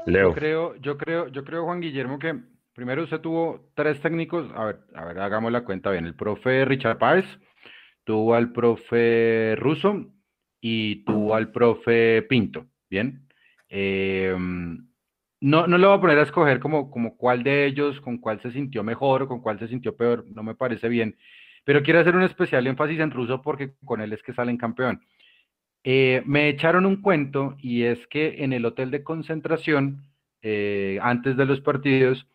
Leo. 0.06 0.30
Yo 0.30 0.34
creo, 0.34 0.76
yo 0.76 0.98
creo, 0.98 1.28
yo 1.28 1.44
creo, 1.44 1.64
Juan 1.64 1.80
Guillermo, 1.80 2.18
que 2.18 2.38
primero 2.74 3.02
usted 3.02 3.20
tuvo 3.20 3.70
tres 3.74 4.00
técnicos, 4.00 4.50
a 4.54 4.64
ver, 4.64 4.80
a 4.94 5.04
ver, 5.04 5.18
hagamos 5.18 5.52
la 5.52 5.64
cuenta 5.64 5.90
bien, 5.90 6.06
el 6.06 6.14
profe 6.14 6.64
Richard 6.64 6.98
Páez, 6.98 7.26
tuvo 8.04 8.34
al 8.34 8.52
profe 8.52 9.54
Russo 9.56 10.06
y 10.60 11.04
tuvo 11.04 11.34
al 11.34 11.50
profe 11.50 12.22
Pinto, 12.22 12.66
¿bien? 12.88 13.28
Eh, 13.68 14.34
no, 15.40 15.66
no 15.66 15.78
le 15.78 15.86
voy 15.86 15.96
a 15.96 16.00
poner 16.00 16.18
a 16.18 16.22
escoger 16.22 16.60
como, 16.60 16.90
como 16.90 17.16
cuál 17.16 17.42
de 17.42 17.66
ellos, 17.66 18.00
con 18.00 18.18
cuál 18.18 18.40
se 18.40 18.50
sintió 18.50 18.82
mejor 18.82 19.22
o 19.22 19.28
con 19.28 19.40
cuál 19.40 19.58
se 19.58 19.68
sintió 19.68 19.96
peor, 19.96 20.24
no 20.28 20.42
me 20.42 20.54
parece 20.54 20.88
bien, 20.88 21.16
pero 21.64 21.82
quiero 21.82 22.00
hacer 22.00 22.16
un 22.16 22.22
especial 22.22 22.66
énfasis 22.66 22.98
en 23.00 23.10
ruso 23.10 23.42
porque 23.42 23.74
con 23.84 24.00
él 24.00 24.12
es 24.12 24.22
que 24.22 24.32
salen 24.32 24.56
campeón. 24.56 25.02
Eh, 25.84 26.22
me 26.26 26.48
echaron 26.48 26.86
un 26.86 27.00
cuento 27.02 27.56
y 27.60 27.84
es 27.84 28.06
que 28.08 28.42
en 28.42 28.52
el 28.52 28.64
hotel 28.64 28.90
de 28.90 29.04
concentración, 29.04 30.02
eh, 30.42 30.98
antes 31.02 31.36
de 31.36 31.46
los 31.46 31.60
partidos, 31.60 32.26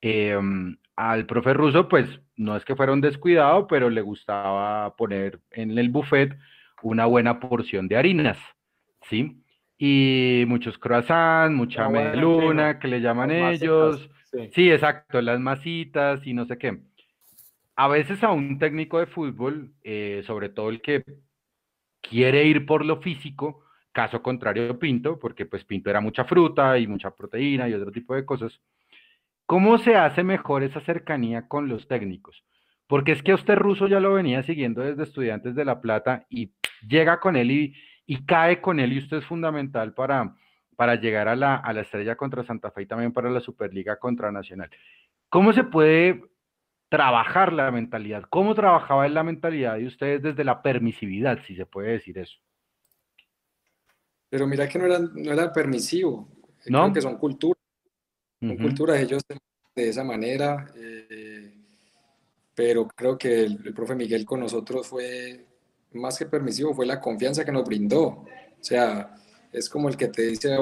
em, 0.00 0.76
al 0.96 1.26
profe 1.26 1.54
ruso, 1.54 1.88
pues 1.88 2.20
no 2.36 2.56
es 2.56 2.64
que 2.64 2.76
fuera 2.76 2.92
un 2.92 3.00
descuidado, 3.00 3.66
pero 3.66 3.90
le 3.90 4.00
gustaba 4.00 4.94
poner 4.96 5.40
en 5.50 5.76
el 5.76 5.88
buffet 5.88 6.36
una 6.82 7.06
buena 7.06 7.40
porción 7.40 7.88
de 7.88 7.96
harinas, 7.96 8.38
¿sí? 9.02 9.43
Y 9.78 10.44
muchos 10.46 10.78
croissants, 10.78 11.56
mucha 11.56 11.88
meluna, 11.88 12.78
que 12.78 12.88
le 12.88 13.00
llaman 13.00 13.30
ellos. 13.30 14.08
Sí. 14.52 14.70
exacto, 14.70 15.20
las 15.22 15.38
masitas 15.38 16.26
y 16.26 16.34
no 16.34 16.44
sé 16.46 16.58
qué. 16.58 16.80
A 17.76 17.88
veces 17.88 18.22
a 18.22 18.30
un 18.30 18.58
técnico 18.58 18.98
de 18.98 19.06
fútbol, 19.06 19.72
eh, 19.82 20.22
sobre 20.26 20.48
todo 20.48 20.70
el 20.70 20.80
que 20.80 21.04
quiere 22.00 22.44
ir 22.44 22.66
por 22.66 22.84
lo 22.84 23.00
físico, 23.00 23.64
caso 23.92 24.22
contrario 24.22 24.66
de 24.66 24.74
Pinto, 24.74 25.18
porque 25.18 25.46
pues 25.46 25.64
Pinto 25.64 25.90
era 25.90 26.00
mucha 26.00 26.24
fruta 26.24 26.78
y 26.78 26.86
mucha 26.86 27.10
proteína 27.10 27.68
y 27.68 27.74
otro 27.74 27.92
tipo 27.92 28.14
de 28.14 28.24
cosas. 28.24 28.60
¿Cómo 29.46 29.78
se 29.78 29.94
hace 29.94 30.24
mejor 30.24 30.62
esa 30.62 30.80
cercanía 30.80 31.48
con 31.48 31.68
los 31.68 31.86
técnicos? 31.86 32.44
Porque 32.86 33.12
es 33.12 33.22
que 33.22 33.32
a 33.32 33.36
usted 33.36 33.56
ruso 33.56 33.86
ya 33.88 34.00
lo 34.00 34.14
venía 34.14 34.42
siguiendo 34.42 34.82
desde 34.82 35.04
Estudiantes 35.04 35.54
de 35.54 35.64
La 35.64 35.80
Plata 35.80 36.26
y 36.28 36.52
llega 36.86 37.20
con 37.20 37.36
él 37.36 37.50
y, 37.50 37.74
y 38.06 38.24
cae 38.24 38.60
con 38.60 38.80
él 38.80 38.92
y 38.92 38.98
usted 38.98 39.18
es 39.18 39.26
fundamental 39.26 39.94
para, 39.94 40.36
para 40.76 40.96
llegar 40.96 41.28
a 41.28 41.36
la, 41.36 41.56
a 41.56 41.72
la 41.72 41.82
estrella 41.82 42.16
contra 42.16 42.44
Santa 42.44 42.70
Fe 42.70 42.82
y 42.82 42.86
también 42.86 43.12
para 43.12 43.30
la 43.30 43.40
Superliga 43.40 43.98
contra 43.98 44.30
Nacional. 44.30 44.70
¿Cómo 45.28 45.52
se 45.52 45.64
puede 45.64 46.22
trabajar 46.88 47.52
la 47.52 47.70
mentalidad? 47.70 48.24
¿Cómo 48.30 48.54
trabajaba 48.54 49.06
en 49.06 49.14
la 49.14 49.24
mentalidad 49.24 49.76
de 49.76 49.86
ustedes 49.86 50.22
desde 50.22 50.44
la 50.44 50.62
permisividad, 50.62 51.40
si 51.46 51.56
se 51.56 51.66
puede 51.66 51.92
decir 51.92 52.18
eso? 52.18 52.38
Pero 54.28 54.46
mira 54.46 54.68
que 54.68 54.78
no 54.78 54.86
era, 54.86 54.98
no 54.98 55.32
era 55.32 55.52
permisivo, 55.52 56.28
¿No? 56.66 56.82
creo 56.82 56.92
que 56.92 57.02
son 57.02 57.18
culturas, 57.18 57.62
son 58.40 58.56
culturas, 58.56 59.00
ellos 59.00 59.22
de 59.28 59.88
esa 59.88 60.04
manera, 60.04 60.66
eh, 60.76 61.52
pero 62.54 62.86
creo 62.88 63.16
que 63.16 63.44
el, 63.44 63.60
el, 63.64 63.74
profe 63.74 63.94
Miguel 63.94 64.24
con 64.24 64.40
nosotros 64.40 64.86
fue, 64.86 65.46
más 65.94 66.18
que 66.18 66.26
permisivo, 66.26 66.74
fue 66.74 66.86
la 66.86 67.00
confianza 67.00 67.44
que 67.44 67.52
nos 67.52 67.64
brindó. 67.64 68.06
O 68.06 68.26
sea, 68.60 69.14
es 69.52 69.68
como 69.68 69.88
el 69.88 69.96
que 69.96 70.08
te 70.08 70.22
dice 70.22 70.54
a 70.54 70.58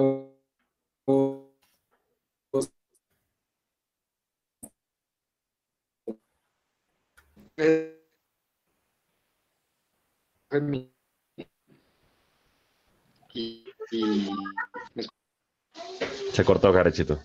Se 16.33 16.45
cortó, 16.45 16.73
Carechito. 16.73 17.21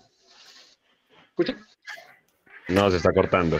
¿Escucha? 1.30 1.56
No, 2.68 2.90
se 2.90 2.98
está 2.98 3.12
cortando. 3.12 3.58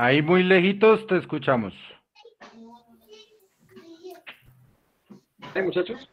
Ahí 0.00 0.22
muy 0.22 0.44
lejitos 0.44 1.04
te 1.08 1.16
escuchamos. 1.16 1.74
¿Hay 5.56 5.62
muchachos? 5.62 6.08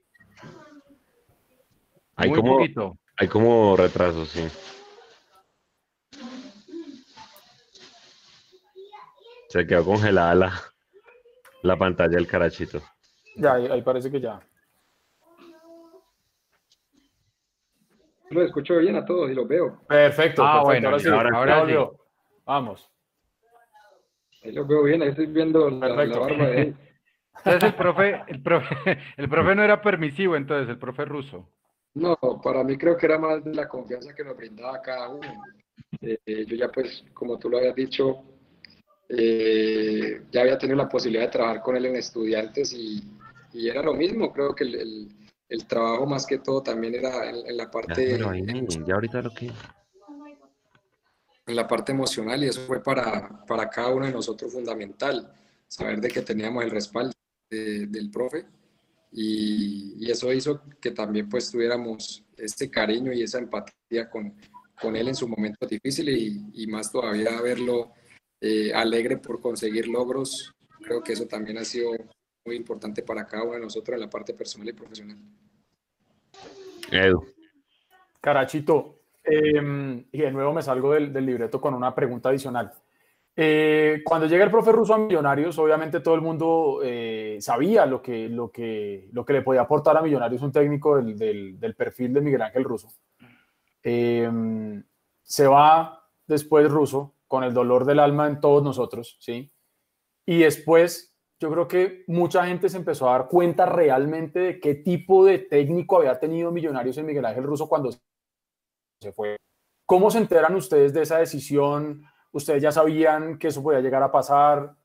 Hay 2.16 2.32
como, 2.32 2.58
hay 3.18 3.28
como 3.28 3.78
retraso, 3.78 4.26
sí. 4.26 4.48
Se 9.50 9.68
quedó 9.68 9.86
congelada 9.86 10.34
la, 10.34 10.62
la 11.62 11.78
pantalla 11.78 12.16
del 12.16 12.26
carachito. 12.26 12.82
Ya, 13.36 13.54
ahí, 13.54 13.84
parece 13.84 14.10
que 14.10 14.20
ya. 14.20 14.40
Lo 18.32 18.42
escucho 18.42 18.80
bien 18.80 18.96
a 18.96 19.06
todos 19.06 19.30
y 19.30 19.36
lo 19.36 19.46
veo. 19.46 19.80
Perfecto. 19.88 20.44
Ah, 20.44 20.64
bueno, 20.64 20.88
ahora 20.90 21.00
sí. 21.00 21.08
Ahora, 21.08 21.68
sí. 21.68 21.98
Vamos. 22.46 22.95
Ahí 24.46 24.52
lo 24.52 24.66
veo 24.66 24.84
bien, 24.84 25.02
ahí 25.02 25.10
estoy 25.10 25.26
viendo 25.26 25.70
la, 25.70 25.88
barba 25.88 26.48
de 26.48 26.62
él. 26.62 26.76
Entonces 27.38 27.64
el 27.64 27.76
profe, 27.76 28.22
el 28.28 28.42
profe, 28.42 28.76
el 29.18 29.30
profe 29.30 29.56
no 29.56 29.64
era 29.64 29.82
permisivo, 29.82 30.36
entonces, 30.36 30.70
el 30.70 30.78
profe 30.78 31.06
ruso. 31.06 31.50
No, 31.96 32.18
para 32.44 32.64
mí 32.64 32.78
creo 32.78 32.96
que 32.96 33.06
era 33.06 33.18
más 33.18 33.44
de 33.44 33.54
la 33.54 33.68
confianza 33.68 34.14
que 34.14 34.24
nos 34.24 34.38
brindaba 34.38 34.82
cada 34.82 35.10
uno. 35.10 35.44
Eh, 36.02 36.46
yo 36.48 36.56
ya 36.56 36.70
pues, 36.70 37.04
como 37.14 37.40
tú 37.40 37.50
lo 37.50 37.58
habías 37.58 37.76
dicho, 37.76 38.24
eh, 39.10 40.22
ya 40.32 40.42
había 40.42 40.58
tenido 40.58 40.78
la 40.78 40.90
posibilidad 40.90 41.26
de 41.26 41.32
trabajar 41.32 41.62
con 41.62 41.76
él 41.76 41.86
en 41.88 41.96
estudiantes 41.96 42.74
y, 42.74 43.04
y 43.54 43.70
era 43.70 43.82
lo 43.82 43.94
mismo, 43.94 44.32
creo 44.32 44.54
que 44.54 44.66
el, 44.66 45.08
el, 45.50 45.68
trabajo 45.68 46.06
más 46.06 46.26
que 46.26 46.40
todo 46.40 46.62
también 46.62 46.96
era 46.96 47.30
en, 47.30 47.58
la 47.58 47.72
parte... 47.72 48.18
Ya, 48.18 48.86
ya 48.86 48.94
ahorita 48.94 49.22
lo 49.22 49.32
que 49.32 49.52
en 51.46 51.56
la 51.56 51.68
parte 51.68 51.92
emocional 51.92 52.44
y 52.44 52.48
eso 52.48 52.62
fue 52.62 52.82
para, 52.82 53.46
para 53.46 53.70
cada 53.70 53.94
uno 53.94 54.06
de 54.06 54.12
nosotros 54.12 54.52
fundamental, 54.52 55.32
saber 55.68 56.02
de 56.02 56.10
que 56.10 56.22
teníamos 56.22 56.64
el 56.64 56.72
respaldo 56.72 57.14
del 57.50 58.10
profe 58.12 58.46
y, 59.12 59.96
y, 60.00 60.12
eso 60.12 60.34
hizo 60.34 60.62
que 60.82 60.92
también 60.92 61.30
pues 61.30 61.52
tuviéramos 61.52 62.24
este 62.36 62.70
cariño 62.70 63.14
y 63.14 63.22
esa 63.22 63.38
empatía 63.38 64.10
con, 64.10 64.36
con 64.82 64.96
él 64.96 65.08
en 65.08 65.16
su 65.16 65.28
momento 65.28 65.66
difícil 65.68 66.10
y, 66.10 66.64
y 66.64 66.68
más 66.68 66.92
todavía 66.92 67.40
verlo 67.42 67.94
eh, 68.42 68.74
alegre 68.74 69.18
por 69.18 69.40
conseguir 69.40 69.88
logros, 69.88 70.54
creo 70.82 71.02
que 71.02 71.14
eso 71.14 71.26
también 71.26 71.58
ha 71.58 71.66
sido 71.66 71.92
muy 72.46 72.56
importante 72.56 73.02
para 73.02 73.26
cada 73.26 73.44
uno 73.44 73.54
de 73.54 73.62
nosotros 73.62 73.96
en 73.96 74.02
la 74.02 74.10
parte 74.10 74.34
personal 74.34 74.70
y 74.70 74.74
profesional. 74.74 75.18
Edu. 76.92 77.26
Carachito, 78.22 79.02
Em, 79.26 80.06
y 80.12 80.20
de 80.20 80.32
nuevo 80.32 80.54
me 80.54 80.62
salgo 80.62 80.94
del, 80.94 81.14
libreto 81.26 81.60
con 81.60 81.74
una 81.74 81.96
pregunta 81.96 82.30
adicional. 82.30 82.72
Eh, 83.36 84.02
cuando 84.06 84.28
llega 84.28 84.46
el 84.46 84.52
profe 84.52 84.72
ruso 84.72 84.94
a 84.94 84.98
Millonarios, 84.98 85.58
obviamente 85.58 86.00
todo 86.00 86.16
el 86.16 86.22
mundo 86.22 86.80
eh, 86.84 87.38
sabía 87.42 87.86
lo 87.86 88.02
que, 88.02 88.30
lo, 88.30 88.52
que, 88.52 89.10
lo 89.12 89.26
que 89.26 89.34
le 89.34 89.42
podía 89.42 89.62
aportar 89.62 89.98
a 89.98 90.02
Millonarios 90.02 90.42
un 90.42 90.52
técnico 90.52 90.98
del, 90.98 91.60
del, 91.60 91.76
perfil 91.76 92.14
de 92.14 92.22
Miguel 92.22 92.44
Ángel 92.44 92.64
Russo. 92.64 92.90
Em, 93.82 94.84
se 95.24 95.48
va 95.48 96.08
después 96.28 96.70
Russo 96.70 97.16
con 97.28 97.44
el 97.44 97.54
dolor 97.54 97.86
del 97.86 98.00
alma 98.00 98.28
en 98.28 98.40
todos 98.40 98.64
nosotros, 98.64 99.18
¿sí? 99.20 99.52
Y 100.26 100.40
después 100.40 101.16
yo 101.40 101.52
creo 101.52 101.68
que 101.68 102.04
mucha 102.08 102.46
gente 102.46 102.70
se 102.70 102.78
empezó 102.78 103.10
a 103.10 103.18
dar 103.18 103.28
cuenta 103.28 103.66
realmente 103.66 104.40
de 104.40 104.60
qué 104.60 104.76
tipo 104.76 105.26
de 105.26 105.40
técnico 105.40 105.98
había 105.98 106.20
tenido 106.20 106.52
Millonarios 106.52 106.98
en 106.98 107.08
Miguel 107.08 107.26
Ángel 107.26 107.44
Russo 107.44 107.68
cuando 107.68 107.90
se 109.00 109.12
fue. 109.12 109.38
¿Cómo 109.86 110.10
se 110.10 110.18
enteran 110.18 110.56
ustedes 110.56 110.94
de 110.94 111.04
esa 111.04 111.18
decisión? 111.18 112.04
¿Ustedes 112.32 112.62
ya 112.62 112.72
sabían 112.72 113.38
que 113.38 113.48
eso 113.50 113.62
podía 113.62 113.82
llegar 113.82 114.04
a 114.04 114.12
pasar? 114.12 114.76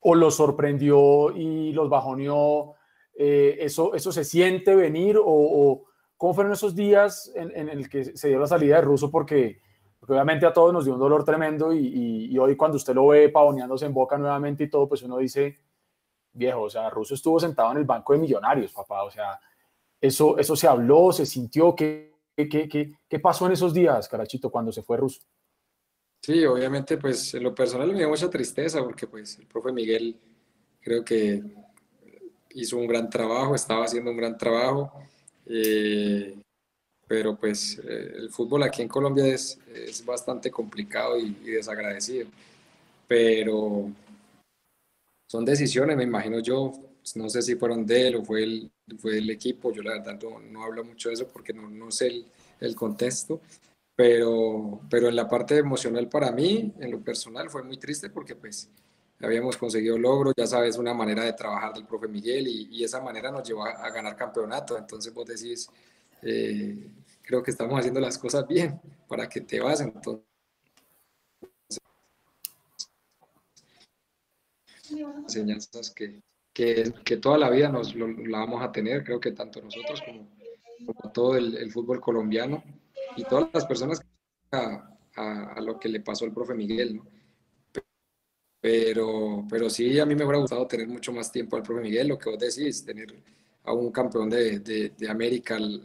¿O 0.00 0.14
los 0.14 0.36
sorprendió 0.36 1.30
y 1.30 1.72
los 1.72 1.88
bajoneó? 1.88 2.74
Eh, 3.14 3.58
eso, 3.60 3.94
¿Eso 3.94 4.10
se 4.10 4.24
siente 4.24 4.74
venir? 4.74 5.18
¿O, 5.22 5.84
cómo 6.16 6.34
fueron 6.34 6.52
esos 6.52 6.74
días 6.74 7.30
en, 7.34 7.56
en 7.56 7.68
el 7.68 7.88
que 7.88 8.16
se 8.16 8.28
dio 8.28 8.38
la 8.38 8.46
salida 8.46 8.76
de 8.76 8.82
Russo? 8.82 9.10
Porque 9.10 9.60
porque 10.02 10.14
obviamente 10.14 10.44
a 10.46 10.52
todos 10.52 10.72
nos 10.72 10.84
dio 10.84 10.94
un 10.94 10.98
dolor 10.98 11.24
tremendo 11.24 11.72
y, 11.72 12.26
y, 12.28 12.36
hoy 12.36 12.56
cuando 12.56 12.76
usted 12.76 12.92
lo 12.92 13.06
ve 13.06 13.28
pavoneándose 13.28 13.86
en 13.86 13.94
boca 13.94 14.18
nuevamente 14.18 14.64
y 14.64 14.68
todo, 14.68 14.88
pues 14.88 15.00
uno 15.02 15.18
dice, 15.18 15.60
viejo, 16.32 16.62
o 16.62 16.68
sea, 16.68 16.90
Russo 16.90 17.14
estuvo 17.14 17.38
sentado 17.38 17.70
en 17.70 17.78
el 17.78 17.84
banco 17.84 18.12
de 18.12 18.18
millonarios, 18.18 18.72
papá, 18.72 19.04
o 19.04 19.12
sea, 19.12 19.38
eso, 20.00 20.36
eso 20.38 20.56
se 20.56 20.66
habló, 20.66 21.12
se 21.12 21.24
sintió, 21.24 21.76
¿qué, 21.76 22.11
qué, 22.36 22.48
qué, 22.48 22.92
qué 23.08 23.18
pasó 23.18 23.46
en 23.46 23.52
esos 23.52 23.72
días, 23.72 24.08
Carachito, 24.08 24.50
cuando 24.50 24.72
se 24.72 24.82
fue 24.82 24.96
Russo? 24.96 25.20
Sí, 26.22 26.44
obviamente, 26.44 26.98
pues 26.98 27.34
en 27.34 27.42
lo 27.42 27.54
personal 27.54 27.90
me 27.90 27.98
dio 27.98 28.08
mucha 28.08 28.30
tristeza 28.30 28.82
porque 28.82 29.06
pues 29.06 29.38
el 29.38 29.46
profe 29.46 29.72
Miguel 29.72 30.16
creo 30.80 31.04
que 31.04 31.42
hizo 32.54 32.76
un 32.76 32.86
gran 32.86 33.10
trabajo, 33.10 33.54
estaba 33.54 33.84
haciendo 33.84 34.10
un 34.10 34.16
gran 34.16 34.38
trabajo. 34.38 34.92
Eh, 35.46 36.38
pero 37.06 37.36
pues 37.36 37.78
eh, 37.84 38.12
el 38.16 38.30
fútbol 38.30 38.62
aquí 38.62 38.82
en 38.82 38.88
Colombia 38.88 39.26
es, 39.26 39.58
es 39.74 40.04
bastante 40.04 40.50
complicado 40.50 41.18
y, 41.18 41.32
desagradecido. 41.32 42.28
Pero 43.06 43.90
son 45.28 45.44
decisiones, 45.44 45.96
me 45.96 46.04
imagino 46.04 46.40
yo, 46.40 46.72
no 47.16 47.28
sé 47.28 47.42
si 47.42 47.56
fueron 47.56 47.84
de 47.86 48.08
él 48.08 48.16
o 48.16 48.24
fue 48.24 48.42
el, 48.44 48.70
fue 48.98 49.18
el 49.18 49.30
equipo, 49.30 49.72
yo 49.72 49.82
la 49.82 49.92
verdad 49.92 50.18
no, 50.22 50.40
no 50.40 50.64
hablo 50.64 50.84
mucho 50.84 51.08
de 51.08 51.14
eso 51.14 51.28
porque 51.28 51.52
no, 51.52 51.68
no 51.68 51.90
sé 51.90 52.08
el, 52.08 52.26
el, 52.60 52.74
contexto, 52.74 53.40
pero, 53.94 54.80
pero 54.90 55.08
en 55.08 55.16
la 55.16 55.28
parte 55.28 55.56
emocional 55.58 56.08
para 56.08 56.30
mí, 56.32 56.72
en 56.78 56.90
lo 56.90 57.00
personal, 57.00 57.50
fue 57.50 57.62
muy 57.62 57.76
triste 57.78 58.10
porque 58.10 58.36
pues 58.36 58.70
habíamos 59.20 59.56
conseguido 59.56 59.98
logros, 59.98 60.34
ya 60.36 60.46
sabes, 60.46 60.78
una 60.78 60.94
manera 60.94 61.24
de 61.24 61.32
trabajar 61.32 61.74
del 61.74 61.86
profe 61.86 62.08
Miguel 62.08 62.48
y, 62.48 62.68
y 62.70 62.84
esa 62.84 63.00
manera 63.00 63.30
nos 63.30 63.46
llevó 63.46 63.64
a, 63.64 63.70
a, 63.70 63.90
ganar 63.90 64.16
campeonato, 64.16 64.76
entonces 64.76 65.12
vos 65.14 65.26
decís, 65.26 65.68
eh, 66.22 66.90
creo 67.22 67.42
que 67.42 67.50
estamos 67.50 67.78
haciendo 67.78 68.00
las 68.00 68.18
cosas 68.18 68.46
bien 68.46 68.80
para 69.08 69.28
que 69.28 69.40
te 69.40 69.60
vas 69.60 69.80
entonces. 69.80 70.24
enseñanzas 75.24 75.90
que, 75.90 76.20
que, 76.52 76.92
que, 77.04 77.16
toda 77.16 77.38
la 77.38 77.50
vida 77.50 77.68
nos 77.68 77.94
la 77.94 78.38
vamos 78.38 78.62
a 78.62 78.70
tener, 78.70 79.04
creo 79.04 79.20
que 79.20 79.32
tanto 79.32 79.60
nosotros 79.62 80.02
como, 80.02 81.12
todo 81.12 81.36
el, 81.36 81.70
fútbol 81.70 82.00
colombiano 82.00 82.62
y 83.16 83.24
todas 83.24 83.48
las 83.52 83.66
personas 83.66 84.02
a, 84.50 84.96
a, 85.16 85.60
lo 85.60 85.78
que 85.78 85.88
le 85.88 86.00
pasó 86.00 86.24
al 86.24 86.32
profe 86.32 86.54
Miguel, 86.54 86.96
¿no? 86.96 87.06
Pero, 88.60 89.44
pero 89.50 89.68
sí, 89.68 89.98
a 89.98 90.06
mí 90.06 90.14
me 90.14 90.24
hubiera 90.24 90.38
gustado 90.38 90.66
tener 90.68 90.86
mucho 90.86 91.12
más 91.12 91.32
tiempo 91.32 91.56
al 91.56 91.62
profe 91.62 91.82
Miguel, 91.82 92.06
lo 92.06 92.18
que 92.18 92.30
vos 92.30 92.38
decís, 92.38 92.84
tener 92.84 93.12
a 93.64 93.72
un 93.72 93.90
campeón 93.90 94.30
de, 94.30 94.60
de, 94.60 94.90
de 94.90 95.10
América 95.10 95.56
al, 95.56 95.82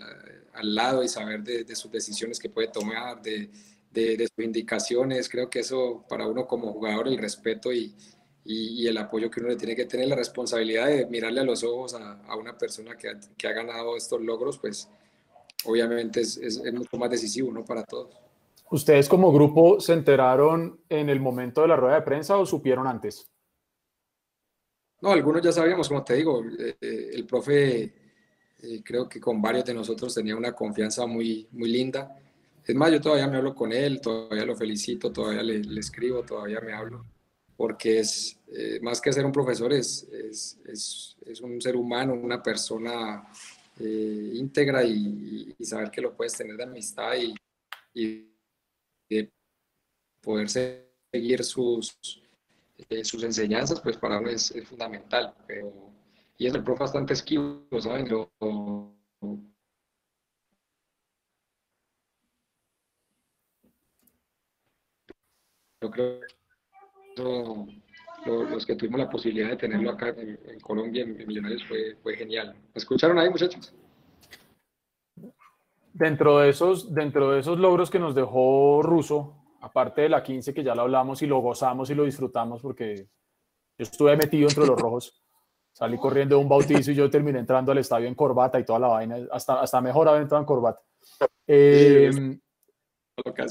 al 0.58 0.76
lado 0.76 1.04
y 1.04 1.08
saber 1.08 1.44
de, 1.44 1.76
sus 1.76 1.92
decisiones 1.92 2.40
que 2.40 2.50
puede 2.50 2.68
tomar, 2.68 3.22
de, 3.22 3.50
de, 3.92 4.28
sus 4.28 4.46
indicaciones. 4.46 5.30
Creo 5.30 5.50
que 5.50 5.60
eso 5.60 6.06
para 6.10 6.28
uno 6.28 6.48
como 6.48 6.74
jugador, 6.74 7.08
el 7.08 7.18
respeto 7.18 7.72
y, 7.72 7.96
y, 8.50 8.88
el 8.88 8.98
apoyo 8.98 9.30
que 9.30 9.42
uno 9.42 9.50
le 9.50 9.58
tiene 9.58 9.76
que 9.76 9.86
tener, 9.86 10.08
la 10.08 10.16
responsabilidad 10.16 10.88
de 10.88 11.06
mirarle 11.08 11.42
a 11.42 11.44
los 11.44 11.64
ojos 11.64 11.94
a, 11.94 12.24
a 12.24 12.38
una 12.38 12.58
persona 12.58 12.96
que 12.96 13.10
ha, 13.10 13.20
que 13.38 13.48
ha, 13.48 13.52
ganado 13.52 13.98
estos 13.98 14.22
logros, 14.22 14.58
pues 14.58 14.90
obviamente 15.66 16.22
es, 16.22 16.38
es, 16.38 16.58
es 16.64 16.74
mucho 16.74 16.98
más 16.98 17.10
decisivo 17.10 17.52
¿no? 17.52 17.66
para 17.66 17.84
todos. 17.84 18.16
¿Ustedes 18.72 19.10
como 19.10 19.34
grupo 19.34 19.82
se 19.82 19.94
enteraron 19.94 20.80
en 20.88 21.10
el 21.10 21.20
momento 21.20 21.62
de 21.62 21.68
la 21.68 21.76
rueda 21.76 21.96
de 21.96 22.02
prensa 22.04 22.38
o 22.38 22.46
supieron 22.46 22.88
antes? 22.88 23.30
No, 25.02 25.12
algunos 25.12 25.42
ya 25.42 25.52
sabíamos, 25.52 25.90
como 25.90 26.04
te 26.04 26.16
digo, 26.16 26.44
eh 26.58 27.12
el 27.14 27.26
profe 27.26 27.84
eh, 28.64 28.82
creo 28.84 29.08
que 29.08 29.20
con 29.20 29.42
varios 29.42 29.66
de 29.66 29.74
nosotros 29.74 30.14
tenía 30.14 30.36
una 30.36 30.54
confianza 30.54 31.06
muy, 31.06 31.48
muy 31.52 31.70
linda. 31.70 32.18
Es 32.66 32.76
más, 32.76 32.92
yo 32.92 33.00
todavía 33.00 33.28
me 33.28 33.38
hablo 33.38 33.54
con 33.54 33.72
él, 33.72 34.02
todavía 34.02 34.46
lo 34.46 34.56
felicito, 34.56 35.12
todavía 35.12 35.44
le, 35.44 35.60
le 35.60 35.80
escribo, 35.80 36.24
todavía 36.24 36.60
me 36.60 36.74
hablo, 36.74 37.06
porque 37.58 38.00
es 38.00 38.40
eh, 38.48 38.80
más 38.82 39.02
que 39.02 39.12
ser 39.12 39.26
un 39.26 39.32
profesor, 39.32 39.74
es, 39.74 40.04
es, 40.04 40.60
es, 40.66 41.18
es, 41.26 41.42
un 41.42 41.60
ser 41.60 41.76
humano, 41.76 42.14
una 42.14 42.42
persona 42.42 43.28
eh, 43.80 44.32
íntegra 44.36 44.84
y, 44.84 45.56
saber 45.62 45.90
que 45.90 46.02
lo 46.02 46.16
puedes 46.16 46.34
tener 46.38 46.56
de 46.56 46.64
amistad 46.64 47.16
y, 47.16 47.36
y 47.94 48.32
de 49.10 49.32
poder 50.22 50.48
seguir 50.50 51.44
sus, 51.44 51.98
eh, 52.90 53.04
sus 53.04 53.24
enseñanzas, 53.24 53.82
pues 53.82 53.98
para 53.98 54.20
uno 54.20 54.30
es, 54.30 54.52
es 54.52 54.68
fundamental. 54.68 55.34
Y 56.38 56.46
es 56.46 56.54
el 56.54 56.64
profe 56.64 56.82
bastante 56.84 57.14
esquivo, 57.14 57.66
¿saben? 57.82 58.08
Lo, 58.08 58.32
creo 65.80 66.22
que 66.22 66.37
los 67.18 68.66
que 68.66 68.76
tuvimos 68.76 69.00
la 69.00 69.10
posibilidad 69.10 69.50
de 69.50 69.58
tenerlo 69.58 69.92
acá 69.92 70.10
en, 70.10 70.60
Colombia, 70.60 71.04
en, 71.04 71.16
Millonarios, 71.28 71.64
fue, 71.66 71.96
fue 72.02 72.16
genial. 72.16 72.54
¿Me 72.54 72.78
escucharon 72.80 73.18
ahí, 73.20 73.30
muchachos? 73.30 73.74
Dentro 75.94 76.40
de, 76.40 76.50
esos, 76.50 76.94
dentro 76.94 77.32
de 77.32 77.40
esos 77.40 77.58
logros 77.58 77.90
que 77.90 78.00
nos 78.00 78.14
dejó 78.14 78.82
Russo, 78.84 79.34
aparte 79.62 80.02
de 80.02 80.10
la 80.10 80.22
15 80.22 80.54
que 80.54 80.64
ya 80.64 80.76
lo 80.76 80.84
hablamos 80.84 81.22
y 81.22 81.28
lo 81.28 81.40
gozamos 81.40 81.90
y 81.90 81.96
lo 81.96 82.04
disfrutamos 82.04 82.62
porque 82.62 83.08
yo 83.78 83.84
estuve 83.84 84.16
metido 84.16 84.48
entre 84.48 84.68
los 84.68 84.80
rojos, 84.80 85.24
Salí 85.78 85.96
corriendo 86.00 86.36
de 86.36 86.42
un 86.42 86.50
bautizo 86.50 86.90
y 86.90 86.96
yo 86.96 87.08
terminé 87.08 87.38
entrando 87.38 87.72
al 87.72 87.78
estadio 87.78 88.08
en 88.08 88.16
corbata 88.16 88.60
y 88.60 88.66
toda 88.66 88.80
la 88.80 88.88
vaina. 88.88 89.18
Hasta, 89.32 89.62
hasta 89.62 89.80
mejor 89.80 90.08
haber 90.08 90.24
entrado 90.24 90.42
en 90.42 90.48
corbata. 90.48 90.82
Eh, 91.46 92.10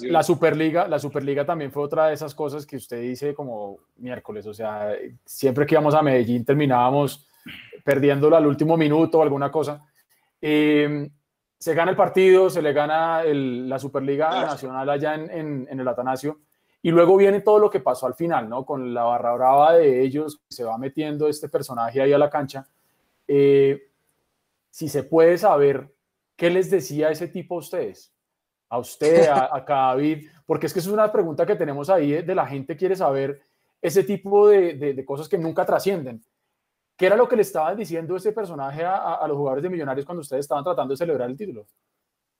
la 0.03 0.23
Superliga, 0.23 0.87
la 0.89 0.99
Superliga 0.99 1.45
también 1.45 1.73
fue 1.73 1.83
otra 1.83 2.09
de 2.09 2.14
esas 2.14 2.35
cosas 2.35 2.67
que 2.67 2.77
usted 2.77 3.01
dice 3.01 3.35
como 3.35 3.79
miércoles. 3.97 4.47
O 4.47 4.55
sea, 4.55 4.93
siempre 5.25 5.67
que 5.67 5.75
íbamos 5.75 5.95
a 5.95 6.03
Medellín 6.03 6.45
terminábamos 6.45 7.29
perdiéndolo 7.85 8.37
al 8.37 8.47
último 8.47 8.77
minuto 8.77 9.19
o 9.19 9.23
alguna 9.23 9.51
cosa. 9.51 9.85
Eh, 10.41 11.09
se 11.59 11.75
gana 11.75 11.91
el 11.91 11.97
partido, 11.97 12.51
se 12.51 12.62
le 12.62 12.73
gana 12.73 13.23
el, 13.23 13.69
la 13.69 13.79
Superliga 13.79 14.31
Nacional 14.43 14.89
allá 14.89 15.14
en, 15.14 15.31
en, 15.31 15.69
en 15.71 15.81
el 15.81 15.89
Atanasio 15.89 16.41
y 16.87 16.91
luego 16.91 17.17
viene 17.17 17.41
todo 17.41 17.59
lo 17.59 17.69
que 17.69 17.81
pasó 17.81 18.07
al 18.07 18.14
final, 18.14 18.49
¿no? 18.49 18.64
Con 18.64 18.95
la 18.95 19.03
barra 19.03 19.35
brava 19.35 19.73
de 19.75 20.03
ellos, 20.03 20.41
se 20.49 20.62
va 20.62 20.79
metiendo 20.79 21.27
este 21.27 21.49
personaje 21.49 22.01
ahí 22.01 22.12
a 22.12 22.19
la 22.19 22.31
cancha. 22.31 22.64
Eh, 23.27 23.89
si 24.71 24.89
se 24.89 25.03
puede 25.03 25.37
saber 25.37 25.93
qué 26.37 26.49
les 26.49 26.71
decía 26.71 27.11
ese 27.11 27.27
tipo 27.27 27.57
a 27.57 27.59
ustedes, 27.59 28.12
a 28.69 28.79
usted, 28.79 29.29
a, 29.29 29.55
a 29.55 29.64
David, 29.67 30.29
porque 30.45 30.67
es 30.67 30.73
que 30.73 30.81
eso 30.81 30.91
es 30.91 30.95
una 30.95 31.11
pregunta 31.11 31.47
que 31.47 31.57
tenemos 31.57 31.89
ahí 31.91 32.23
de, 32.23 32.35
la 32.35 32.47
gente 32.47 32.77
quiere 32.77 32.97
saber 32.97 33.41
ese 33.81 34.03
tipo 34.03 34.49
de, 34.49 34.75
de, 34.75 34.95
de 34.95 35.05
cosas 35.05 35.29
que 35.29 35.39
nunca 35.39 35.64
trascienden. 35.64 36.23
¿Qué 36.97 37.07
era 37.07 37.17
lo 37.17 37.29
que 37.29 37.37
le 37.37 37.43
estaban 37.43 37.77
diciendo 37.77 38.17
ese 38.17 38.33
personaje 38.33 38.83
a, 38.85 39.14
a, 39.14 39.29
los 39.29 39.37
jugadores 39.37 39.62
de 39.62 39.71
Millonarios 39.71 40.07
cuando 40.07 40.23
ustedes 40.23 40.45
estaban 40.45 40.64
tratando 40.64 40.93
de 40.93 40.99
celebrar 40.99 41.29
el 41.29 41.37
título? 41.37 41.67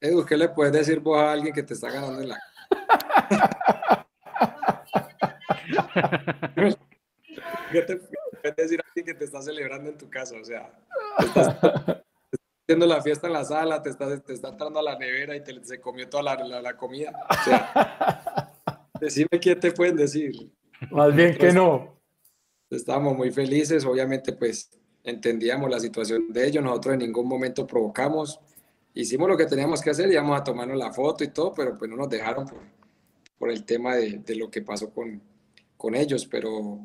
Edu, 0.01 0.25
¿qué 0.25 0.37
le 0.37 0.49
puedes 0.49 0.73
decir 0.73 1.01
vos 1.01 1.19
a 1.19 1.33
alguien 1.33 1.55
que 1.55 1.63
te 1.63 1.75
está 1.75 1.91
ganando 1.91 2.23
en 2.23 2.29
la... 2.31 2.39
¿Qué 7.73 7.83
te 7.83 7.97
puede 7.97 8.55
decir 8.57 8.81
a 8.81 8.85
que 8.95 9.15
te 9.15 9.25
está 9.25 9.43
celebrando 9.43 9.91
en 9.91 9.99
tu 9.99 10.09
casa? 10.09 10.37
O 10.41 10.45
sea, 10.45 10.71
estás 11.19 12.03
haciendo 12.67 12.87
la 12.87 13.01
fiesta 13.01 13.29
en 13.29 13.33
la 13.33 13.45
sala, 13.45 13.81
te 13.81 13.91
está, 13.91 14.21
te 14.21 14.33
está 14.33 14.49
entrando 14.49 14.81
a 14.81 14.83
la 14.83 14.99
nevera 14.99 15.37
y 15.37 15.45
te, 15.45 15.65
se 15.65 15.81
comió 15.81 16.09
toda 16.09 16.25
la, 16.25 16.35
la, 16.35 16.61
la 16.61 16.77
comida. 16.77 17.13
O 17.31 17.45
sea, 17.45 18.53
decime 19.01 19.29
qué 19.41 19.55
te 19.55 19.71
pueden 19.71 19.95
decir. 19.95 20.51
Más 20.91 21.15
bien 21.15 21.39
que 21.39 21.53
no. 21.53 21.97
Estábamos 22.69 23.17
muy 23.17 23.31
felices, 23.31 23.85
obviamente 23.85 24.33
pues 24.33 24.69
entendíamos 25.05 25.71
la 25.71 25.79
situación 25.79 26.33
de 26.33 26.49
ellos, 26.49 26.65
nosotros 26.65 26.95
en 26.95 27.01
ningún 27.01 27.29
momento 27.29 27.65
provocamos, 27.65 28.41
hicimos 28.93 29.29
lo 29.29 29.37
que 29.37 29.47
teníamos 29.47 29.81
que 29.81 29.91
hacer, 29.91 30.11
íbamos 30.11 30.41
a 30.41 30.43
tomarnos 30.43 30.77
la 30.77 30.93
foto 30.93 31.23
y 31.23 31.29
todo, 31.29 31.55
pero 31.55 31.79
pues 31.79 31.89
no 31.89 31.97
nos 31.97 32.09
dejaron 32.09 32.47
por, 32.47 32.63
por 33.39 33.53
el 33.53 33.65
tema 33.65 33.95
de, 33.95 34.19
de 34.19 34.35
lo 34.35 34.51
que 34.51 34.63
pasó 34.63 34.93
con, 34.93 35.23
con 35.77 35.95
ellos, 35.95 36.27
pero... 36.27 36.81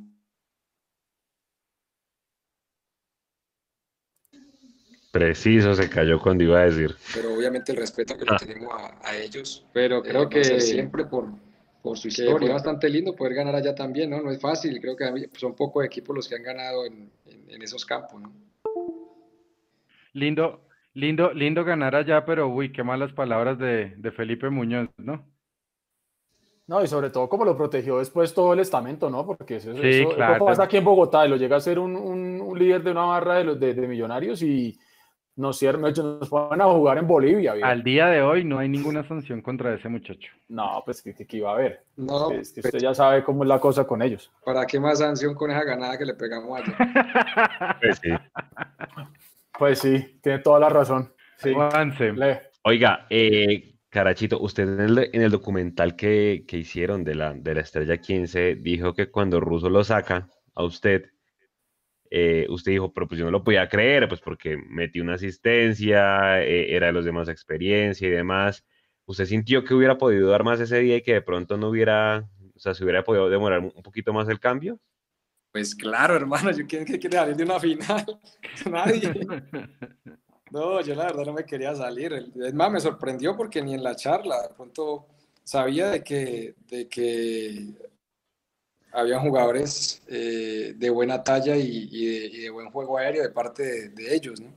Preciso, 5.12 5.74
se 5.74 5.90
cayó 5.90 6.20
cuando 6.22 6.46
iba 6.46 6.62
a 6.62 6.66
decir. 6.66 6.96
Pero 7.14 7.34
obviamente 7.34 7.74
el 7.74 7.78
respeto 7.78 8.18
que 8.18 8.24
le 8.24 8.32
ah. 8.32 8.38
tenemos 8.40 8.74
a, 8.74 9.18
ellos. 9.18 9.66
Pero 9.74 10.02
creo 10.02 10.30
que 10.30 10.62
siempre 10.62 11.04
por, 11.04 11.28
por 11.82 11.98
su 11.98 12.08
historia. 12.08 12.38
Fue 12.38 12.50
bastante 12.50 12.90
lindo 12.90 13.14
poder 13.14 13.34
ganar 13.34 13.56
allá 13.56 13.76
también, 13.76 14.10
¿no? 14.10 14.22
No 14.22 14.32
es 14.32 14.40
fácil, 14.40 14.80
creo 14.80 14.96
que 14.96 15.30
son 15.38 15.54
pocos 15.54 15.84
equipos 15.84 16.16
los 16.16 16.30
que 16.30 16.36
han 16.36 16.44
ganado 16.44 16.86
en, 16.86 17.12
en, 17.26 17.62
esos 17.62 17.86
campos, 17.86 18.22
¿no? 18.22 18.32
Lindo, 20.14 20.62
lindo, 20.94 21.34
lindo 21.34 21.66
ganar 21.66 21.94
allá, 21.94 22.24
pero 22.24 22.48
uy, 22.48 22.72
qué 22.72 22.82
malas 22.82 23.12
palabras 23.12 23.60
de, 23.60 23.94
de 23.98 24.12
Felipe 24.12 24.50
Muñoz, 24.50 24.90
¿no? 24.96 25.30
No, 26.68 26.82
y 26.82 26.88
sobre 26.88 27.10
todo 27.10 27.28
como 27.28 27.44
lo 27.44 27.58
protegió 27.58 28.00
después 28.00 28.34
todo 28.34 28.54
el 28.54 28.62
estamento, 28.62 29.10
¿no? 29.10 29.26
Porque 29.26 29.58
eso, 29.58 29.74
sí, 29.74 30.06
claro. 30.16 30.46
pasa 30.46 30.64
aquí 30.64 30.78
en 30.78 30.86
Bogotá 30.86 31.26
y 31.26 31.30
lo 31.30 31.36
llega 31.36 31.58
a 31.58 31.60
ser 31.60 31.80
un, 31.80 31.98
un, 31.98 32.58
líder 32.58 32.82
de 32.82 32.92
una 32.92 33.04
barra 33.04 33.36
de, 33.36 33.44
los, 33.44 33.60
de, 33.60 33.74
de 33.74 33.88
millonarios 33.88 34.42
y 34.42 34.80
nos, 35.36 35.62
nos 35.64 36.30
ponen 36.30 36.62
a 36.62 36.66
jugar 36.66 36.98
en 36.98 37.08
Bolivia. 37.08 37.54
Al 37.64 37.84
día 37.84 38.08
de 38.08 38.22
hoy 38.22 38.44
no 38.44 38.60
hay 38.60 38.70
ninguna 38.70 39.04
sanción 39.04 39.42
contra 39.42 39.74
ese 39.74 39.90
muchacho. 39.90 40.32
No, 40.50 40.82
pues 40.86 41.02
que, 41.02 41.14
que, 41.14 41.38
iba 41.38 41.52
a 41.52 41.54
haber. 41.56 41.84
No, 41.96 42.32
es 42.32 42.52
que 42.52 42.60
usted 42.60 42.80
ya 42.80 42.94
sabe 42.94 43.24
cómo 43.24 43.44
es 43.44 43.50
la 43.50 43.60
cosa 43.60 43.86
con 43.86 44.02
ellos. 44.02 44.32
¿Para 44.46 44.66
qué 44.66 44.80
más 44.80 45.00
sanción 45.00 45.34
con 45.36 45.52
esa 45.52 45.64
ganada 45.64 45.98
que 45.98 46.06
le 46.06 46.14
pegamos 46.14 46.60
allá? 46.62 47.78
pues 47.80 48.00
sí. 48.02 48.10
Pues 49.58 49.80
sí, 49.80 50.20
tiene 50.22 50.40
toda 50.40 50.60
la 50.60 50.70
razón. 50.70 51.14
Sí. 51.38 51.54
Oiga, 52.64 53.08
eh, 53.10 53.76
Carachito, 53.90 54.40
usted 54.40 54.80
en 54.80 55.22
el, 55.22 55.32
documental 55.32 55.96
que, 55.96 56.46
que, 56.48 56.58
hicieron 56.58 57.04
de 57.04 57.16
la, 57.16 57.34
de 57.34 57.56
la 57.56 57.62
Estrella 57.62 57.98
15 57.98 58.56
dijo 58.56 58.94
que 58.94 59.10
cuando 59.10 59.40
Russo 59.40 59.70
lo 59.70 59.84
saca 59.84 60.30
a 60.56 60.64
usted, 60.64 61.10
eh, 62.14 62.46
usted 62.50 62.74
dijo, 62.74 62.94
pero 62.94 63.08
pues 63.08 63.18
yo 63.18 63.24
no 63.26 63.32
lo 63.32 63.44
podía 63.44 63.70
creer, 63.70 64.10
pues 64.10 64.20
porque 64.20 64.58
metí 64.58 65.00
una 65.00 65.14
asistencia, 65.14 66.44
eh, 66.44 66.76
era 66.76 66.88
de 66.88 66.94
los 66.94 67.06
demás 67.06 67.30
experiencia 67.30 68.06
y 68.06 68.12
demás. 68.12 68.66
¿Usted 69.06 69.26
sintió 69.26 69.64
que 69.64 69.74
hubiera 69.74 69.98
podido 69.98 70.30
dar 70.30 70.44
más 70.44 70.60
ese 70.60 70.80
día 70.80 70.98
y 70.98 71.02
que 71.02 71.14
de 71.14 71.22
pronto 71.22 71.58
no 71.58 71.70
hubiera, 71.70 72.30
o 72.54 72.60
sea, 72.60 72.74
se 72.74 72.84
hubiera 72.84 73.06
podido 73.06 73.30
demorar 73.30 73.60
un 73.60 73.82
poquito 73.82 74.12
más 74.12 74.28
el 74.28 74.42
cambio? 74.42 74.78
Pues 75.54 75.74
claro, 75.74 76.16
hermano, 76.16 76.52
yo 76.52 76.68
quiero 76.68 76.86
que 76.86 77.00
quiere 77.00 77.18
salir 77.18 77.36
de 77.36 77.44
una 77.46 77.60
final. 77.60 78.20
Nadie. 78.70 79.14
No, 80.52 80.82
yo 80.82 80.96
la 80.96 81.06
verdad 81.06 81.26
no 81.26 81.34
me 81.34 81.46
quería 81.46 81.74
salir. 81.74 82.14
Es 82.36 82.54
más, 82.54 82.72
me 82.72 82.82
sorprendió 82.82 83.38
porque 83.38 83.62
ni 83.62 83.74
en 83.74 83.84
la 83.84 83.96
charla, 83.96 84.42
de 84.42 84.54
pronto 84.54 85.08
sabía 85.46 85.90
de 85.92 86.04
que, 86.04 86.56
de 86.68 86.90
que 86.90 87.70
había 88.92 89.20
jugadores 89.20 90.02
eh, 90.08 90.74
de 90.76 90.90
buena 90.90 91.24
talla 91.24 91.56
y, 91.56 92.42
de, 92.42 92.50
buen 92.50 92.70
juego 92.70 92.98
aéreo 92.98 93.24
de 93.24 93.30
parte 93.30 93.90
de, 93.90 94.16
ellos, 94.16 94.40
¿no? 94.42 94.54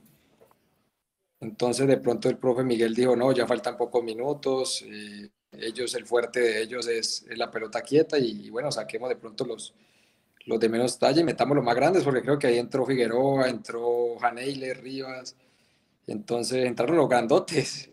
Entonces 1.40 1.86
de 1.86 1.98
pronto 1.98 2.28
el 2.28 2.38
profe 2.38 2.64
Miguel 2.64 2.94
dijo, 2.94 3.14
no, 3.14 3.30
ya 3.32 3.46
faltan 3.46 3.76
pocos 3.76 4.02
minutos, 4.02 4.82
eh, 4.88 5.28
ellos, 5.52 5.94
el 5.94 6.06
fuerte 6.06 6.40
de 6.40 6.62
ellos 6.62 6.88
es, 6.88 7.26
la 7.36 7.50
pelota 7.50 7.82
quieta 7.82 8.18
y, 8.18 8.48
bueno, 8.50 8.72
saquemos 8.72 9.08
de 9.08 9.16
pronto 9.16 9.44
los, 9.44 9.74
los 10.46 10.58
de 10.58 10.68
menos 10.68 10.98
talla 10.98 11.20
y 11.20 11.24
metamos 11.24 11.56
los 11.56 11.64
más 11.64 11.76
grandes, 11.76 12.02
porque 12.02 12.22
creo 12.22 12.38
que 12.38 12.46
ahí 12.46 12.58
entró 12.58 12.86
Figueroa, 12.86 13.48
entró 13.48 14.16
Janeile, 14.18 14.74
Rivas, 14.74 15.36
entonces 16.06 16.64
entraron 16.64 16.96
los 16.96 17.08
grandotes 17.08 17.90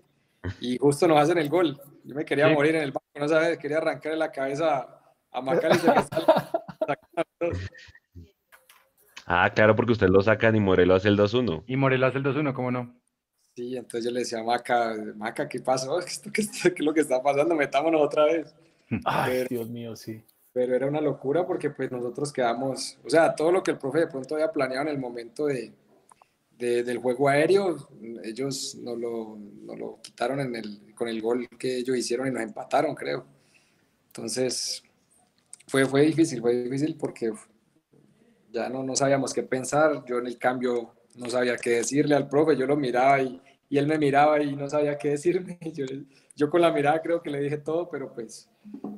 y 0.60 0.78
justo 0.78 1.08
nos 1.08 1.20
hacen 1.20 1.38
el 1.38 1.50
gol. 1.50 1.80
Yo 2.04 2.16
me 2.16 2.26
quería 2.26 2.48
morir 2.48 2.76
en 2.76 2.84
el 2.84 2.92
banco, 2.92 3.06
no 3.16 3.28
sabes, 3.28 3.58
quería 3.58 3.78
arrancarle 3.78 4.18
la 4.18 4.32
cabeza 4.32 5.01
a 5.32 5.42
Ah, 9.26 9.52
claro, 9.54 9.76
porque 9.76 9.94
usted 9.94 10.10
lo 10.10 10.22
sacan 10.22 10.56
y 10.56 10.60
Morelos 10.60 10.98
hace 10.98 11.08
el 11.08 11.18
2-1. 11.18 11.64
Y 11.68 11.78
Morelos 11.78 12.10
hace 12.10 12.18
el 12.18 12.26
2-1, 12.26 12.54
¿cómo 12.54 12.72
no? 12.72 13.00
Sí, 13.56 13.78
entonces 13.78 14.06
yo 14.06 14.12
le 14.12 14.22
decía 14.22 14.40
a 14.40 14.44
Maca, 14.44 14.96
Maca, 15.16 15.48
¿qué 15.48 15.60
pasó? 15.60 16.00
¿Qué, 16.34 16.42
es 16.42 16.80
lo 16.80 16.94
que 16.94 17.02
está 17.02 17.22
pasando? 17.22 17.56
Metámonos 17.56 18.02
otra 18.02 18.26
vez. 18.26 18.56
Ay, 19.06 19.46
Dios 19.50 19.70
mío, 19.70 19.96
sí. 19.96 20.24
Pero 20.54 20.76
era 20.76 20.88
una 20.88 21.00
locura 21.00 21.46
porque 21.46 21.70
pues 21.70 21.92
nosotros 21.92 22.34
quedamos, 22.34 22.98
o 23.06 23.10
sea, 23.10 23.34
todo 23.34 23.54
lo 23.54 23.64
que 23.64 23.72
el 23.72 23.78
profe 23.78 24.00
de 24.00 24.08
pronto 24.08 24.36
había 24.36 24.52
planeado 24.52 24.84
en 24.84 24.90
el 24.90 25.00
momento 25.00 25.46
de, 25.46 25.72
del 26.58 26.98
juego 26.98 27.30
aéreo, 27.30 27.88
ellos 28.24 28.76
nos 28.76 29.00
lo, 29.00 29.38
nos 29.38 29.80
lo 29.80 30.02
quitaron 30.02 30.42
en 30.42 30.56
el, 30.56 30.94
con 30.94 31.08
el 31.08 31.22
gol 31.22 31.48
que 31.58 31.78
ellos 31.78 31.96
hicieron 31.96 32.28
y 32.28 32.32
nos 32.32 32.44
empataron, 32.44 32.96
creo. 32.96 33.26
Entonces, 34.08 34.84
fue, 35.72 35.86
fue 35.86 36.02
difícil, 36.02 36.42
fue 36.42 36.64
difícil 36.64 36.98
porque 37.00 37.32
ya 38.52 38.68
no, 38.68 38.84
no 38.84 38.94
sabíamos 38.94 39.34
qué 39.34 39.42
pensar. 39.42 40.04
Yo 40.06 40.20
en 40.20 40.28
el 40.28 40.38
cambio 40.38 40.94
no 41.16 41.30
sabía 41.30 41.56
qué 41.56 41.70
decirle 41.72 42.14
al 42.14 42.28
profe, 42.28 42.58
yo 42.58 42.68
lo 42.68 42.76
miraba 42.76 43.22
y, 43.22 43.42
él 43.70 43.88
me 43.88 43.98
miraba 43.98 44.44
y 44.44 44.54
no 44.54 44.70
sabía 44.70 44.98
qué 44.98 45.12
decirme. 45.12 45.58
Yo, 45.74 45.86
yo, 46.36 46.50
con 46.50 46.60
la 46.60 46.74
mirada 46.74 47.02
creo 47.02 47.22
que 47.22 47.30
le 47.30 47.40
dije 47.40 47.58
todo, 47.58 47.90
pero 47.90 48.14
pues 48.14 48.50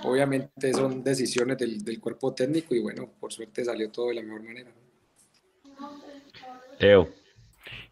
obviamente 0.03 0.73
son 0.73 1.03
decisiones 1.03 1.57
del, 1.57 1.83
del, 1.83 1.99
cuerpo 1.99 2.33
técnico 2.33 2.73
y 2.73 2.79
bueno, 2.79 3.07
por 3.19 3.31
suerte 3.31 3.65
salió 3.65 3.91
todo 3.91 4.07
de 4.07 4.15
la 4.15 4.23
mejor 4.23 4.43
manera. 4.43 4.71
Leo. 6.79 7.09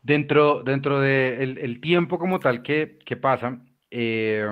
Dentro, 0.02 0.64
dentro 0.64 1.00
del 1.02 1.56
de 1.56 1.62
el 1.62 1.82
tiempo 1.82 2.18
como 2.18 2.40
tal 2.40 2.64
que, 2.64 2.98
que 3.06 3.18
pasa, 3.18 3.62
eh, 3.92 4.48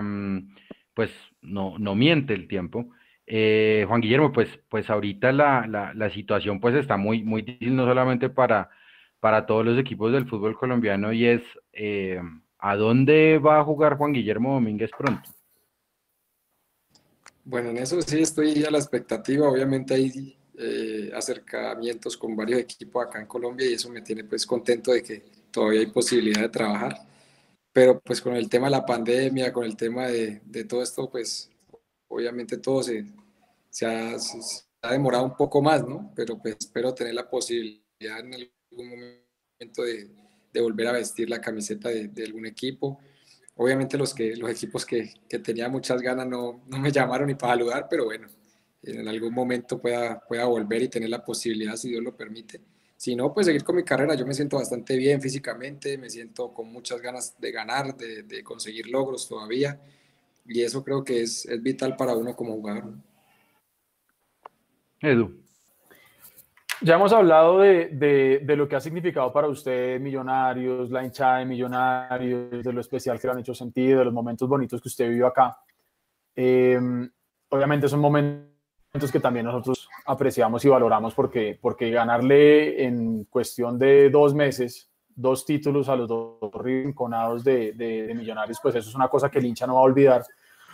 pues 0.93 1.11
no, 1.41 1.80
no 1.80 1.95
miente 1.95 2.34
el 2.34 2.47
tiempo. 2.47 2.89
Eh, 3.31 3.85
Juan 3.88 4.01
Guillermo, 4.01 4.34
pues, 4.34 4.49
pues 4.69 4.89
ahorita 4.89 5.31
la, 5.31 5.93
la, 5.93 6.10
situación 6.10 6.60
pues 6.60 6.73
está 6.73 6.97
muy, 6.97 7.22
muy 7.22 7.43
difícil, 7.43 7.76
no 7.76 7.85
solamente 7.85 8.27
para, 8.27 8.72
para 9.19 9.45
todos 9.45 9.64
los 9.64 9.77
equipos 9.77 10.11
del 10.11 10.27
fútbol 10.27 10.57
colombiano, 10.57 11.14
y 11.14 11.27
es 11.27 11.43
eh, 11.72 12.19
¿a 12.57 12.76
dónde 12.76 13.38
va 13.38 13.60
a 13.60 13.64
jugar 13.64 13.97
Juan 13.97 14.14
Guillermo 14.14 14.56
Domínguez 14.56 14.89
pronto? 14.97 15.30
Bueno, 17.45 17.69
en 17.69 17.77
eso 17.77 18.01
sí 18.01 18.19
estoy 18.19 18.64
a 18.64 18.72
la 18.72 18.80
expectativa, 18.80 19.47
obviamente 19.47 19.93
hay 19.93 20.35
eh, 20.57 21.11
acercamientos 21.14 22.18
con 22.18 22.35
varios 22.35 22.60
equipos 22.60 23.06
acá 23.06 23.19
en 23.19 23.27
Colombia 23.27 23.69
y 23.69 23.73
eso 23.73 23.91
me 23.91 24.01
tiene 24.01 24.23
pues 24.23 24.43
contento 24.43 24.91
de 24.91 25.03
que 25.03 25.23
todavía 25.51 25.81
hay 25.81 25.88
posibilidad 25.91 26.41
de 26.41 26.49
trabajar, 26.49 26.97
pero 27.72 27.99
pues 27.99 28.22
con 28.22 28.35
el 28.35 28.49
tema 28.49 28.65
de 28.65 28.72
la 28.72 28.85
pandemia, 28.88 29.53
con 29.53 29.65
el 29.65 29.77
tema 29.77 30.07
de, 30.07 30.41
de 30.45 30.64
todo 30.64 30.81
esto, 30.81 31.11
pues 31.11 31.51
obviamente 32.07 32.57
todo 32.57 32.81
se, 32.81 33.06
se, 33.70 33.86
ha, 33.86 34.91
demorado 34.91 35.26
un 35.26 35.36
poco 35.36 35.62
más, 35.62 35.88
¿no? 35.88 36.12
Pero 36.16 36.38
pues 36.41 36.58
espero 36.60 36.94
tener 36.94 37.14
la 37.14 37.30
posibilidad 37.30 38.20
en 38.20 38.34
algún 38.34 38.90
momento 38.90 39.84
de, 39.84 40.10
de 40.54 40.62
volver 40.62 40.88
a 40.88 40.94
vestir 40.94 41.30
la 41.30 41.41
camiseta 41.41 41.90
de, 41.90 42.08
de, 42.08 42.24
algún 42.26 42.46
equipo. 42.46 43.00
Obviamente 43.56 43.98
los, 43.98 44.14
que, 44.14 44.36
los 44.36 44.50
equipos 44.50 44.86
que, 44.86 45.14
que 45.28 45.40
tenía 45.40 45.68
muchas 45.70 46.02
ganas 46.02 46.28
no, 46.28 46.64
no, 46.68 46.80
me 46.80 46.91
llamaron 46.91 47.28
ni 47.28 47.36
para 47.36 47.54
saludar, 47.54 47.88
pero 47.90 48.06
bueno, 48.06 48.28
en 48.84 49.08
algún 49.08 49.34
momento 49.34 49.80
pueda, 49.80 50.20
pueda 50.20 50.46
volver 50.46 50.84
y 50.84 50.88
tener 50.88 51.10
la 51.10 51.24
posibilidad, 51.24 51.76
si 51.76 51.90
Dios 51.90 52.04
lo 52.04 52.16
permite. 52.16 52.62
Si 52.96 53.16
no, 53.16 53.34
pues 53.34 53.48
seguir 53.48 53.64
con 53.64 53.78
mi 53.78 53.84
carrera. 53.84 54.14
Yo 54.16 54.26
me 54.26 54.34
siento 54.34 54.58
bastante 54.58 54.98
bien 54.98 55.22
físicamente, 55.22 55.98
me 55.98 56.10
siento 56.10 56.54
con 56.54 56.72
muchas 56.72 57.02
ganas 57.02 57.40
de 57.40 57.52
ganar, 57.52 57.96
de, 57.96 58.24
de 58.24 58.44
conseguir 58.44 58.88
logros 58.88 59.28
todavía 59.28 59.80
y 60.50 60.64
eso 60.64 60.84
creo 60.84 61.04
que 61.04 61.22
es, 61.22 61.46
es 61.46 61.62
vital 61.62 61.96
para 61.96 62.16
uno 62.16 62.36
como 62.36 62.54
jugador. 62.54 62.96
Edu. 65.01 65.39
Ya 66.81 66.95
hemos 66.95 67.11
hablado 67.11 67.59
de, 67.59 68.39
de, 68.41 68.55
lo 68.55 68.67
que 68.69 68.77
ha 68.77 68.80
significado 68.80 69.34
para 69.34 69.49
usted 69.49 69.99
Millonarios, 69.99 70.89
la 70.89 71.03
hinchada 71.03 71.39
de 71.39 71.45
Millonarios, 71.45 72.63
de 72.63 72.73
lo 72.73 72.80
especial 72.80 73.19
que 73.19 73.27
lo 73.27 73.34
han 73.34 73.39
hecho 73.39 73.53
sentido, 73.53 73.99
de 73.99 74.05
los 74.05 74.13
momentos 74.13 74.47
bonitos 74.47 74.81
que 74.81 74.88
usted 74.88 75.09
vivió 75.09 75.27
acá. 75.27 75.57
Em, 76.35 77.09
obviamente 77.49 77.89
son 77.89 77.99
momentos 77.99 79.11
que 79.11 79.19
también 79.19 79.45
nosotros 79.45 79.89
apreciamos 80.05 80.63
y 80.63 80.69
valoramos 80.69 81.13
porque, 81.13 81.59
porque 81.61 81.91
ganarle 81.91 82.85
en 82.85 83.26
cuestión 83.26 83.77
de 83.77 84.09
dos 84.09 84.34
meses 84.34 84.89
dos 85.19 85.45
títulos 85.45 85.89
a 85.89 85.97
los 85.97 86.07
dos 86.07 86.38
rinconados 86.53 87.43
de, 87.43 87.73
de, 87.73 88.13
Millonarios, 88.15 88.59
pues 88.61 88.76
eso 88.76 88.89
es 88.89 88.95
una 88.95 89.09
cosa 89.09 89.30
que 89.30 89.39
el 89.39 89.45
hincha 89.45 89.67
no 89.67 89.76
va 89.76 89.81
a 89.81 89.84
olvidar. 89.84 90.23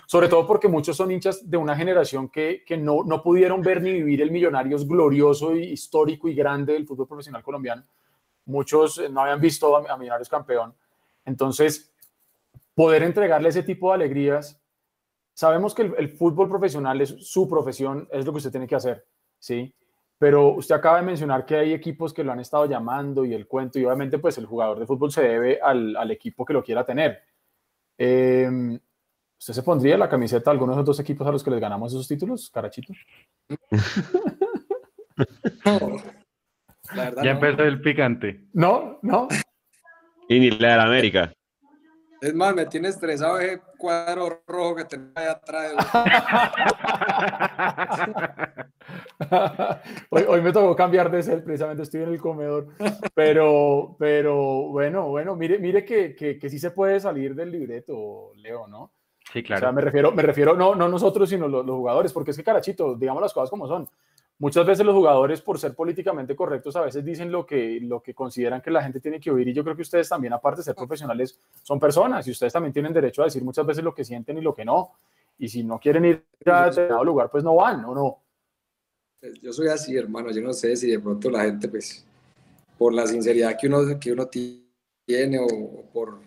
Sobre 0.08 0.28
todo 0.28 0.46
porque 0.46 0.68
muchos 0.68 0.96
son 0.96 1.12
hinchas 1.12 1.50
de 1.50 1.58
una 1.58 1.76
generación 1.76 2.30
que, 2.30 2.64
que 2.66 2.78
no, 2.78 3.04
no, 3.04 3.24
pudieron 3.24 3.62
ver 3.62 3.82
ni 3.82 3.92
vivir 3.92 4.22
el 4.22 4.32
Millonarios 4.32 4.88
glorioso, 4.88 5.56
y 5.56 5.64
histórico 5.72 6.28
y 6.28 6.36
grande 6.36 6.74
del 6.74 6.86
fútbol 6.86 7.08
profesional 7.08 7.44
colombiano. 7.44 7.84
Muchos 8.46 9.00
eh, 9.00 9.10
no 9.10 9.22
habían 9.22 9.42
visto 9.42 9.76
a, 9.76 9.98
Millonarios 9.98 10.30
campeón. 10.30 10.76
Entonces, 11.26 11.92
poder 12.76 13.04
entregarle 13.04 13.50
ese 13.50 13.64
tipo 13.64 13.90
de 13.90 13.96
alegrías, 13.96 14.62
sabemos 15.34 15.74
que 15.74 15.84
el, 15.84 15.96
el 15.98 16.10
fútbol 16.10 16.50
profesional 16.50 17.02
es 17.02 17.10
su 17.10 17.50
profesión, 17.50 18.08
es 18.12 18.26
lo 18.26 18.32
que 18.32 18.38
usted 18.38 18.52
tiene 18.52 18.68
que 18.68 18.76
hacer, 18.76 19.06
¿sí? 19.40 19.74
Pero 20.20 20.54
usted 20.54 20.76
acaba 20.76 20.98
de 20.98 21.04
mencionar 21.04 21.46
que 21.46 21.56
hay 21.56 21.74
equipos 21.74 22.14
que 22.14 22.24
lo 22.24 22.32
han 22.32 22.40
estado 22.40 22.68
llamando 22.68 23.26
y 23.26 23.34
el 23.34 23.48
cuento, 23.48 23.80
y 23.80 23.86
obviamente 23.86 24.20
pues 24.20 24.38
el 24.38 24.46
jugador 24.46 24.80
de 24.80 24.86
fútbol 24.86 25.12
se 25.12 25.24
debe 25.24 25.60
al, 25.62 25.98
al 25.98 26.12
equipo 26.12 26.46
que 26.46 26.54
lo 26.54 26.64
quiera 26.64 26.86
tener. 26.86 27.22
Eh, 27.98 28.80
¿Usted 29.40 29.54
se 29.54 29.64
pondría 29.64 29.98
la 29.98 30.10
camiseta 30.10 30.50
de 30.50 30.56
alguno 30.56 30.74
de 30.74 30.78
los 30.78 30.86
dos 30.86 31.00
equipos 31.00 31.28
a 31.28 31.32
los 31.32 31.44
que 31.44 31.52
les 31.52 31.60
ganamos 31.60 31.92
esos 31.94 32.08
títulos, 32.08 32.50
Carachito? 32.50 32.94
ya 37.24 37.32
empezó 37.32 37.64
el 37.64 37.82
picante. 37.82 38.46
No, 38.54 39.00
no. 39.02 39.28
Y 40.28 40.40
ni 40.40 40.52
la 40.52 40.76
de 40.76 40.82
América. 40.82 41.34
Es 42.22 42.34
más, 42.34 42.56
me 42.56 42.66
tiene 42.66 42.88
estresado 42.88 43.40
ese 43.40 43.62
cuadro 43.78 44.42
rojo 44.48 44.76
que 44.78 44.86
tenía 44.86 45.12
ahí 45.14 45.28
atrás. 45.28 45.74
hoy, 50.10 50.42
me 50.42 50.52
tocó 50.52 50.76
cambiar 50.76 51.12
de 51.12 51.22
ser, 51.22 51.44
precisamente 51.44 51.84
estoy 51.84 52.02
en 52.02 52.10
el 52.10 52.20
comedor. 52.20 52.70
Pero, 53.14 53.96
pero 54.00 54.70
bueno, 54.70 55.10
bueno, 55.10 55.36
mire, 55.36 55.60
mire 55.60 55.86
que, 55.86 56.16
que, 56.16 56.50
sí 56.50 56.58
se 56.58 56.72
puede 56.72 57.00
salir 57.00 57.36
del 57.36 57.52
libreto, 57.52 58.32
Leo, 58.36 58.68
¿no? 58.68 58.94
Sí, 59.36 59.44
claro. 59.44 59.60
O 59.60 59.66
sea, 59.66 59.72
me 59.74 59.82
refiero, 59.82 60.14
me 60.14 60.24
refiero 60.24 60.56
no, 60.56 60.76
no 60.76 60.88
nosotros, 60.88 61.28
sino 61.28 61.50
los, 61.50 61.66
los 61.66 61.76
jugadores, 61.76 62.14
porque 62.14 62.32
es 62.32 62.38
que, 62.38 62.44
carachito, 62.44 62.96
digamos 62.96 63.22
las 63.22 63.34
cosas 63.34 63.50
como 63.50 63.68
son 63.68 63.86
muchas 64.40 64.66
veces 64.66 64.86
los 64.86 64.96
jugadores, 64.96 65.42
por 65.42 65.60
ser 65.60 65.76
políticamente 65.76 66.38
correctos, 66.38 66.74
a 66.78 66.82
veces 66.82 67.04
dicen 67.04 67.30
lo 67.30 67.46
que, 67.46 67.80
lo 67.82 68.02
que 68.02 68.14
consideran 68.14 68.62
que 68.62 68.72
la 68.72 68.82
gente 68.82 69.02
tiene 69.02 69.20
que 69.20 69.32
oír. 69.32 69.50
Y 69.50 69.54
yo 69.54 69.62
creo 69.64 69.76
que 69.76 69.82
ustedes 69.82 70.08
también, 70.08 70.32
aparte 70.32 70.62
de 70.62 70.64
ser 70.64 70.76
profesionales, 70.76 71.38
son 71.64 71.82
personas 71.82 72.26
y 72.28 72.32
ustedes 72.32 72.54
también 72.54 72.72
tienen 72.72 72.94
derecho 72.94 73.24
a 73.24 73.26
decir 73.26 73.44
muchas 73.44 73.66
veces 73.66 73.84
lo 73.84 73.94
que 73.94 74.06
sienten 74.06 74.38
y 74.38 74.42
lo 74.42 74.56
que 74.56 74.64
no. 74.64 74.92
Y 75.38 75.50
si 75.50 75.66
no 75.66 75.80
quieren 75.80 76.06
ir 76.06 76.24
a 76.46 76.70
determinado 76.70 77.04
lugar, 77.04 77.30
pues 77.30 77.44
no 77.44 77.56
van, 77.56 77.84
¿o 77.84 77.94
no? 77.94 78.18
Pues 79.20 79.34
yo 79.42 79.52
soy 79.52 79.68
así, 79.68 79.98
hermano. 79.98 80.32
Yo 80.32 80.42
no 80.42 80.54
sé 80.54 80.78
si 80.78 80.92
de 80.92 81.00
pronto 81.00 81.30
la 81.30 81.44
gente, 81.44 81.68
pues, 81.68 82.06
por 82.78 82.94
la 82.94 83.06
sinceridad 83.06 83.58
que 83.60 83.68
uno, 83.68 84.00
que 84.00 84.14
uno 84.14 84.28
tiene 84.28 85.40
o, 85.40 85.84
por 85.92 86.20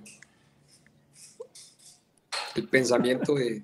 el 2.59 2.69
pensamiento 2.69 3.35
de, 3.35 3.63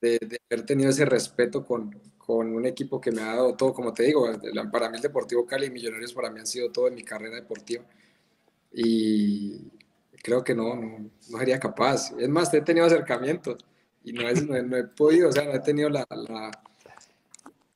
de 0.00 0.40
haber 0.50 0.66
tenido 0.66 0.90
ese 0.90 1.04
respeto 1.04 1.64
con, 1.64 1.94
con 2.24 2.54
un 2.54 2.64
equipo 2.64 3.00
que 3.00 3.12
me 3.12 3.20
ha 3.20 3.34
dado 3.36 3.54
todo, 3.54 3.74
como 3.74 3.92
te 3.92 4.04
digo, 4.04 4.26
para 4.72 4.88
mí 4.88 4.96
el 4.96 5.02
Deportivo 5.02 5.44
Cali 5.44 5.66
y 5.66 5.70
Millonarios 5.70 6.14
para 6.14 6.30
mí 6.30 6.40
han 6.40 6.46
sido 6.46 6.70
todo 6.70 6.88
en 6.88 6.94
mi 6.94 7.02
carrera 7.02 7.36
deportiva. 7.36 7.84
Y 8.72 9.60
creo 10.22 10.42
que 10.42 10.54
no, 10.54 10.74
no, 10.74 11.10
no 11.28 11.38
sería 11.38 11.60
capaz. 11.60 12.12
Es 12.18 12.28
más, 12.28 12.52
he 12.54 12.62
tenido 12.62 12.86
acercamientos 12.86 13.64
y 14.02 14.12
no, 14.12 14.26
es, 14.26 14.46
no, 14.46 14.76
he, 14.76 14.84
podido, 14.84 15.28
o 15.28 15.32
sea, 15.32 15.44
no 15.44 15.52
he 15.52 15.60
tenido 15.60 15.90
la, 15.90 16.06
la, 16.10 16.50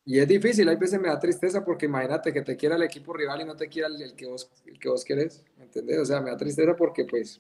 Y 0.07 0.19
es 0.19 0.27
difícil, 0.27 0.67
hay 0.69 0.77
veces 0.77 0.99
me 0.99 1.09
da 1.09 1.19
tristeza 1.19 1.63
porque 1.63 1.85
imagínate 1.85 2.33
que 2.33 2.41
te 2.41 2.57
quiera 2.57 2.77
el 2.77 2.83
equipo 2.83 3.13
rival 3.13 3.43
y 3.43 3.45
no 3.45 3.55
te 3.55 3.69
quiera 3.69 3.89
el, 3.89 4.15
que, 4.15 4.27
vos, 4.27 4.51
el 4.65 4.79
que 4.79 4.89
vos 4.89 5.05
querés, 5.05 5.45
¿me 5.59 5.65
entendés? 5.65 5.99
O 5.99 6.05
sea, 6.07 6.23
me 6.23 6.31
da 6.31 6.39
tristeza 6.39 6.75
porque 6.75 7.05
pues 7.05 7.39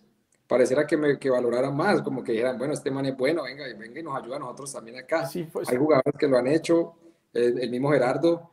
pareciera 0.49 0.87
que 0.87 0.97
me 0.97 1.19
que 1.19 1.29
valoraran 1.29 1.77
más, 1.77 2.03
como 2.03 2.25
que 2.25 2.33
dijeran, 2.33 2.59
bueno, 2.59 2.73
este 2.73 2.91
man 2.91 3.05
es 3.07 3.16
bueno, 3.16 3.43
venga, 3.43 3.65
venga 3.77 4.01
y 4.01 4.03
nos 4.03 4.16
ayuda 4.16 4.37
a 4.37 4.39
nosotros 4.41 4.73
también 4.73 4.99
acá. 4.99 5.27
Sí, 5.27 5.47
pues, 5.53 5.69
Hay 5.69 5.77
jugadores 5.77 6.15
que 6.19 6.27
lo 6.27 6.39
han 6.39 6.47
hecho, 6.47 6.95
el, 7.35 7.70
mismo 7.70 7.93
Gerardo 7.93 8.51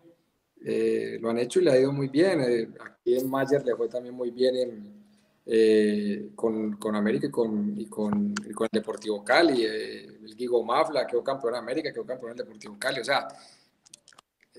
eh, 0.63 1.17
lo 1.21 1.29
han 1.29 1.39
hecho 1.39 1.59
y 1.59 1.63
le 1.63 1.71
ha 1.71 1.79
ido 1.79 1.93
muy 1.93 2.09
bien. 2.09 2.41
Eh, 2.41 2.67
aquí 2.83 3.17
en 3.17 3.29
Mayer 3.29 3.65
le 3.65 3.75
fue 3.75 3.87
también 3.87 4.13
muy 4.13 4.29
bien 4.31 5.05
eh, 5.45 6.31
con, 6.35 6.73
con, 6.73 6.95
América 6.95 7.27
y 7.27 7.31
con, 7.31 7.79
y 7.79 7.85
con, 7.85 8.33
con, 8.53 8.67
el 8.71 8.79
Deportivo 8.79 9.23
Cali. 9.23 9.63
el 9.63 10.35
Guigo 10.35 10.63
Mafla 10.63 11.07
quedó 11.07 11.23
campeón 11.23 11.53
en 11.53 11.59
América, 11.59 11.93
quedó 11.93 12.05
campeón 12.05 12.31
en 12.31 12.39
el 12.39 12.45
Deportivo 12.45 12.75
Cali. 12.77 12.99
O 12.99 13.05
sea, 13.05 13.27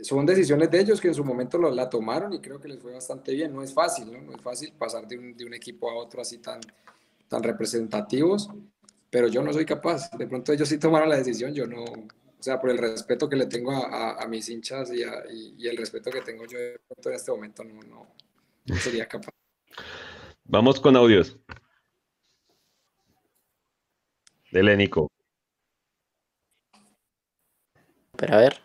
son 0.01 0.25
decisiones 0.25 0.71
de 0.71 0.81
ellos 0.81 1.01
que 1.01 1.09
en 1.09 1.15
su 1.15 1.25
momento 1.25 1.59
lo, 1.59 1.71
la 1.71 1.91
tomaron 1.91 2.33
y 2.33 2.41
creo 2.41 2.59
que 2.59 2.69
les 2.69 2.81
fue 2.81 2.93
bastante 2.93 3.33
bien. 3.33 3.53
No 3.53 3.63
es 3.63 3.75
fácil, 3.75 4.11
¿no? 4.11 4.23
No 4.23 4.33
es 4.33 4.41
fácil 4.41 4.73
pasar 4.73 5.07
de 5.07 5.19
un, 5.19 5.37
de 5.37 5.45
un 5.45 5.53
equipo 5.53 5.91
a 5.91 5.97
otro 5.97 6.23
así 6.23 6.39
tan, 6.39 6.61
tan 7.29 7.43
representativos, 7.43 8.51
pero 9.11 9.29
yo 9.29 9.43
no 9.43 9.53
soy 9.53 9.65
capaz. 9.65 10.11
De 10.11 10.27
pronto 10.27 10.53
ellos 10.53 10.69
sí 10.69 10.79
tomaron 10.79 11.09
la 11.09 11.17
decisión, 11.17 11.55
yo 11.55 11.67
no, 11.67 11.83
o 11.83 12.43
sea, 12.43 12.61
por 12.61 12.71
el 12.71 12.79
respeto 12.79 13.29
que 13.29 13.37
le 13.37 13.47
tengo 13.47 13.73
a, 13.73 14.23
a, 14.23 14.27
mis 14.29 14.49
hinchas 14.49 14.91
y, 14.93 15.03
y, 15.59 15.67
el 15.67 15.77
respeto 15.77 16.11
que 16.11 16.21
tengo 16.21 16.45
yo 16.47 16.59
en 16.59 17.13
este 17.13 17.31
momento, 17.31 17.65
no, 17.65 18.07
no, 18.65 18.77
sería 18.77 19.07
capaz. 19.07 19.31
Vamos 20.45 20.81
con 20.81 20.97
audios. 20.97 21.39
Dele, 24.51 24.77
Nico. 24.77 25.09
Pero 28.17 28.35
a 28.35 28.39
ver, 28.39 28.61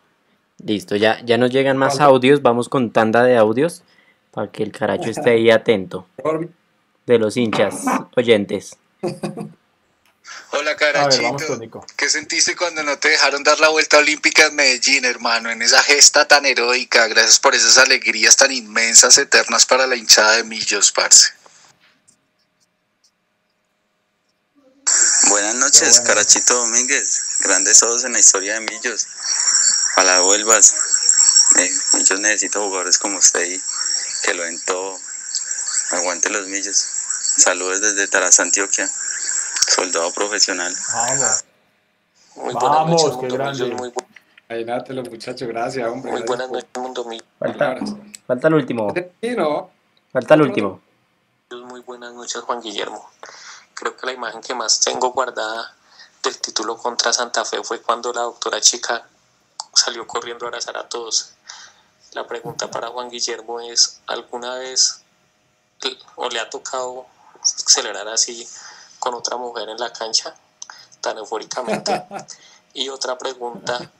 listo, 0.63 0.95
ya, 0.95 1.19
ya 1.25 1.37
nos 1.37 1.51
llegan 1.51 1.75
más 1.77 1.99
audios, 1.99 2.41
vamos 2.41 2.69
con 2.69 2.91
tanda 2.91 3.23
de 3.23 3.35
audios 3.35 3.83
para 4.31 4.49
que 4.49 4.63
el 4.63 4.71
caracho 4.71 5.09
esté 5.09 5.31
ahí 5.31 5.49
atento 5.49 6.07
de 7.11 7.19
los 7.19 7.35
hinchas 7.37 7.75
oyentes. 8.15 8.77
Hola, 10.51 10.75
Carachito. 10.75 11.85
¿Qué 11.97 12.09
sentiste 12.09 12.55
cuando 12.55 12.83
no 12.83 12.97
te 12.99 13.09
dejaron 13.09 13.43
dar 13.43 13.59
la 13.59 13.69
vuelta 13.69 13.97
olímtica 13.97 14.47
en 14.47 14.55
Medellín, 14.55 15.05
hermano? 15.05 15.49
En 15.51 15.61
esa 15.61 15.81
gesta 15.83 16.27
tan 16.27 16.45
heroica. 16.45 17.07
Gracias 17.07 17.39
por 17.39 17.55
esas 17.55 17.77
alegrías 17.77 18.35
tan 18.35 18.51
inmensas, 18.51 19.17
eternas 19.17 19.65
para 19.65 19.87
la 19.87 19.95
hinchada 19.95 20.37
de 20.37 20.43
Millos, 20.43 20.91
parce. 20.91 21.33
Buenas 25.29 25.55
noches, 25.55 26.01
Carachito 26.01 26.55
Domínguez. 26.55 27.21
Grandes 27.39 27.81
ojos 27.83 28.03
en 28.03 28.13
la 28.13 28.19
historia 28.19 28.55
de 28.55 28.61
Millos. 28.61 29.07
Ojalá 29.93 30.21
vuelvas. 30.21 30.75
Eh, 31.57 31.71
Millos 31.93 32.19
necesita 32.19 32.59
jugadores 32.59 32.97
como 32.97 33.17
usted 33.17 33.45
y 33.45 33.61
que 34.23 34.33
lo 34.33 34.43
den 34.43 34.59
todo. 34.65 34.97
Aguante 35.91 36.29
los 36.29 36.47
Millos. 36.47 37.00
Saludos 37.37 37.81
desde 37.81 38.07
Taraz, 38.07 38.39
Antioquia. 38.39 38.87
Soldado 38.87 40.11
profesional. 40.13 40.73
Vamos. 40.93 41.45
Muy 42.35 42.53
Vamos, 42.53 43.03
noches, 43.03 43.17
qué 43.21 43.27
grande. 43.27 43.65
Muy 43.75 43.93
Ahí 44.49 44.65
nada, 44.65 44.83
los 44.89 45.09
muchachos, 45.09 45.47
gracias, 45.47 45.87
hombre. 45.87 46.11
Muy 46.11 46.23
buenas 46.23 46.51
noches, 46.51 46.69
mundo 46.75 47.05
mío. 47.05 47.21
Falta, 47.39 47.75
falta 48.27 48.47
el 48.49 48.53
último. 48.55 48.93
Sí, 48.93 49.29
no. 49.35 49.71
Falta 50.11 50.33
el 50.33 50.41
último. 50.41 50.81
Muy 51.51 51.81
buenas 51.81 52.13
noches, 52.13 52.41
Juan 52.41 52.61
Guillermo. 52.61 53.09
Creo 53.73 53.95
que 53.95 54.05
la 54.05 54.11
imagen 54.11 54.41
que 54.41 54.53
más 54.53 54.81
tengo 54.81 55.11
guardada 55.11 55.73
del 56.23 56.37
título 56.39 56.77
contra 56.77 57.13
Santa 57.13 57.45
Fe 57.45 57.63
fue 57.63 57.81
cuando 57.81 58.11
la 58.11 58.21
doctora 58.21 58.59
chica 58.59 59.07
salió 59.73 60.05
corriendo 60.05 60.45
a 60.45 60.49
abrazar 60.49 60.77
a 60.77 60.89
todos. 60.89 61.33
La 62.13 62.27
pregunta 62.27 62.69
para 62.69 62.89
Juan 62.89 63.09
Guillermo 63.09 63.61
es, 63.61 64.01
¿alguna 64.05 64.55
vez 64.55 65.01
o 66.15 66.29
le 66.29 66.39
ha 66.39 66.49
tocado 66.49 67.05
acelerar 67.41 68.07
así 68.07 68.47
con 68.99 69.13
otra 69.15 69.37
mujer 69.37 69.69
en 69.69 69.77
la 69.77 69.91
cancha 69.91 70.35
tan 71.01 71.17
eufóricamente. 71.17 72.05
y 72.73 72.89
otra 72.89 73.17
pregunta 73.17 73.91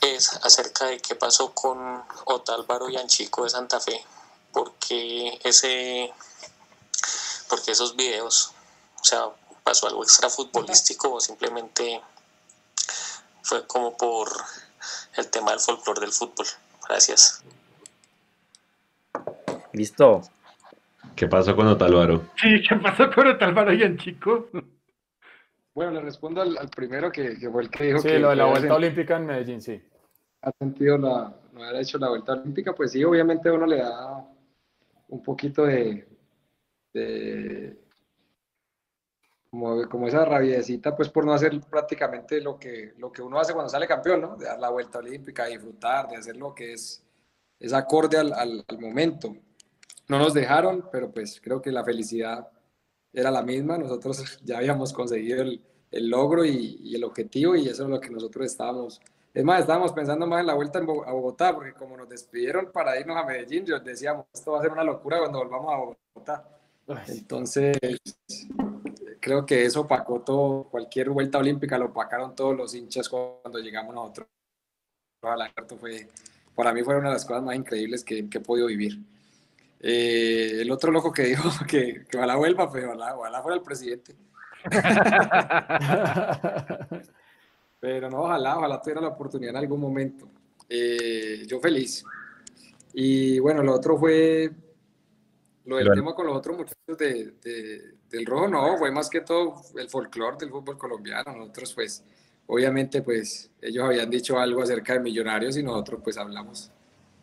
es 0.00 0.32
acerca 0.42 0.86
de 0.86 1.00
qué 1.00 1.14
pasó 1.14 1.54
con 1.54 2.02
Otálvaro 2.24 2.88
y 2.88 2.96
Anchico 2.96 3.44
de 3.44 3.50
Santa 3.50 3.80
Fe, 3.80 4.04
porque 4.52 5.40
ese 5.44 6.12
porque 7.48 7.72
esos 7.72 7.96
videos, 7.96 8.52
o 9.00 9.04
sea, 9.04 9.28
pasó 9.62 9.86
algo 9.86 10.02
extra 10.02 10.30
futbolístico 10.30 11.12
o 11.12 11.20
simplemente 11.20 12.02
fue 13.42 13.66
como 13.66 13.96
por 13.96 14.32
el 15.16 15.30
tema 15.30 15.50
del 15.50 15.60
folclore 15.60 16.00
del 16.00 16.12
fútbol. 16.12 16.46
Gracias. 16.88 17.42
Listo. 19.72 20.22
¿Qué 21.16 21.26
pasó 21.28 21.54
con 21.54 21.66
Otálvaro? 21.66 22.30
Sí, 22.36 22.62
¿qué 22.68 22.76
pasó 22.76 23.10
con 23.10 23.26
Otálvaro 23.26 23.72
y 23.72 23.82
el 23.82 23.96
chico? 23.98 24.48
Bueno, 25.74 25.92
le 25.92 26.00
respondo 26.00 26.42
al, 26.42 26.68
primero 26.74 27.10
que, 27.10 27.36
fue 27.50 27.62
el 27.62 27.70
que 27.70 27.84
dijo 27.84 27.98
sí, 27.98 28.08
que... 28.08 28.18
lo 28.18 28.30
de 28.30 28.36
la 28.36 28.46
vuelta 28.46 28.74
olímpica 28.74 29.16
en 29.16 29.26
Medellín, 29.26 29.62
sí. 29.62 29.80
Ha 30.42 30.52
sentido 30.52 30.98
la... 30.98 31.34
no 31.52 31.64
haber 31.64 31.82
hecho 31.82 31.98
la 31.98 32.08
vuelta 32.08 32.32
olímpica, 32.32 32.74
pues 32.74 32.92
sí, 32.92 33.02
obviamente 33.04 33.50
uno 33.50 33.66
le 33.66 33.78
da 33.78 34.26
un 35.08 35.22
poquito 35.22 35.64
de... 35.64 36.06
como, 39.50 39.88
como, 39.88 40.08
esa 40.08 40.24
rabiecita, 40.24 40.94
pues 40.96 41.08
por 41.08 41.24
no 41.24 41.32
hacer 41.32 41.58
prácticamente 41.70 42.40
lo 42.40 42.58
que, 42.58 42.94
lo 42.98 43.10
que 43.10 43.22
uno 43.22 43.38
hace 43.38 43.54
cuando 43.54 43.70
sale 43.70 43.86
campeón, 43.86 44.20
¿no? 44.20 44.36
De 44.36 44.46
dar 44.46 44.58
la 44.58 44.70
vuelta 44.70 44.98
olímpica, 44.98 45.46
disfrutar, 45.46 46.08
de 46.08 46.16
hacer 46.16 46.36
lo 46.36 46.54
que 46.54 46.74
es, 46.74 47.02
es 47.58 47.72
acorde 47.72 48.18
al, 48.18 48.32
al, 48.32 48.64
al 48.66 48.78
momento 48.78 49.36
no 50.08 50.18
nos 50.18 50.34
dejaron, 50.34 50.88
pero 50.90 51.10
pues 51.10 51.40
creo 51.40 51.60
que 51.62 51.72
la 51.72 51.84
felicidad 51.84 52.48
era 53.12 53.30
la 53.30 53.42
misma. 53.42 53.78
Nosotros 53.78 54.38
ya 54.44 54.58
habíamos 54.58 54.92
conseguido 54.92 55.42
el, 55.42 55.62
el 55.92 56.08
logro 56.08 56.44
y, 56.44 56.94
el 56.94 57.04
objetivo 57.04 57.54
y 57.54 57.68
eso 57.68 57.84
es 57.84 57.88
lo 57.88 58.00
que 58.00 58.10
nosotros 58.10 58.46
estábamos. 58.46 59.00
Es 59.32 59.44
más, 59.44 59.60
estábamos 59.60 59.92
pensando 59.92 60.26
más 60.26 60.40
en 60.40 60.46
la 60.46 60.54
vuelta 60.54 60.78
a 60.78 61.12
Bogotá, 61.12 61.54
porque 61.54 61.72
como 61.72 61.96
nos 61.96 62.08
despidieron 62.08 62.70
para 62.70 62.98
irnos 62.98 63.16
a 63.16 63.24
Medellín, 63.24 63.64
yo 63.64 63.78
decíamos, 63.78 64.26
esto 64.32 64.52
va 64.52 64.58
a 64.58 64.62
ser 64.62 64.72
una 64.72 64.84
locura 64.84 65.18
cuando 65.18 65.38
volvamos 65.38 65.72
a 65.72 65.76
Bogotá. 65.76 66.48
Entonces, 67.08 67.78
creo 69.20 69.46
que 69.46 69.64
eso 69.64 69.82
opacó 69.82 70.20
todo, 70.20 70.64
cualquier 70.64 71.08
vuelta 71.10 71.38
olímpica 71.38 71.78
lo 71.78 71.86
opacaron 71.86 72.34
todos 72.34 72.54
los 72.56 72.74
hinchas 72.74 73.08
cuando 73.08 73.58
llegamos 73.58 73.94
nosotros. 73.94 74.28
Fue, 75.78 76.08
para 76.54 76.72
mí 76.74 76.82
fue 76.82 76.96
una 76.96 77.08
de 77.08 77.14
las 77.14 77.24
cosas 77.24 77.42
más 77.42 77.54
increíbles 77.54 78.04
que, 78.04 78.28
que 78.28 78.38
he 78.38 78.40
podido 78.40 78.66
vivir. 78.66 78.98
Eh, 79.84 80.60
el 80.60 80.70
otro 80.70 80.92
loco 80.92 81.12
que 81.12 81.24
dijo 81.24 81.50
que, 81.68 82.04
que 82.08 82.16
ojalá 82.16 82.36
vuelva, 82.36 82.70
pues 82.70 82.84
ojalá, 82.84 83.16
ojalá 83.16 83.42
fuera 83.42 83.56
el 83.56 83.62
presidente. 83.62 84.14
Pero 87.80 88.08
no, 88.08 88.22
ojalá, 88.22 88.58
ojalá 88.58 88.80
tuviera 88.80 89.00
la 89.00 89.08
oportunidad 89.08 89.50
en 89.50 89.56
algún 89.56 89.80
momento. 89.80 90.30
Eh, 90.68 91.44
yo 91.48 91.58
feliz. 91.58 92.04
Y 92.94 93.40
bueno, 93.40 93.64
lo 93.64 93.74
otro 93.74 93.98
fue 93.98 94.52
lo 95.64 95.76
del 95.76 95.92
tema 95.92 96.14
con 96.14 96.26
los 96.26 96.36
otros 96.36 96.58
muchachos 96.58 96.98
de, 96.98 97.34
del 98.08 98.26
rojo, 98.26 98.48
no, 98.48 98.76
fue 98.78 98.90
más 98.90 99.08
que 99.08 99.20
todo 99.20 99.62
el 99.76 99.88
folclore 99.88 100.36
del 100.38 100.50
fútbol 100.50 100.78
colombiano. 100.78 101.36
Nosotros, 101.36 101.74
pues, 101.74 102.04
obviamente, 102.46 103.02
pues, 103.02 103.50
ellos 103.60 103.84
habían 103.84 104.10
dicho 104.10 104.38
algo 104.38 104.62
acerca 104.62 104.94
de 104.94 105.00
millonarios 105.00 105.56
y 105.56 105.62
nosotros, 105.62 106.00
pues, 106.02 106.18
hablamos 106.18 106.70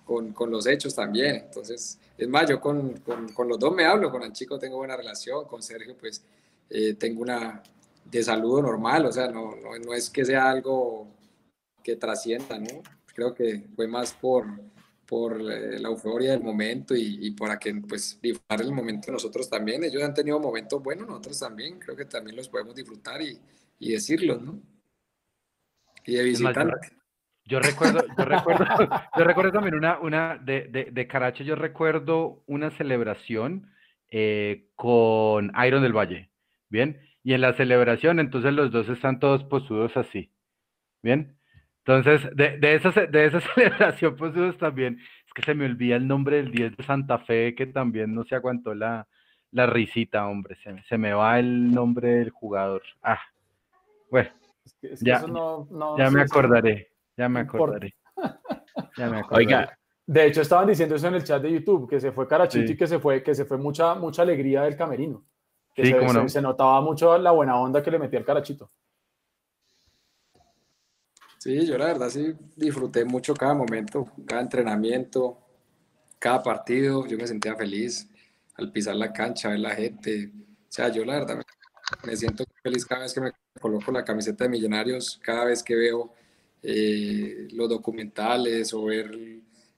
con, 0.10 0.34
con 0.34 0.50
los 0.50 0.66
hechos 0.66 0.96
también. 0.96 1.36
Entonces, 1.36 2.00
es 2.18 2.28
más, 2.28 2.50
yo 2.50 2.60
con, 2.60 2.98
con, 3.02 3.32
con, 3.32 3.48
los 3.48 3.60
dos 3.60 3.76
me 3.76 3.86
hablo, 3.86 4.10
con 4.10 4.24
el 4.24 4.34
chico 4.34 4.58
tengo 4.58 4.78
buena 4.78 4.98
relación, 4.98 5.46
con 5.46 5.62
Sergio, 5.62 5.96
pues, 5.96 6.26
eh, 6.68 6.96
tengo 6.96 7.22
una 7.22 7.62
de 8.06 8.24
saludo 8.24 8.64
normal, 8.64 9.06
o 9.06 9.12
sea, 9.12 9.28
no, 9.28 9.56
no, 9.56 9.78
no 9.78 9.94
es 9.94 10.10
que 10.10 10.26
sea 10.26 10.50
algo 10.50 11.08
que 11.84 11.96
trascienda, 11.96 12.58
¿no? 12.58 12.82
Creo 13.14 13.36
que 13.36 13.68
fue 13.76 13.88
más 13.88 14.14
por 14.14 14.48
por 15.06 15.42
eh, 15.42 15.80
la 15.80 15.90
euforia 15.90 16.32
del 16.32 16.44
momento 16.44 16.96
y, 16.96 17.18
y, 17.26 17.32
para 17.32 17.58
que 17.58 17.74
pues 17.74 18.20
disfrutar 18.22 18.62
el 18.62 18.72
momento 18.72 19.12
nosotros 19.12 19.50
también. 19.50 19.84
Ellos 19.84 20.04
han 20.04 20.14
tenido 20.14 20.40
momentos 20.40 20.84
buenos, 20.84 21.08
nosotros 21.08 21.40
también, 21.40 21.80
creo 21.80 21.96
que 21.96 22.06
también 22.06 22.36
los 22.36 22.48
podemos 22.48 22.76
disfrutar 22.76 23.20
y, 23.20 23.40
y 23.80 23.92
decirlos, 23.92 24.40
¿no? 24.40 24.62
Y 26.06 26.14
de 26.14 26.24
visitar. 26.24 26.80
Yo 27.50 27.60
recuerdo, 27.60 28.06
yo 28.16 28.26
recuerdo, 28.26 28.66
yo 29.18 29.24
recuerdo 29.24 29.52
también 29.52 29.74
una, 29.74 29.98
una 30.00 30.38
de, 30.38 30.68
de, 30.68 30.90
de 30.92 31.08
Carache, 31.08 31.44
yo 31.44 31.56
recuerdo 31.56 32.44
una 32.46 32.70
celebración 32.70 33.72
eh, 34.12 34.68
con 34.76 35.52
Iron 35.66 35.82
del 35.82 35.98
Valle, 35.98 36.30
¿bien? 36.70 37.02
Y 37.24 37.34
en 37.34 37.42
la 37.42 37.54
celebración, 37.54 38.20
entonces 38.20 38.54
los 38.54 38.72
dos 38.72 38.88
están 38.90 39.20
todos 39.20 39.44
posudos 39.46 39.98
así, 39.98 40.32
¿bien? 41.02 41.38
Entonces, 41.80 42.30
de, 42.36 42.60
de, 42.60 42.76
esa, 42.76 42.92
de 42.92 43.26
esa 43.26 43.40
celebración, 43.56 44.16
pues 44.16 44.58
también, 44.60 45.00
es 45.00 45.34
que 45.34 45.42
se 45.42 45.56
me 45.56 45.66
olvida 45.66 45.96
el 45.96 46.08
nombre 46.08 46.38
del 46.38 46.52
10 46.52 46.78
de 46.78 46.84
Santa 46.84 47.18
Fe, 47.18 47.56
que 47.56 47.66
también 47.66 48.14
no 48.14 48.26
se 48.26 48.36
aguantó 48.36 48.76
la, 48.76 49.08
la 49.52 49.66
risita, 49.66 50.28
hombre, 50.28 50.56
se, 50.64 50.80
se, 50.84 51.00
me 51.00 51.14
va 51.14 51.40
el 51.40 51.72
nombre 51.74 52.10
del 52.10 52.30
jugador. 52.30 52.84
Ah, 53.02 53.22
bueno, 54.12 54.30
ya, 55.02 55.26
ya 55.98 56.12
me 56.12 56.22
acordaré, 56.22 56.89
ya 57.20 57.28
me 57.28 57.42
acordaré. 57.42 57.94
Ya 58.96 59.10
me 59.10 59.20
acordaré. 59.20 59.46
Oiga, 59.46 59.80
de 60.06 60.26
hecho 60.26 60.42
estaban 60.42 60.68
diciendo 60.68 60.96
eso 60.96 61.08
en 61.10 61.16
el 61.16 61.24
chat 61.26 61.42
de 61.42 61.52
YouTube, 61.52 61.90
que 61.90 62.00
se 62.00 62.14
fue 62.14 62.26
Carachito 62.28 62.72
y 62.72 62.78
que 62.78 62.88
se 62.88 62.98
fue, 62.98 63.22
que 63.22 63.36
se 63.36 63.44
fue 63.44 63.58
mucha, 63.58 63.94
mucha 63.96 64.22
alegría 64.22 64.62
del 64.62 64.78
camerino. 64.78 65.26
Que 65.76 65.86
sí, 65.86 65.92
se, 65.92 66.14
no. 66.14 66.30
se, 66.30 66.42
notaba 66.42 66.80
mucho 66.80 67.18
la 67.18 67.32
buena 67.32 67.60
onda 67.60 67.84
que 67.84 67.92
le 67.92 68.00
metía 68.00 68.20
el 68.20 68.26
Carachito. 68.26 68.72
Sí, 71.38 71.68
yo 71.68 71.78
la 71.78 71.88
verdad 71.88 72.10
sí 72.10 72.34
disfruté 72.56 73.04
mucho 73.04 73.34
cada 73.34 73.54
momento, 73.54 74.06
cada 74.26 74.42
entrenamiento, 74.42 75.40
cada 76.20 76.42
partido. 76.42 77.06
Yo 77.06 77.18
me 77.18 77.28
sentía 77.28 77.56
feliz 77.56 78.10
al 78.56 78.72
pisar 78.72 78.96
la 78.96 79.12
cancha, 79.12 79.50
ver 79.50 79.60
la 79.60 79.76
gente. 79.76 80.32
O 80.34 80.72
sea, 80.72 80.88
yo 80.88 81.04
la 81.04 81.20
verdad 81.20 81.42
me 82.06 82.16
siento 82.16 82.46
feliz 82.64 82.86
cada 82.86 83.02
vez 83.02 83.14
que 83.14 83.22
me 83.22 83.32
coloco 83.60 83.92
la 83.92 84.06
camiseta 84.06 84.46
de 84.46 84.50
Millonarios, 84.50 85.20
cada 85.22 85.46
vez 85.46 85.62
que 85.62 85.76
veo 85.76 86.14
eh, 86.62 87.48
los 87.52 87.70
documentales 87.70 88.74
o 88.74 88.86
ver, 88.86 89.12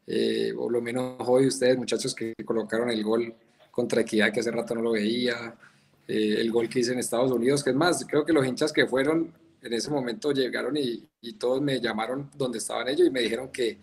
eh, 0.07 0.53
o 0.57 0.69
lo 0.69 0.81
menos 0.81 1.15
hoy 1.19 1.47
ustedes, 1.47 1.77
muchachos, 1.77 2.15
que 2.15 2.33
colocaron 2.43 2.89
el 2.89 3.03
gol 3.03 3.33
contra 3.69 4.01
Equidad, 4.01 4.33
que 4.33 4.39
hace 4.39 4.51
rato 4.51 4.75
no 4.75 4.81
lo 4.81 4.91
veía, 4.91 5.55
eh, 6.07 6.35
el 6.39 6.51
gol 6.51 6.67
que 6.67 6.79
hice 6.79 6.93
en 6.93 6.99
Estados 6.99 7.31
Unidos, 7.31 7.63
que 7.63 7.69
es 7.69 7.75
más, 7.75 8.05
creo 8.05 8.25
que 8.25 8.33
los 8.33 8.45
hinchas 8.45 8.73
que 8.73 8.87
fueron 8.87 9.31
en 9.61 9.73
ese 9.73 9.91
momento 9.91 10.31
llegaron 10.31 10.75
y, 10.75 11.07
y, 11.21 11.33
todos 11.33 11.61
me 11.61 11.79
llamaron 11.79 12.29
donde 12.35 12.57
estaban 12.57 12.87
ellos 12.87 13.07
y 13.07 13.11
me 13.11 13.21
dijeron 13.21 13.49
que, 13.51 13.77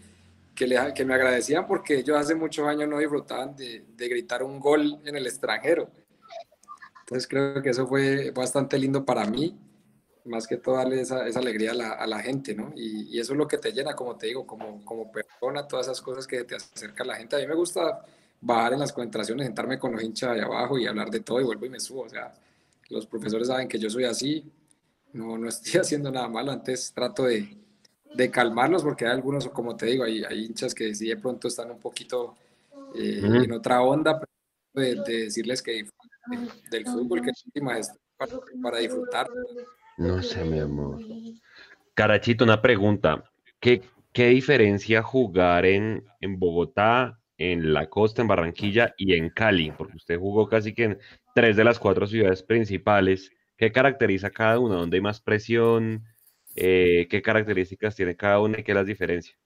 que, 0.55 0.67
le, 0.67 0.93
que, 0.93 1.05
me 1.05 1.15
agradecían 1.15 1.69
porque 1.69 1.99
ellos 1.99 2.17
hace 2.17 2.35
muchos 2.35 2.67
años 2.67 2.89
no 2.89 2.99
disfrutaban 2.99 3.55
de, 3.55 3.85
de, 3.97 4.09
gritar 4.09 4.43
un 4.43 4.59
gol 4.59 4.99
en 5.05 5.17
el 5.17 5.27
extranjero. 5.27 5.89
Entonces 7.03 7.29
creo 7.29 7.63
que 7.63 7.71
eso 7.71 7.87
fue 7.87 8.33
bastante 8.33 8.77
lindo 8.77 9.05
para 9.05 9.25
mí, 9.25 9.57
más 10.25 10.47
que 10.47 10.57
todo 10.57 10.77
darle 10.77 11.01
esa, 11.01 11.27
esa 11.27 11.39
alegría 11.39 11.73
a 11.73 11.75
la, 11.75 11.93
a 11.93 12.07
la, 12.07 12.21
gente, 12.21 12.55
¿no? 12.55 12.73
Y, 12.77 13.17
y, 13.17 13.21
eso 13.21 13.33
es 13.33 13.39
lo 13.39 13.49
que 13.49 13.59
te 13.59 13.73
llena, 13.73 13.95
como 13.95 14.17
te 14.17 14.27
digo, 14.27 14.47
como, 14.47 14.85
como 14.85 15.11
persona, 15.11 15.67
todas 15.67 15.87
esas 15.87 16.01
cosas 16.01 16.27
que 16.27 16.45
te 16.45 16.57
acerca 16.57 17.05
a 17.05 17.07
la 17.07 17.17
gente. 17.17 17.37
A 17.37 17.39
mí 17.39 17.47
me 17.47 17.55
gusta 17.55 18.05
bajar 18.41 18.75
en 18.75 18.81
las 18.81 18.93
concentraciones, 18.93 19.47
sentarme 19.47 19.79
con 19.79 19.93
los 19.93 20.03
hinchas 20.03 20.35
de 20.35 20.43
abajo 20.43 20.79
y 20.79 20.87
hablar 20.87 21.11
de 21.11 21.21
todo 21.21 21.41
y 21.41 21.45
vuelvo 21.45 21.67
y 21.67 21.71
me 21.71 21.81
subo. 21.81 22.03
O 22.03 22.09
sea, 22.09 22.33
los 22.91 23.07
profesores 23.07 23.49
saben 23.49 23.69
que 23.69 23.79
yo 23.79 23.91
soy 23.91 24.05
así, 24.05 24.45
no, 25.13 25.39
no 25.39 25.49
estoy 25.49 25.81
haciendo 25.81 26.11
nada 26.11 26.29
malo, 26.29 26.53
antes 26.53 26.93
trato 26.93 27.25
de, 27.25 27.57
de 28.15 28.31
calmarlos 28.31 28.83
porque 28.83 29.07
hay 29.07 29.13
algunos, 29.13 29.49
como 29.49 29.77
te 29.77 29.87
digo, 29.87 30.05
hay, 30.05 30.25
hay 30.25 30.47
hinchas 30.47 30.75
que 30.75 30.95
sí 30.95 31.09
de 31.09 31.17
pronto 31.17 31.49
están 31.49 31.71
un 31.71 31.79
poquito 31.79 32.37
eh, 32.95 33.21
en 33.23 33.53
otra 33.53 33.83
onda, 33.83 34.21
de, 34.73 34.95
de, 34.97 35.25
decirles 35.25 35.63
que 35.63 35.87
del 36.71 36.85
fútbol, 36.85 37.23
que 37.23 37.31
es 37.31 37.93
para, 38.17 38.33
para 38.63 38.79
disfrutar. 38.79 39.29
No 39.99 40.23
sé, 40.23 40.45
mi 40.45 40.61
amor. 40.61 41.01
Carachito, 41.95 42.45
una 42.45 42.63
pregunta. 42.63 43.25
¿Qué, 43.59 43.83
qué 44.13 44.29
diferencia 44.29 45.03
jugar 45.03 45.67
en, 45.67 46.05
en 46.21 46.39
Bogotá, 46.39 47.21
en 47.37 47.73
la 47.73 47.91
costa, 47.91 48.23
en 48.23 48.29
Barranquilla 48.29 48.95
y 48.97 49.15
en 49.15 49.31
Cali? 49.31 49.73
Porque 49.73 49.97
usted 49.97 50.17
jugó 50.17 50.49
casi 50.49 50.73
que 50.73 50.85
en 50.85 50.99
tres 51.35 51.57
de 51.57 51.65
las 51.65 51.81
cuatro 51.81 52.07
ciudades 52.07 52.45
principales. 52.45 53.33
¿Qué 53.57 53.73
caracteriza 53.73 54.31
cada 54.31 54.61
uno? 54.61 54.77
¿Dónde 54.77 54.99
hay 54.99 55.01
más 55.01 55.21
presión? 55.21 56.05
Eh, 56.55 57.09
¿Qué 57.11 57.21
características 57.21 57.97
tiene 57.97 58.17
cada 58.17 58.41
uno 58.41 58.57
y 58.57 58.63
qué 58.63 58.75
las 58.75 58.87
diferencia? 58.87 59.37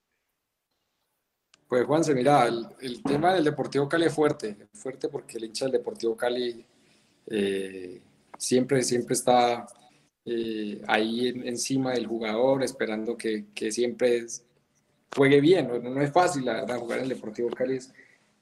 Pues 1.66 1.86
Juanse, 1.86 2.14
mira, 2.14 2.46
el, 2.46 3.02
tema 3.02 3.32
del 3.32 3.44
Deportivo 3.44 3.88
Cali 3.88 4.04
es 4.04 4.14
fuerte, 4.14 4.68
fuerte 4.74 5.08
porque 5.08 5.38
el 5.38 5.44
hincha 5.44 5.64
del 5.64 5.72
Deportivo 5.72 6.14
Cali 6.14 6.66
eh, 7.26 8.02
siempre, 8.36 8.82
siempre 8.82 9.14
está 9.14 9.66
eh, 10.24 10.80
ahí 10.86 11.28
encima 11.28 11.92
del 11.92 12.06
jugador, 12.06 12.62
esperando 12.62 13.16
que, 13.16 13.46
que 13.54 13.70
siempre 13.70 14.24
juegue 15.14 15.40
bien. 15.40 15.68
No, 15.68 15.78
no, 15.78 16.00
es 16.00 16.12
fácil, 16.12 16.44
la 16.44 16.54
verdad, 16.54 16.78
jugar 16.78 16.98
en 16.98 17.04
el 17.04 17.10
Deportivo 17.10 17.50
Cali 17.50 17.76
es, 17.76 17.92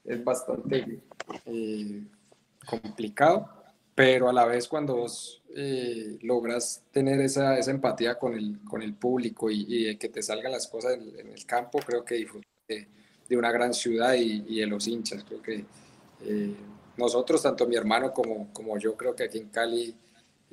es 0.03 0.23
bastante 0.23 0.99
complicado 2.65 3.61
pero 3.95 4.29
a 4.29 4.33
la 4.33 4.45
vez 4.45 4.67
cuando 4.67 4.95
vos 4.95 5.41
eh, 5.55 6.17
logras 6.21 6.83
tener 6.91 7.19
esa, 7.21 7.57
esa, 7.57 7.71
empatía 7.71 8.17
con 8.17 8.33
el, 8.33 8.59
con 8.63 8.81
el 8.81 8.93
público 8.93 9.49
y, 9.51 9.97
que 9.97 10.09
te 10.09 10.23
salgan 10.23 10.51
las 10.51 10.67
cosas 10.67 10.93
en, 10.93 11.27
el 11.27 11.45
campo, 11.45 11.79
creo 11.85 12.03
que 12.03 12.15
disfrutas 12.15 12.49
de, 12.67 12.87
de, 13.27 13.37
una 13.37 13.51
gran 13.51 13.73
ciudad 13.73 14.13
y, 14.13 14.43
y, 14.47 14.59
de 14.61 14.67
los 14.67 14.87
hinchas. 14.87 15.23
Creo 15.23 15.41
que 15.41 15.65
eh, 16.23 16.55
nosotros, 16.97 17.43
tanto 17.43 17.67
mi 17.67 17.75
hermano 17.75 18.13
como, 18.13 18.51
como 18.53 18.77
yo, 18.79 18.95
creo 18.95 19.15
que 19.15 19.25
aquí 19.25 19.39
en 19.39 19.49
Cali, 19.49 19.93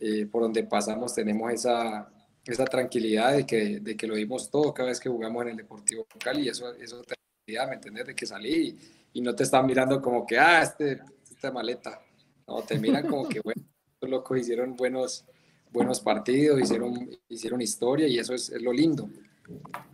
eh, 0.01 0.27
por 0.27 0.43
donde 0.43 0.63
pasamos, 0.65 1.15
tenemos 1.15 1.53
esa, 1.53 2.09
esa 2.45 2.65
tranquilidad 2.65 3.35
de 3.35 3.45
que, 3.45 3.81
de 3.81 3.97
que 3.97 4.07
lo 4.07 4.15
dimos 4.15 4.51
todo 4.51 4.73
cada 4.73 4.89
vez 4.89 5.01
que 5.01 5.09
jugamos 5.09 5.43
en 5.43 5.51
el 5.51 5.57
Deportivo 5.57 6.07
Cali 6.23 6.43
y 6.43 6.49
eso, 6.49 6.73
eso 6.75 7.03
da, 7.03 7.67
¿me 7.67 7.75
entiendes? 7.75 8.07
De 8.07 8.15
que 8.15 8.27
salí 8.27 8.79
y, 9.13 9.21
no 9.21 9.35
te 9.35 9.43
están 9.43 9.67
mirando 9.67 10.01
como 10.01 10.25
que, 10.25 10.39
ah, 10.39 10.63
este, 10.63 11.01
esta 11.29 11.51
maleta 11.51 12.01
no, 12.47 12.63
te 12.63 12.79
miran 12.79 13.07
como 13.07 13.29
que, 13.29 13.41
bueno, 13.41 13.63
los 14.01 14.11
locos 14.11 14.39
hicieron 14.39 14.77
buenos, 14.77 15.25
buenos 15.73 16.01
partidos, 16.01 16.61
hicieron, 16.61 17.11
hicieron 17.29 17.61
historia 17.61 18.07
y 18.07 18.19
eso 18.19 18.35
es, 18.35 18.51
es 18.51 18.63
lo 18.63 18.73
lindo. 18.73 19.11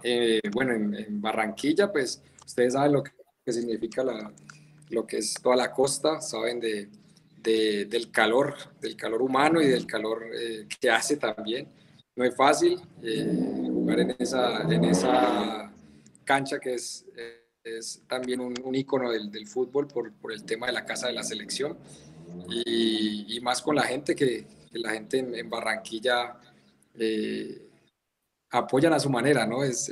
Eh, 0.02 0.40
bueno, 0.52 0.74
en, 0.74 1.20
Barranquilla, 1.20 1.90
pues 1.90 2.22
ustedes 2.44 2.74
saben 2.74 2.92
lo 2.92 3.02
que, 3.02 3.12
significa 3.52 4.04
la, 4.04 4.32
lo 4.90 5.06
que 5.06 5.18
es 5.18 5.34
toda 5.34 5.56
la 5.56 5.72
costa, 5.72 6.20
saben 6.20 6.60
de, 6.60 6.88
de, 7.44 7.84
del 7.84 8.10
calor, 8.10 8.56
del 8.80 8.96
calor 8.96 9.22
humano 9.22 9.60
y 9.60 9.66
del 9.66 9.86
calor 9.86 10.24
eh, 10.34 10.66
que 10.80 10.90
hace 10.90 11.16
también. 11.16 11.68
No 12.16 12.24
es 12.24 12.34
fácil 12.34 12.80
eh, 13.02 13.68
jugar 13.68 14.00
en 14.00 14.16
esa, 14.18 15.70
cancha 16.24 16.58
que 16.58 16.74
es, 16.74 17.04
también 18.08 18.40
un, 18.40 18.54
un 18.62 18.74
ícono 18.74 19.10
del, 19.10 19.46
fútbol 19.46 19.86
por, 19.88 20.32
el 20.32 20.44
tema 20.44 20.66
de 20.66 20.72
la 20.72 20.84
casa 20.84 21.06
de 21.08 21.12
la 21.12 21.22
selección 21.22 21.76
y, 22.64 23.38
más 23.42 23.60
con 23.62 23.76
la 23.76 23.82
gente, 23.82 24.14
que, 24.14 24.46
la 24.72 24.92
gente 24.92 25.18
en, 25.18 25.50
Barranquilla 25.50 26.36
eh, 26.98 27.68
apoyan 28.50 28.92
a 28.92 29.00
su 29.00 29.10
manera, 29.10 29.46
¿no? 29.46 29.62
Es, 29.62 29.90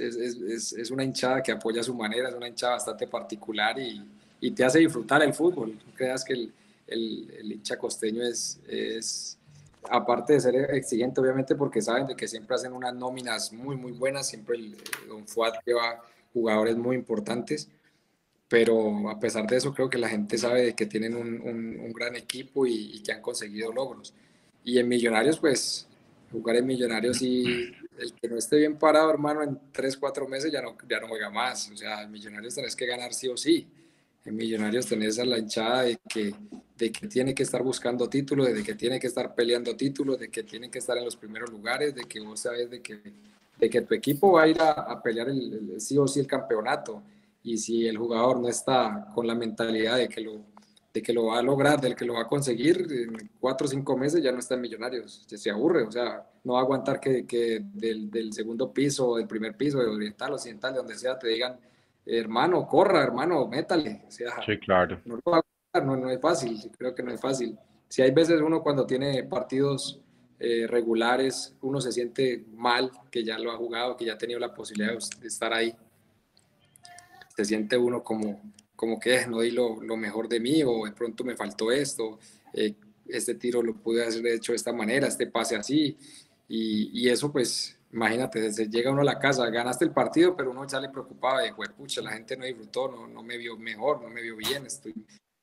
una 0.91 1.05
hinchada 1.05 1.43
que 1.43 1.53
apoya 1.53 1.81
a 1.81 1.85
su 1.85 1.95
manera, 1.95 2.29
es 2.29 2.35
una 2.35 2.49
hinchada 2.49 2.75
bastante 2.75 3.07
particular 3.07 3.79
y, 3.79 4.03
y 4.41 4.51
te 4.53 4.65
hace 4.65 4.79
disfrutar 4.79 5.23
el 5.23 5.35
fútbol. 5.35 5.79
No 5.87 5.95
creas 5.95 6.25
que 6.25 6.35
el, 6.35 6.53
el, 6.93 7.53
hincha 7.53 7.79
costeño 7.79 8.23
es, 8.23 8.61
es, 8.69 9.39
aparte 9.91 10.35
de 10.35 10.41
ser 10.41 10.55
exigente, 10.75 11.21
obviamente, 11.21 11.55
porque 11.55 11.83
saben 11.83 12.07
de 12.07 12.17
que 12.17 12.29
siempre 12.29 12.57
hacen 12.57 12.73
unas 12.73 12.95
nóminas 12.95 13.53
muy, 13.53 13.77
muy 13.77 13.93
buenas, 13.93 14.29
siempre 14.29 14.57
el, 14.57 14.77
Don 15.09 15.27
Fuad 15.27 15.55
lleva 15.65 16.03
jugadores 16.33 16.77
muy 16.77 16.97
importantes 16.97 17.69
pero 18.49 19.09
a 19.09 19.19
pesar 19.19 19.47
de 19.47 19.57
eso 19.57 19.73
creo 19.73 19.89
que 19.89 19.97
la 19.97 20.11
gente 20.11 20.37
sabe 20.37 20.75
que 20.75 20.85
tienen 20.85 21.17
un, 21.17 21.41
un, 21.41 21.91
gran 21.95 22.15
equipo 22.17 22.67
y, 22.67 23.03
que 23.03 23.11
han 23.11 23.23
conseguido 23.23 23.73
logros. 23.73 24.13
y 24.63 24.79
en 24.79 24.89
Millonarios, 24.89 25.39
pues 25.39 25.89
jugar 26.31 26.57
en 26.57 26.67
Millonarios 26.67 27.23
y 27.23 27.73
el 27.99 28.13
que 28.15 28.29
no 28.29 28.37
esté 28.37 28.59
bien 28.59 28.79
parado, 28.79 29.11
hermano, 29.11 29.43
en 29.43 29.59
3, 29.73 29.97
4 29.97 30.29
meses 30.29 30.53
ya 30.53 30.61
no, 30.61 30.77
ya 30.89 31.01
no 31.01 31.09
juega 31.09 31.31
más. 31.31 31.71
O 31.71 31.77
sea, 31.77 32.03
en 32.03 32.11
Millonarios 32.11 32.55
tenés 32.55 32.77
que 32.77 32.87
ganar 32.87 33.15
sí 33.15 33.29
o 33.29 33.37
sí. 33.37 33.67
En 34.25 34.37
Millonarios 34.37 34.87
tenés 34.87 35.19
a 35.19 35.25
la 35.25 35.39
hinchada 35.39 35.83
de 35.83 35.99
que, 36.09 36.35
de 36.77 36.93
que 36.93 37.09
tiene 37.09 37.35
que 37.35 37.43
estar 37.43 37.63
buscando 37.63 38.09
títulos, 38.09 38.53
de 38.53 38.63
que 38.63 38.75
tiene 38.75 39.01
que 39.01 39.09
estar 39.09 39.35
peleando 39.35 39.75
títulos, 39.77 40.19
de 40.19 40.31
que 40.31 40.45
tiene 40.45 40.71
que 40.71 40.79
estar 40.79 40.97
en 40.97 41.05
los 41.05 41.17
primeros 41.17 41.51
lugares, 41.51 41.95
de 41.95 42.05
que 42.05 42.21
vos 42.21 42.41
sabes 42.41 42.71
de 42.71 42.81
que, 42.81 43.01
de 43.59 43.71
que 43.71 43.81
tu 43.83 43.95
equipo 43.95 44.33
va 44.33 44.43
a 44.43 44.49
ir 44.49 44.61
a, 44.61 45.03
pelear 45.03 45.29
el, 45.29 45.81
sí 45.81 45.99
o 45.99 46.07
sí 46.07 46.21
el 46.21 46.27
campeonato. 46.27 47.03
Y 47.43 47.59
si 47.59 47.87
el 47.87 47.99
jugador 47.99 48.39
no 48.39 48.49
está 48.49 49.09
con 49.13 49.27
la 49.27 49.35
mentalidad 49.35 49.97
de 49.97 50.09
que 50.09 50.21
lo, 50.21 50.45
de 50.95 51.03
que 51.03 51.13
lo 51.13 51.27
va 51.27 51.39
a 51.39 51.43
lograr, 51.43 51.81
del 51.81 51.97
que 51.97 52.05
lo 52.05 52.15
va 52.15 52.23
a 52.23 52.29
conseguir, 52.29 52.87
en 52.91 53.31
cuatro 53.41 53.67
o 53.67 53.71
cinco 53.71 53.97
meses 53.97 54.23
ya 54.23 54.31
no 54.31 54.39
está 54.39 54.55
en 54.55 54.61
Millonarios, 54.61 55.25
se 55.27 55.51
aburre, 55.51 55.83
o 55.83 55.91
sea, 55.91 56.25
no 56.45 56.53
va 56.53 56.61
a 56.61 56.63
aguantar 56.63 57.01
que, 57.01 57.27
que 57.27 57.61
del, 57.73 58.11
del, 58.11 58.33
segundo 58.33 58.73
piso, 58.73 59.17
del 59.17 59.27
primer 59.27 59.57
piso, 59.57 59.79
de 59.79 59.87
oriental, 59.87 60.35
occidental, 60.35 60.75
de 60.75 60.79
donde 60.79 60.95
sea, 60.97 61.19
te 61.19 61.29
digan, 61.29 61.57
hermano, 62.07 62.67
corra, 62.67 63.03
hermano, 63.03 63.47
métale, 63.47 64.03
o 64.07 64.11
sea, 64.11 64.43
sí, 64.45 64.59
claro. 64.59 65.01
no, 65.05 65.17
lo 65.17 65.33
va 65.33 65.43
a 65.73 65.81
no, 65.81 65.97
no, 65.97 66.11
es 66.11 66.21
fácil, 66.21 66.59
creo 66.77 66.95
que 66.95 67.03
no 67.03 67.13
es 67.13 67.21
fácil. 67.21 67.59
Si 67.89 68.03
hay 68.03 68.11
veces 68.11 68.41
uno 68.41 68.63
cuando 68.63 68.87
tiene 68.87 69.23
partidos 69.25 70.01
eh, 70.39 70.67
regulares, 70.67 71.55
uno 71.63 71.81
se 71.81 71.93
siente 71.93 72.45
mal, 72.55 72.91
que 73.11 73.25
ya 73.25 73.39
lo 73.39 73.53
ha 73.53 73.57
jugado, 73.57 73.97
que 73.97 74.05
ya 74.05 74.15
ha 74.15 74.19
tenido 74.19 74.39
la 74.41 74.53
posibilidad 74.55 74.93
de 74.93 75.29
estar 75.29 75.53
ahí, 75.53 75.75
se 77.37 77.45
siente 77.45 77.77
uno 77.77 78.03
como 78.03 78.41
como 78.83 78.99
que 78.99 79.29
no 79.29 79.43
di 79.43 79.53
lo, 79.53 79.81
lo, 79.81 79.97
mejor 79.97 80.29
de 80.29 80.41
mí 80.41 80.65
o 80.65 80.87
de 80.87 80.91
pronto 80.91 81.23
me 81.23 81.37
faltó 81.37 81.71
esto, 81.71 82.19
eh, 82.53 82.75
este 83.07 83.37
tiro 83.37 83.63
lo 83.63 83.75
pude 83.75 84.05
haber 84.05 84.27
hecho 84.27 84.51
de 84.51 84.57
esta 84.57 84.73
manera, 84.73 85.07
este 85.07 85.29
pase 85.29 85.55
así. 85.55 85.97
Y, 86.49 86.91
y, 86.93 87.09
eso 87.09 87.31
pues, 87.31 87.79
imagínate, 87.93 88.41
desde 88.41 88.69
llega 88.69 88.91
uno 88.91 89.03
a 89.03 89.05
la 89.05 89.19
casa, 89.19 89.49
ganaste 89.51 89.85
el 89.85 89.93
partido, 89.93 90.37
pero 90.37 90.51
uno 90.51 90.69
sale 90.69 90.89
preocupado 90.89 91.39
de, 91.39 91.53
pucha, 91.77 92.01
la 92.03 92.13
gente 92.13 92.37
no 92.37 92.45
disfrutó, 92.45 92.89
no, 92.89 93.07
no 93.07 93.23
me 93.23 93.37
vio 93.37 93.57
mejor, 93.57 94.03
no 94.03 94.09
me 94.09 94.23
vio 94.23 94.37
bien, 94.37 94.67
estoy, 94.67 94.95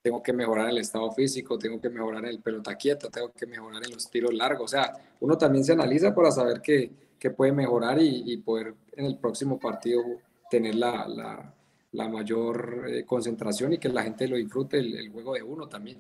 tengo 0.02 0.22
que 0.24 0.34
mejorar 0.34 0.70
el 0.70 0.78
estado 0.78 1.12
físico, 1.12 1.58
tengo 1.58 1.80
que 1.80 1.90
mejorar 1.90 2.26
el 2.26 2.42
pelota 2.42 2.76
quieta, 2.76 3.10
tengo 3.10 3.32
que 3.32 3.46
mejorar 3.46 3.84
en 3.84 3.92
los 3.92 4.10
tiros 4.10 4.34
largos. 4.34 4.66
O 4.66 4.68
sea, 4.68 4.94
uno 5.20 5.38
también 5.38 5.64
se 5.64 5.74
analiza 5.74 6.14
para 6.14 6.32
saber 6.32 6.62
qué, 6.62 6.92
qué 7.20 7.30
puede 7.30 7.52
mejorar 7.52 8.02
y, 8.02 8.24
y, 8.26 8.38
poder 8.38 8.74
en 8.94 9.06
el 9.06 9.18
próximo 9.18 9.60
partido 9.60 10.02
tener 10.50 10.76
la, 10.76 11.08
la 11.08 11.54
la 11.92 12.08
mayor 12.08 12.86
eh, 12.88 13.06
concentración 13.06 13.74
y 13.74 13.78
que 13.78 13.90
la 13.90 14.04
gente 14.04 14.28
lo 14.28 14.36
disfrute 14.36 14.78
el, 14.80 15.10
juego 15.12 15.34
de 15.34 15.44
uno 15.44 15.68
también. 15.68 15.98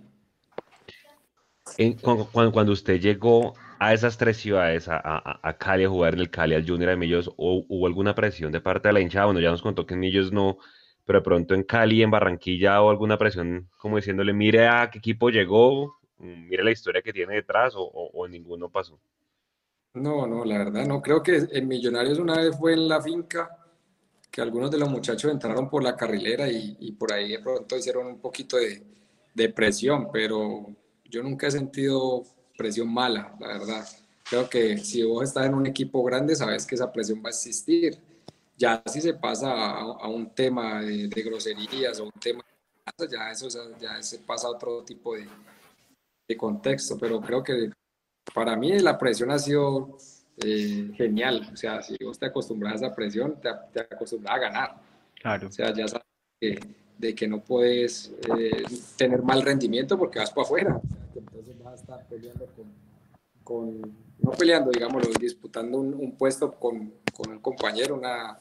cuando, 2.01 2.51
cuando, 2.51 2.71
usted 2.71 2.99
llegó 2.99 3.53
a 3.79 3.93
esas 3.93 4.17
tres 4.17 4.37
ciudades, 4.37 4.87
a, 4.89 4.99
a, 5.03 5.57
Cali, 5.57 5.85
a 5.85 5.89
jugar 5.89 6.13
en 6.13 6.19
el 6.19 6.29
Cali, 6.29 6.53
al 6.53 6.67
Junior 6.67 6.89
de 6.89 6.97
Millos, 6.97 7.31
¿hubo 7.37 7.87
alguna 7.87 8.13
presión 8.13 8.51
de 8.51 8.61
parte 8.61 8.89
de 8.89 8.93
la 8.93 8.99
hinchada? 8.99 9.25
Bueno, 9.25 9.39
ya 9.39 9.51
nos 9.51 9.61
contó 9.61 9.85
que 9.85 9.93
en 9.93 10.01
Millos 10.01 10.31
no, 10.31 10.57
pero 11.05 11.19
de 11.19 11.23
pronto 11.23 11.55
en 11.55 11.63
Cali, 11.63 12.03
en 12.03 12.11
Barranquilla, 12.11 12.81
o 12.81 12.89
alguna 12.89 13.17
presión 13.17 13.69
como 13.77 13.95
diciéndole, 13.95 14.33
mire 14.33 14.67
a 14.67 14.89
qué 14.91 14.99
equipo 14.99 15.29
llegó, 15.29 15.97
mire 16.17 16.63
la 16.63 16.71
historia 16.71 17.01
que 17.01 17.13
tiene 17.13 17.35
detrás, 17.35 17.73
o, 17.75 17.83
o 17.83 18.27
ninguno 18.27 18.69
pasó. 18.69 18.99
No, 19.93 20.27
no, 20.27 20.45
la 20.45 20.59
verdad, 20.59 20.85
no. 20.85 21.01
Creo 21.01 21.23
que 21.23 21.47
en 21.51 21.67
Millonarios 21.67 22.19
una 22.19 22.37
vez 22.37 22.57
fue 22.57 22.73
en 22.73 22.87
la 22.87 23.01
finca 23.01 23.49
que 24.29 24.41
algunos 24.41 24.69
de 24.69 24.77
los 24.77 24.89
muchachos 24.89 25.31
entraron 25.31 25.69
por 25.69 25.83
la 25.83 25.95
carrilera 25.95 26.47
y, 26.49 26.91
por 26.93 27.11
ahí 27.11 27.31
de 27.31 27.39
pronto 27.39 27.75
hicieron 27.75 28.07
un 28.07 28.19
poquito 28.21 28.57
de, 28.57 28.83
de, 29.33 29.49
presión, 29.49 30.09
pero 30.11 30.67
yo 31.05 31.23
nunca 31.23 31.47
he 31.47 31.51
sentido 31.51 32.23
presión 32.59 32.93
mala, 32.93 33.33
la 33.39 33.47
verdad. 33.47 33.87
Creo 34.29 34.49
que 34.49 34.77
si 34.77 35.01
vos 35.03 35.23
estás 35.23 35.45
en 35.45 35.53
un 35.53 35.65
equipo 35.65 36.03
grande, 36.03 36.35
sabes 36.35 36.65
que 36.65 36.75
esa 36.75 36.91
presión 36.91 37.19
va 37.23 37.29
a 37.29 37.29
existir. 37.29 37.97
Ya 38.57 38.83
si 38.85 38.99
se 38.99 39.13
pasa 39.13 39.49
a, 39.49 40.07
un 40.09 40.29
tema 40.35 40.81
de, 40.81 41.07
groserías 41.07 42.01
o 42.01 42.03
un 42.03 42.19
tema 42.19 42.43
ya 43.09 43.31
eso 43.31 43.47
ya 43.79 44.01
se 44.01 44.19
pasa 44.19 44.47
a 44.47 44.51
otro 44.51 44.83
tipo 44.83 45.15
de, 45.15 45.25
de 46.27 46.35
contexto, 46.35 46.97
pero 46.99 47.21
creo 47.21 47.41
que 47.41 47.71
para 48.33 48.57
mí 48.57 48.77
la 48.79 48.97
presión 48.97 49.31
ha 49.31 49.39
sido 49.39 49.97
eh, 50.43 50.91
genial. 50.95 51.49
O 51.53 51.55
sea, 51.55 51.81
si 51.81 51.95
vos 52.03 52.19
te 52.19 52.25
acostumbras 52.25 52.73
a 52.73 52.75
esa 52.75 52.95
presión, 52.95 53.39
te, 53.39 53.49
te 53.71 53.79
acostumbras 53.79 54.35
a 54.35 54.39
ganar. 54.39 54.81
Claro. 55.21 55.47
O 55.47 55.51
sea, 55.51 55.73
ya 55.73 55.87
sabes 55.87 56.03
de 56.99 57.15
que 57.15 57.27
no 57.27 57.41
puedes 57.41 58.11
eh, 58.37 58.63
tener 58.97 59.23
mal 59.23 59.41
rendimiento 59.41 59.97
porque 59.97 60.19
vas 60.19 60.31
para 60.31 60.45
afuera. 60.45 60.81
A 61.71 61.75
estar 61.75 62.07
peleando 62.07 62.47
con, 63.43 63.81
no 64.19 64.31
peleando, 64.31 64.71
digámoslo, 64.71 65.11
disputando 65.19 65.79
un, 65.79 66.15
puesto 66.17 66.51
con, 66.53 66.93
con, 67.15 67.31
un 67.31 67.39
compañero, 67.39 67.95
una, 67.95 68.37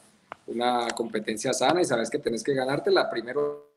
una 0.47 0.87
competencia 0.95 1.53
sana 1.53 1.81
y 1.81 1.85
sabes 1.85 2.09
que 2.09 2.19
tenés 2.19 2.43
que 2.43 2.53
ganártela 2.53 3.09
primero 3.09 3.69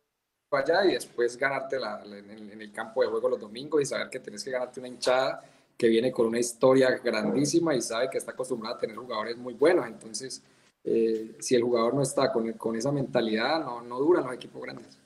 allá 0.51 0.85
y 0.85 0.93
después 0.93 1.37
ganártela 1.39 2.03
en, 2.05 2.51
en, 2.51 2.61
el 2.61 2.70
campo 2.73 3.03
de 3.03 3.09
juego 3.09 3.31
los 3.31 3.41
domingos 3.41 3.81
y 3.81 3.87
saber 3.87 4.11
que 4.11 4.20
tenés 4.20 4.45
que 4.45 4.51
ganarte 4.51 4.81
una 4.81 4.89
hinchada 4.89 5.43
que 5.77 5.89
viene 5.89 6.12
con 6.12 6.27
una 6.27 6.39
historia 6.39 6.91
grandísima 6.91 7.74
y 7.74 7.81
sabe 7.81 8.11
que 8.11 8.19
está 8.19 8.33
acostumbrada 8.33 8.77
a 8.77 8.79
tener 8.79 8.97
jugadores 8.97 9.37
muy 9.37 9.55
buenos. 9.55 9.87
Entonces, 9.87 10.43
eh, 10.85 11.37
si 11.41 11.55
el 11.55 11.62
jugador 11.62 11.95
no 11.95 12.03
está 12.03 12.31
con, 12.31 12.53
con 12.53 12.77
esa 12.77 12.93
mentalidad, 12.93 13.61
no, 13.61 13.81
no 13.81 13.99
duran 13.99 14.24
los 14.24 14.35
equipos 14.35 14.62
grandes. 14.62 14.99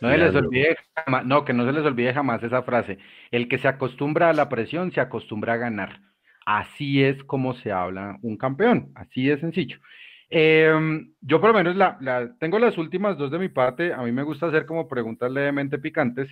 No 0.00 0.10
se 0.10 0.18
les 0.18 0.34
olvide 0.34 0.76
no, 1.24 1.44
que 1.44 1.52
no 1.52 1.64
se 1.64 1.72
les 1.72 1.84
olvide 1.84 2.12
jamás 2.12 2.42
esa 2.42 2.62
frase. 2.62 2.98
El 3.30 3.48
que 3.48 3.58
se 3.58 3.68
acostumbra 3.68 4.30
a 4.30 4.34
la 4.34 4.48
presión 4.48 4.92
se 4.92 5.00
acostumbra 5.00 5.54
a 5.54 5.58
ganar. 5.58 6.00
Así 6.44 7.02
es 7.02 7.24
como 7.24 7.54
se 7.54 7.72
habla 7.72 8.18
un 8.22 8.36
campeón, 8.36 8.92
así 8.94 9.26
de 9.26 9.38
sencillo. 9.38 9.78
Em, 10.28 11.12
yo 11.20 11.40
por 11.40 11.50
lo 11.50 11.54
menos 11.54 11.76
la, 11.76 12.34
tengo 12.38 12.58
las 12.58 12.78
últimas 12.78 13.16
dos 13.16 13.30
de 13.30 13.38
mi 13.38 13.48
parte. 13.48 13.92
A 13.92 14.02
mí 14.02 14.12
me 14.12 14.22
gusta 14.22 14.46
hacer 14.46 14.66
como 14.66 14.88
preguntas 14.88 15.30
levemente 15.30 15.78
picantes. 15.78 16.28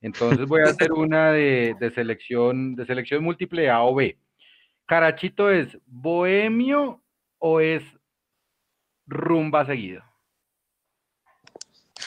Entonces 0.00 0.46
voy 0.46 0.62
a 0.62 0.70
hacer 0.70 0.92
una 0.92 1.32
de, 1.32 1.92
selección, 1.94 2.74
de 2.74 2.86
selección 2.86 3.22
múltiple 3.22 3.70
A 3.70 3.82
o 3.82 3.94
B. 3.94 4.18
¿Carachito 4.86 5.50
es 5.50 5.78
bohemio 5.86 7.02
o 7.38 7.60
es 7.60 7.82
rumba 9.06 9.64
seguido? 9.64 10.02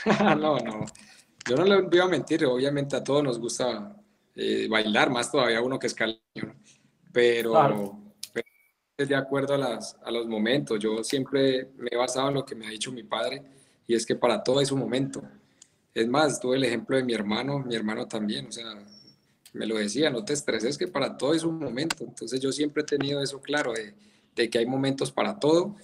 no, 0.37 0.57
no. 0.59 0.85
Yo 1.47 1.55
no 1.55 1.63
le 1.63 1.81
voy 1.81 1.99
a 1.99 2.07
mentir, 2.07 2.45
obviamente 2.45 2.95
a 2.95 3.03
todos 3.03 3.23
nos 3.23 3.39
gusta 3.39 3.95
eh, 4.35 4.67
bailar, 4.69 5.09
más 5.09 5.31
todavía 5.31 5.61
uno 5.61 5.79
que 5.79 5.87
es 5.87 5.93
caleño, 5.93 6.55
pero, 7.11 8.03
de 8.97 9.15
acuerdo 9.15 9.53
a, 9.53 9.57
las, 9.57 9.97
a 10.03 10.11
los 10.11 10.27
momentos. 10.27 10.79
Yo 10.79 11.03
siempre 11.03 11.69
me 11.77 11.89
he 11.91 11.97
basado 11.97 12.29
en 12.29 12.35
lo 12.35 12.45
que 12.45 12.55
me 12.55 12.67
ha 12.67 12.69
dicho 12.69 12.91
mi 12.91 13.03
padre 13.03 13.43
y 13.85 13.95
es 13.95 14.05
que 14.05 14.15
para 14.15 14.43
todo 14.43 14.59
es 14.59 14.71
un 14.71 14.79
momento. 14.79 15.23
Es 15.93 16.07
más, 16.07 16.39
tuve 16.39 16.57
el 16.57 16.63
ejemplo 16.63 16.97
de 16.97 17.03
mi 17.03 17.13
hermano, 17.13 17.59
mi 17.59 17.75
hermano 17.75 18.07
también, 18.07 18.47
o 18.47 18.51
sea, 18.51 18.65
me 19.53 19.65
lo 19.65 19.77
decía, 19.77 20.09
no 20.09 20.23
te 20.23 20.33
estreses 20.33 20.77
que 20.77 20.87
para 20.87 21.17
todo 21.17 21.33
es 21.33 21.43
un 21.43 21.57
momento. 21.57 22.03
Entonces 22.03 22.39
yo 22.39 22.51
siempre 22.51 22.83
he 22.83 22.85
tenido 22.85 23.21
eso 23.21 23.41
claro, 23.41 23.73
de, 23.73 24.49
que 24.49 24.59
hay 24.59 24.65
momentos 24.65 25.11
para 25.11 25.39
todo 25.39 25.75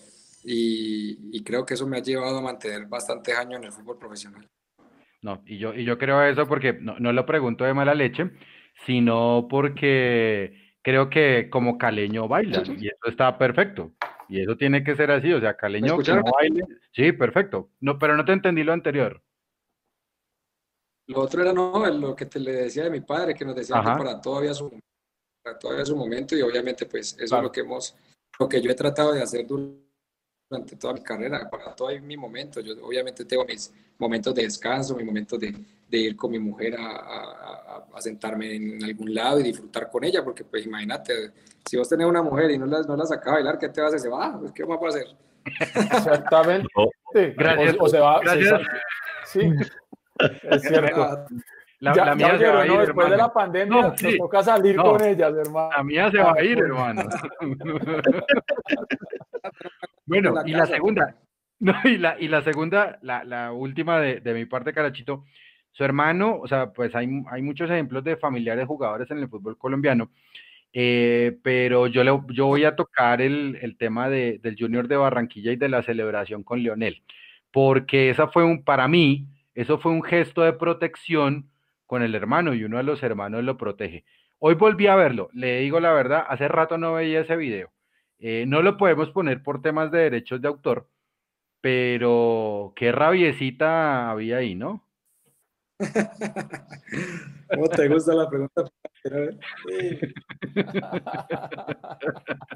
y, 0.43 1.43
creo 1.43 1.65
que 1.65 1.73
eso 1.73 1.87
me 1.87 1.97
ha 1.97 2.01
llevado 2.01 2.37
a 2.37 2.41
mantener 2.41 2.85
bastantes 2.87 3.35
años 3.35 3.59
en 3.59 3.65
el 3.65 3.71
fútbol 3.71 3.97
profesional. 3.97 4.47
No, 5.21 5.41
y 5.45 5.57
yo, 5.57 5.73
y 5.73 5.85
yo 5.85 5.97
creo 5.97 6.21
eso 6.23 6.47
porque 6.47 6.73
no, 6.73 6.99
no 6.99 7.13
lo 7.13 7.25
pregunto 7.25 7.63
de 7.63 7.73
mala 7.73 7.93
leche, 7.93 8.31
sino 8.85 9.47
porque 9.49 10.75
creo 10.81 11.09
que 11.09 11.49
como 11.49 11.77
caleño 11.77 12.27
baila 12.27 12.63
y 12.77 12.87
eso 12.87 13.07
está 13.07 13.37
perfecto. 13.37 13.93
Y 14.29 14.41
eso 14.41 14.55
tiene 14.57 14.83
que 14.83 14.95
ser 14.95 15.11
así, 15.11 15.31
o 15.31 15.39
sea, 15.39 15.55
caleño 15.55 15.97
que 15.99 16.13
no 16.13 16.23
baile. 16.23 16.63
Sí, 16.91 17.11
perfecto. 17.11 17.69
No, 17.79 17.97
pero 17.97 18.15
no 18.15 18.25
te 18.25 18.33
entendí 18.33 18.63
lo 18.63 18.73
anterior. 18.73 19.21
Lo 21.07 21.19
otro 21.19 21.41
era 21.41 21.53
no, 21.53 21.85
lo 21.89 22.15
que 22.15 22.25
te 22.25 22.39
le 22.39 22.51
decía 22.53 22.85
de 22.85 22.89
mi 22.89 23.01
padre, 23.01 23.33
que 23.33 23.45
nos 23.45 23.55
decía 23.55 23.77
que 23.77 23.83
para 23.83 24.21
todo 24.21 24.37
había 24.37 24.53
su, 24.53 24.71
para 25.61 25.85
su 25.85 25.95
momento 25.95 26.35
y 26.35 26.41
obviamente 26.41 26.85
pues 26.85 27.17
eso 27.19 27.37
es 27.37 27.43
lo 27.43 27.51
que 27.51 27.61
hemos, 27.61 27.95
lo 28.39 28.47
que 28.47 28.61
yo 28.61 28.71
he 28.71 28.75
tratado 28.75 29.11
de 29.11 29.21
hacer 29.21 29.45
durante 29.45 29.82
toda 30.79 30.93
mi 30.93 31.01
carrera, 31.01 31.49
para 31.49 31.75
todo 31.75 31.87
hay 31.87 31.99
mi 31.99 32.17
momento. 32.17 32.61
Yo 32.61 32.73
obviamente 32.85 33.25
tengo 33.25 33.45
mis 33.45 33.73
momentos 33.97 34.33
de 34.35 34.43
descanso, 34.43 34.95
mis 34.95 35.05
momentos 35.05 35.39
de, 35.39 35.55
de 35.89 35.97
ir 35.97 36.15
con 36.15 36.31
mi 36.31 36.39
mujer 36.39 36.75
a, 36.77 36.85
a, 36.85 37.85
a, 37.93 38.01
sentarme 38.01 38.55
en 38.55 38.83
algún 38.83 39.13
lado 39.13 39.39
y 39.39 39.43
disfrutar 39.43 39.89
con 39.89 40.03
ella, 40.03 40.23
porque 40.23 40.43
pues 40.43 40.65
imagínate, 40.65 41.31
si 41.65 41.77
vos 41.77 41.87
tenés 41.89 42.07
una 42.07 42.21
mujer 42.21 42.51
y 42.51 42.57
no 42.57 42.65
la, 42.65 42.81
no 42.81 42.95
la 42.95 43.05
sacas 43.05 43.27
a 43.27 43.31
bailar, 43.33 43.57
¿qué 43.57 43.69
te 43.69 43.81
vas 43.81 43.93
a 43.93 43.95
hacer? 43.95 44.11
Ah, 44.13 44.35
pues, 44.39 44.51
¿qué 44.51 44.63
vamos 44.63 44.83
a 44.85 44.89
hacer? 44.89 45.07
Exactamente. 45.45 46.67
Gracias. 47.35 47.75
O, 47.79 47.89
se 47.89 47.99
va, 47.99 48.19
Gracias. 48.21 48.61
sí. 49.25 49.51
Es 50.43 50.61
cierto. 50.61 51.25
La, 51.79 51.93
ya, 51.93 52.15
mía 52.15 52.37
se 52.37 52.47
va 52.47 52.61
a 52.61 52.65
ir, 52.65 52.79
después 52.79 53.09
de 53.09 53.17
la 53.17 53.33
pandemia 53.33 53.81
nos 53.81 54.17
toca 54.17 54.41
salir 54.41 54.77
con 54.77 55.03
ellas, 55.03 55.33
hermano. 55.35 55.69
La 55.75 55.83
mía 55.83 56.09
se 56.09 56.17
va 56.17 56.33
a 56.33 56.41
ir, 56.41 56.57
hermano. 56.63 57.03
bueno, 60.05 60.35
y 60.45 60.51
la 60.51 60.65
segunda, 60.65 61.15
no, 61.59 61.73
y 61.85 61.97
la, 61.97 62.19
y 62.19 62.27
la 62.27 62.41
segunda, 62.41 62.99
la, 63.01 63.23
la 63.23 63.51
última 63.51 63.99
de, 63.99 64.19
de, 64.19 64.33
mi 64.33 64.45
parte, 64.45 64.73
Carachito, 64.73 65.25
Su 65.71 65.83
hermano, 65.83 66.39
o 66.39 66.47
sea, 66.47 66.71
pues 66.73 66.95
hay, 66.95 67.07
hay 67.31 67.41
muchos 67.41 67.69
ejemplos 67.69 68.03
de 68.03 68.17
familiares 68.17 68.67
jugadores 68.67 69.09
en 69.11 69.19
el 69.19 69.29
fútbol 69.29 69.57
colombiano, 69.57 70.11
eh, 70.73 71.37
pero 71.43 71.87
yo, 71.87 72.03
le, 72.03 72.11
yo 72.29 72.47
voy 72.47 72.65
a 72.65 72.75
tocar 72.75 73.21
el, 73.21 73.57
el 73.61 73.77
tema 73.77 74.09
de, 74.09 74.39
del 74.41 74.55
Junior 74.57 74.87
de 74.87 74.97
Barranquilla 74.97 75.51
y 75.51 75.55
de 75.55 75.69
la 75.69 75.83
celebración 75.83 76.43
con 76.43 76.63
Leonel, 76.63 77.03
porque 77.51 78.09
esa 78.09 78.27
fue 78.27 78.43
un, 78.43 78.63
para 78.63 78.87
mí, 78.87 79.27
eso 79.55 79.77
fue 79.77 79.91
un 79.91 80.03
gesto 80.03 80.41
de 80.41 80.53
protección 80.53 81.49
con 81.85 82.01
el 82.01 82.15
hermano 82.15 82.53
y 82.53 82.63
uno 82.63 82.77
de 82.77 82.83
los 82.83 83.03
hermanos 83.03 83.43
lo 83.43 83.57
protege. 83.57 84.03
Hoy 84.39 84.55
volví 84.55 84.87
a 84.87 84.95
verlo, 84.95 85.29
le 85.33 85.59
digo 85.61 85.79
la 85.79 85.93
verdad, 85.93 86.25
hace 86.27 86.47
rato 86.47 86.77
no 86.77 86.93
veía 86.93 87.21
ese 87.21 87.35
video. 87.35 87.71
Eh, 88.25 88.45
no 88.47 88.61
lo 88.61 88.77
podemos 88.77 89.09
poner 89.09 89.43
por 89.43 89.61
temas 89.61 89.91
de 89.91 89.97
derechos 89.97 90.41
de 90.41 90.47
autor, 90.47 90.87
pero 91.59 92.71
qué 92.73 92.93
rabiecita 92.93 94.09
había 94.09 94.37
ahí, 94.37 94.55
¿no? 94.55 94.87
¿Cómo 97.53 97.67
te 97.67 97.89
gusta 97.89 98.15
la 98.15 98.29
pregunta? 98.29 98.63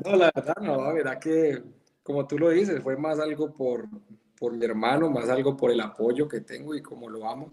No, 0.05 0.15
la 0.15 0.31
verdad, 0.33 0.55
no, 0.61 0.93
verdad 0.93 1.19
que, 1.19 1.61
como 2.01 2.25
tú 2.25 2.39
lo 2.39 2.49
dices, 2.51 2.81
fue 2.81 2.95
más 2.95 3.19
algo 3.19 3.53
por, 3.53 3.89
por 4.39 4.53
mi 4.53 4.63
hermano, 4.63 5.09
más 5.09 5.27
algo 5.27 5.57
por 5.57 5.71
el 5.71 5.81
apoyo 5.81 6.29
que 6.29 6.39
tengo 6.39 6.73
y 6.75 6.81
como 6.81 7.09
lo 7.09 7.29
amo. 7.29 7.51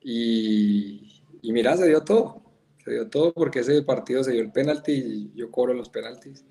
Y, 0.00 1.22
y 1.42 1.52
mira, 1.52 1.76
se 1.76 1.86
dio 1.86 2.02
todo. 2.02 2.40
Se 2.82 2.92
dio 2.92 3.10
todo 3.10 3.34
porque 3.34 3.58
ese 3.58 3.82
partido 3.82 4.24
se 4.24 4.32
dio 4.32 4.40
el 4.40 4.50
penalti 4.50 4.92
y 4.92 5.32
yo 5.34 5.50
cobro 5.50 5.74
los 5.74 5.90
penaltis. 5.90 6.46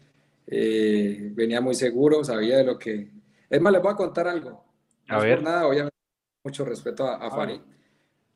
Eh, 0.54 1.30
venía 1.32 1.62
muy 1.62 1.74
seguro, 1.74 2.26
sabía 2.26 2.58
de 2.58 2.66
lo 2.66 2.78
que, 2.78 3.10
es 3.50 3.62
más, 3.62 3.72
les 3.72 3.82
voy 3.82 3.94
a 3.94 3.96
contar 3.96 4.28
algo. 4.28 4.66
a 5.08 5.20
ver. 5.20 5.42
nada, 5.42 5.66
obviamente, 5.66 5.96
mucho 6.44 6.66
respeto 6.66 7.08
a, 7.08 7.32
Farid. 7.32 7.62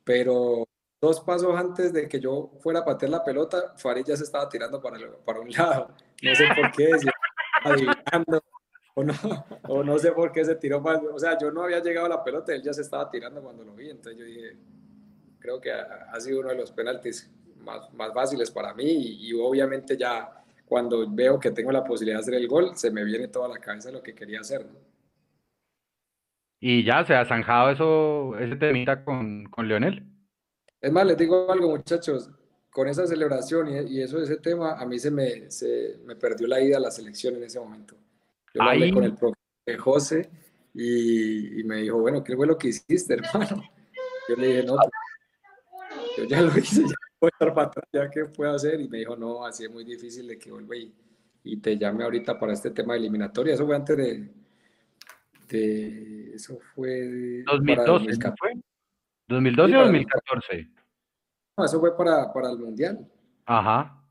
Pero 0.02 0.66
dos 0.98 1.20
pasos 1.20 1.54
antes 1.54 1.92
de 1.92 2.08
que 2.08 2.18
yo 2.18 2.52
fuera 2.60 2.80
a 2.80 2.84
patear 2.86 3.10
la 3.10 3.22
pelota, 3.22 3.74
Farid 3.76 4.06
ya 4.06 4.16
se 4.16 4.24
estaba 4.24 4.48
tirando 4.48 4.80
para, 4.80 4.98
para 5.26 5.40
un 5.40 5.50
lado. 5.50 5.94
No 6.22 6.34
sé 6.34 6.46
por 6.56 6.72
qué, 6.72 6.98
si 6.98 7.06
adivinando, 7.64 8.42
o 8.94 9.04
no, 9.04 9.14
o 9.68 9.84
no 9.84 9.98
sé 9.98 10.12
por 10.12 10.32
qué 10.32 10.42
se 10.42 10.54
tiró 10.54 10.80
más. 10.80 10.98
O 11.12 11.18
sea, 11.18 11.36
yo 11.38 11.50
no 11.50 11.64
había 11.64 11.82
llegado 11.82 12.06
a 12.06 12.10
la 12.10 12.24
pelota, 12.24 12.54
él 12.54 12.62
ya 12.62 12.72
se 12.72 12.80
estaba 12.80 13.10
tirando 13.10 13.42
cuando 13.42 13.62
lo 13.62 13.74
vi. 13.74 13.90
Entonces 13.90 14.18
yo 14.18 14.24
dije, 14.24 14.56
creo 15.38 15.60
que 15.60 15.70
ha, 15.70 16.18
sido 16.18 16.40
uno 16.40 16.48
de 16.48 16.56
los 16.56 16.72
penaltis 16.72 17.30
más, 17.58 17.92
más 17.92 18.14
fáciles 18.14 18.50
para 18.50 18.72
mí 18.72 18.84
y, 18.84 19.28
y 19.28 19.32
obviamente 19.34 19.98
ya 19.98 20.35
cuando 20.66 21.08
veo 21.08 21.38
que 21.38 21.52
tengo 21.52 21.72
la 21.72 21.84
posibilidad 21.84 22.18
de 22.18 22.22
hacer 22.22 22.34
el 22.34 22.48
gol, 22.48 22.76
se 22.76 22.90
me 22.90 23.04
viene 23.04 23.28
toda 23.28 23.48
la 23.48 23.58
cabeza 23.58 23.90
lo 23.90 24.02
que 24.02 24.14
quería 24.14 24.40
hacer. 24.40 24.66
¿no? 24.66 24.78
Y 26.60 26.84
ya 26.84 27.04
se 27.04 27.14
ha 27.14 27.24
zanjado 27.24 27.70
eso, 27.70 28.38
ese 28.38 28.56
temita 28.56 29.04
con, 29.04 29.44
con 29.44 29.68
Leonel. 29.68 30.04
Es 30.80 30.92
más, 30.92 31.06
les 31.06 31.16
digo 31.16 31.50
algo, 31.50 31.70
muchachos, 31.70 32.30
con 32.70 32.88
esa 32.88 33.06
celebración 33.06 33.68
y, 33.88 34.00
eso, 34.00 34.20
ese 34.20 34.36
tema, 34.36 34.72
a 34.72 34.84
mí 34.84 34.98
se 34.98 35.10
me, 35.10 35.50
se 35.50 36.00
me 36.04 36.16
perdió 36.16 36.46
la 36.46 36.60
ida 36.60 36.76
a 36.76 36.80
la 36.80 36.90
selección 36.90 37.36
en 37.36 37.44
ese 37.44 37.60
momento. 37.60 37.96
Yo 38.52 38.62
hablé 38.62 38.92
con 38.92 39.04
el 39.04 39.14
profe 39.14 39.36
José 39.78 40.28
y, 40.74 41.60
y, 41.60 41.64
me 41.64 41.76
dijo, 41.76 41.98
bueno, 41.98 42.22
¿qué 42.24 42.34
fue 42.34 42.46
lo 42.46 42.58
que 42.58 42.68
hiciste, 42.68 43.14
hermano? 43.34 43.62
Yo 44.28 44.36
le 44.36 44.46
dije, 44.48 44.62
no, 44.64 44.76
yo 46.16 46.24
ya 46.24 46.42
lo 46.42 46.58
hice, 46.58 46.82
ya 46.82 47.05
voy 47.20 47.28
a 47.28 47.34
estar 47.34 47.54
para 47.54 47.68
atrás, 47.68 47.86
ya 47.92 48.10
qué 48.10 48.24
puedo 48.26 48.52
hacer. 48.52 48.80
Y 48.80 48.88
me 48.88 48.98
dijo, 48.98 49.16
no, 49.16 49.44
así 49.44 49.64
es 49.64 49.70
muy 49.70 49.84
difícil 49.84 50.26
de 50.26 50.38
que 50.38 50.50
vuelva 50.50 50.76
y, 50.76 50.94
y 51.44 51.56
te 51.58 51.76
llame 51.76 52.04
ahorita 52.04 52.38
para 52.38 52.52
este 52.52 52.70
tema 52.70 52.94
de 52.94 53.00
eliminatoria. 53.00 53.54
Eso 53.54 53.66
fue 53.66 53.76
antes 53.76 53.96
de, 55.48 56.34
eso 56.34 56.58
fue... 56.74 57.42
2012, 57.46 58.32
fue? 58.38 58.54
¿2012 59.28 59.76
o 59.76 59.82
2014? 59.82 60.70
No, 61.56 61.64
eso 61.64 61.80
fue 61.80 61.96
para, 61.96 62.32
para 62.32 62.50
el 62.50 62.58
Mundial. 62.58 63.08
Ajá. 63.44 64.02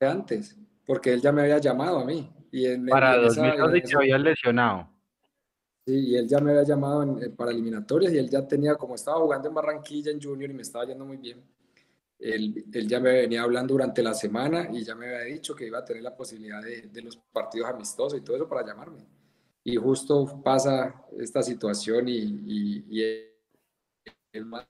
Antes, 0.00 0.58
porque 0.86 1.12
él 1.12 1.20
ya 1.20 1.30
me 1.32 1.42
había 1.42 1.58
llamado 1.58 1.98
a 1.98 2.04
mí. 2.04 2.32
Y 2.50 2.66
en, 2.66 2.86
para 2.86 3.16
2012 3.16 3.86
se 3.86 3.96
había 3.96 4.18
lesionado. 4.18 4.88
Sí, 5.86 6.10
y 6.10 6.16
él 6.16 6.26
ya 6.26 6.40
me 6.40 6.50
había 6.50 6.64
llamado 6.64 7.18
para 7.36 7.52
eliminatorias 7.52 8.12
y 8.12 8.18
él 8.18 8.28
ya 8.28 8.46
tenía, 8.46 8.74
como 8.74 8.94
estaba 8.94 9.18
jugando 9.18 9.48
en 9.48 9.54
Barranquilla 9.54 10.10
en 10.10 10.20
Junior 10.20 10.50
y 10.50 10.54
me 10.54 10.62
estaba 10.62 10.84
yendo 10.84 11.04
muy 11.04 11.16
bien, 11.16 11.42
él, 12.20 12.64
él, 12.72 12.88
ya 12.88 13.00
me 13.00 13.12
venía 13.12 13.42
hablando 13.42 13.74
durante 13.74 14.02
la 14.02 14.14
semana 14.14 14.68
y 14.72 14.84
ya 14.84 14.94
me 14.94 15.06
había 15.06 15.34
dicho 15.34 15.54
que 15.54 15.66
iba 15.66 15.78
a 15.78 15.84
tener 15.84 16.02
la 16.02 16.16
posibilidad 16.16 16.62
de, 16.62 16.82
de 16.82 17.02
los 17.02 17.16
partidos 17.16 17.68
amistosos 17.68 18.18
y 18.18 18.22
todo 18.22 18.36
eso 18.36 18.48
para 18.48 18.66
llamarme 18.66 19.06
y 19.64 19.76
justo 19.76 20.42
pasa 20.42 21.02
esta 21.18 21.42
situación 21.42 22.08
y, 22.08 22.18
y, 22.18 22.84
y 22.88 23.26
el 24.32 24.46
más 24.46 24.66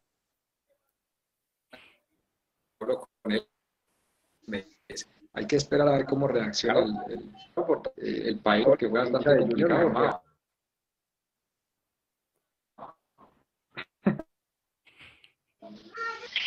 con 2.79 3.33
él. 3.33 3.47
Hay 5.33 5.47
que 5.47 5.57
esperar 5.57 5.87
a 5.89 5.93
ver 5.93 6.07
cómo 6.07 6.27
reacciona 6.27 6.81
el, 6.81 6.93
el, 7.97 8.27
el 8.27 8.39
país, 8.41 8.67
porque 8.67 8.89
fue 8.89 8.99
bastante 8.99 9.39
complicado. 9.39 10.23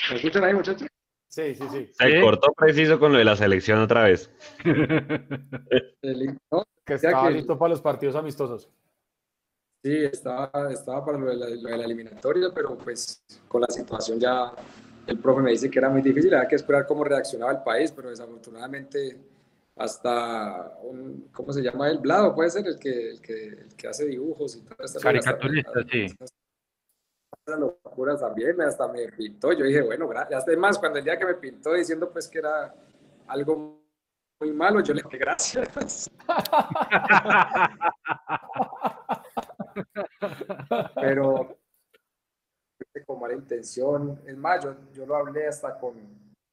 ¿Me 0.10 0.16
escuchan 0.18 0.44
ahí, 0.44 0.54
muchachos? 0.54 0.88
Sí, 1.28 1.56
sí, 1.56 1.64
sí. 1.72 1.90
Se 1.94 2.22
cortó 2.22 2.54
preciso 2.54 3.00
con 3.00 3.12
lo 3.12 3.18
de 3.18 3.26
la 3.26 3.36
selección 3.36 3.80
otra 3.80 4.04
vez. 4.04 4.30
que 6.86 6.94
estaba 6.94 7.30
listo 7.32 7.58
para 7.58 7.70
los 7.70 7.82
partidos 7.82 8.16
amistosos. 8.16 8.70
Sí, 9.84 9.98
estaba, 10.06 10.52
estaba 10.72 11.04
para 11.04 11.18
lo 11.18 11.36
de, 11.36 11.56
la, 11.58 11.84
eliminatoria, 11.84 12.52
pero 12.54 12.78
pues 12.78 13.24
con 13.48 13.62
la 13.62 13.68
situación 13.68 14.20
ya 14.20 14.54
el 15.08 15.18
profe 15.20 15.42
me 15.42 15.52
dice 15.52 15.70
que 15.70 15.80
era 15.80 15.90
muy 15.90 16.02
difícil, 16.02 16.34
había 16.34 16.48
que 16.48 16.56
esperar 16.56 16.86
cómo 16.86 17.04
reaccionaba 17.04 17.52
el 17.52 17.64
país, 17.64 17.92
pero 17.92 18.10
desafortunadamente 18.10 19.18
hasta 19.76 20.78
un, 20.84 21.30
¿cómo 21.34 21.52
se 21.52 21.62
llama? 21.62 21.90
El 21.90 21.98
Blado, 21.98 22.36
puede 22.36 22.52
ser 22.52 22.68
el 22.68 22.78
que, 22.78 23.10
el 23.10 23.22
que, 23.22 23.48
el 23.48 23.76
que 23.76 23.88
hace 23.88 24.06
dibujos 24.06 24.56
y 24.56 24.62
todo 24.62 24.86
esto. 24.86 25.00
Caricaturista, 25.00 25.84
sí. 25.92 26.06
Locuras 27.46 28.20
también, 28.20 28.60
hasta 28.62 28.88
me 28.88 29.08
pintó, 29.10 29.54
yo 29.54 29.66
dije, 29.66 29.82
bueno, 29.82 30.08
gracias. 30.08 30.44
Además, 30.48 30.80
cuando 30.80 31.00
el 31.00 31.06
día 31.06 31.18
que 31.18 31.26
me 31.26 31.34
pintó 31.36 31.74
diciendo 31.74 32.12
pues 32.12 32.28
que 32.28 32.40
era 32.40 32.74
algo 33.28 33.82
muy 34.40 34.52
malo, 34.52 34.82
yo 34.82 34.94
le 34.94 35.02
dije 35.04 35.18
gracias. 35.18 36.10
Pero 40.96 41.58
con 43.06 43.20
mala 43.20 43.34
intención. 43.34 44.22
Es 44.26 44.38
más, 44.38 44.66
yo, 44.94 45.06
lo 45.06 45.16
hablé 45.16 45.48
hasta 45.48 45.78
con, 45.80 45.96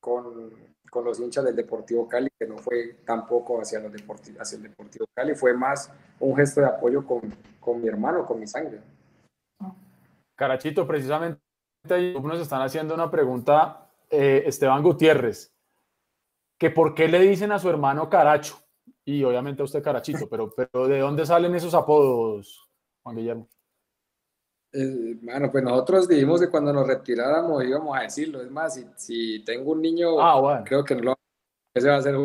con, 0.01 0.53
con, 0.91 1.05
los 1.05 1.21
hinchas 1.21 1.45
del 1.45 1.57
Deportivo 1.57 2.09
Cali, 2.09 2.31
que 2.39 2.47
no 2.47 2.59
fue 2.59 3.01
tampoco 3.05 3.61
hacia, 3.61 3.81
los 3.81 3.93
hacia 4.39 4.57
el 4.57 4.63
Deportivo 4.63 5.07
Cali, 5.15 5.35
fue 5.35 5.53
más 5.53 5.91
un 6.19 6.37
gesto 6.37 6.61
de 6.61 6.69
apoyo 6.69 7.07
con, 7.07 7.21
con 7.61 7.81
mi 7.81 7.89
hermano, 7.89 8.27
con 8.27 8.41
mi 8.41 8.47
sangre. 8.47 8.81
Carachito, 10.41 10.87
precisamente 10.87 11.39
nos 11.87 12.41
están 12.41 12.63
haciendo 12.63 12.95
una 12.95 13.11
pregunta, 13.11 13.91
eh, 14.09 14.43
Esteban 14.47 14.83
Gutiérrez 14.83 15.53
que 16.59 16.71
por 16.71 16.95
qué 16.95 17.09
le 17.09 17.19
dicen 17.21 17.53
a 17.53 17.59
su 17.59 17.69
hermano 17.69 18.09
Caracho 18.09 18.57
y 19.05 19.23
obviamente 19.23 19.61
a 19.61 19.67
usted 19.67 19.83
Carachito, 19.83 20.31
pero, 20.31 20.51
pero 20.57 20.89
¿de 20.89 21.01
dónde 21.01 21.27
salen 21.27 21.55
esos 21.55 21.75
apodos, 21.75 22.67
Juan 23.03 23.17
Guillermo? 23.17 23.49
Eh, 24.73 25.19
bueno, 25.21 25.53
pues 25.53 25.63
nosotros 25.63 26.09
dijimos 26.09 26.41
que 26.41 26.49
cuando 26.49 26.73
nos 26.73 26.87
retiráramos 26.87 27.63
íbamos 27.63 27.99
a 27.99 28.03
decirlo. 28.03 28.41
Es 28.41 28.51
más, 28.51 28.75
si, 28.75 28.87
si 28.97 29.45
tengo 29.45 29.73
un 29.73 29.83
niño, 29.83 30.19
ah, 30.23 30.63
creo 30.65 30.83
que 30.83 30.95
no 30.95 31.03
lo, 31.03 31.17
ese 31.75 31.91
va 31.91 31.97
a 31.97 32.03
ser 32.03 32.17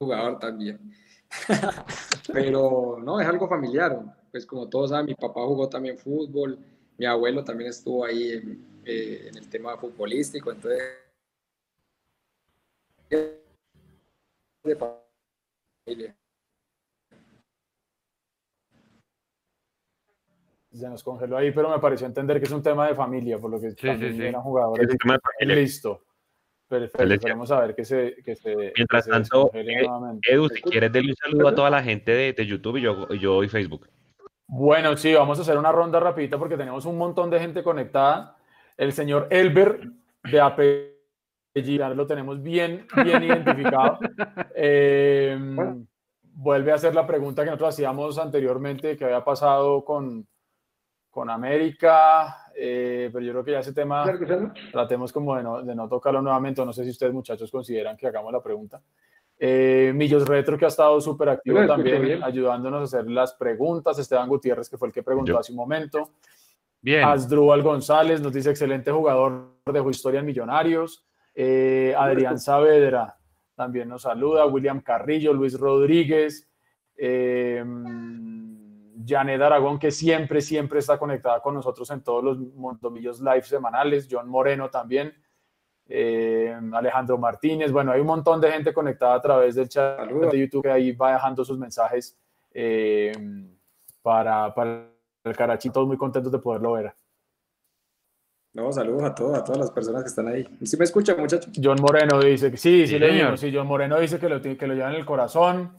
jugador 0.00 0.38
también. 0.38 0.94
pero 2.32 2.98
no, 3.02 3.20
es 3.20 3.28
algo 3.28 3.46
familiar. 3.46 4.21
Pues 4.32 4.46
como 4.46 4.68
todos 4.68 4.90
saben, 4.90 5.06
mi 5.06 5.14
papá 5.14 5.42
jugó 5.42 5.68
también 5.68 5.98
fútbol, 5.98 6.58
mi 6.96 7.04
abuelo 7.04 7.44
también 7.44 7.68
estuvo 7.68 8.04
ahí 8.04 8.32
en, 8.32 8.82
eh, 8.84 9.28
en 9.28 9.36
el 9.36 9.48
tema 9.48 9.76
futbolístico, 9.76 10.50
entonces 10.50 10.80
de 14.64 14.76
familia. 14.76 16.16
Se 20.72 20.88
nos 20.88 21.02
congeló 21.02 21.36
ahí, 21.36 21.52
pero 21.52 21.68
me 21.68 21.78
pareció 21.78 22.06
entender 22.06 22.38
que 22.38 22.46
es 22.46 22.52
un 22.52 22.62
tema 22.62 22.88
de 22.88 22.94
familia, 22.94 23.38
por 23.38 23.50
lo 23.50 23.60
que 23.60 23.72
sí, 23.72 23.76
también 23.76 24.16
sí, 24.16 24.22
sí. 24.22 24.32
jugadores. 24.32 24.88
Listo. 25.40 26.02
Perfecto, 26.66 27.12
esperemos 27.12 27.50
a 27.50 27.60
ver 27.60 27.74
que 27.74 27.84
se. 27.84 28.16
Que 28.24 28.34
se 28.34 28.72
Mientras 28.74 29.06
tanto, 29.06 29.50
eh, 29.52 29.84
Edu, 30.22 30.48
si 30.48 30.62
quieres, 30.62 30.90
darle 30.90 31.10
un 31.10 31.16
saludo 31.16 31.48
a 31.48 31.54
toda 31.54 31.68
la 31.68 31.82
gente 31.82 32.12
de, 32.12 32.32
de 32.32 32.46
YouTube 32.46 32.78
y 32.78 32.80
yo, 32.80 33.12
yo 33.12 33.44
y 33.44 33.48
Facebook. 33.50 33.91
Bueno, 34.54 34.94
sí, 34.98 35.14
vamos 35.14 35.38
a 35.38 35.42
hacer 35.42 35.56
una 35.56 35.72
ronda 35.72 35.98
rapidita 35.98 36.36
porque 36.36 36.58
tenemos 36.58 36.84
un 36.84 36.98
montón 36.98 37.30
de 37.30 37.40
gente 37.40 37.62
conectada. 37.62 38.36
El 38.76 38.92
señor 38.92 39.26
Elber 39.30 39.80
de 40.24 40.40
AP 40.42 40.60
lo 41.54 42.06
tenemos 42.06 42.42
bien, 42.42 42.86
bien 43.02 43.22
identificado. 43.22 43.98
Eh, 44.54 45.38
vuelve 46.34 46.70
a 46.70 46.74
hacer 46.74 46.94
la 46.94 47.06
pregunta 47.06 47.44
que 47.44 47.46
nosotros 47.46 47.70
hacíamos 47.70 48.18
anteriormente, 48.18 48.94
que 48.98 49.06
había 49.06 49.24
pasado 49.24 49.86
con, 49.86 50.26
con 51.08 51.30
América. 51.30 52.44
eh, 52.54 53.08
pero 53.10 53.24
yo 53.24 53.32
creo 53.32 53.44
que 53.44 53.52
ya 53.52 53.60
ese 53.60 53.72
tema 53.72 54.04
tratemos 54.70 55.14
como 55.14 55.34
de 55.34 55.44
no, 55.44 55.62
de 55.62 55.74
no 55.74 55.88
tocarlo 55.88 56.20
nuevamente. 56.20 56.62
No 56.62 56.74
sé 56.74 56.84
si 56.84 56.90
ustedes 56.90 57.14
muchachos 57.14 57.50
consideran 57.50 57.96
que 57.96 58.06
hagamos 58.06 58.30
la 58.30 58.42
pregunta. 58.42 58.82
Eh, 59.44 59.92
Millos 59.92 60.28
Retro, 60.28 60.56
que 60.56 60.66
ha 60.66 60.68
estado 60.68 61.00
súper 61.00 61.28
activo 61.28 61.66
también, 61.66 62.22
ayudándonos 62.22 62.80
a 62.80 62.84
hacer 62.84 63.10
las 63.10 63.34
preguntas. 63.34 63.98
Esteban 63.98 64.28
Gutiérrez, 64.28 64.68
que 64.70 64.78
fue 64.78 64.86
el 64.86 64.94
que 64.94 65.02
preguntó 65.02 65.36
hace 65.36 65.50
un 65.50 65.56
momento. 65.56 66.10
Bien. 66.80 67.02
Asdrúbal 67.02 67.60
González 67.60 68.20
nos 68.20 68.32
dice 68.32 68.50
excelente 68.50 68.92
jugador 68.92 69.56
de 69.66 69.90
historia 69.90 70.20
en 70.20 70.26
Millonarios. 70.26 71.04
Eh, 71.34 71.92
Adrián 71.98 72.38
Saavedra 72.38 73.16
también 73.56 73.88
nos 73.88 74.02
saluda. 74.02 74.46
William 74.46 74.80
Carrillo, 74.80 75.32
Luis 75.32 75.58
Rodríguez. 75.58 76.48
Eh, 76.96 77.64
Janet 79.04 79.42
Aragón, 79.42 79.80
que 79.80 79.90
siempre, 79.90 80.40
siempre 80.40 80.78
está 80.78 80.98
conectada 80.98 81.40
con 81.40 81.54
nosotros 81.54 81.90
en 81.90 82.04
todos 82.04 82.22
los 82.22 82.38
Montomillos 82.38 83.20
live 83.20 83.42
semanales. 83.42 84.06
John 84.08 84.28
Moreno 84.28 84.70
también. 84.70 85.12
Eh, 85.94 86.56
Alejandro 86.72 87.18
Martínez. 87.18 87.70
Bueno, 87.70 87.92
hay 87.92 88.00
un 88.00 88.06
montón 88.06 88.40
de 88.40 88.50
gente 88.50 88.72
conectada 88.72 89.14
a 89.14 89.20
través 89.20 89.54
del 89.54 89.68
chat 89.68 90.08
de 90.08 90.38
YouTube 90.38 90.62
que 90.62 90.70
ahí 90.70 90.92
va 90.92 91.12
dejando 91.12 91.44
sus 91.44 91.58
mensajes 91.58 92.16
para, 94.00 94.54
para 94.54 94.86
el 95.24 95.36
Carachito, 95.36 95.84
muy 95.86 95.98
contentos 95.98 96.32
de 96.32 96.38
poderlo 96.38 96.72
ver. 96.72 96.94
No, 98.54 98.70
saludos 98.72 99.02
a 99.02 99.14
todos, 99.14 99.38
a 99.38 99.44
todas 99.44 99.60
las 99.60 99.70
personas 99.70 100.02
que 100.02 100.08
están 100.08 100.28
ahí. 100.28 100.46
¿Sí 100.62 100.76
me 100.76 100.84
escuchan, 100.84 101.18
muchachos? 101.18 101.52
John 101.62 101.78
Moreno 101.80 102.20
dice 102.20 102.50
que 102.50 102.56
sí, 102.56 102.86
sí, 102.86 102.98
sí, 102.98 103.36
sí, 103.36 103.52
John 103.54 103.66
Moreno 103.66 103.98
dice 103.98 104.18
que 104.18 104.28
lo, 104.28 104.42
que 104.42 104.66
lo 104.66 104.74
lleva 104.74 104.90
en 104.90 104.96
el 104.96 105.06
corazón. 105.06 105.76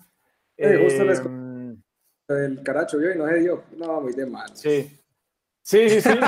Eh, 0.58 0.80
justo 0.84 1.04
eh, 1.04 2.46
el 2.46 2.64
caracho 2.64 2.98
vio 2.98 3.14
y 3.14 3.18
no 3.18 3.28
se 3.28 3.40
dio. 3.40 3.64
No, 3.78 4.02
muy 4.02 4.14
de 4.14 4.26
mal. 4.26 4.50
Sí, 4.54 4.90
Sí, 5.64 5.90
sí, 5.90 6.02
sí. 6.02 6.10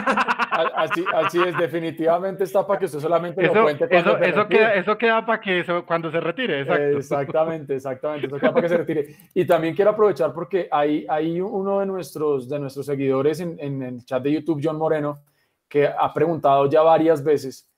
Así, 0.76 1.04
así 1.14 1.42
es, 1.42 1.58
definitivamente 1.58 2.46
está 2.46 2.66
para 2.66 2.80
que 2.80 2.86
usted 2.86 3.00
solamente 3.00 3.42
lo 3.42 3.52
cuente 3.52 3.90
cuando 3.90 4.18
eso, 4.18 4.24
eso 4.24 4.48
queda, 4.48 4.74
eso 4.76 4.98
queda 4.98 5.26
para 5.26 5.42
que 5.42 5.60
eso, 5.60 5.86
cuando 5.86 6.10
se 6.10 6.22
retire, 6.22 6.62
exacto. 6.62 6.98
Exactamente, 6.98 7.76
exactamente, 7.76 8.28
eso 8.28 8.40
queda 8.40 8.54
para 8.54 8.62
que 8.62 8.70
se 8.70 8.78
retire. 8.78 9.16
Y 9.34 9.46
también 9.46 9.76
quiero 9.76 9.92
aprovechar 9.92 10.32
porque 10.32 10.70
hay, 10.72 11.06
hay 11.10 11.42
uno 11.42 11.82
de 11.82 11.86
nuestros, 11.86 12.48
de 12.48 12.58
nuestros 12.58 12.86
seguidores 12.86 13.42
en, 13.42 13.58
en 13.60 13.84
el 13.84 14.06
chat 14.06 14.24
de 14.24 14.32
YouTube, 14.32 14.62
John 14.64 14.78
Moreno, 14.78 15.24
que 15.68 15.86
ha 15.88 16.14
preguntado 16.14 16.70
ya 16.70 16.82
varias 16.82 17.22
veces 17.22 17.70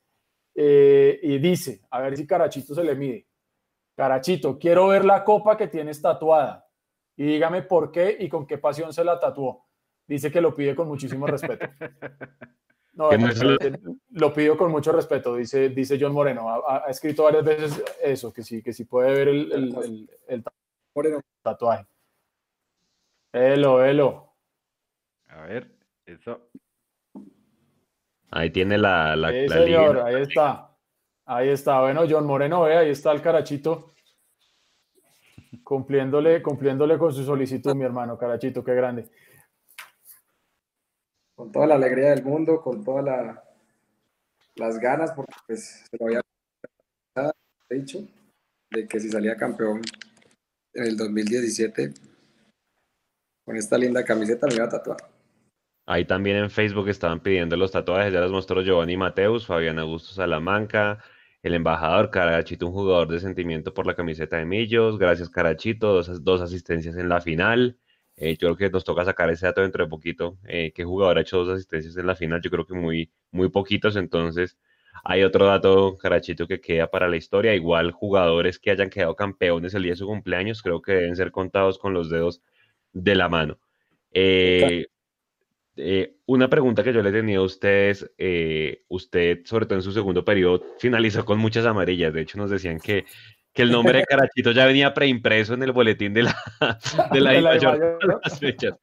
eh, 0.53 1.19
y 1.23 1.39
dice, 1.39 1.81
a 1.89 2.01
ver 2.01 2.15
si 2.15 2.27
Carachito 2.27 2.75
se 2.75 2.83
le 2.83 2.93
mide. 2.93 3.25
Carachito, 3.95 4.59
quiero 4.59 4.89
ver 4.89 5.03
la 5.03 5.23
copa 5.23 5.57
que 5.57 5.67
tienes 5.67 5.99
tatuada 5.99 6.67
y 7.15 7.25
dígame 7.25 7.63
por 7.63 7.91
qué 7.91 8.15
y 8.19 8.29
con 8.29 8.45
qué 8.45 8.59
pasión 8.59 8.93
se 8.93 9.03
la 9.03 9.19
tatuó 9.19 9.66
dice 10.07 10.31
que 10.31 10.41
lo 10.41 10.55
pide 10.55 10.75
con 10.75 10.87
muchísimo 10.87 11.27
respeto. 11.27 11.67
No, 12.97 13.11
lo 14.09 14.33
pido 14.33 14.57
con 14.57 14.71
mucho 14.71 14.91
respeto, 14.91 15.35
dice, 15.35 15.69
dice 15.69 15.99
John 16.01 16.13
Moreno. 16.13 16.49
Ha, 16.67 16.85
escrito 16.89 17.25
varias 17.25 17.45
veces 17.45 17.83
eso, 18.01 18.33
que 18.33 18.41
sí, 18.41 18.63
que 18.63 18.73
sí 18.73 18.85
puede 18.85 19.13
ver 19.13 19.27
el, 19.27 20.09
el, 20.27 20.43
tatuaje. 21.43 21.85
Elo, 23.31 23.85
elo. 23.85 24.33
A 25.27 25.41
ver, 25.41 25.69
eso. 26.07 26.49
Ahí 28.31 28.49
tiene 28.49 28.79
la, 28.79 29.15
la, 29.15 29.29
sí, 29.29 29.47
señor, 29.47 29.99
ahí 29.99 30.23
está. 30.23 30.75
Ahí 31.25 31.49
está. 31.49 31.81
Bueno, 31.81 32.05
John 32.09 32.25
Moreno, 32.25 32.63
ve, 32.63 32.77
ahí 32.77 32.89
está 32.89 33.11
el 33.11 33.21
carachito. 33.21 33.93
Cumpliéndole, 35.63 36.41
cumpliéndole 36.41 36.97
con 36.97 37.13
su 37.13 37.23
solicitud, 37.23 37.75
mi 37.75 37.83
hermano, 37.83 38.17
carachito, 38.17 38.63
qué 38.63 38.73
grande 38.73 39.07
con 41.37 41.51
toda 41.51 41.67
la 41.67 41.75
alegría 41.75 42.09
del 42.09 42.23
mundo, 42.23 42.61
con 42.61 42.83
todas 42.83 43.05
las 44.55 44.79
ganas, 44.79 45.11
porque 45.11 45.35
pues 45.45 45.85
se 45.89 45.97
lo 45.99 46.07
había 46.07 46.21
dicho, 47.69 47.99
de 48.71 48.87
que 48.87 48.99
si 48.99 49.09
salía 49.09 49.35
campeón 49.35 49.81
en 50.73 50.83
el 50.83 50.97
2017, 50.97 51.93
con 53.45 53.55
esta 53.55 53.77
linda 53.77 54.03
camiseta 54.03 54.47
me 54.47 54.55
iba 54.55 54.65
a 54.65 54.69
tatuar. 54.69 54.97
Ahí 55.85 56.05
también 56.05 56.37
en 56.37 56.49
Facebook 56.49 56.89
estaban 56.89 57.19
pidiendo 57.19 57.55
los 57.55 57.71
tatuajes, 57.71 58.11
ya 58.11 58.19
los 58.19 58.31
mostró 58.31 58.63
Giovanni 58.63 58.97
Mateus, 58.97 59.45
Fabián 59.45 59.77
Augusto 59.77 60.15
Salamanca, 60.15 61.03
el 61.43 61.53
embajador 61.53 62.09
Carachito, 62.09 62.65
un 62.65 62.73
jugador 62.73 63.09
de 63.09 63.19
sentimiento 63.19 63.75
por 63.75 63.85
la 63.85 63.95
camiseta 63.95 64.37
de 64.37 64.45
Millos, 64.45 64.97
gracias 64.97 65.29
Carachito, 65.29 65.93
dos, 65.93 66.23
dos 66.23 66.41
asistencias 66.41 66.95
en 66.97 67.09
la 67.09 67.21
final. 67.21 67.77
Eh, 68.19 68.31
yo 68.31 68.47
creo 68.47 68.57
que 68.57 68.69
nos 68.71 68.83
toca 68.83 69.05
sacar 69.05 69.29
ese 69.29 69.45
dato 69.45 69.61
dentro 69.61 69.83
de 69.83 69.89
poquito. 69.89 70.37
Eh, 70.47 70.71
¿Qué 70.73 70.83
jugador 70.83 71.19
ha 71.19 71.21
hecho 71.21 71.37
dos 71.37 71.49
asistencias 71.49 71.95
en 71.97 72.07
la 72.07 72.15
final? 72.15 72.41
Yo 72.41 72.49
creo 72.49 72.65
que 72.65 72.73
muy, 72.73 73.11
muy 73.31 73.49
poquitos. 73.49 73.95
Entonces, 73.95 74.57
hay 75.03 75.21
otro 75.23 75.45
dato, 75.45 75.95
Carachito, 75.97 76.47
que 76.47 76.59
queda 76.59 76.89
para 76.89 77.07
la 77.07 77.15
historia. 77.15 77.53
Igual, 77.53 77.91
jugadores 77.91 78.57
que 78.57 78.71
hayan 78.71 78.89
quedado 78.89 79.15
campeones 79.15 79.75
el 79.75 79.83
día 79.83 79.91
de 79.91 79.97
su 79.97 80.07
cumpleaños, 80.07 80.63
creo 80.63 80.81
que 80.81 80.93
deben 80.93 81.15
ser 81.15 81.31
contados 81.31 81.77
con 81.77 81.93
los 81.93 82.09
dedos 82.09 82.41
de 82.91 83.13
la 83.15 83.29
mano. 83.29 83.59
Eh, 84.11 84.87
una 86.25 86.49
pregunta 86.49 86.83
que 86.83 86.91
yo 86.91 87.03
le 87.03 87.11
tenía 87.11 87.37
a 87.37 87.43
ustedes, 87.43 88.11
usted, 88.87 89.45
sobre 89.45 89.67
todo 89.67 89.75
en 89.75 89.83
su 89.83 89.91
segundo 89.91 90.25
periodo, 90.25 90.63
finalizó 90.79 91.23
con 91.23 91.37
muchas 91.37 91.67
amarillas. 91.67 92.11
De 92.15 92.21
hecho, 92.21 92.39
nos 92.39 92.49
decían 92.49 92.79
que 92.79 93.05
que 93.57 93.63
el 93.63 93.71
nombre 93.71 93.97
de 93.97 94.05
Carachito 94.05 94.51
ya 94.51 94.67
venía 94.67 94.93
preimpreso 94.93 95.55
en 95.55 95.63
el 95.63 95.71
boletín 95.71 96.13
de 96.13 96.21
la, 96.21 96.37
de 97.11 97.21
la, 97.21 97.41
las 98.23 98.39
fechas. 98.39 98.75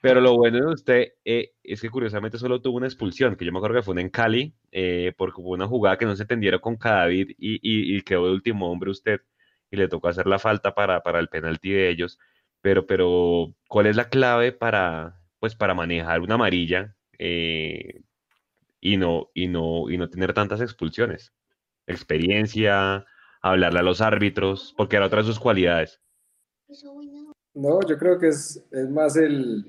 Pero 0.00 0.22
lo 0.22 0.36
bueno 0.36 0.56
de 0.56 0.72
usted 0.72 1.08
eh, 1.22 1.52
es 1.62 1.82
que 1.82 1.90
curiosamente 1.90 2.38
solo 2.38 2.62
tuvo 2.62 2.78
una 2.78 2.86
expulsión, 2.86 3.36
que 3.36 3.44
yo 3.44 3.52
me 3.52 3.58
acuerdo 3.58 3.76
que 3.76 3.82
fue 3.82 4.00
en 4.00 4.08
Cali, 4.08 4.54
eh, 4.72 5.12
porque 5.18 5.42
hubo 5.42 5.50
una 5.50 5.66
jugada 5.66 5.98
que 5.98 6.06
no 6.06 6.16
se 6.16 6.22
entendieron 6.22 6.60
con 6.60 6.76
Cadavid 6.76 7.28
y, 7.36 7.56
y, 7.56 7.94
y, 7.94 8.00
quedó 8.00 8.24
de 8.24 8.32
último 8.32 8.72
hombre 8.72 8.90
usted 8.90 9.20
y 9.70 9.76
le 9.76 9.86
tocó 9.86 10.08
hacer 10.08 10.26
la 10.26 10.38
falta 10.38 10.74
para, 10.74 11.02
para 11.02 11.18
el 11.18 11.28
penalti 11.28 11.72
de 11.72 11.90
ellos. 11.90 12.18
Pero, 12.62 12.86
pero, 12.86 13.54
¿cuál 13.68 13.84
es 13.84 13.96
la 13.96 14.08
clave 14.08 14.50
para, 14.50 15.20
pues, 15.40 15.54
para 15.54 15.74
manejar 15.74 16.20
una 16.20 16.36
amarilla 16.36 16.96
eh, 17.18 18.00
y, 18.80 18.96
no, 18.96 19.28
y, 19.34 19.48
no, 19.48 19.90
y 19.90 19.98
no 19.98 20.08
tener 20.08 20.32
tantas 20.32 20.62
expulsiones? 20.62 21.34
Experiencia, 21.86 23.04
hablarle 23.50 23.80
a 23.80 23.82
los 23.82 24.00
árbitros, 24.00 24.74
porque 24.76 24.96
era 24.96 25.06
otra 25.06 25.20
de 25.20 25.26
sus 25.26 25.38
cualidades. 25.38 26.00
No, 27.54 27.80
yo 27.88 27.98
creo 27.98 28.18
que 28.18 28.28
es, 28.28 28.62
es 28.70 28.90
más 28.90 29.16
el, 29.16 29.64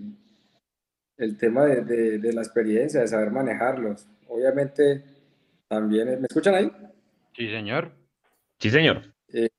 el 1.18 1.38
tema 1.38 1.66
de, 1.66 2.20
de, 2.20 2.34
la 2.34 2.42
experiencia, 2.42 3.02
de 3.02 3.08
saber 3.08 3.32
manejarlos. 3.32 4.08
Obviamente, 4.28 5.04
también, 5.68 6.20
¿me 6.20 6.28
escuchan 6.28 6.56
ahí? 6.56 6.72
Sí, 7.34 7.50
señor. 7.50 7.92
Sí, 8.60 8.70
señor. 8.70 9.14
Eh, 9.30 9.50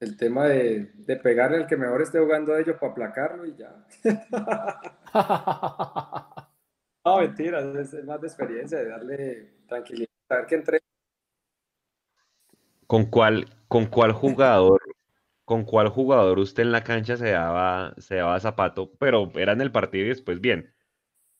el 0.00 0.16
tema 0.16 0.48
de, 0.48 0.90
de, 0.96 1.16
pegarle 1.16 1.58
al 1.58 1.66
que 1.66 1.76
mejor 1.76 2.02
esté 2.02 2.18
jugando 2.18 2.52
a 2.52 2.60
ellos 2.60 2.76
para 2.80 2.92
aplacarlo 2.92 3.46
y 3.46 3.54
ya. 3.54 3.86
no, 7.04 7.18
mentira, 7.18 7.60
es, 7.80 7.94
es, 7.94 8.04
más 8.04 8.20
de 8.20 8.26
experiencia, 8.26 8.78
de 8.78 8.88
darle 8.88 9.50
tranquilidad, 9.66 10.08
saber 10.28 10.46
que 10.46 10.54
entre 10.56 10.80
¿Con 12.86 13.06
cuál, 13.06 13.46
con 13.68 13.86
cuál 13.86 14.12
jugador, 14.12 14.80
con 15.44 15.64
cuál 15.64 15.88
jugador 15.88 16.38
usted 16.38 16.62
en 16.62 16.72
la 16.72 16.84
cancha 16.84 17.16
se 17.16 17.30
daba, 17.30 17.94
se 17.98 18.16
daba 18.16 18.40
zapato, 18.40 18.92
pero 18.98 19.30
era 19.34 19.52
en 19.52 19.60
el 19.60 19.72
partido 19.72 20.06
y 20.06 20.08
después 20.08 20.40
bien? 20.40 20.74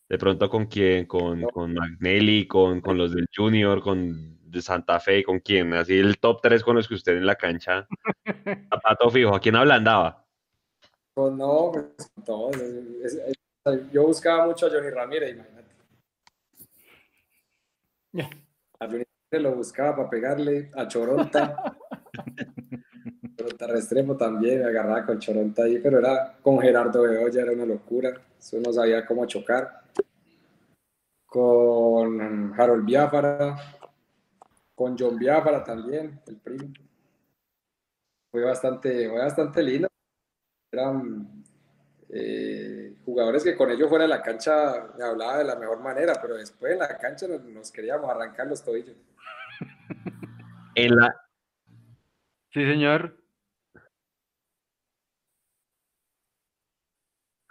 De 0.09 0.19
pronto 0.19 0.51
con 0.51 0.67
quién, 0.67 1.07
con, 1.07 1.43
con 1.45 1.75
Magnelli, 1.75 2.47
con, 2.47 2.81
con 2.81 2.99
los 2.99 3.15
del 3.15 3.29
Junior, 3.35 3.83
con 3.83 4.35
de 4.55 4.63
Santa 4.63 5.01
Fe, 5.01 5.25
con 5.25 5.41
quién, 5.41 5.75
así 5.75 5.99
el 5.99 6.19
top 6.19 6.41
3 6.43 6.63
con 6.63 6.77
los 6.77 6.89
que 6.89 6.95
usted 6.95 7.17
en 7.17 7.27
la 7.27 7.37
cancha, 7.37 7.87
zapato 8.71 9.11
fijo, 9.11 9.35
¿a 9.35 9.41
quién 9.41 9.57
hablandaba? 9.57 10.25
Pues 11.15 11.33
no, 11.33 11.71
pues 11.73 12.13
todos. 12.25 12.57
yo 13.93 14.07
buscaba 14.07 14.47
mucho 14.47 14.67
a 14.67 14.71
Johnny 14.71 14.91
Ramírez, 14.91 15.35
imagínate. 15.35 15.75
A 18.81 18.87
Johnny 18.87 19.05
lo 19.41 19.55
buscaba 19.55 19.97
para 19.97 20.11
pegarle 20.11 20.71
a 20.75 20.87
Choronta. 20.87 21.77
Choronta 23.37 23.67
Restrepo 23.67 24.17
también, 24.17 24.61
me 24.61 24.69
agarraba 24.69 25.05
con 25.05 25.19
Choronta 25.19 25.65
ahí, 25.65 25.79
pero 25.79 25.99
era 25.99 26.37
con 26.41 26.59
Gerardo 26.61 27.03
Beoya, 27.03 27.43
era 27.43 27.53
una 27.53 27.67
locura. 27.67 28.13
Eso 28.39 28.59
no 28.61 28.73
sabía 28.73 29.05
cómo 29.07 29.27
chocar. 29.27 29.83
Con 31.27 32.53
Harold 32.59 32.85
Biafara, 32.85 33.57
con 34.75 34.97
John 34.99 35.19
Biafara 35.19 35.65
también, 35.65 36.21
el 36.27 36.37
primo. 36.37 36.73
Fue 38.31 38.45
bastante, 38.45 39.09
fue 39.09 39.19
bastante 39.19 39.63
lindo. 39.63 39.89
Eran 40.73 41.34
eh, 42.17 42.95
jugadores 43.05 43.43
que 43.43 43.57
con 43.57 43.69
ellos 43.73 43.89
fuera 43.89 44.05
de 44.05 44.09
la 44.09 44.23
cancha 44.23 44.87
me 44.97 45.05
hablaba 45.05 45.39
de 45.39 45.45
la 45.45 45.57
mejor 45.57 45.81
manera, 45.81 46.13
pero 46.23 46.37
después 46.37 46.73
en 46.73 46.79
la 46.79 46.97
cancha 46.97 47.27
nos, 47.27 47.73
queríamos 47.73 48.09
arrancar 48.09 48.47
los 48.47 48.63
tobillos. 48.65 48.97
La... 50.77 51.15
Sí, 52.53 52.65
señor. 52.65 53.17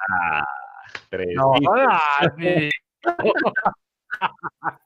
Ah, 0.09 0.43
ah, 1.11 2.29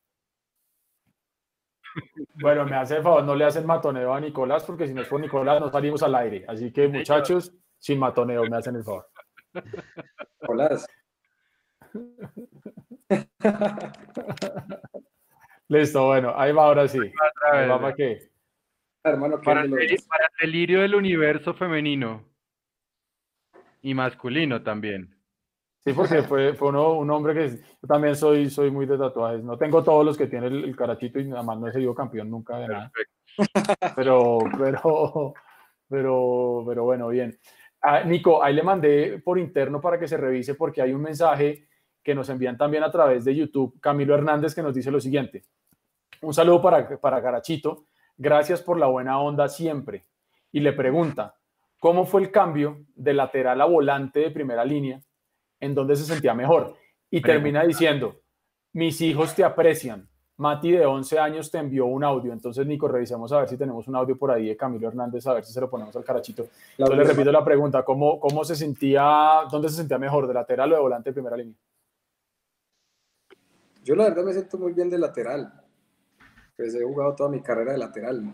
bueno, 2.42 2.66
me 2.66 2.76
hace 2.76 2.98
el 2.98 3.04
favor, 3.04 3.24
no 3.24 3.36
le 3.36 3.46
hacen 3.46 3.66
matoneo 3.66 4.14
a 4.14 4.20
Nicolás, 4.20 4.64
porque 4.64 4.88
si 4.88 4.94
no 4.94 5.02
es 5.02 5.08
por 5.08 5.20
Nicolás 5.20 5.60
no 5.60 5.72
salimos 5.72 6.02
al 6.04 6.16
aire. 6.16 6.46
Así 6.48 6.72
que, 6.72 6.88
muchachos, 6.88 7.52
sin 7.80 8.00
matoneo, 8.00 8.44
me 8.50 8.58
hacen 8.58 8.76
el 8.76 8.84
favor. 8.84 9.08
Nicolás. 10.42 10.88
Listo, 15.70 16.06
bueno, 16.06 16.34
ahí 16.36 16.54
va 16.54 16.66
ahora 16.66 16.88
sí. 16.88 17.00
para 17.52 17.96
qué? 17.96 18.30
Hermano, 19.04 19.42
para, 19.42 19.62
el, 19.62 19.72
para 19.72 19.86
el 19.86 19.98
delirio 20.42 20.82
del 20.82 20.96
universo 20.96 21.54
femenino 21.54 22.26
y 23.82 23.94
masculino 23.94 24.64
también. 24.64 25.18
Sí, 25.88 25.94
porque 25.94 26.24
fue, 26.24 26.54
fue 26.54 26.70
uno, 26.70 26.94
un 26.94 27.10
hombre 27.12 27.34
que 27.34 27.50
yo 27.50 27.88
también 27.88 28.16
soy, 28.16 28.50
soy 28.50 28.70
muy 28.70 28.86
de 28.86 28.98
tatuajes. 28.98 29.44
No 29.44 29.58
tengo 29.58 29.84
todos 29.84 30.06
los 30.06 30.18
que 30.18 30.28
tiene 30.28 30.48
el, 30.48 30.76
carachito 30.76 31.20
y 31.20 31.26
nada 31.26 31.44
más 31.44 31.58
no 31.58 31.68
he 31.68 31.72
sido 31.72 31.96
campeón 31.96 32.30
nunca 32.30 32.58
de 32.58 32.68
nada. 32.68 32.92
Pero, 33.96 34.40
pero, 34.58 35.34
pero, 35.88 36.64
pero 36.68 36.84
bueno, 36.84 37.08
bien. 37.08 37.38
Ah, 37.82 38.04
Nico, 38.04 38.44
ahí 38.44 38.54
le 38.54 38.64
mandé 38.64 39.20
por 39.20 39.38
interno 39.38 39.80
para 39.80 40.00
que 40.00 40.08
se 40.08 40.18
revise 40.18 40.56
porque 40.56 40.82
hay 40.82 40.94
un 40.94 41.02
mensaje 41.02 41.68
que 42.04 42.16
nos 42.16 42.30
envían 42.30 42.58
también 42.58 42.84
a 42.84 42.92
través 42.92 43.26
de 43.26 43.36
YouTube, 43.36 43.80
Camilo 43.80 44.16
Hernández, 44.16 44.56
que 44.56 44.64
nos 44.64 44.74
dice 44.74 44.92
lo 44.92 45.00
siguiente. 45.00 45.44
Un 46.22 46.34
saludo 46.34 46.62
para, 46.62 47.00
para 47.00 47.22
Carachito. 47.22 47.86
Gracias 48.18 48.62
por 48.62 48.80
la 48.80 48.88
buena 48.88 49.20
onda 49.20 49.48
siempre. 49.48 50.06
Y 50.52 50.62
le 50.62 50.74
pregunta, 50.74 51.36
¿cómo 51.80 52.06
fue 52.06 52.22
el 52.22 52.32
cambio 52.32 52.86
de 52.96 53.14
lateral 53.14 53.62
a 53.62 53.66
volante 53.66 54.22
de 54.22 54.32
primera 54.32 54.66
línea? 54.66 55.02
¿En 55.60 55.76
dónde 55.76 55.96
se 55.96 56.06
sentía 56.06 56.34
mejor? 56.34 56.76
Y 57.12 57.22
termina 57.22 57.64
diciendo, 57.64 58.22
mis 58.74 59.02
hijos 59.02 59.36
te 59.36 59.44
aprecian. 59.44 60.10
Mati 60.38 60.72
de 60.72 60.86
11 60.86 61.20
años 61.20 61.50
te 61.50 61.58
envió 61.58 61.86
un 61.86 62.04
audio. 62.04 62.32
Entonces, 62.32 62.66
Nico, 62.66 62.88
revisemos 62.88 63.32
a 63.32 63.40
ver 63.40 63.50
si 63.50 63.58
tenemos 63.58 63.88
un 63.88 63.96
audio 63.96 64.18
por 64.18 64.32
ahí 64.32 64.48
de 64.48 64.58
Camilo 64.58 64.88
Hernández, 64.88 65.26
a 65.28 65.34
ver 65.34 65.44
si 65.44 65.52
se 65.52 65.62
lo 65.62 65.70
ponemos 65.70 65.96
al 65.96 66.04
carachito. 66.04 66.48
Entonces, 66.78 66.98
le 66.98 67.04
repito 67.04 67.32
la 67.32 67.44
pregunta, 67.44 67.84
¿cómo, 67.84 68.20
¿cómo 68.20 68.44
se 68.44 68.56
sentía, 68.56 69.42
dónde 69.52 69.70
se 69.70 69.76
sentía 69.78 69.98
mejor, 69.98 70.28
de 70.28 70.34
lateral 70.34 70.72
o 70.74 70.76
de 70.76 70.82
volante 70.82 71.10
de 71.10 71.14
primera 71.14 71.38
línea? 71.38 71.56
Yo 73.84 73.96
la 73.96 74.06
verdad 74.06 74.24
me 74.24 74.34
siento 74.34 74.58
muy 74.58 74.74
bien 74.74 74.90
de 74.90 74.98
lateral 74.98 75.64
pues 76.58 76.74
he 76.74 76.84
jugado 76.84 77.14
toda 77.14 77.30
mi 77.30 77.40
carrera 77.42 77.74
de 77.74 77.78
lateral, 77.78 78.34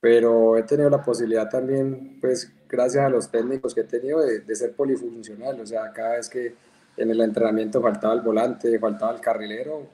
pero 0.00 0.58
he 0.58 0.64
tenido 0.64 0.90
la 0.90 1.00
posibilidad 1.00 1.48
también, 1.48 2.18
pues 2.20 2.52
gracias 2.68 3.04
a 3.04 3.08
los 3.08 3.30
técnicos 3.30 3.74
que 3.74 3.82
he 3.82 3.84
tenido, 3.84 4.20
de, 4.20 4.56
ser 4.56 4.74
polifuncional, 4.74 5.60
o 5.60 5.64
sea, 5.64 5.92
cada 5.92 6.16
vez 6.16 6.28
que 6.28 6.56
en 6.96 7.10
el 7.10 7.20
entrenamiento 7.20 7.80
faltaba 7.80 8.12
el 8.14 8.22
volante, 8.22 8.76
faltaba 8.80 9.14
el 9.14 9.20
carrilero, 9.20 9.86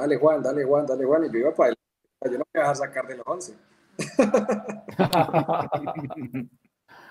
dale 0.00 0.16
Juan, 0.16 0.42
dale 0.42 0.64
Juan, 0.64 0.86
dale 0.86 1.04
Juan, 1.04 1.24
y 1.24 1.32
yo 1.32 1.38
iba 1.38 1.54
para 1.54 1.70
él, 1.70 1.76
yo 2.24 2.32
no 2.32 2.38
me 2.38 2.38
voy 2.38 2.46
a 2.54 2.60
dejar 2.60 2.76
sacar 2.76 3.06
de 3.06 3.16
los 3.16 3.26
11. 3.26 3.54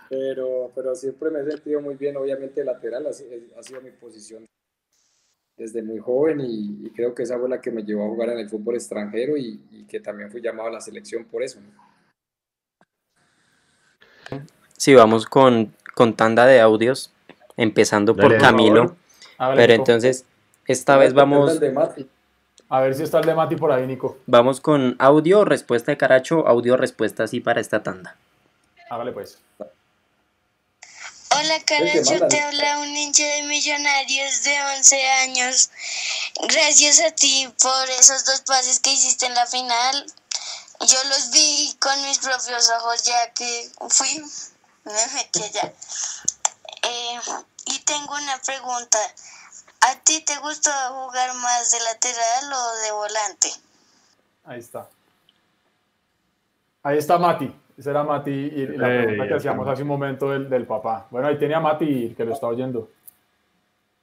pero, 0.10 0.72
pero 0.74 0.96
siempre 0.96 1.30
me 1.30 1.42
he 1.42 1.52
sentido 1.52 1.82
muy 1.82 1.96
bien, 1.96 2.16
obviamente 2.18 2.64
lateral 2.64 3.08
ha, 3.08 3.10
ha 3.10 3.64
sido 3.64 3.82
mi 3.82 3.92
posición 3.92 4.48
desde 5.58 5.82
muy 5.82 5.98
joven 5.98 6.40
y, 6.42 6.92
creo 6.96 7.16
que 7.16 7.24
esa 7.24 7.38
fue 7.38 7.50
la 7.50 7.60
que 7.60 7.72
me 7.72 7.84
llevó 7.84 8.06
a 8.06 8.10
jugar 8.10 8.30
en 8.30 8.40
el 8.40 8.50
fútbol 8.50 8.76
extranjero 8.76 9.36
y, 9.36 9.86
que 9.90 10.00
también 10.00 10.32
fui 10.32 10.42
llamado 10.42 10.70
a 10.70 10.72
la 10.72 10.82
selección 10.82 11.26
por 11.26 11.42
eso. 11.42 11.60
Sí, 14.78 14.94
vamos 14.94 15.26
con, 15.26 15.74
con 15.96 16.16
tanda 16.16 16.46
de 16.46 16.60
audios, 16.60 17.12
empezando 17.56 18.16
por 18.16 18.38
Camilo. 18.38 18.96
pero 19.56 19.74
entonces, 19.74 20.26
esta 20.68 20.98
vez 20.98 21.14
vamos... 21.14 21.60
A 22.70 22.82
ver 22.82 22.96
si 22.96 23.04
está 23.04 23.20
el 23.20 23.26
de 23.26 23.34
Mati 23.34 23.56
por 23.56 23.72
ahí, 23.72 23.88
Nico. 23.88 24.18
Vamos 24.26 24.60
con 24.60 24.96
audio, 25.00 25.46
respuesta 25.46 25.92
de 25.92 25.98
Caracho, 25.98 26.48
audio, 26.48 26.76
respuesta 26.76 27.24
así 27.24 27.40
para 27.40 27.62
esta 27.62 27.82
tanda. 27.82 28.18
Hágale 28.90 29.14
pues. 29.14 29.38
Hola 31.30 31.60
Caracho, 31.66 32.28
te 32.28 32.42
habla 32.42 32.80
un 32.80 32.90
hincha 32.90 33.24
de 33.24 33.44
millonarios 33.44 34.44
de 34.44 34.58
11 34.78 35.08
años. 35.08 35.70
Gracias 36.50 37.00
a 37.02 37.12
ti 37.12 37.48
por 37.62 37.90
esos 38.00 38.26
dos 38.26 38.42
pases 38.42 38.80
que 38.80 38.92
hiciste 38.92 39.28
en 39.28 39.36
la 39.36 39.46
final. 39.46 40.06
Yo 40.82 41.04
los 41.10 41.32
vi 41.32 41.76
con 41.80 42.02
mis 42.04 42.20
propios 42.20 42.70
ojos 42.80 43.04
ya 43.04 43.34
que 43.34 43.70
fui, 43.90 44.24
me 44.84 45.08
metí 45.14 45.44
allá. 45.44 45.74
Eh, 46.84 47.20
y 47.66 47.80
tengo 47.80 48.14
una 48.14 48.42
pregunta. 48.46 49.00
¿A 49.82 50.04
ti 50.04 50.24
te 50.26 50.38
gustó 50.42 50.72
jugar 50.90 51.34
más 51.36 51.72
de 51.72 51.78
lateral 51.80 52.54
o 52.54 52.86
de 52.86 52.92
volante? 52.92 53.48
Ahí 54.46 54.60
está. 54.60 54.88
Ahí 56.84 56.98
está 56.98 57.20
Mati. 57.20 57.54
Esa 57.78 57.92
era 57.92 58.04
Mati 58.04 58.32
y 58.32 58.66
la 58.68 58.88
pregunta 58.88 59.28
que 59.28 59.34
hacíamos 59.36 59.68
hace 59.68 59.84
un 59.84 59.90
momento 59.90 60.32
del, 60.32 60.50
del, 60.50 60.66
papá. 60.66 61.08
Bueno, 61.12 61.28
ahí 61.28 61.38
tenía 61.38 61.60
Mati 61.60 62.14
que 62.16 62.26
lo 62.26 62.34
está 62.34 62.48
oyendo. 62.48 62.90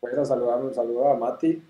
Bueno, 0.00 0.24
saludamos, 0.24 0.66
un 0.66 0.74
saludo 0.74 1.10
a 1.10 1.16
Mati. 1.16 1.62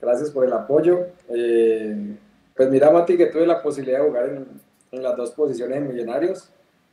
Gracias 0.00 0.30
por 0.30 0.44
el 0.44 0.52
apoyo. 0.52 1.08
Eh, 1.28 2.16
pues 2.56 2.70
mira, 2.70 2.90
Mati, 2.90 3.16
que 3.16 3.26
tuve 3.26 3.46
la 3.46 3.62
posibilidad 3.62 4.00
de 4.00 4.06
jugar 4.06 4.28
en, 4.28 4.46
en, 4.92 5.02
las 5.02 5.16
dos 5.16 5.32
posiciones 5.32 5.78
en 5.78 5.88
Millonarios. 5.88 6.50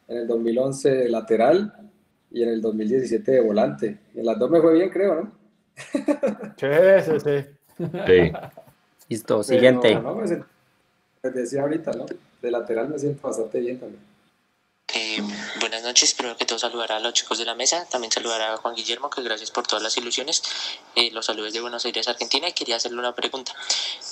En 0.07 0.17
el 0.17 0.27
2011 0.27 0.89
de 0.89 1.09
lateral 1.09 1.73
y 2.31 2.43
en 2.43 2.49
el 2.49 2.61
2017 2.61 3.31
de 3.31 3.41
volante. 3.41 3.99
En 4.15 4.25
las 4.25 4.37
dos 4.37 4.49
me 4.49 4.59
fue 4.59 4.73
bien, 4.73 4.89
creo, 4.89 5.15
¿no? 5.15 5.40
Sí, 5.75 6.67
sí, 7.05 7.19
sí. 7.19 7.45
sí. 7.77 8.31
Listo, 9.09 9.43
siguiente. 9.43 9.95
No, 9.95 10.01
no, 10.01 10.13
pues 10.15 10.31
decía 11.33 11.61
ahorita, 11.61 11.91
¿no? 11.91 12.05
De 12.41 12.51
lateral 12.51 12.89
me 12.89 12.97
siento 12.97 13.27
bastante 13.27 13.59
bien 13.59 13.79
también. 13.79 14.11
Eh, 14.93 15.21
buenas 15.59 15.83
noches, 15.83 16.13
primero 16.13 16.35
que 16.35 16.45
todo 16.45 16.59
saludar 16.59 16.91
a 16.91 16.99
los 16.99 17.13
chicos 17.13 17.37
de 17.37 17.45
la 17.45 17.55
mesa, 17.55 17.85
también 17.89 18.11
saludar 18.11 18.41
a 18.41 18.57
Juan 18.57 18.75
Guillermo, 18.75 19.09
que 19.09 19.21
gracias 19.21 19.49
por 19.49 19.65
todas 19.65 19.81
las 19.81 19.95
ilusiones, 19.95 20.43
eh, 20.95 21.11
los 21.11 21.27
saludos 21.27 21.53
de 21.53 21.61
Buenos 21.61 21.85
Aires, 21.85 22.09
Argentina, 22.09 22.49
y 22.49 22.53
quería 22.53 22.75
hacerle 22.75 22.99
una 22.99 23.15
pregunta. 23.15 23.53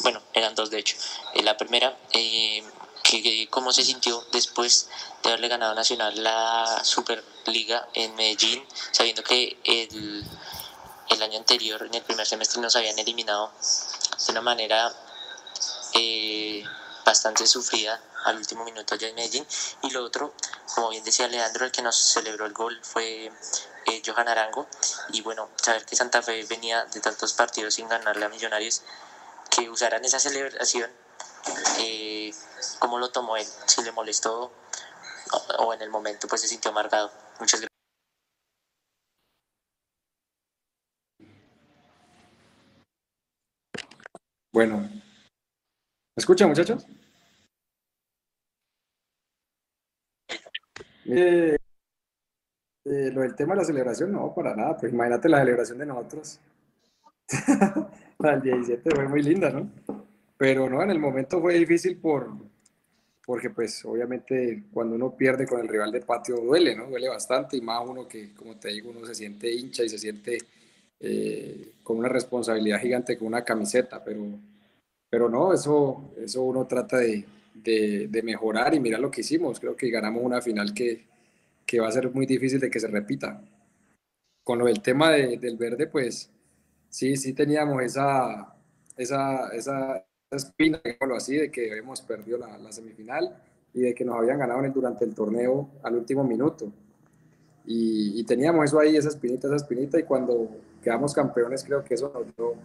Bueno, 0.03 0.21
eran 0.33 0.55
dos 0.55 0.69
de 0.69 0.79
hecho. 0.79 0.95
Eh, 1.33 1.43
la 1.43 1.57
primera, 1.57 1.97
que, 2.11 3.47
¿cómo 3.49 3.73
se 3.73 3.83
sintió 3.83 4.23
después 4.31 4.89
de 5.23 5.29
haberle 5.29 5.49
ganado 5.49 5.75
Nacional 5.75 6.23
la 6.23 6.81
Superliga 6.83 7.89
en 7.93 8.15
Medellín, 8.15 8.63
sabiendo 8.91 9.21
que 9.21 9.57
el, 9.65 10.23
el 11.09 11.21
año 11.23 11.37
anterior, 11.37 11.81
en 11.83 11.93
el 11.93 12.03
primer 12.03 12.25
semestre, 12.25 12.61
nos 12.61 12.75
habían 12.75 12.97
eliminado 12.99 13.51
de 14.25 14.31
una 14.31 14.41
manera 14.41 14.93
bastante 17.09 17.47
sufrida 17.47 17.99
al 18.25 18.37
último 18.37 18.63
minuto 18.63 18.93
allá 18.93 19.07
en 19.07 19.15
Medellín. 19.15 19.45
Y 19.81 19.89
lo 19.89 20.03
otro, 20.03 20.33
como 20.75 20.89
bien 20.89 21.03
decía 21.03 21.27
Leandro, 21.27 21.65
el 21.65 21.71
que 21.71 21.81
nos 21.81 21.95
celebró 21.95 22.45
el 22.45 22.53
gol 22.53 22.79
fue 22.83 23.31
eh, 23.87 24.01
Johan 24.05 24.27
Arango. 24.27 24.67
Y 25.11 25.21
bueno, 25.21 25.49
saber 25.55 25.85
que 25.85 25.95
Santa 25.95 26.21
Fe 26.21 26.45
venía 26.45 26.85
de 26.85 26.99
tantos 26.99 27.33
partidos 27.33 27.73
sin 27.73 27.89
ganarle 27.89 28.25
a 28.25 28.29
Millonarios, 28.29 28.83
que 29.49 29.69
usaran 29.69 30.05
esa 30.05 30.19
celebración, 30.19 30.91
eh, 31.79 32.31
¿cómo 32.77 32.99
lo 32.99 33.09
tomó 33.09 33.37
él? 33.37 33.47
Si 33.65 33.81
le 33.81 33.91
molestó 33.91 34.51
o, 35.57 35.73
en 35.73 35.81
el 35.81 35.89
momento 35.89 36.27
pues 36.27 36.41
se 36.41 36.47
sintió 36.47 36.69
amargado. 36.69 37.11
Muchas 37.39 37.59
gracias. 37.59 37.68
Bueno, 44.59 44.79
¿me 44.79 44.99
escuchan 46.17 46.49
muchachos? 46.49 46.85
Eh, 51.05 51.55
eh, 52.83 53.11
lo 53.13 53.21
del 53.21 53.35
tema 53.35 53.53
de 53.53 53.61
la 53.61 53.63
celebración, 53.63 54.11
no, 54.11 54.33
para 54.35 54.53
nada. 54.57 54.75
Pues 54.75 54.91
imagínate 54.91 55.29
la 55.29 55.39
celebración 55.39 55.77
de 55.77 55.85
nosotros. 55.85 56.41
la 58.19 58.31
del 58.31 58.41
17 58.41 58.89
fue 58.93 59.07
muy 59.07 59.23
linda, 59.23 59.49
¿no? 59.49 59.71
Pero 60.35 60.69
no, 60.69 60.83
en 60.83 60.91
el 60.91 60.99
momento 60.99 61.39
fue 61.39 61.53
difícil 61.53 61.95
por, 61.95 62.29
porque 63.25 63.51
pues 63.51 63.85
obviamente 63.85 64.65
cuando 64.73 64.97
uno 64.97 65.15
pierde 65.15 65.47
con 65.47 65.61
el 65.61 65.69
rival 65.69 65.93
de 65.93 66.01
patio 66.01 66.35
duele, 66.35 66.75
¿no? 66.75 66.87
Duele 66.87 67.07
bastante 67.07 67.55
y 67.55 67.61
más 67.61 67.81
uno 67.87 68.09
que, 68.09 68.33
como 68.33 68.57
te 68.57 68.67
digo, 68.67 68.89
uno 68.89 69.05
se 69.05 69.15
siente 69.15 69.49
hincha 69.49 69.85
y 69.85 69.89
se 69.89 69.97
siente 69.97 70.37
eh, 70.99 71.73
con 71.83 71.97
una 71.97 72.09
responsabilidad 72.09 72.79
gigante 72.79 73.17
con 73.17 73.27
una 73.27 73.43
camiseta, 73.43 74.03
pero, 74.03 74.25
pero 75.09 75.29
no, 75.29 75.53
eso, 75.53 76.13
eso 76.17 76.43
uno 76.43 76.67
trata 76.67 76.97
de, 76.97 77.25
de, 77.53 78.21
mejorar 78.23 78.73
y 78.73 78.79
mirar 78.79 78.99
lo 78.99 79.11
que 79.11 79.21
hicimos. 79.21 79.59
Creo 79.59 79.75
que 79.75 79.89
ganamos 79.89 80.23
una 80.23 80.41
final 80.41 80.73
que, 80.73 81.05
que, 81.65 81.79
va 81.79 81.87
a 81.87 81.91
ser 81.91 82.13
muy 82.13 82.25
difícil 82.25 82.59
de 82.59 82.69
que 82.69 82.79
se 82.79 82.87
repita. 82.87 83.41
Con 84.43 84.59
lo 84.59 84.65
del 84.65 84.81
tema 84.81 85.11
del 85.11 85.57
verde, 85.57 85.87
pues 85.87 86.29
sí, 86.89 87.17
sí 87.17 87.33
teníamos 87.33 87.81
esa, 87.83 88.55
esa, 88.97 89.49
esa, 89.49 90.05
espina, 90.31 90.81
así, 91.15 91.37
de 91.37 91.51
que 91.51 91.71
habíamos 91.71 92.01
perdido 92.01 92.37
la, 92.37 92.57
la, 92.57 92.71
semifinal 92.71 93.35
y 93.73 93.81
de 93.81 93.95
que 93.95 94.05
nos 94.05 94.15
habían 94.15 94.37
ganado 94.37 94.61
durante 94.69 95.05
el 95.05 95.15
torneo 95.15 95.69
al 95.81 95.95
último 95.95 96.23
minuto. 96.23 96.71
Y, 97.65 98.19
y, 98.19 98.23
teníamos 98.25 98.65
eso 98.65 98.79
ahí, 98.79 98.95
esa 98.95 99.09
espinita, 99.09 99.47
esa 99.47 99.55
espinita, 99.55 99.99
y 99.99 100.03
cuando 100.03 100.49
quedamos 100.81 101.13
campeones 101.13 101.63
creo 101.63 101.83
que 101.83 101.93
eso 101.93 102.11
nos 102.13 102.25
dio 102.35 102.55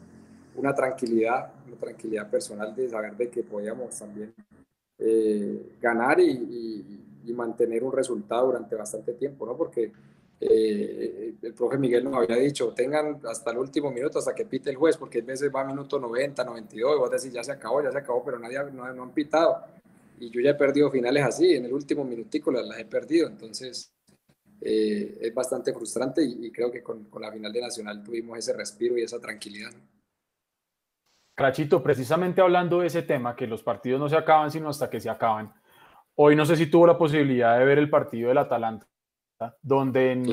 una 0.56 0.74
tranquilidad, 0.74 1.52
una 1.66 1.76
tranquilidad 1.76 2.30
personal 2.30 2.74
de 2.74 2.88
saber 2.88 3.16
de 3.16 3.28
que 3.28 3.42
podíamos 3.42 3.98
también 3.98 4.34
eh, 4.98 5.76
ganar 5.80 6.20
y, 6.20 7.00
mantener 7.34 7.82
un 7.82 7.90
resultado 7.90 8.46
durante 8.46 8.76
bastante 8.76 9.14
tiempo, 9.14 9.44
¿no? 9.44 9.56
Porque 9.56 9.90
eh, 10.40 11.34
el 11.42 11.54
profe 11.54 11.78
Miguel 11.78 12.04
nos 12.04 12.14
había 12.14 12.36
dicho, 12.36 12.72
tengan 12.72 13.18
hasta 13.28 13.50
el 13.50 13.58
último 13.58 13.90
minuto, 13.90 14.20
hasta 14.20 14.34
que 14.34 14.44
pite 14.44 14.70
el 14.70 14.76
juez, 14.76 14.96
porque 14.96 15.18
a 15.18 15.24
veces 15.24 15.50
va 15.52 15.62
a 15.62 15.64
minuto 15.64 15.98
90, 15.98 16.44
92, 16.44 16.94
y 16.94 16.98
vos 16.98 17.10
decís, 17.10 17.32
ya 17.32 17.42
se 17.42 17.50
acabó, 17.50 17.82
ya 17.82 17.90
se 17.90 17.98
acabó, 17.98 18.22
pero 18.24 18.38
nadie 18.38 18.60
no, 18.72 18.84
han 18.84 19.10
pitado. 19.12 19.64
Y 20.20 20.30
yo 20.30 20.40
ya 20.40 20.50
he 20.50 20.54
perdido 20.54 20.90
finales 20.92 21.24
así, 21.24 21.54
en 21.54 21.64
el 21.64 21.72
último 21.72 22.04
minutico 22.04 22.52
las, 22.52 22.64
las 22.66 22.78
he 22.78 22.84
perdido, 22.84 23.26
entonces 23.26 23.90
eh, 24.66 25.18
es 25.20 25.34
bastante 25.34 25.74
frustrante 25.74 26.24
y, 26.24 26.50
creo 26.50 26.70
que 26.70 26.82
con, 26.82 27.04
con, 27.04 27.20
la 27.20 27.30
final 27.30 27.52
de 27.52 27.60
Nacional 27.60 28.02
tuvimos 28.02 28.38
ese 28.38 28.54
respiro 28.54 28.96
y 28.96 29.02
esa 29.02 29.20
tranquilidad. 29.20 29.72
Crachito, 31.34 31.82
precisamente 31.82 32.40
hablando 32.40 32.80
de 32.80 32.86
ese 32.86 33.02
tema, 33.02 33.36
que 33.36 33.46
los 33.46 33.62
partidos 33.62 34.00
no 34.00 34.08
se 34.08 34.16
acaban 34.16 34.50
sino 34.50 34.70
hasta 34.70 34.88
que 34.88 35.00
se 35.00 35.10
acaban. 35.10 35.52
Hoy 36.14 36.34
no 36.34 36.46
sé 36.46 36.56
si 36.56 36.66
tuvo 36.66 36.86
la 36.86 36.96
posibilidad 36.96 37.58
de 37.58 37.64
ver 37.66 37.78
el 37.78 37.90
partido 37.90 38.28
del 38.28 38.38
Atalanta, 38.38 38.86
donde 39.60 40.12
en 40.12 40.26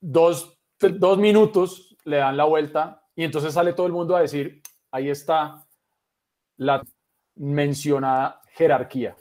dos, 0.00 0.60
dos 0.78 1.18
minutos 1.18 1.96
le 2.04 2.18
dan 2.18 2.36
la 2.36 2.44
vuelta 2.44 3.02
y 3.16 3.24
entonces 3.24 3.54
sale 3.54 3.72
todo 3.72 3.86
el 3.86 3.92
mundo 3.92 4.14
a 4.14 4.20
decir, 4.20 4.62
ahí 4.92 5.08
está 5.08 5.66
la 6.58 6.84
mencionada 7.34 8.42
jerarquía. 8.52 9.16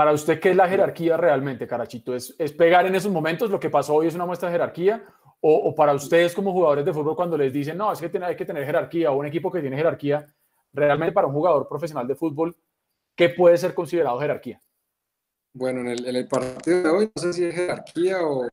Para 0.00 0.14
usted, 0.14 0.40
¿qué 0.40 0.48
es 0.48 0.56
la 0.56 0.66
jerarquía 0.66 1.18
realmente, 1.18 1.66
Carachito? 1.66 2.14
¿Es, 2.14 2.34
¿Es, 2.38 2.54
pegar 2.54 2.86
en 2.86 2.94
esos 2.94 3.12
momentos? 3.12 3.50
¿Lo 3.50 3.60
que 3.60 3.68
pasó 3.68 3.96
hoy 3.96 4.06
es 4.06 4.14
una 4.14 4.24
muestra 4.24 4.48
de 4.48 4.54
jerarquía? 4.54 5.04
O, 5.42 5.74
para 5.74 5.92
ustedes 5.92 6.34
como 6.34 6.54
jugadores 6.54 6.86
de 6.86 6.94
fútbol 6.94 7.14
cuando 7.14 7.36
les 7.36 7.52
dicen, 7.52 7.76
no, 7.76 7.92
es 7.92 8.00
que 8.00 8.10
hay 8.24 8.34
que 8.34 8.46
tener 8.46 8.64
jerarquía 8.64 9.10
o 9.10 9.18
un 9.18 9.26
equipo 9.26 9.52
que 9.52 9.60
tiene 9.60 9.76
jerarquía, 9.76 10.26
realmente 10.72 11.12
para 11.12 11.26
un 11.26 11.34
jugador 11.34 11.68
profesional 11.68 12.08
de 12.08 12.14
fútbol, 12.14 12.56
¿qué 13.14 13.28
puede 13.28 13.58
ser 13.58 13.74
considerado 13.74 14.18
jerarquía? 14.18 14.62
Bueno, 15.52 15.80
en 15.80 16.16
el, 16.16 16.28
partido 16.28 16.82
de 16.82 16.88
hoy 16.88 17.10
no 17.14 17.22
sé 17.22 17.34
si 17.34 17.44
es 17.44 17.54
jerarquía 17.54 18.22
o, 18.22 18.48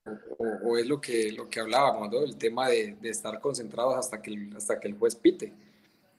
o, 0.65 0.77
es 0.77 0.85
lo 0.85 0.99
que, 0.99 1.31
lo 1.31 1.47
que 1.47 1.61
hablábamos, 1.61 2.11
¿no? 2.11 2.23
el 2.25 2.35
tema 2.35 2.67
de, 2.67 2.97
de, 2.99 3.09
estar 3.09 3.39
concentrados 3.39 3.95
hasta 3.95 4.21
que, 4.21 4.33
el, 4.33 4.53
hasta 4.53 4.77
que 4.81 4.89
el 4.89 4.97
juez 4.97 5.15
pite, 5.15 5.53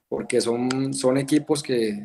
porque 0.09 0.40
son, 0.40 0.94
son 0.94 1.18
equipos 1.18 1.62
que, 1.62 2.02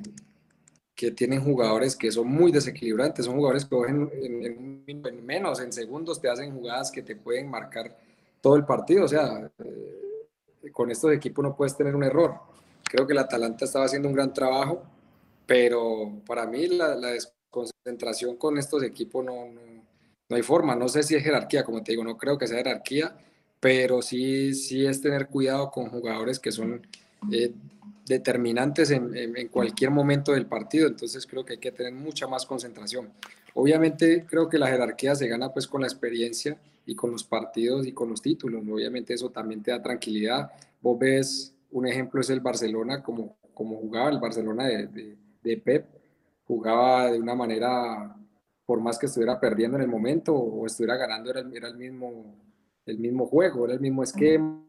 que 0.95 1.11
tienen 1.11 1.41
jugadores 1.41 1.95
que 1.95 2.11
son 2.11 2.27
muy 2.27 2.51
desequilibrantes, 2.51 3.25
son 3.25 3.35
jugadores 3.35 3.65
que 3.65 3.75
en, 3.75 4.83
en, 4.87 5.05
en 5.05 5.25
menos, 5.25 5.59
en 5.59 5.73
segundos 5.73 6.21
te 6.21 6.29
hacen 6.29 6.53
jugadas 6.53 6.91
que 6.91 7.01
te 7.01 7.15
pueden 7.15 7.49
marcar 7.49 7.97
todo 8.41 8.55
el 8.55 8.65
partido. 8.65 9.05
O 9.05 9.07
sea, 9.07 9.49
eh, 9.59 10.71
con 10.71 10.91
estos 10.91 11.11
equipos 11.13 11.43
no 11.43 11.55
puedes 11.55 11.75
tener 11.75 11.95
un 11.95 12.03
error. 12.03 12.35
Creo 12.83 13.07
que 13.07 13.13
el 13.13 13.19
Atalanta 13.19 13.65
estaba 13.65 13.85
haciendo 13.85 14.07
un 14.07 14.13
gran 14.13 14.33
trabajo, 14.33 14.83
pero 15.47 16.21
para 16.27 16.45
mí 16.45 16.67
la, 16.67 16.95
desconcentración 16.95 18.35
con 18.35 18.57
estos 18.57 18.83
equipos 18.83 19.23
no, 19.25 19.47
no, 20.29 20.35
hay 20.35 20.43
forma. 20.43 20.75
No 20.75 20.87
sé 20.89 21.03
si 21.03 21.15
es 21.15 21.23
jerarquía, 21.23 21.63
como 21.63 21.81
te 21.81 21.93
digo, 21.93 22.03
no 22.03 22.17
creo 22.17 22.37
que 22.37 22.47
sea 22.47 22.57
jerarquía, 22.57 23.15
pero 23.59 24.01
sí, 24.01 24.53
sí 24.53 24.85
es 24.85 25.01
tener 25.01 25.27
cuidado 25.27 25.71
con 25.71 25.89
jugadores 25.89 26.39
que 26.39 26.51
son 26.51 26.85
eh, 27.31 27.53
determinantes 28.05 28.91
en, 28.91 29.47
cualquier 29.49 29.91
momento 29.91 30.33
del 30.33 30.45
partido. 30.45 30.87
Entonces 30.87 31.25
creo 31.25 31.45
que 31.45 31.53
hay 31.53 31.59
que 31.59 31.71
tener 31.71 31.93
mucha 31.93 32.27
más 32.27 32.45
concentración. 32.45 33.09
Obviamente 33.53 34.25
creo 34.27 34.49
que 34.49 34.57
la 34.57 34.67
jerarquía 34.67 35.15
se 35.15 35.27
gana 35.27 35.51
pues 35.51 35.67
con 35.67 35.81
la 35.81 35.87
experiencia 35.87 36.57
y 36.85 36.95
con 36.95 37.11
los 37.11 37.23
partidos 37.23 37.87
y 37.87 37.91
con 37.91 38.09
los 38.09 38.21
títulos. 38.21 38.63
Obviamente 38.69 39.13
eso 39.13 39.29
también 39.29 39.61
te 39.61 39.71
da 39.71 39.81
tranquilidad. 39.81 40.51
Vos 40.81 40.99
ves, 40.99 41.53
un 41.71 41.87
ejemplo 41.87 42.21
es 42.21 42.29
el 42.29 42.39
Barcelona, 42.39 43.01
como, 43.01 43.37
como 43.53 43.77
jugaba 43.77 44.09
el 44.09 44.19
Barcelona 44.19 44.67
de, 44.67 45.15
de, 45.41 45.57
Pep, 45.57 45.85
jugaba 46.45 47.11
de 47.11 47.19
una 47.19 47.35
manera, 47.35 48.15
por 48.65 48.81
más 48.81 48.97
que 48.97 49.05
estuviera 49.05 49.39
perdiendo 49.39 49.77
en 49.77 49.83
el 49.83 49.89
momento 49.89 50.33
o 50.33 50.65
estuviera 50.65 50.97
ganando, 50.97 51.29
era, 51.29 51.43
era 51.53 51.67
el, 51.67 51.77
mismo, 51.77 52.35
el 52.85 52.97
mismo 52.97 53.27
juego, 53.27 53.65
era 53.65 53.75
el 53.75 53.79
mismo 53.79 54.03
esquema, 54.03 54.61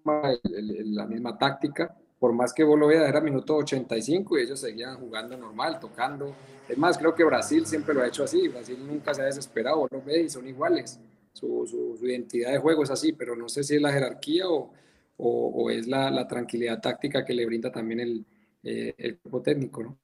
la 0.44 1.06
misma 1.06 1.36
táctica. 1.38 1.96
Por 2.24 2.32
más 2.32 2.54
que 2.54 2.64
vos 2.64 2.78
lo 2.78 2.86
veas, 2.86 3.06
era 3.06 3.20
minuto 3.20 3.56
85 3.56 4.38
y 4.38 4.42
ellos 4.44 4.58
seguían 4.58 4.96
jugando 4.96 5.36
normal, 5.36 5.78
tocando. 5.78 6.34
Es 6.66 6.78
más, 6.78 6.96
creo 6.96 7.14
que 7.14 7.22
Brasil 7.22 7.66
siempre 7.66 7.92
lo 7.92 8.00
ha 8.00 8.06
hecho 8.06 8.24
así. 8.24 8.48
Brasil 8.48 8.78
nunca 8.86 9.12
se 9.12 9.20
ha 9.20 9.26
desesperado, 9.26 9.80
vos 9.80 9.92
lo 9.92 10.00
ves 10.02 10.24
y 10.24 10.30
son 10.30 10.48
iguales 10.48 10.98
su, 11.34 11.98
identidad 12.00 12.52
de 12.52 12.58
juego 12.58 12.82
es 12.82 12.90
así, 12.90 13.12
pero 13.12 13.36
no 13.36 13.48
sé 13.48 13.62
si 13.62 13.76
es 13.76 13.82
la 13.82 13.92
jerarquía 13.92 14.44
o, 14.48 15.70
es 15.70 15.86
la, 15.86 16.26
tranquilidad 16.26 16.80
táctica 16.80 17.26
que 17.26 17.34
le 17.34 17.44
brinda 17.44 17.70
también 17.70 18.00
el, 18.00 18.24
eh, 18.62 18.94
el 18.96 19.18
grupo 19.22 19.42
técnico. 19.42 19.82
¿no? 19.82 19.98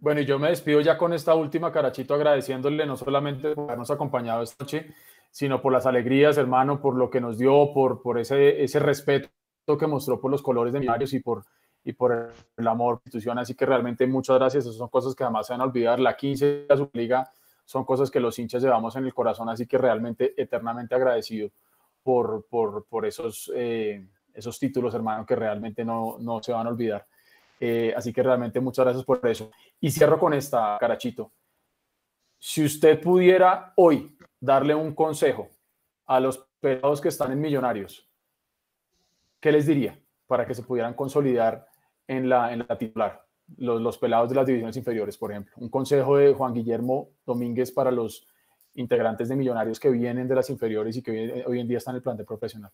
Bueno, 0.00 0.20
y 0.20 0.26
yo 0.26 0.38
me 0.38 0.50
despido 0.50 0.82
ya 0.82 0.98
con 0.98 1.14
esta 1.14 1.34
última, 1.34 1.72
Carachito, 1.72 2.12
agradeciéndole 2.12 2.84
no 2.84 2.96
solamente 2.96 3.54
por 3.54 3.64
habernos 3.64 3.90
acompañado 3.90 4.42
esta 4.42 4.64
noche, 4.64 4.92
sino 5.30 5.62
por 5.62 5.72
las 5.72 5.86
alegrías, 5.86 6.36
hermano, 6.36 6.82
por 6.82 6.94
lo 6.94 7.08
que 7.08 7.22
nos 7.22 7.38
dio, 7.38 7.72
por, 7.72 8.02
por 8.02 8.18
ese, 8.18 8.62
ese 8.62 8.80
respeto 8.80 9.30
que 9.66 9.86
mostró 9.86 10.20
por 10.20 10.30
los 10.30 10.42
colores 10.42 10.72
de 10.72 10.80
Millonarios 10.80 11.12
y 11.12 11.20
por, 11.20 11.44
y 11.84 11.92
por 11.92 12.32
el 12.56 12.68
amor 12.68 12.94
a 12.94 12.96
la 12.96 13.00
institución. 13.04 13.38
Así 13.38 13.54
que 13.54 13.66
realmente 13.66 14.06
muchas 14.06 14.36
gracias. 14.36 14.64
Esas 14.64 14.76
son 14.76 14.88
cosas 14.88 15.14
que 15.14 15.24
además 15.24 15.46
se 15.46 15.52
van 15.52 15.60
a 15.60 15.64
olvidar. 15.64 16.00
La 16.00 16.16
15 16.16 16.66
de 16.68 16.76
su 16.76 16.90
liga 16.92 17.30
son 17.64 17.84
cosas 17.84 18.10
que 18.10 18.20
los 18.20 18.38
hinchas 18.38 18.62
llevamos 18.62 18.96
en 18.96 19.04
el 19.04 19.14
corazón, 19.14 19.48
así 19.48 19.66
que 19.66 19.78
realmente 19.78 20.34
eternamente 20.36 20.94
agradecido 20.94 21.50
por, 22.02 22.46
por, 22.50 22.84
por 22.86 23.06
esos, 23.06 23.50
eh, 23.54 24.04
esos 24.34 24.58
títulos, 24.58 24.92
hermano, 24.92 25.24
que 25.24 25.36
realmente 25.36 25.84
no, 25.84 26.16
no 26.18 26.42
se 26.42 26.52
van 26.52 26.66
a 26.66 26.70
olvidar. 26.70 27.06
Eh, 27.60 27.92
así 27.96 28.12
que 28.12 28.22
realmente 28.22 28.58
muchas 28.58 28.84
gracias 28.84 29.04
por 29.04 29.24
eso. 29.28 29.50
Y 29.80 29.90
cierro 29.90 30.18
con 30.18 30.34
esta, 30.34 30.78
Carachito. 30.80 31.30
Si 32.38 32.64
usted 32.64 33.00
pudiera 33.00 33.72
hoy 33.76 34.16
darle 34.40 34.74
un 34.74 34.94
consejo 34.94 35.48
a 36.06 36.18
los 36.18 36.38
pelados 36.58 37.00
que 37.00 37.08
están 37.08 37.30
en 37.30 37.40
Millonarios, 37.40 38.09
¿qué 39.40 39.52
les 39.52 39.66
diría 39.66 39.98
para 40.26 40.46
que 40.46 40.54
se 40.54 40.62
pudieran 40.62 40.94
consolidar 40.94 41.66
en 42.06 42.28
la, 42.28 42.52
en 42.52 42.60
la 42.60 42.78
titular? 42.78 43.24
los, 43.56 43.98
pelados 43.98 44.28
de 44.28 44.36
las 44.36 44.46
divisiones 44.46 44.76
inferiores, 44.76 45.16
por 45.16 45.30
ejemplo. 45.30 45.52
Un 45.56 45.68
consejo 45.68 46.16
de 46.16 46.32
Juan 46.32 46.54
Guillermo 46.54 47.10
Domínguez 47.26 47.72
para 47.72 47.90
los 47.90 48.26
integrantes 48.74 49.28
de 49.28 49.36
Millonarios 49.36 49.80
que 49.80 49.90
vienen 49.90 50.28
de 50.28 50.34
las 50.34 50.48
inferiores 50.50 50.96
y 50.96 51.02
que 51.02 51.44
hoy, 51.46 51.60
en 51.60 51.68
día 51.68 51.78
están 51.78 51.94
en 51.94 51.96
el 51.96 52.02
plan 52.02 52.16
de 52.16 52.24
profesional. 52.24 52.70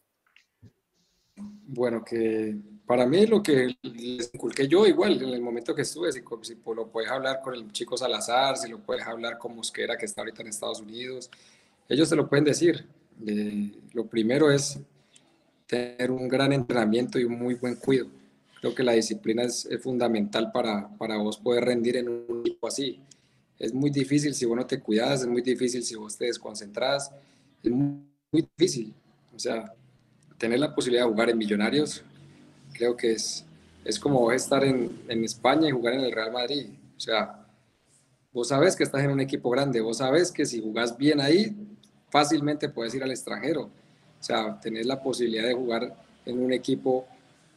Bueno, 1.36 2.04
que 2.04 2.56
para 2.86 3.06
mí 3.06 3.26
lo 3.26 3.42
que 3.42 3.76
les 3.82 4.32
inculqué 4.32 4.68
yo 4.68 4.86
igual 4.86 5.20
en 5.22 5.30
el 5.30 5.40
momento 5.40 5.74
que 5.74 5.82
estuve, 5.82 6.12
si, 6.12 6.22
si 6.42 6.56
lo 6.74 6.88
puedes 6.88 7.10
hablar 7.10 7.40
con 7.42 7.54
el 7.54 7.72
chico 7.72 7.96
Salazar, 7.96 8.56
si 8.56 8.70
lo 8.70 8.78
puedes 8.78 9.06
hablar 9.06 9.38
con 9.38 9.56
Mosquera 9.56 9.96
que 9.96 10.06
está 10.06 10.20
ahorita 10.20 10.42
en 10.42 10.48
Estados 10.48 10.80
Unidos, 10.80 11.30
ellos 11.88 12.08
te 12.08 12.16
lo 12.16 12.28
pueden 12.28 12.44
decir. 12.44 12.86
Eh, 13.26 13.72
lo 13.92 14.06
primero 14.06 14.50
es 14.50 14.78
tener 15.66 16.10
un 16.10 16.28
gran 16.28 16.52
entrenamiento 16.52 17.18
y 17.18 17.24
un 17.24 17.38
muy 17.38 17.54
buen 17.54 17.76
cuidado 17.76 18.10
Creo 18.60 18.74
que 18.74 18.82
la 18.82 18.92
disciplina 18.92 19.42
es, 19.42 19.68
fundamental 19.80 20.50
para, 20.50 20.88
para, 20.96 21.18
vos 21.18 21.36
poder 21.38 21.64
rendir 21.64 21.96
en 21.96 22.08
un 22.08 22.40
equipo 22.40 22.66
así. 22.66 23.00
Es 23.58 23.72
muy 23.72 23.90
difícil 23.90 24.34
si 24.34 24.44
vos 24.44 24.56
no 24.56 24.66
te 24.66 24.80
cuidas, 24.80 25.20
es 25.20 25.26
muy 25.26 25.42
difícil 25.42 25.82
si 25.82 25.94
vos 25.94 26.16
te 26.16 26.26
desconcentras, 26.26 27.12
es 27.62 27.70
muy, 27.70 28.02
difícil. 28.32 28.92
O 29.34 29.38
sea, 29.38 29.72
tener 30.38 30.58
la 30.58 30.74
posibilidad 30.74 31.04
de 31.04 31.10
jugar 31.10 31.30
en 31.30 31.38
Millonarios, 31.38 32.02
creo 32.72 32.96
que 32.96 33.12
es, 33.12 33.44
es 33.84 33.98
como 33.98 34.32
estar 34.32 34.64
en, 34.64 34.90
en 35.08 35.24
España 35.24 35.68
y 35.68 35.72
jugar 35.72 35.94
en 35.94 36.00
el 36.00 36.12
Real 36.12 36.32
Madrid. 36.32 36.66
O 36.96 37.00
sea, 37.00 37.46
vos 38.32 38.48
sabes 38.48 38.74
que 38.74 38.84
estás 38.84 39.04
en 39.04 39.10
un 39.10 39.20
equipo 39.20 39.48
grande, 39.50 39.80
vos 39.80 39.98
sabes 39.98 40.32
que 40.32 40.44
si 40.44 40.60
jugás 40.60 40.96
bien 40.96 41.20
ahí, 41.20 41.54
fácilmente 42.10 42.68
puedes 42.68 42.94
ir 42.94 43.02
al 43.02 43.10
extranjero. 43.10 43.70
Sea, 44.26 44.58
tener 44.60 44.84
la 44.86 45.00
posibilidad 45.00 45.46
de 45.46 45.54
jugar 45.54 45.94
en 46.24 46.42
un 46.42 46.52
equipo 46.52 47.06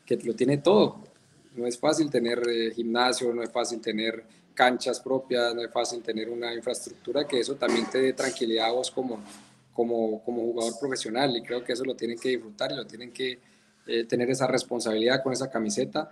que 0.06 0.18
lo 0.18 0.36
tiene 0.36 0.60
todo. 0.60 1.00
No 1.56 1.66
es 1.66 1.80
fácil 1.80 2.12
tener 2.12 2.42
eh, 2.48 2.72
gimnasio, 2.76 3.34
no 3.34 3.42
es 3.42 3.52
fácil 3.52 3.82
tener 3.82 4.24
canchas 4.54 5.00
propias, 5.00 5.56
no 5.56 5.64
es 5.64 5.72
fácil 5.72 6.04
tener 6.04 6.30
una 6.30 6.54
infraestructura 6.54 7.26
que 7.28 7.40
eso 7.40 7.56
también 7.56 7.90
te 7.90 8.00
dé 8.00 8.14
tranquilidad 8.14 8.68
a 8.68 8.72
vos 8.74 8.92
como, 8.92 9.20
como, 9.74 10.22
como 10.24 10.44
jugador 10.44 10.78
profesional 10.80 11.36
y 11.36 11.42
creo 11.42 11.64
que 11.64 11.74
eso 11.74 11.84
lo 11.86 11.96
tienen 11.96 12.20
que 12.20 12.30
disfrutar 12.30 12.72
y 12.72 12.76
lo 12.76 12.86
tienen 12.86 13.12
que 13.12 13.40
eh, 13.88 14.04
tener 14.04 14.30
esa 14.30 14.46
responsabilidad 14.46 15.24
con 15.24 15.34
esa 15.34 15.50
camiseta. 15.50 16.12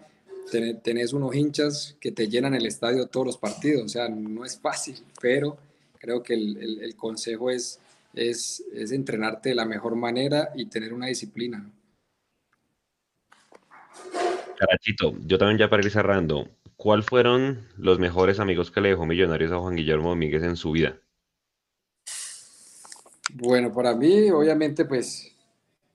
tenés 0.81 1.13
unos 1.13 1.35
hinchas 1.35 1.95
que 1.99 2.11
te 2.11 2.27
llenan 2.27 2.55
el 2.55 2.65
estadio 2.65 3.05
todos 3.05 3.27
los 3.27 3.38
partidos, 3.38 3.84
o 3.84 3.89
sea, 3.89 4.09
no 4.09 4.43
es 4.43 4.57
fácil, 4.57 5.03
pero 5.21 5.57
creo 5.99 6.23
que 6.23 6.34
el, 6.34 6.81
el, 6.81 6.95
consejo 6.95 7.51
es, 7.51 7.79
es, 8.13 8.63
es 8.73 8.91
entrenarte 8.91 9.49
de 9.49 9.55
la 9.55 9.65
mejor 9.65 9.95
manera 9.95 10.51
y 10.55 10.65
tener 10.65 10.93
una 10.93 11.07
disciplina. 11.07 11.71
Carachito, 14.57 15.15
yo 15.25 15.38
también 15.38 15.59
ya 15.59 15.69
para 15.69 15.84
ir 15.84 15.91
cerrando, 15.91 16.49
¿cuál 16.75 17.03
fueron 17.03 17.67
los 17.77 17.99
mejores 17.99 18.39
amigos 18.39 18.71
que 18.71 18.81
le 18.81 18.89
dejó 18.89 19.05
Millonarios 19.05 19.51
a 19.51 19.59
Juan 19.59 19.75
Guillermo 19.75 20.09
Domínguez 20.09 20.43
en 20.43 20.55
su 20.55 20.71
vida? 20.71 20.99
Bueno, 23.34 23.71
para 23.71 23.93
mí, 23.93 24.31
obviamente, 24.31 24.85
pues 24.85 25.31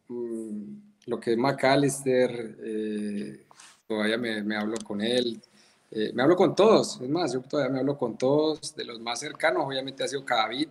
mm, 0.07 0.75
lo 1.07 1.19
que 1.19 1.33
es 1.33 1.39
McAllister, 1.39 2.57
eh, 2.63 3.47
todavía 3.89 4.17
me, 4.17 4.57
hablo 4.57 4.77
con 4.85 5.01
él. 5.01 5.41
Eh, 5.91 6.13
me 6.15 6.23
hablo 6.23 6.37
con 6.37 6.55
todos, 6.55 7.01
es 7.01 7.09
más, 7.09 7.33
yo 7.33 7.41
todavía 7.43 7.73
me 7.73 7.81
hablo 7.81 7.99
con 7.99 8.17
todos, 8.17 8.75
de 8.75 8.85
los 8.85 9.01
más 9.01 9.21
cercanos, 9.21 9.65
obviamente 9.67 10.05
ha 10.05 10.09
sido 10.09 10.25
Cadavid, 10.25 10.69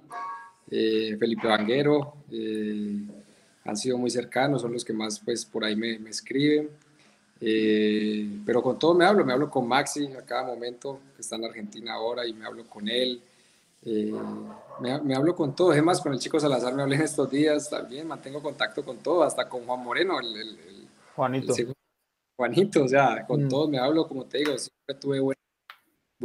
eh, 0.72 1.16
Felipe 1.20 1.48
Vanguero, 1.48 2.16
eh, 2.32 3.02
han 3.66 3.78
sido 3.78 3.98
muy 3.98 4.10
cercanos, 4.10 4.62
son 4.62 4.74
los 4.74 4.84
que 4.84 4.94
más 4.94 5.20
pues 5.20 5.46
por 5.46 5.64
ahí 5.64 5.76
me, 5.76 6.00
me 6.00 6.10
escriben. 6.10 6.70
pero 8.46 8.64
con 8.64 8.80
todo 8.80 8.94
me 8.94 9.06
hablo, 9.06 9.26
me 9.26 9.34
hablo 9.34 9.50
con 9.50 9.68
Maxi 9.68 10.08
a 10.14 10.26
cada 10.26 10.44
momento, 10.44 11.00
que 11.16 11.22
está 11.22 11.36
en 11.36 11.46
Argentina 11.46 11.94
ahora, 11.94 12.26
y 12.26 12.34
me 12.34 12.46
hablo 12.46 12.66
con 12.68 12.88
él. 12.88 13.22
me, 13.84 15.02
me, 15.02 15.16
hablo 15.16 15.36
con 15.36 15.56
todos, 15.56 15.76
es 15.76 15.84
más, 15.84 16.02
con 16.02 16.14
el 16.14 16.20
chico 16.20 16.40
Salazar 16.40 16.74
me 16.74 16.84
hablé 16.84 16.96
en 16.96 17.02
estos 17.02 17.30
días 17.30 17.70
también, 17.70 18.08
mantengo 18.08 18.42
contacto 18.42 18.84
con 18.84 18.98
todos, 18.98 19.28
hasta 19.28 19.50
con 19.50 19.66
Juan 19.66 19.84
Moreno, 19.84 20.20
el, 20.20 20.36
el, 20.36 20.88
Juanito. 21.16 21.54
Juanito, 22.42 22.84
o 22.86 22.88
sea, 22.88 23.26
con 23.28 23.46
mm. 23.46 23.50
todos 23.50 23.70
me 23.70 23.78
hablo, 23.78 24.08
como 24.08 24.26
te 24.26 24.40
digo, 24.40 24.58
siempre 24.58 24.96
tuve 25.00 25.20
buena, 25.20 25.41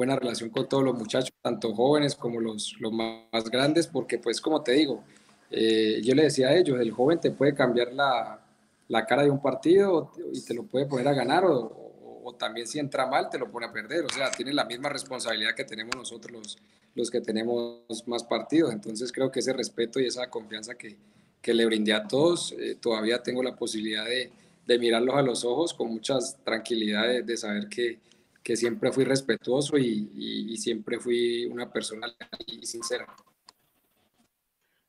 relación 0.04 0.50
con 0.50 0.68
todos 0.68 0.84
los 0.84 0.94
muchachos, 0.94 1.32
tanto 1.40 1.74
jóvenes 1.74 2.14
como 2.14 2.40
los, 2.40 2.76
los 2.80 2.92
más 2.92 3.48
grandes, 3.50 3.86
porque 3.86 4.18
pues 4.18 4.40
como 4.40 4.62
te 4.62 4.72
digo, 4.72 5.02
eh, 5.50 6.00
yo 6.02 6.14
le 6.14 6.24
decía 6.24 6.48
a 6.48 6.56
ellos, 6.56 6.78
el 6.80 6.90
joven 6.90 7.20
te 7.20 7.30
puede 7.30 7.54
cambiar 7.54 7.92
la, 7.92 8.40
la, 8.88 9.06
cara 9.06 9.22
de 9.22 9.30
un 9.30 9.40
partido 9.40 10.12
y 10.32 10.42
te 10.42 10.52
lo 10.52 10.64
puede 10.64 10.86
poner 10.86 11.08
a 11.08 11.14
ganar 11.14 11.44
o, 11.44 12.20
o, 12.24 12.34
también 12.34 12.66
si 12.66 12.78
entra 12.78 13.06
mal 13.06 13.30
te 13.30 13.38
lo 13.38 13.50
pone 13.50 13.66
a 13.66 13.72
perder, 13.72 14.04
o 14.04 14.08
sea, 14.10 14.30
tiene 14.30 14.52
la 14.52 14.64
misma 14.64 14.88
responsabilidad 14.88 15.54
que 15.54 15.64
tenemos 15.64 15.94
nosotros 15.94 16.32
los, 16.32 16.58
los 16.94 17.10
que 17.10 17.20
tenemos 17.20 17.84
más 18.06 18.24
partidos, 18.24 18.72
entonces 18.72 19.12
creo 19.12 19.30
que 19.30 19.38
ese 19.38 19.52
respeto 19.52 20.00
y 20.00 20.06
esa 20.06 20.28
confianza 20.28 20.74
que, 20.74 20.96
que 21.40 21.54
le 21.54 21.64
brindé 21.64 21.94
a 21.94 22.06
todos, 22.06 22.52
eh, 22.58 22.76
todavía 22.80 23.22
tengo 23.22 23.42
la 23.42 23.54
posibilidad 23.54 24.04
de 24.04 24.30
de 24.66 24.78
mirarlos 24.78 25.14
a 25.14 25.22
los 25.22 25.44
ojos 25.44 25.72
con 25.72 25.88
mucha 25.88 26.18
tranquilidad, 26.44 27.22
de, 27.22 27.36
saber 27.36 27.68
que, 27.68 27.98
que, 28.46 28.56
siempre 28.56 28.92
fui 28.92 29.04
respetuoso 29.04 29.76
y, 29.76 30.10
y, 30.14 30.56
siempre 30.56 31.00
fui 31.00 31.46
una 31.46 31.70
persona 31.70 32.06
y 32.46 32.64
sincera. 32.64 33.06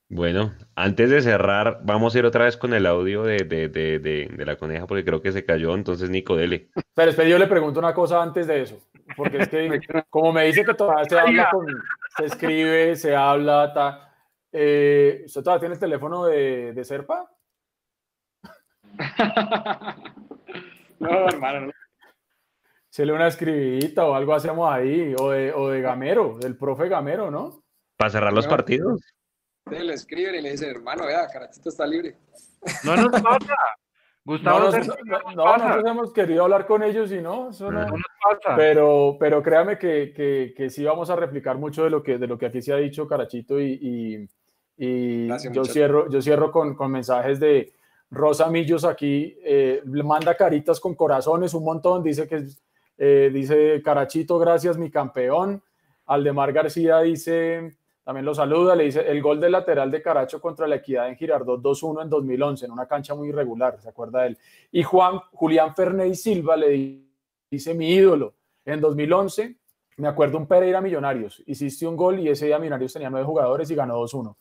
Bueno, 0.10 0.54
antes 0.76 1.10
de 1.10 1.22
cerrar, 1.22 1.82
vamos 1.84 2.16
a 2.16 2.20
ir 2.20 2.26
otra 2.26 2.46
vez 2.46 2.56
con 2.56 2.74
el 2.74 2.86
audio 2.86 3.24
de, 3.24 3.40
de, 3.40 3.68
de, 3.68 4.00
de 4.00 4.46
la 4.46 4.58
coneja 4.58 4.86
porque 4.86 5.04
creo 5.04 5.22
que 5.22 5.32
se 5.32 5.44
cayó, 5.44 5.76
entonces 5.76 6.10
Nico, 6.10 6.36
dele. 6.36 6.70
Pero 6.94 7.10
espera, 7.10 7.28
yo 7.28 7.40
le 7.40 7.48
pregunto 7.48 7.80
una 7.80 7.94
cosa 7.94 8.22
antes 8.22 8.48
de 8.48 8.62
eso, 8.62 8.80
porque 9.16 9.40
es 9.40 9.50
que 9.50 9.80
como 10.10 10.32
me 10.32 10.46
dice 10.46 10.64
que 10.64 10.74
todavía 10.74 11.06
se 11.06 11.20
habla, 11.20 11.50
con, 11.52 11.66
se 12.16 12.26
escribe, 12.26 12.96
se 12.96 13.16
habla, 13.16 13.74
ta, 13.74 14.14
eh, 14.52 15.24
¿usted 15.26 15.42
todavía 15.42 15.60
tiene 15.60 15.74
el 15.74 15.80
teléfono 15.80 16.26
de, 16.26 16.74
de 16.74 16.86
Serpa? 16.86 17.30
no, 21.00 21.28
hermano. 21.28 21.72
Se 21.72 21.87
le 23.06 23.14
una 23.14 23.28
escribidita 23.28 24.06
o 24.06 24.16
algo 24.16 24.34
hacemos 24.34 24.72
ahí, 24.72 25.14
o 25.20 25.32
de, 25.32 25.54
o 25.54 25.70
de 25.70 25.82
Gamero, 25.82 26.38
del 26.40 26.58
profe 26.58 26.88
Gamero, 26.88 27.30
¿no? 27.30 27.64
Para 27.96 28.12
cerrar 28.12 28.34
los 28.34 28.48
partidos. 28.48 29.02
Le 29.70 29.94
escriben 29.94 30.36
y 30.36 30.42
le 30.42 30.52
dicen, 30.52 30.70
hermano, 30.70 31.06
vea, 31.06 31.28
Carachito 31.28 31.70
está 31.70 31.86
libre. 31.86 32.18
No 32.84 32.96
nos 32.96 33.22
pasa. 33.22 33.56
Gustavo, 34.24 34.60
no, 34.60 35.36
no, 35.36 35.58
nosotros 35.58 35.86
hemos 35.86 36.14
querido 36.14 36.44
hablar 36.44 36.68
con 36.68 36.84
ellos 36.84 37.12
y 37.14 37.22
no, 37.22 37.52
eso 37.52 37.72
no, 37.72 37.86
pasa. 37.86 38.58
Pero, 38.58 39.16
pero 39.18 39.42
créame 39.42 39.78
que, 39.78 40.12
que, 40.14 40.54
que, 40.56 40.70
sí 40.70 40.84
vamos 40.84 41.10
a 41.10 41.16
replicar 41.16 41.58
mucho 41.58 41.86
de 41.86 41.90
lo 41.90 42.04
que, 42.04 42.18
de 42.18 42.28
lo 42.28 42.38
que 42.38 42.48
aquí 42.48 42.62
se 42.62 42.74
ha 42.74 42.78
dicho, 42.78 43.08
Carachito, 43.08 43.62
y, 43.62 44.28
y, 44.78 45.26
y 45.26 45.28
yo, 45.54 45.64
cierro, 45.64 46.10
yo 46.10 46.22
cierro 46.22 46.52
con, 46.52 46.76
con 46.76 46.92
mensajes 46.92 47.40
de, 47.40 47.74
Rosa 48.10 48.50
Millos 48.50 48.86
aquí 48.86 49.38
eh, 49.44 49.82
le 49.86 50.04
manda 50.04 50.36
caritas 50.36 50.80
con 50.80 50.96
corazones 50.96 51.54
un 51.54 51.64
montón, 51.64 52.04
dice 52.04 52.28
que 52.28 52.46
eh, 52.98 53.30
dice 53.34 53.82
Carachito, 53.84 54.40
gracias 54.40 54.78
mi 54.78 54.90
campeón. 54.90 55.62
Aldemar 56.06 56.54
García 56.54 57.00
dice, 57.00 57.78
también 58.04 58.26
lo 58.26 58.34
saluda, 58.34 58.76
le 58.76 58.86
dice 58.86 59.02
el 59.02 59.22
gol 59.22 59.40
de 59.40 59.50
lateral 59.50 59.92
de 59.92 60.02
Caracho 60.02 60.40
contra 60.40 60.68
la 60.68 60.78
Equidad 60.78 61.10
en 61.10 61.16
Girardot 61.16 61.62
2-1 61.62 62.04
en 62.04 62.10
2011, 62.10 62.66
en 62.66 62.72
una 62.72 62.88
cancha 62.88 63.14
muy 63.14 63.30
irregular, 63.30 63.80
¿se 63.82 63.90
acuerda 63.90 64.22
de 64.22 64.28
él? 64.30 64.38
Y 64.72 64.84
Juan 64.84 65.20
Julián 65.34 65.76
Ferney 65.76 66.16
Silva 66.16 66.56
le 66.56 67.02
dice 67.52 67.74
mi 67.74 67.90
ídolo, 67.90 68.34
en 68.66 68.80
2011 68.80 69.58
me 69.98 70.08
acuerdo 70.08 70.38
un 70.38 70.48
Pereira 70.48 70.80
Millonarios, 70.80 71.44
hiciste 71.46 71.86
un 71.86 71.98
gol 71.98 72.20
y 72.20 72.30
ese 72.30 72.46
día 72.46 72.60
Millonarios 72.60 72.94
tenía 72.94 73.10
nueve 73.10 73.26
jugadores 73.26 73.70
y 73.70 73.76
ganó 73.76 74.02
2-1. 74.02 74.36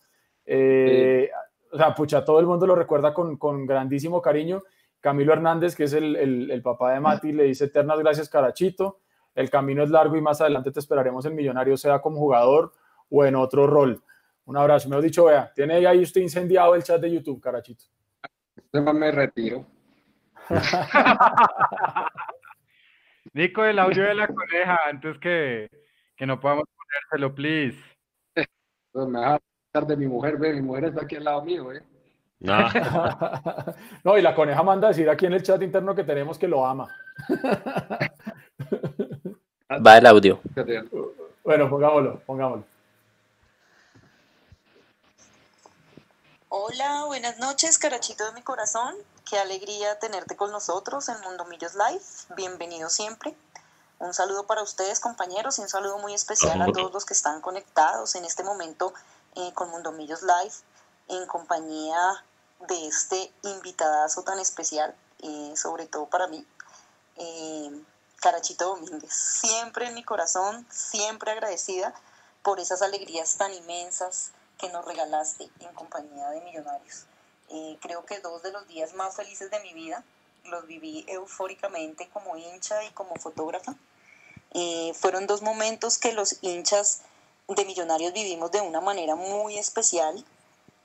Eh, 0.45 1.29
o 1.73 1.77
sea, 1.77 1.95
pucha, 1.95 2.25
todo 2.25 2.39
el 2.39 2.47
mundo 2.47 2.67
lo 2.67 2.77
recuerda 2.77 3.13
con, 3.13 3.37
con 3.37 3.67
grandísimo 3.67 4.23
cariño. 4.23 4.63
Camilo 5.07 5.35
Hernández, 5.35 5.77
que 5.77 5.85
es 5.85 5.93
el, 5.93 6.17
el, 6.17 6.51
el, 6.51 6.63
papá 6.63 6.93
de 6.93 6.99
Mati, 6.99 7.31
le 7.31 7.45
dice 7.45 7.67
eternas 7.67 7.97
gracias, 8.01 8.29
Carachito. 8.29 8.99
El 9.37 9.49
camino 9.49 9.85
es 9.85 9.91
largo 9.91 10.17
y 10.17 10.21
más 10.21 10.41
adelante 10.41 10.73
te 10.73 10.81
esperaremos 10.81 11.25
en 11.27 11.37
Millonario, 11.37 11.77
sea 11.77 12.01
como 12.01 12.19
jugador 12.19 12.73
o 13.09 13.25
en 13.25 13.37
otro 13.37 13.69
rol. 13.69 14.03
Un 14.47 14.57
abrazo. 14.57 14.89
Me 14.89 14.97
he 14.97 15.03
dicho, 15.03 15.27
vea, 15.27 15.53
tiene 15.55 15.87
ahí 15.87 16.03
usted 16.03 16.23
incendiado 16.23 16.75
el 16.75 16.83
chat 16.83 17.01
de 17.01 17.13
YouTube, 17.13 17.41
Carachito. 17.41 17.85
Me 18.73 19.13
retiro. 19.13 19.65
Nico, 23.33 23.65
el 23.65 23.79
audio 23.79 24.03
de 24.03 24.15
la 24.15 24.27
coneja, 24.27 24.77
antes 24.89 25.19
que, 25.19 25.71
que 26.17 26.27
no 26.27 26.41
podamos 26.41 26.65
ponérselo, 26.77 27.33
please. 27.33 27.79
Pues 28.91 29.07
me 29.07 29.21
de 29.87 29.97
mi 29.97 30.09
mujer, 30.09 30.37
ve, 30.37 30.53
mi 30.53 30.63
mujer 30.63 30.87
está 30.87 31.03
aquí 31.03 31.15
al 31.15 31.23
lado 31.23 31.45
mío, 31.45 31.73
¿eh? 31.73 31.85
No. 34.05 34.19
y 34.19 34.23
la 34.23 34.35
coneja 34.35 34.63
manda 34.63 34.89
a 34.89 34.91
decir 34.91 35.09
aquí 35.09 35.25
en 35.27 35.33
el 35.33 35.43
chat 35.43 35.63
interno 35.63 35.95
que 35.95 36.05
tenemos 36.05 36.39
que 36.39 36.49
lo 36.49 36.67
ama. 36.67 36.89
Va 39.85 39.99
el 39.99 40.07
audio. 40.07 40.41
Bueno, 41.43 41.69
pongámoslo, 41.69 42.21
pongámoslo. 42.27 42.65
Hola, 46.49 47.05
buenas 47.07 47.39
noches, 47.39 47.79
carachito 47.79 48.25
de 48.27 48.33
mi 48.33 48.43
corazón. 48.43 48.95
Qué 49.29 49.39
alegría 49.39 49.99
tenerte 49.99 50.37
con 50.37 50.53
nosotros 50.53 51.09
en 51.09 51.21
Mundo 51.23 51.45
Millos 51.47 51.75
Live. 51.75 52.05
Bienvenido 52.37 52.89
siempre. 52.89 53.35
Un 53.99 54.15
saludo 54.15 54.47
para 54.47 54.63
ustedes, 54.63 55.01
compañeros, 55.01 55.59
y 55.59 55.63
un 55.63 55.69
saludo 55.69 55.99
muy 55.99 56.15
especial 56.15 56.63
a 56.63 56.67
todos 56.67 56.93
los 56.93 57.05
que 57.05 57.15
están 57.15 57.41
conectados 57.41 58.15
en 58.15 58.25
este 58.25 58.45
momento 58.45 58.93
eh, 59.35 59.51
con 59.55 59.71
Mundo 59.71 59.91
Millos 59.93 60.23
Live 60.23 60.55
en 61.09 61.27
compañía 61.27 62.25
de 62.69 62.87
este 62.87 63.33
invitadazo 63.43 64.23
tan 64.23 64.39
especial, 64.39 64.95
eh, 65.23 65.53
sobre 65.57 65.87
todo 65.87 66.07
para 66.07 66.27
mí, 66.27 66.47
eh, 67.17 67.71
Carachito 68.21 68.67
Domínguez. 68.67 69.13
Siempre 69.13 69.87
en 69.87 69.95
mi 69.95 70.03
corazón, 70.03 70.67
siempre 70.71 71.31
agradecida 71.31 71.95
por 72.43 72.61
esas 72.61 72.83
alegrías 72.83 73.37
tan 73.37 73.53
inmensas 73.53 74.33
que 74.59 74.69
nos 74.71 74.85
regalaste 74.85 75.51
en 75.61 75.75
compañía 75.75 76.31
de 76.31 76.41
Millonarios. 76.41 77.07
creo 77.81 78.05
que 78.05 78.19
dos 78.19 78.43
de 78.43 78.51
los 78.51 78.67
días 78.67 78.95
más 78.95 79.15
felices 79.15 79.51
de 79.51 79.61
mi 79.61 79.73
vida 79.73 80.03
los 80.45 80.67
viví 80.67 81.05
eufóricamente 81.07 82.09
como 82.11 82.37
hincha 82.37 82.83
y 82.85 82.91
como 82.91 83.15
fotógrafa. 83.17 83.75
fueron 84.95 85.27
dos 85.27 85.43
momentos 85.43 85.99
que 85.99 86.13
los 86.13 86.39
hinchas 86.43 87.03
de 87.49 87.65
Millonarios 87.65 88.13
vivimos 88.13 88.51
de 88.51 88.61
una 88.61 88.81
manera 88.81 89.15
muy 89.15 89.59
especial, 89.59 90.25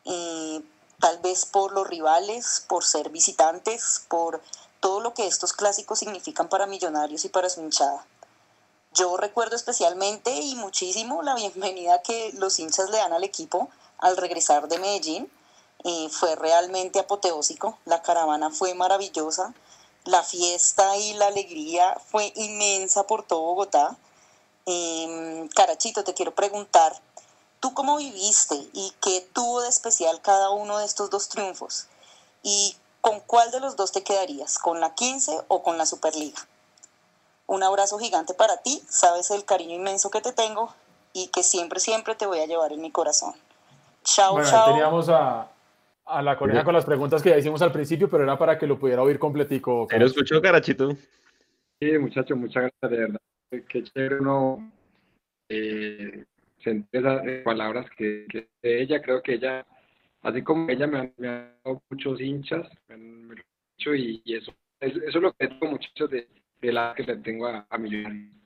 eh, 0.05 0.61
tal 0.99 1.17
vez 1.19 1.45
por 1.45 1.73
los 1.73 1.87
rivales, 1.87 2.63
por 2.67 2.83
ser 2.83 3.09
visitantes, 3.09 4.05
por 4.07 4.41
todo 4.79 4.99
lo 4.99 5.13
que 5.13 5.27
estos 5.27 5.53
clásicos 5.53 5.99
significan 5.99 6.49
para 6.49 6.65
Millonarios 6.65 7.25
y 7.25 7.29
para 7.29 7.49
su 7.49 7.61
hinchada. 7.61 8.05
Yo 8.93 9.15
recuerdo 9.15 9.55
especialmente 9.55 10.33
y 10.33 10.55
muchísimo 10.55 11.21
la 11.21 11.35
bienvenida 11.35 12.01
que 12.01 12.33
los 12.33 12.59
hinchas 12.59 12.89
le 12.89 12.97
dan 12.97 13.13
al 13.13 13.23
equipo 13.23 13.69
al 13.99 14.17
regresar 14.17 14.67
de 14.67 14.79
Medellín. 14.79 15.31
Eh, 15.83 16.09
fue 16.09 16.35
realmente 16.35 16.99
apoteósico, 16.99 17.77
la 17.85 18.01
caravana 18.01 18.51
fue 18.51 18.73
maravillosa, 18.75 19.53
la 20.03 20.21
fiesta 20.23 20.97
y 20.97 21.13
la 21.13 21.27
alegría 21.27 21.97
fue 22.11 22.33
inmensa 22.35 23.07
por 23.07 23.25
todo 23.25 23.41
Bogotá. 23.41 23.97
Eh, 24.65 25.47
Carachito, 25.55 26.03
te 26.03 26.13
quiero 26.13 26.35
preguntar, 26.35 26.93
¿tú 27.61 27.73
cómo 27.73 27.97
viviste 27.97 28.55
y 28.73 28.91
qué 29.01 29.25
tuvo 29.33 29.61
de 29.61 29.69
especial 29.69 30.19
cada 30.21 30.49
uno 30.49 30.79
de 30.79 30.85
estos 30.85 31.09
dos 31.09 31.29
triunfos? 31.29 31.87
¿Y 32.43 32.75
con 32.99 33.21
cuál 33.21 33.51
de 33.51 33.61
los 33.61 33.77
dos 33.77 33.93
te 33.93 34.03
quedarías? 34.03 34.59
¿Con 34.59 34.81
la 34.81 34.93
15 34.93 35.31
o 35.47 35.63
con 35.63 35.77
la 35.77 35.85
Superliga? 35.85 36.39
Un 37.47 37.63
abrazo 37.63 37.97
gigante 37.97 38.33
para 38.33 38.57
ti, 38.57 38.81
sabes 38.89 39.31
el 39.31 39.45
cariño 39.45 39.75
inmenso 39.75 40.09
que 40.09 40.21
te 40.21 40.33
tengo 40.33 40.73
y 41.13 41.27
que 41.27 41.43
siempre, 41.43 41.79
siempre 41.79 42.15
te 42.15 42.25
voy 42.25 42.39
a 42.39 42.45
llevar 42.45 42.73
en 42.73 42.81
mi 42.81 42.91
corazón. 42.91 43.33
Chao, 44.03 44.33
bueno, 44.33 44.49
chao. 44.49 44.67
Teníamos 44.67 45.07
a, 45.09 45.47
a 46.05 46.21
la 46.21 46.37
coneja 46.37 46.63
con 46.63 46.73
las 46.73 46.85
preguntas 46.85 47.21
que 47.21 47.29
ya 47.29 47.37
hicimos 47.37 47.61
al 47.61 47.71
principio, 47.71 48.09
pero 48.09 48.23
era 48.23 48.37
para 48.37 48.57
que 48.57 48.67
lo 48.67 48.79
pudiera 48.79 49.01
oír 49.01 49.19
completico. 49.19 49.87
¿Lo 49.89 50.05
escuchó, 50.05 50.41
Carachito? 50.41 50.91
Sí, 51.79 51.97
muchacho, 51.97 52.35
muchas 52.35 52.63
gracias, 52.63 52.91
de 52.91 52.97
verdad 52.97 53.21
qué 53.67 53.83
chévere 53.83 54.19
uno 54.19 54.71
eh, 55.49 56.23
esas 56.65 57.43
palabras 57.43 57.89
que, 57.97 58.25
de 58.61 58.81
ella, 58.81 59.01
creo 59.01 59.21
que 59.21 59.33
ella, 59.33 59.65
así 60.21 60.41
como 60.41 60.69
ella 60.69 60.87
me 60.87 60.99
ha, 60.99 61.11
dado 61.63 61.81
muchos 61.89 62.19
hinchas, 62.21 62.67
me, 62.87 62.95
han 62.95 63.35
dicho 63.77 63.95
y, 63.95 64.21
eso, 64.25 64.53
eso 64.79 64.99
es 65.05 65.15
lo 65.15 65.33
que 65.33 65.47
tengo 65.47 65.67
muchachos 65.67 66.09
de, 66.09 66.27
de 66.61 66.71
la 66.71 66.93
que 66.95 67.03
le 67.03 67.17
tengo 67.17 67.47
a, 67.47 67.65
a 67.69 67.77
Millonarios. 67.77 68.41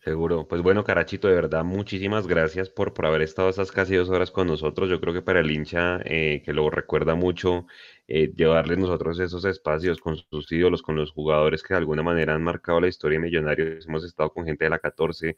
Seguro. 0.00 0.46
Pues 0.46 0.62
bueno, 0.62 0.84
Carachito, 0.84 1.28
de 1.28 1.34
verdad, 1.34 1.64
muchísimas 1.64 2.26
gracias 2.26 2.68
por, 2.70 2.94
por 2.94 3.06
haber 3.06 3.22
estado 3.22 3.48
esas 3.48 3.72
casi 3.72 3.96
dos 3.96 4.08
horas 4.08 4.30
con 4.30 4.46
nosotros. 4.46 4.88
Yo 4.88 5.00
creo 5.00 5.12
que 5.12 5.22
para 5.22 5.40
el 5.40 5.50
hincha 5.50 6.00
eh, 6.04 6.42
que 6.44 6.52
lo 6.52 6.70
recuerda 6.70 7.14
mucho, 7.14 7.66
eh, 8.06 8.32
llevarles 8.34 8.78
nosotros 8.78 9.18
esos 9.20 9.44
espacios 9.44 10.00
con 10.00 10.16
sus 10.16 10.50
ídolos, 10.52 10.82
con 10.82 10.96
los 10.96 11.10
jugadores 11.10 11.62
que 11.62 11.74
de 11.74 11.78
alguna 11.78 12.02
manera 12.02 12.34
han 12.34 12.42
marcado 12.42 12.80
la 12.80 12.88
historia 12.88 13.18
de 13.18 13.24
Millonarios. 13.24 13.86
Hemos 13.86 14.04
estado 14.04 14.32
con 14.32 14.44
gente 14.44 14.64
de 14.64 14.70
la 14.70 14.78
14, 14.78 15.36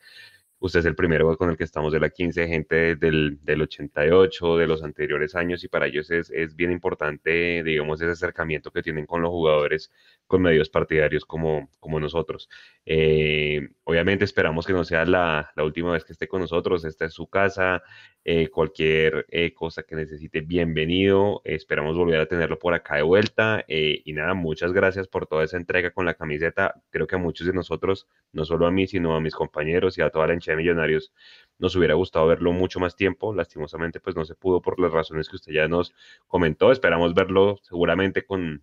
Usted 0.63 0.81
es 0.81 0.87
el 0.87 0.95
primero 0.95 1.37
con 1.39 1.49
el 1.49 1.57
que 1.57 1.65
estamos 1.65 1.91
de 1.91 2.01
la 2.01 2.11
15, 2.11 2.47
gente 2.47 2.95
del, 2.97 3.39
del 3.43 3.63
88, 3.63 4.59
de 4.59 4.67
los 4.67 4.83
anteriores 4.83 5.35
años, 5.35 5.65
y 5.65 5.69
para 5.69 5.87
ellos 5.87 6.11
es, 6.11 6.31
es, 6.31 6.55
bien 6.55 6.71
importante, 6.71 7.63
digamos, 7.65 8.03
ese 8.03 8.11
acercamiento 8.11 8.71
que 8.71 8.83
tienen 8.83 9.07
con 9.07 9.23
los 9.23 9.31
jugadores, 9.31 9.91
con 10.31 10.43
medios 10.43 10.71
partidarios 10.71 11.25
como, 11.25 11.69
como 11.81 11.99
nosotros. 11.99 12.49
Eh, 12.87 13.69
obviamente 13.83 14.25
esperamos 14.25 14.65
que 14.65 14.73
no 14.73 14.85
sea 14.85 15.05
la, 15.05 15.51
la, 15.57 15.65
última 15.65 15.91
vez 15.91 16.05
que 16.05 16.13
esté 16.13 16.29
con 16.29 16.41
nosotros, 16.41 16.85
esta 16.85 17.07
es 17.07 17.15
su 17.15 17.27
casa, 17.27 17.83
eh, 18.25 18.49
cualquier 18.49 19.27
eh, 19.31 19.53
cosa 19.53 19.83
que 19.83 19.97
necesite, 19.97 20.41
bienvenido, 20.41 21.43
esperamos 21.45 21.97
volver 21.97 22.21
a 22.21 22.27
tenerlo 22.27 22.61
por 22.61 22.75
acá 22.75 22.95
de 22.95 23.03
vuelta, 23.03 23.65
y 23.67 24.13
nada, 24.13 24.35
muchas 24.35 24.73
gracias 24.73 25.09
por 25.09 25.27
toda 25.27 25.43
esa 25.43 25.57
entrega 25.57 25.91
con 25.91 26.07
la 26.07 26.15
camiseta, 26.15 26.81
creo 26.91 27.09
que 27.09 27.17
a 27.17 27.19
muchos 27.19 27.49
de 27.49 27.53
nosotros, 27.53 28.07
no 28.33 28.45
solo 28.45 28.67
a 28.67 28.71
mí, 28.71 28.87
sino 28.87 29.17
a 29.17 29.21
mis 29.21 29.35
compañeros 29.35 29.99
y 29.99 30.03
a 30.03 30.11
toda 30.11 30.29
la 30.29 30.35
hinchada 30.35 30.57
de 30.57 30.63
Millonarios, 30.63 31.13
nos 31.59 31.75
hubiera 31.75 31.95
gustado 31.95 32.29
verlo 32.29 32.53
mucho 32.53 32.79
más 32.79 32.95
tiempo. 32.97 33.35
Lastimosamente, 33.35 34.01
pues 34.01 34.17
no 34.17 34.25
se 34.25 34.35
pudo 34.35 34.63
por 34.63 34.81
las 34.81 34.93
razones 34.93 35.29
que 35.29 35.37
usted 35.37 35.53
ya 35.53 35.69
nos 35.69 35.93
comentó. 36.27 36.73
Esperamos 36.73 37.15
verlo 37.15 37.59
seguramente 37.63 38.25
con, 38.25 38.63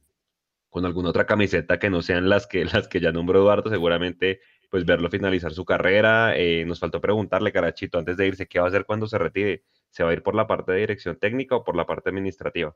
con 0.77 0.85
alguna 0.85 1.09
otra 1.09 1.25
camiseta 1.25 1.79
que 1.79 1.89
no 1.89 2.03
sean 2.03 2.29
las 2.29 2.45
que, 2.45 2.63
las 2.65 2.87
que 2.87 2.99
ya 2.99 3.11
nombró 3.11 3.39
Eduardo. 3.39 3.71
Seguramente, 3.71 4.41
pues 4.69 4.85
verlo 4.85 5.09
finalizar 5.09 5.51
su 5.51 5.65
carrera. 5.65 6.37
Eh, 6.37 6.65
nos 6.65 6.79
faltó 6.79 7.01
preguntarle, 7.01 7.51
Carachito, 7.51 7.97
antes 7.97 8.15
de 8.15 8.27
irse, 8.27 8.47
¿qué 8.47 8.59
va 8.59 8.65
a 8.65 8.67
hacer 8.67 8.85
cuando 8.85 9.07
se 9.07 9.17
retire? 9.17 9.63
¿Se 9.89 10.03
va 10.03 10.11
a 10.11 10.13
ir 10.13 10.21
por 10.21 10.35
la 10.35 10.45
parte 10.45 10.73
de 10.73 10.81
dirección 10.81 11.17
técnica 11.17 11.55
o 11.55 11.63
por 11.63 11.75
la 11.75 11.87
parte 11.87 12.09
administrativa? 12.09 12.75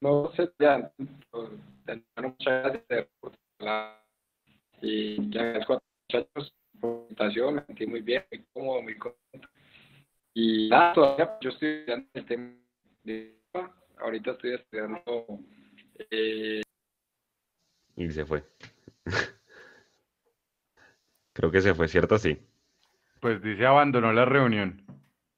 No 0.00 0.32
sé, 0.34 0.50
ya. 0.58 0.90
Muchas 2.16 2.72
gracias. 2.88 3.08
Y 4.80 5.30
ya, 5.30 5.60
muchachos 6.08 6.54
presentación, 6.80 7.56
me 7.56 7.64
sentí 7.66 7.86
muy 7.86 8.00
bien, 8.00 8.24
muy 8.30 8.44
cómodo, 8.54 8.82
muy 8.82 8.96
contento. 8.96 9.48
Y 10.32 10.70
nada, 10.70 10.94
todavía 10.94 11.36
yo 11.42 11.50
estoy 11.50 11.68
estudiando 11.68 12.08
el 12.14 12.24
tema 12.24 12.54
de 13.02 13.38
ahorita 13.98 14.30
estoy 14.30 14.54
estudiando 14.54 15.26
eh... 16.10 16.62
y 17.98 18.10
se 18.10 18.24
fue. 18.24 18.44
Creo 21.32 21.50
que 21.50 21.60
se 21.60 21.74
fue, 21.74 21.88
¿cierto? 21.88 22.18
Sí. 22.18 22.38
Pues 23.20 23.42
dice 23.42 23.66
abandonó 23.66 24.12
la 24.12 24.24
reunión. 24.24 24.82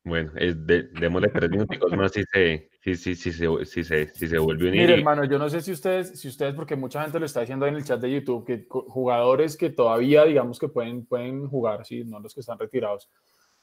Bueno, 0.04 0.32
es 0.36 0.66
de, 0.66 0.84
démosle 0.84 1.28
tres 1.28 1.50
minutos 1.50 1.92
más 1.92 2.12
si 2.12 2.24
se, 2.24 2.70
si, 2.80 2.94
si, 2.94 3.14
si, 3.14 3.32
se, 3.32 3.64
si, 3.64 3.84
se, 3.84 4.08
si 4.08 4.28
se 4.28 4.38
vuelve 4.38 4.66
a 4.66 4.70
unir. 4.70 4.82
Mire, 4.82 4.94
hermano, 4.94 5.24
yo 5.24 5.38
no 5.38 5.48
sé 5.48 5.60
si 5.60 5.72
ustedes, 5.72 6.18
si 6.18 6.28
ustedes, 6.28 6.54
porque 6.54 6.74
mucha 6.74 7.02
gente 7.02 7.18
lo 7.18 7.26
está 7.26 7.40
diciendo 7.40 7.66
en 7.66 7.74
el 7.74 7.84
chat 7.84 8.00
de 8.00 8.10
YouTube, 8.10 8.46
que 8.46 8.66
jugadores 8.68 9.56
que 9.56 9.70
todavía, 9.70 10.24
digamos, 10.24 10.58
que 10.58 10.68
pueden, 10.68 11.04
pueden 11.04 11.46
jugar, 11.48 11.84
sí, 11.84 12.04
no 12.04 12.18
los 12.18 12.34
que 12.34 12.40
están 12.40 12.58
retirados, 12.58 13.10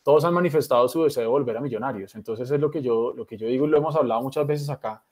todos 0.04 0.24
han 0.26 0.34
manifestado 0.34 0.88
su 0.88 1.04
deseo 1.04 1.24
de 1.24 1.30
volver 1.30 1.58
a 1.58 1.62
Millonarios. 1.62 2.14
Entonces 2.16 2.50
es 2.50 2.60
lo 2.60 2.70
que 2.70 2.82
yo, 2.82 3.14
lo 3.16 3.26
que 3.26 3.38
yo 3.38 3.48
digo 3.48 3.66
y 3.66 3.70
lo 3.70 3.78
hemos 3.78 3.96
hablado 3.96 4.22
muchas 4.22 4.46
veces 4.46 4.70
acá. 4.70 5.04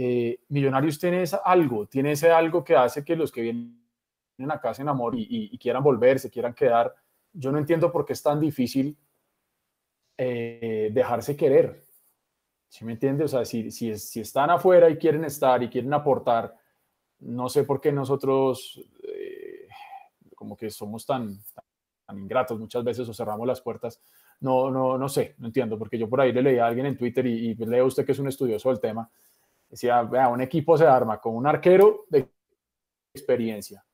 Eh, 0.00 0.42
millonarios 0.50 0.96
tiene 0.96 1.22
ese 1.22 1.38
algo, 1.44 1.86
tiene 1.86 2.12
ese 2.12 2.30
algo 2.30 2.62
que 2.62 2.76
hace 2.76 3.04
que 3.04 3.16
los 3.16 3.32
que 3.32 3.42
vienen 3.42 3.82
acá 4.48 4.72
se 4.72 4.82
enamoren 4.82 5.18
y, 5.18 5.52
y 5.52 5.58
quieran 5.58 5.82
volver, 5.82 6.20
se 6.20 6.30
quieran 6.30 6.54
quedar. 6.54 6.94
Yo 7.32 7.50
no 7.50 7.58
entiendo 7.58 7.90
por 7.90 8.06
qué 8.06 8.12
es 8.12 8.22
tan 8.22 8.38
difícil 8.38 8.96
eh, 10.16 10.90
dejarse 10.92 11.36
querer. 11.36 11.84
¿Sí 12.68 12.84
me 12.84 12.92
entiende? 12.92 13.24
O 13.24 13.28
sea, 13.28 13.44
si, 13.44 13.72
si, 13.72 13.90
están 13.90 14.50
afuera 14.50 14.88
y 14.88 14.98
quieren 14.98 15.24
estar 15.24 15.60
y 15.64 15.68
quieren 15.68 15.92
aportar, 15.92 16.54
no 17.18 17.48
sé 17.48 17.64
por 17.64 17.80
qué 17.80 17.90
nosotros 17.90 18.80
eh, 19.02 19.66
como 20.36 20.56
que 20.56 20.70
somos 20.70 21.04
tan, 21.04 21.40
tan, 22.06 22.18
ingratos 22.20 22.60
muchas 22.60 22.84
veces 22.84 23.08
o 23.08 23.12
cerramos 23.12 23.48
las 23.48 23.60
puertas. 23.60 24.00
No, 24.38 24.70
no, 24.70 24.96
no 24.96 25.08
sé, 25.08 25.34
no 25.38 25.48
entiendo, 25.48 25.76
porque 25.76 25.98
yo 25.98 26.08
por 26.08 26.20
ahí 26.20 26.30
le 26.32 26.42
leí 26.42 26.58
a 26.58 26.66
alguien 26.66 26.86
en 26.86 26.96
Twitter 26.96 27.26
y, 27.26 27.48
y 27.50 27.54
leo 27.56 27.86
usted 27.86 28.06
que 28.06 28.12
es 28.12 28.18
un 28.20 28.28
estudioso 28.28 28.68
del 28.68 28.78
tema. 28.78 29.10
Decía, 29.68 30.02
vea, 30.02 30.28
un 30.28 30.40
equipo 30.40 30.78
se 30.78 30.86
arma 30.86 31.20
con 31.20 31.36
un 31.36 31.46
arquero 31.46 32.04
de 32.08 32.28
experiencia, 33.14 33.84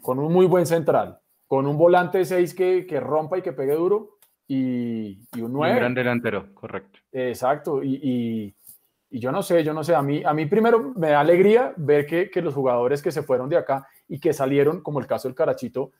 con 0.00 0.18
un 0.18 0.32
muy 0.32 0.46
buen 0.46 0.66
central, 0.66 1.20
con 1.46 1.66
un 1.66 1.78
volante 1.78 2.24
6 2.24 2.54
que, 2.54 2.86
que 2.86 3.00
rompa 3.00 3.38
y 3.38 3.42
que 3.42 3.52
pegue 3.52 3.74
duro 3.74 4.18
y, 4.46 5.20
un 5.40 5.52
9. 5.52 5.74
Un 5.74 5.78
gran 5.78 5.94
delantero, 5.94 6.54
correcto. 6.54 6.98
Exacto, 7.12 7.82
y, 7.82 8.54
y, 9.10 9.18
yo 9.18 9.32
no 9.32 9.42
sé, 9.42 9.62
yo 9.64 9.72
no 9.72 9.82
sé, 9.84 9.94
a 9.94 10.02
mí, 10.02 10.22
a 10.24 10.32
mí 10.32 10.46
primero 10.46 10.92
me 10.96 11.10
da 11.10 11.20
alegría 11.20 11.74
ver 11.76 12.06
que, 12.06 12.30
que, 12.30 12.42
los 12.42 12.54
jugadores 12.54 13.02
que 13.02 13.10
se 13.10 13.22
fueron 13.22 13.48
de 13.48 13.56
acá 13.56 13.86
y 14.08 14.18
que 14.20 14.32
salieron, 14.32 14.82
como 14.82 15.00
el 15.00 15.06
caso 15.06 15.28
del 15.28 15.34
Carachito, 15.34 15.92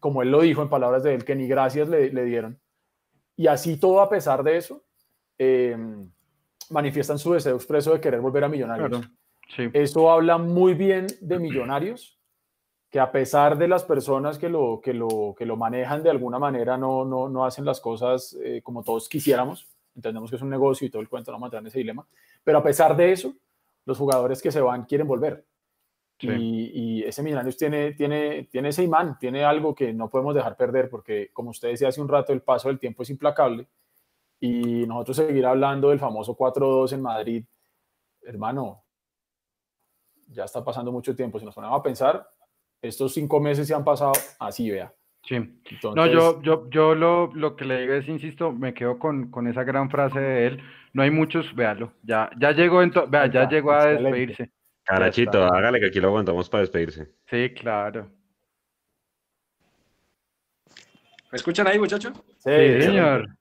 como 0.00 0.22
él 0.22 0.30
lo 0.30 0.40
dijo 0.40 0.62
en 0.62 0.68
palabras 0.68 1.02
de 1.02 1.14
él, 1.14 1.24
que 1.24 1.36
ni 1.36 1.46
gracias 1.46 1.88
le, 1.88 2.10
le 2.12 2.24
dieron. 2.24 2.58
Y 3.36 3.46
así 3.46 3.78
todo 3.78 4.00
a 4.00 4.08
pesar 4.08 4.42
de 4.42 4.56
eso, 4.56 4.82
em, 5.38 6.10
manifiestan 6.70 7.18
su 7.18 7.32
deseo 7.32 7.56
expreso 7.56 7.92
de 7.92 8.00
querer 8.00 8.20
volver 8.20 8.44
a 8.44 8.48
Millonarios. 8.48 9.08
sí. 9.54 9.68
Eso 9.72 10.10
habla 10.10 10.38
muy 10.38 10.74
bien 10.74 11.06
de 11.20 11.38
Millonarios 11.38 12.16
que 12.90 13.00
a 13.00 13.10
pesar 13.10 13.58
de 13.58 13.68
las 13.68 13.84
personas 13.84 14.38
que 14.38 14.48
lo, 14.48 14.80
que 14.82 14.94
lo, 14.94 15.34
que 15.36 15.44
lo 15.44 15.56
manejan 15.56 16.02
de 16.02 16.10
alguna 16.10 16.38
manera 16.38 16.76
no, 16.76 17.04
no, 17.04 17.28
no 17.28 17.44
hacen 17.44 17.64
las 17.64 17.80
cosas 17.80 18.36
eh, 18.42 18.60
como 18.62 18.82
todos 18.82 19.08
quisiéramos, 19.08 19.68
entendemos 19.94 20.30
que 20.30 20.36
es 20.36 20.42
un 20.42 20.50
negocio 20.50 20.86
y 20.86 20.90
todo 20.90 21.02
el 21.02 21.08
cuento, 21.08 21.32
no 21.32 21.38
vamos 21.38 21.52
a 21.54 21.58
ese 21.66 21.78
dilema, 21.78 22.06
pero 22.44 22.58
a 22.58 22.62
pesar 22.62 22.96
de 22.96 23.12
eso, 23.12 23.34
los 23.84 23.98
jugadores 23.98 24.40
que 24.40 24.52
se 24.52 24.60
van 24.60 24.84
quieren 24.84 25.06
volver. 25.06 25.44
Y, 26.18 26.30
y, 26.72 27.02
ese 27.02 27.22
Millonarios 27.22 27.58
tiene, 27.58 27.92
tiene, 27.92 28.44
tiene 28.44 28.70
ese 28.70 28.82
imán, 28.82 29.18
tiene 29.18 29.44
algo 29.44 29.74
que 29.74 29.92
no 29.92 30.08
podemos 30.08 30.34
dejar 30.34 30.56
perder, 30.56 30.88
porque 30.88 31.28
como 31.34 31.50
usted 31.50 31.68
decía 31.68 31.88
hace 31.88 32.00
un 32.00 32.08
rato, 32.08 32.32
el 32.32 32.40
paso 32.40 32.68
del 32.68 32.78
tiempo 32.78 33.02
es 33.02 33.10
implacable 33.10 33.66
y 34.40 34.86
nosotros 34.86 35.16
seguir 35.16 35.46
hablando 35.46 35.90
del 35.90 35.98
famoso 35.98 36.36
4-2 36.36 36.92
en 36.92 37.02
Madrid, 37.02 37.44
hermano, 38.22 38.84
ya 40.28 40.44
está 40.44 40.64
pasando 40.64 40.92
mucho 40.92 41.14
tiempo. 41.14 41.38
Si 41.38 41.44
nos 41.44 41.54
ponemos 41.54 41.78
a 41.78 41.82
pensar, 41.82 42.28
estos 42.82 43.14
cinco 43.14 43.40
meses 43.40 43.66
se 43.66 43.74
han 43.74 43.84
pasado 43.84 44.12
así, 44.38 44.70
vea. 44.70 44.92
Sí. 45.24 45.38
no, 45.82 46.06
yo, 46.06 46.40
yo, 46.40 46.70
yo 46.70 46.94
lo, 46.94 47.32
lo, 47.34 47.56
que 47.56 47.64
le 47.64 47.80
digo 47.80 47.94
es, 47.94 48.06
insisto, 48.06 48.52
me 48.52 48.72
quedo 48.72 48.96
con, 48.98 49.28
con, 49.30 49.48
esa 49.48 49.64
gran 49.64 49.90
frase 49.90 50.20
de 50.20 50.46
él. 50.46 50.62
No 50.92 51.02
hay 51.02 51.10
muchos, 51.10 51.52
véalo. 51.56 51.92
Ya, 52.02 52.30
ya 52.38 52.52
llegó, 52.52 52.78
vea, 53.08 53.26
ya 53.26 53.48
llegó 53.48 53.72
a 53.72 53.86
despedirse. 53.86 54.52
Carachito, 54.84 55.42
hágale 55.42 55.80
que 55.80 55.86
aquí 55.86 56.00
lo 56.00 56.08
aguantamos 56.08 56.48
para 56.48 56.60
despedirse. 56.60 57.10
Sí, 57.28 57.52
claro. 57.54 58.08
¿Me 61.32 61.36
escuchan 61.36 61.66
ahí, 61.66 61.78
muchachos? 61.78 62.12
Sí, 62.38 62.82
señor. 62.82 63.35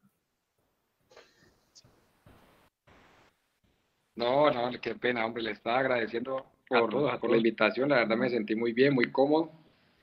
No, 4.15 4.49
no, 4.49 4.71
qué 4.81 4.95
pena, 4.95 5.25
hombre, 5.25 5.43
le 5.43 5.51
estaba 5.51 5.79
agradeciendo 5.79 6.45
por, 6.69 7.29
la 7.29 7.37
invitación. 7.37 7.89
La 7.89 7.97
verdad 7.97 8.15
me 8.15 8.29
sentí 8.29 8.55
muy 8.55 8.71
bien, 8.71 8.93
muy 8.93 9.11
cómodo, 9.11 9.51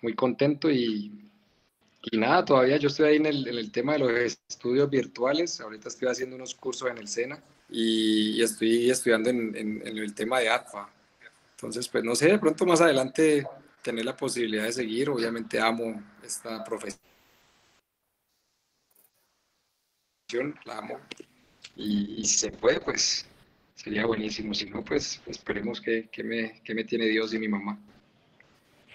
muy 0.02 0.14
contento 0.14 0.70
y, 0.70 1.30
y 2.02 2.18
nada, 2.18 2.44
todavía 2.44 2.76
yo 2.76 2.88
estoy 2.88 3.08
ahí 3.08 3.16
en 3.16 3.26
el, 3.26 3.48
en 3.48 3.56
el, 3.56 3.72
tema 3.72 3.94
de 3.94 4.00
los 4.00 4.38
estudios 4.48 4.90
virtuales. 4.90 5.60
Ahorita 5.60 5.88
estoy 5.88 6.08
haciendo 6.08 6.36
unos 6.36 6.54
cursos 6.54 6.90
en 6.90 6.98
el 6.98 7.08
SENA 7.08 7.42
y, 7.70 8.42
estoy 8.42 8.90
estudiando 8.90 9.30
en, 9.30 9.56
en, 9.56 9.98
el 9.98 10.14
tema 10.14 10.40
de 10.40 10.50
ATFA. 10.50 10.90
Entonces, 11.52 11.88
pues 11.88 12.04
no 12.04 12.14
sé, 12.14 12.28
de 12.28 12.38
pronto 12.38 12.66
más 12.66 12.82
adelante 12.82 13.46
tener 13.82 14.04
la 14.04 14.16
posibilidad 14.16 14.64
de 14.64 14.72
seguir. 14.72 15.08
Obviamente 15.08 15.58
amo 15.58 16.02
esta 16.22 16.62
profesión, 16.64 17.00
la 20.66 20.78
amo. 20.78 21.00
Y, 21.76 22.20
y 22.20 22.24
si 22.24 22.38
se 22.38 22.50
puede, 22.50 22.80
pues 22.80 23.26
sería 23.74 24.06
buenísimo. 24.06 24.54
Si 24.54 24.68
no, 24.68 24.82
pues 24.84 25.22
esperemos 25.26 25.80
que, 25.80 26.08
que, 26.10 26.22
me, 26.22 26.60
que 26.62 26.74
me 26.74 26.84
tiene 26.84 27.06
Dios 27.06 27.32
y 27.34 27.38
mi 27.38 27.48
mamá. 27.48 27.78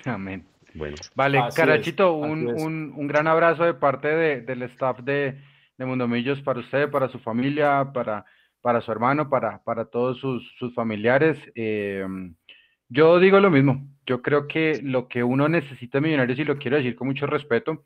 Amén. 0.06 0.46
Bueno. 0.74 0.96
Vale, 1.16 1.40
Carachito, 1.56 2.14
un, 2.14 2.48
un, 2.48 2.94
un, 2.96 3.08
gran 3.08 3.28
abrazo 3.28 3.64
de 3.64 3.74
parte 3.74 4.08
de, 4.10 4.42
del 4.42 4.64
staff 4.64 5.00
de, 5.00 5.38
de 5.78 5.86
Mundomillos 5.86 6.42
para 6.42 6.60
usted, 6.60 6.90
para 6.90 7.10
su 7.10 7.20
familia, 7.20 7.92
para, 7.94 8.26
para 8.62 8.82
su 8.82 8.92
hermano, 8.92 9.30
para, 9.30 9.64
para 9.64 9.86
todos 9.86 10.20
sus, 10.20 10.56
sus 10.58 10.74
familiares. 10.76 11.40
Eh, 11.56 12.06
yo 12.90 13.20
digo 13.20 13.40
lo 13.40 13.50
mismo. 13.50 13.88
Yo 14.06 14.22
creo 14.22 14.48
que 14.48 14.80
lo 14.84 15.08
que 15.08 15.24
uno 15.24 15.50
necesita 15.50 16.00
millonarios, 16.00 16.40
y 16.40 16.46
lo 16.46 16.58
quiero 16.58 16.78
decir 16.78 16.96
con 16.96 17.08
mucho 17.08 17.28
respeto, 17.28 17.84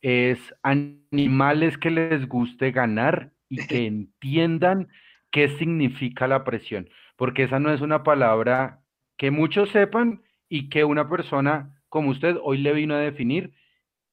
es 0.00 0.38
animales 0.62 1.78
que 1.78 1.90
les 1.90 2.28
guste 2.28 2.72
ganar 2.72 3.32
y 3.48 3.66
que 3.66 3.86
entiendan 3.86 4.88
qué 5.32 5.48
significa 5.58 6.28
la 6.28 6.44
presión, 6.44 6.88
porque 7.16 7.44
esa 7.44 7.58
no 7.58 7.72
es 7.72 7.80
una 7.80 8.04
palabra 8.04 8.82
que 9.16 9.32
muchos 9.32 9.70
sepan 9.70 10.22
y 10.48 10.68
que 10.68 10.84
una 10.84 11.08
persona 11.08 11.82
como 11.92 12.10
usted 12.10 12.36
hoy 12.42 12.56
le 12.56 12.72
vino 12.72 12.94
a 12.94 12.98
definir 12.98 13.52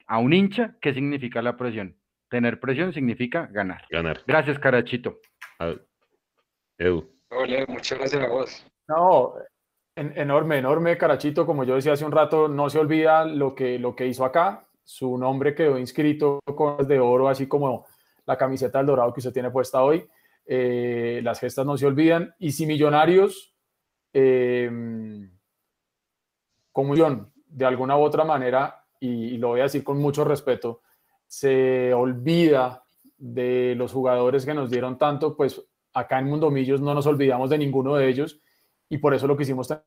a 0.05 0.17
un 0.17 0.33
hincha, 0.33 0.75
¿qué 0.81 0.93
significa 0.93 1.41
la 1.41 1.55
presión? 1.55 1.95
Tener 2.29 2.59
presión 2.59 2.91
significa 2.91 3.47
ganar. 3.51 3.85
Ganar. 3.89 4.21
Gracias, 4.27 4.59
Carachito. 4.59 5.19
Edu. 6.77 7.09
Hola, 7.29 7.65
muchas 7.69 7.97
gracias 7.97 8.21
a 8.21 8.27
vos. 8.27 8.67
No, 8.89 9.33
enorme, 9.95 10.57
enorme, 10.57 10.97
Carachito. 10.97 11.45
Como 11.45 11.63
yo 11.63 11.75
decía 11.75 11.93
hace 11.93 12.03
un 12.03 12.11
rato, 12.11 12.49
no 12.49 12.69
se 12.69 12.79
olvida 12.79 13.23
lo 13.23 13.55
que, 13.55 13.79
lo 13.79 13.95
que 13.95 14.07
hizo 14.07 14.25
acá. 14.25 14.67
Su 14.83 15.17
nombre 15.17 15.55
quedó 15.55 15.79
inscrito 15.79 16.41
con 16.43 16.85
de 16.85 16.99
oro, 16.99 17.29
así 17.29 17.47
como 17.47 17.85
la 18.25 18.37
camiseta 18.37 18.79
del 18.79 18.87
dorado 18.87 19.13
que 19.13 19.21
usted 19.21 19.31
tiene 19.31 19.51
puesta 19.51 19.81
hoy. 19.81 20.05
Eh, 20.51 21.21
las 21.23 21.39
gestas 21.39 21.63
no 21.63 21.77
se 21.77 21.85
olvidan. 21.85 22.33
Y 22.39 22.53
si 22.53 22.65
Millonarios, 22.65 23.53
eh, 24.13 25.29
como 26.71 26.95
de 26.95 27.65
alguna 27.65 27.97
u 27.97 28.01
otra 28.01 28.23
manera, 28.23 28.83
y, 28.99 29.37
lo 29.37 29.49
voy 29.49 29.59
a 29.59 29.63
decir 29.63 29.83
con 29.83 29.99
mucho 29.99 30.23
respeto, 30.23 30.81
se 31.27 31.93
olvida 31.93 32.83
de 33.15 33.75
los 33.75 33.93
jugadores 33.93 34.43
que 34.43 34.55
nos 34.55 34.71
dieron 34.71 34.97
tanto, 34.97 35.37
pues 35.37 35.61
acá 35.93 36.17
en 36.17 36.25
Mundomillos 36.25 36.81
no 36.81 36.95
nos 36.95 37.05
olvidamos 37.05 37.51
de 37.51 37.59
ninguno 37.59 37.95
de 37.95 38.09
ellos 38.09 38.41
y 38.89 38.97
por 38.97 39.13
eso 39.13 39.27
lo 39.27 39.37
que 39.37 39.43
hicimos 39.43 39.69
va 39.71 39.83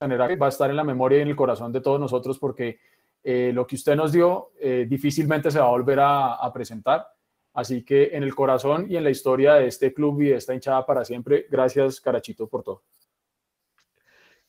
a 0.00 0.48
estar 0.48 0.70
en 0.70 0.76
la 0.76 0.84
memoria 0.84 1.18
y 1.18 1.22
en 1.22 1.28
el 1.28 1.36
corazón 1.36 1.72
de 1.72 1.80
todos 1.80 1.98
nosotros 1.98 2.38
porque 2.38 2.78
eh, 3.22 3.50
lo 3.54 3.66
que 3.66 3.76
usted 3.76 3.96
nos 3.96 4.12
dio 4.12 4.52
eh, 4.60 4.86
difícilmente 4.88 5.50
se 5.50 5.58
va 5.58 5.64
a 5.64 5.70
volver 5.70 5.98
a, 6.00 6.50
presentar. 6.52 7.06
Así 7.54 7.84
que 7.84 8.10
en 8.12 8.24
el 8.24 8.34
corazón 8.34 8.86
y 8.90 8.96
en 8.96 9.04
la 9.04 9.10
historia 9.10 9.54
de 9.54 9.68
este 9.68 9.94
club 9.94 10.20
y 10.20 10.26
de 10.30 10.36
esta 10.36 10.54
hinchada 10.54 10.84
para 10.84 11.04
siempre, 11.04 11.46
gracias 11.48 12.00
Carachito 12.00 12.48
por 12.48 12.62
todo. 12.62 12.82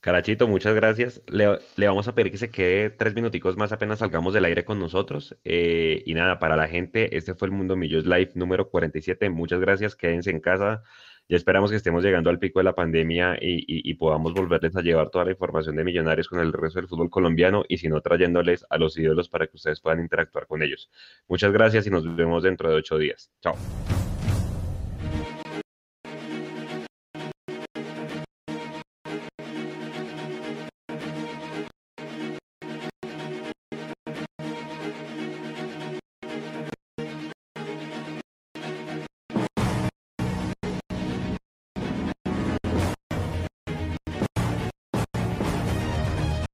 Carachito, 0.05 0.47
muchas 0.47 0.75
gracias. 0.75 1.23
Le, 1.25 1.57
vamos 1.87 2.07
a 2.07 2.13
pedir 2.13 2.31
que 2.31 2.37
se 2.37 2.51
quede 2.51 2.91
tres 2.91 3.15
minuticos 3.15 3.57
más 3.57 3.71
apenas 3.71 3.97
salgamos 3.99 4.35
del 4.35 4.45
aire 4.45 4.63
con 4.63 4.79
nosotros. 4.79 5.35
Eh, 5.43 6.03
y 6.05 6.13
nada, 6.13 6.37
para 6.37 6.55
la 6.55 6.67
gente, 6.67 7.17
este 7.17 7.33
fue 7.33 7.47
el 7.47 7.53
Mundo 7.53 7.75
Millos 7.75 8.05
Live 8.05 8.33
número 8.35 8.69
47. 8.69 9.31
Muchas 9.31 9.59
gracias, 9.59 9.95
quédense 9.95 10.29
en 10.29 10.41
casa. 10.41 10.83
Ya 11.27 11.37
esperamos 11.37 11.71
que 11.71 11.77
estemos 11.77 12.03
llegando 12.03 12.29
al 12.29 12.37
pico 12.37 12.59
de 12.59 12.65
la 12.65 12.75
pandemia 12.75 13.37
y, 13.41 13.93
podamos 13.95 14.33
volverles 14.33 14.75
a 14.75 14.81
llevar 14.81 15.09
toda 15.09 15.25
la 15.25 15.31
información 15.31 15.75
de 15.75 15.83
Millonarios 15.83 16.27
con 16.27 16.39
el 16.39 16.53
resto 16.53 16.79
del 16.79 16.87
fútbol 16.87 17.09
colombiano 17.09 17.63
y 17.67 17.77
si 17.77 17.87
no 17.87 18.01
trayéndoles 18.01 18.65
a 18.69 18.77
los 18.77 18.97
ídolos 18.97 19.29
para 19.29 19.47
que 19.47 19.55
ustedes 19.55 19.81
puedan 19.81 20.01
interactuar 20.01 20.45
con 20.47 20.61
ellos. 20.61 20.89
Muchas 21.27 21.51
gracias 21.51 21.87
y 21.87 21.89
nos 21.89 22.15
vemos 22.15 22.43
dentro 22.43 22.69
de 22.69 22.75
ocho 22.75 22.97
días. 22.97 23.31
Chao. 23.41 23.55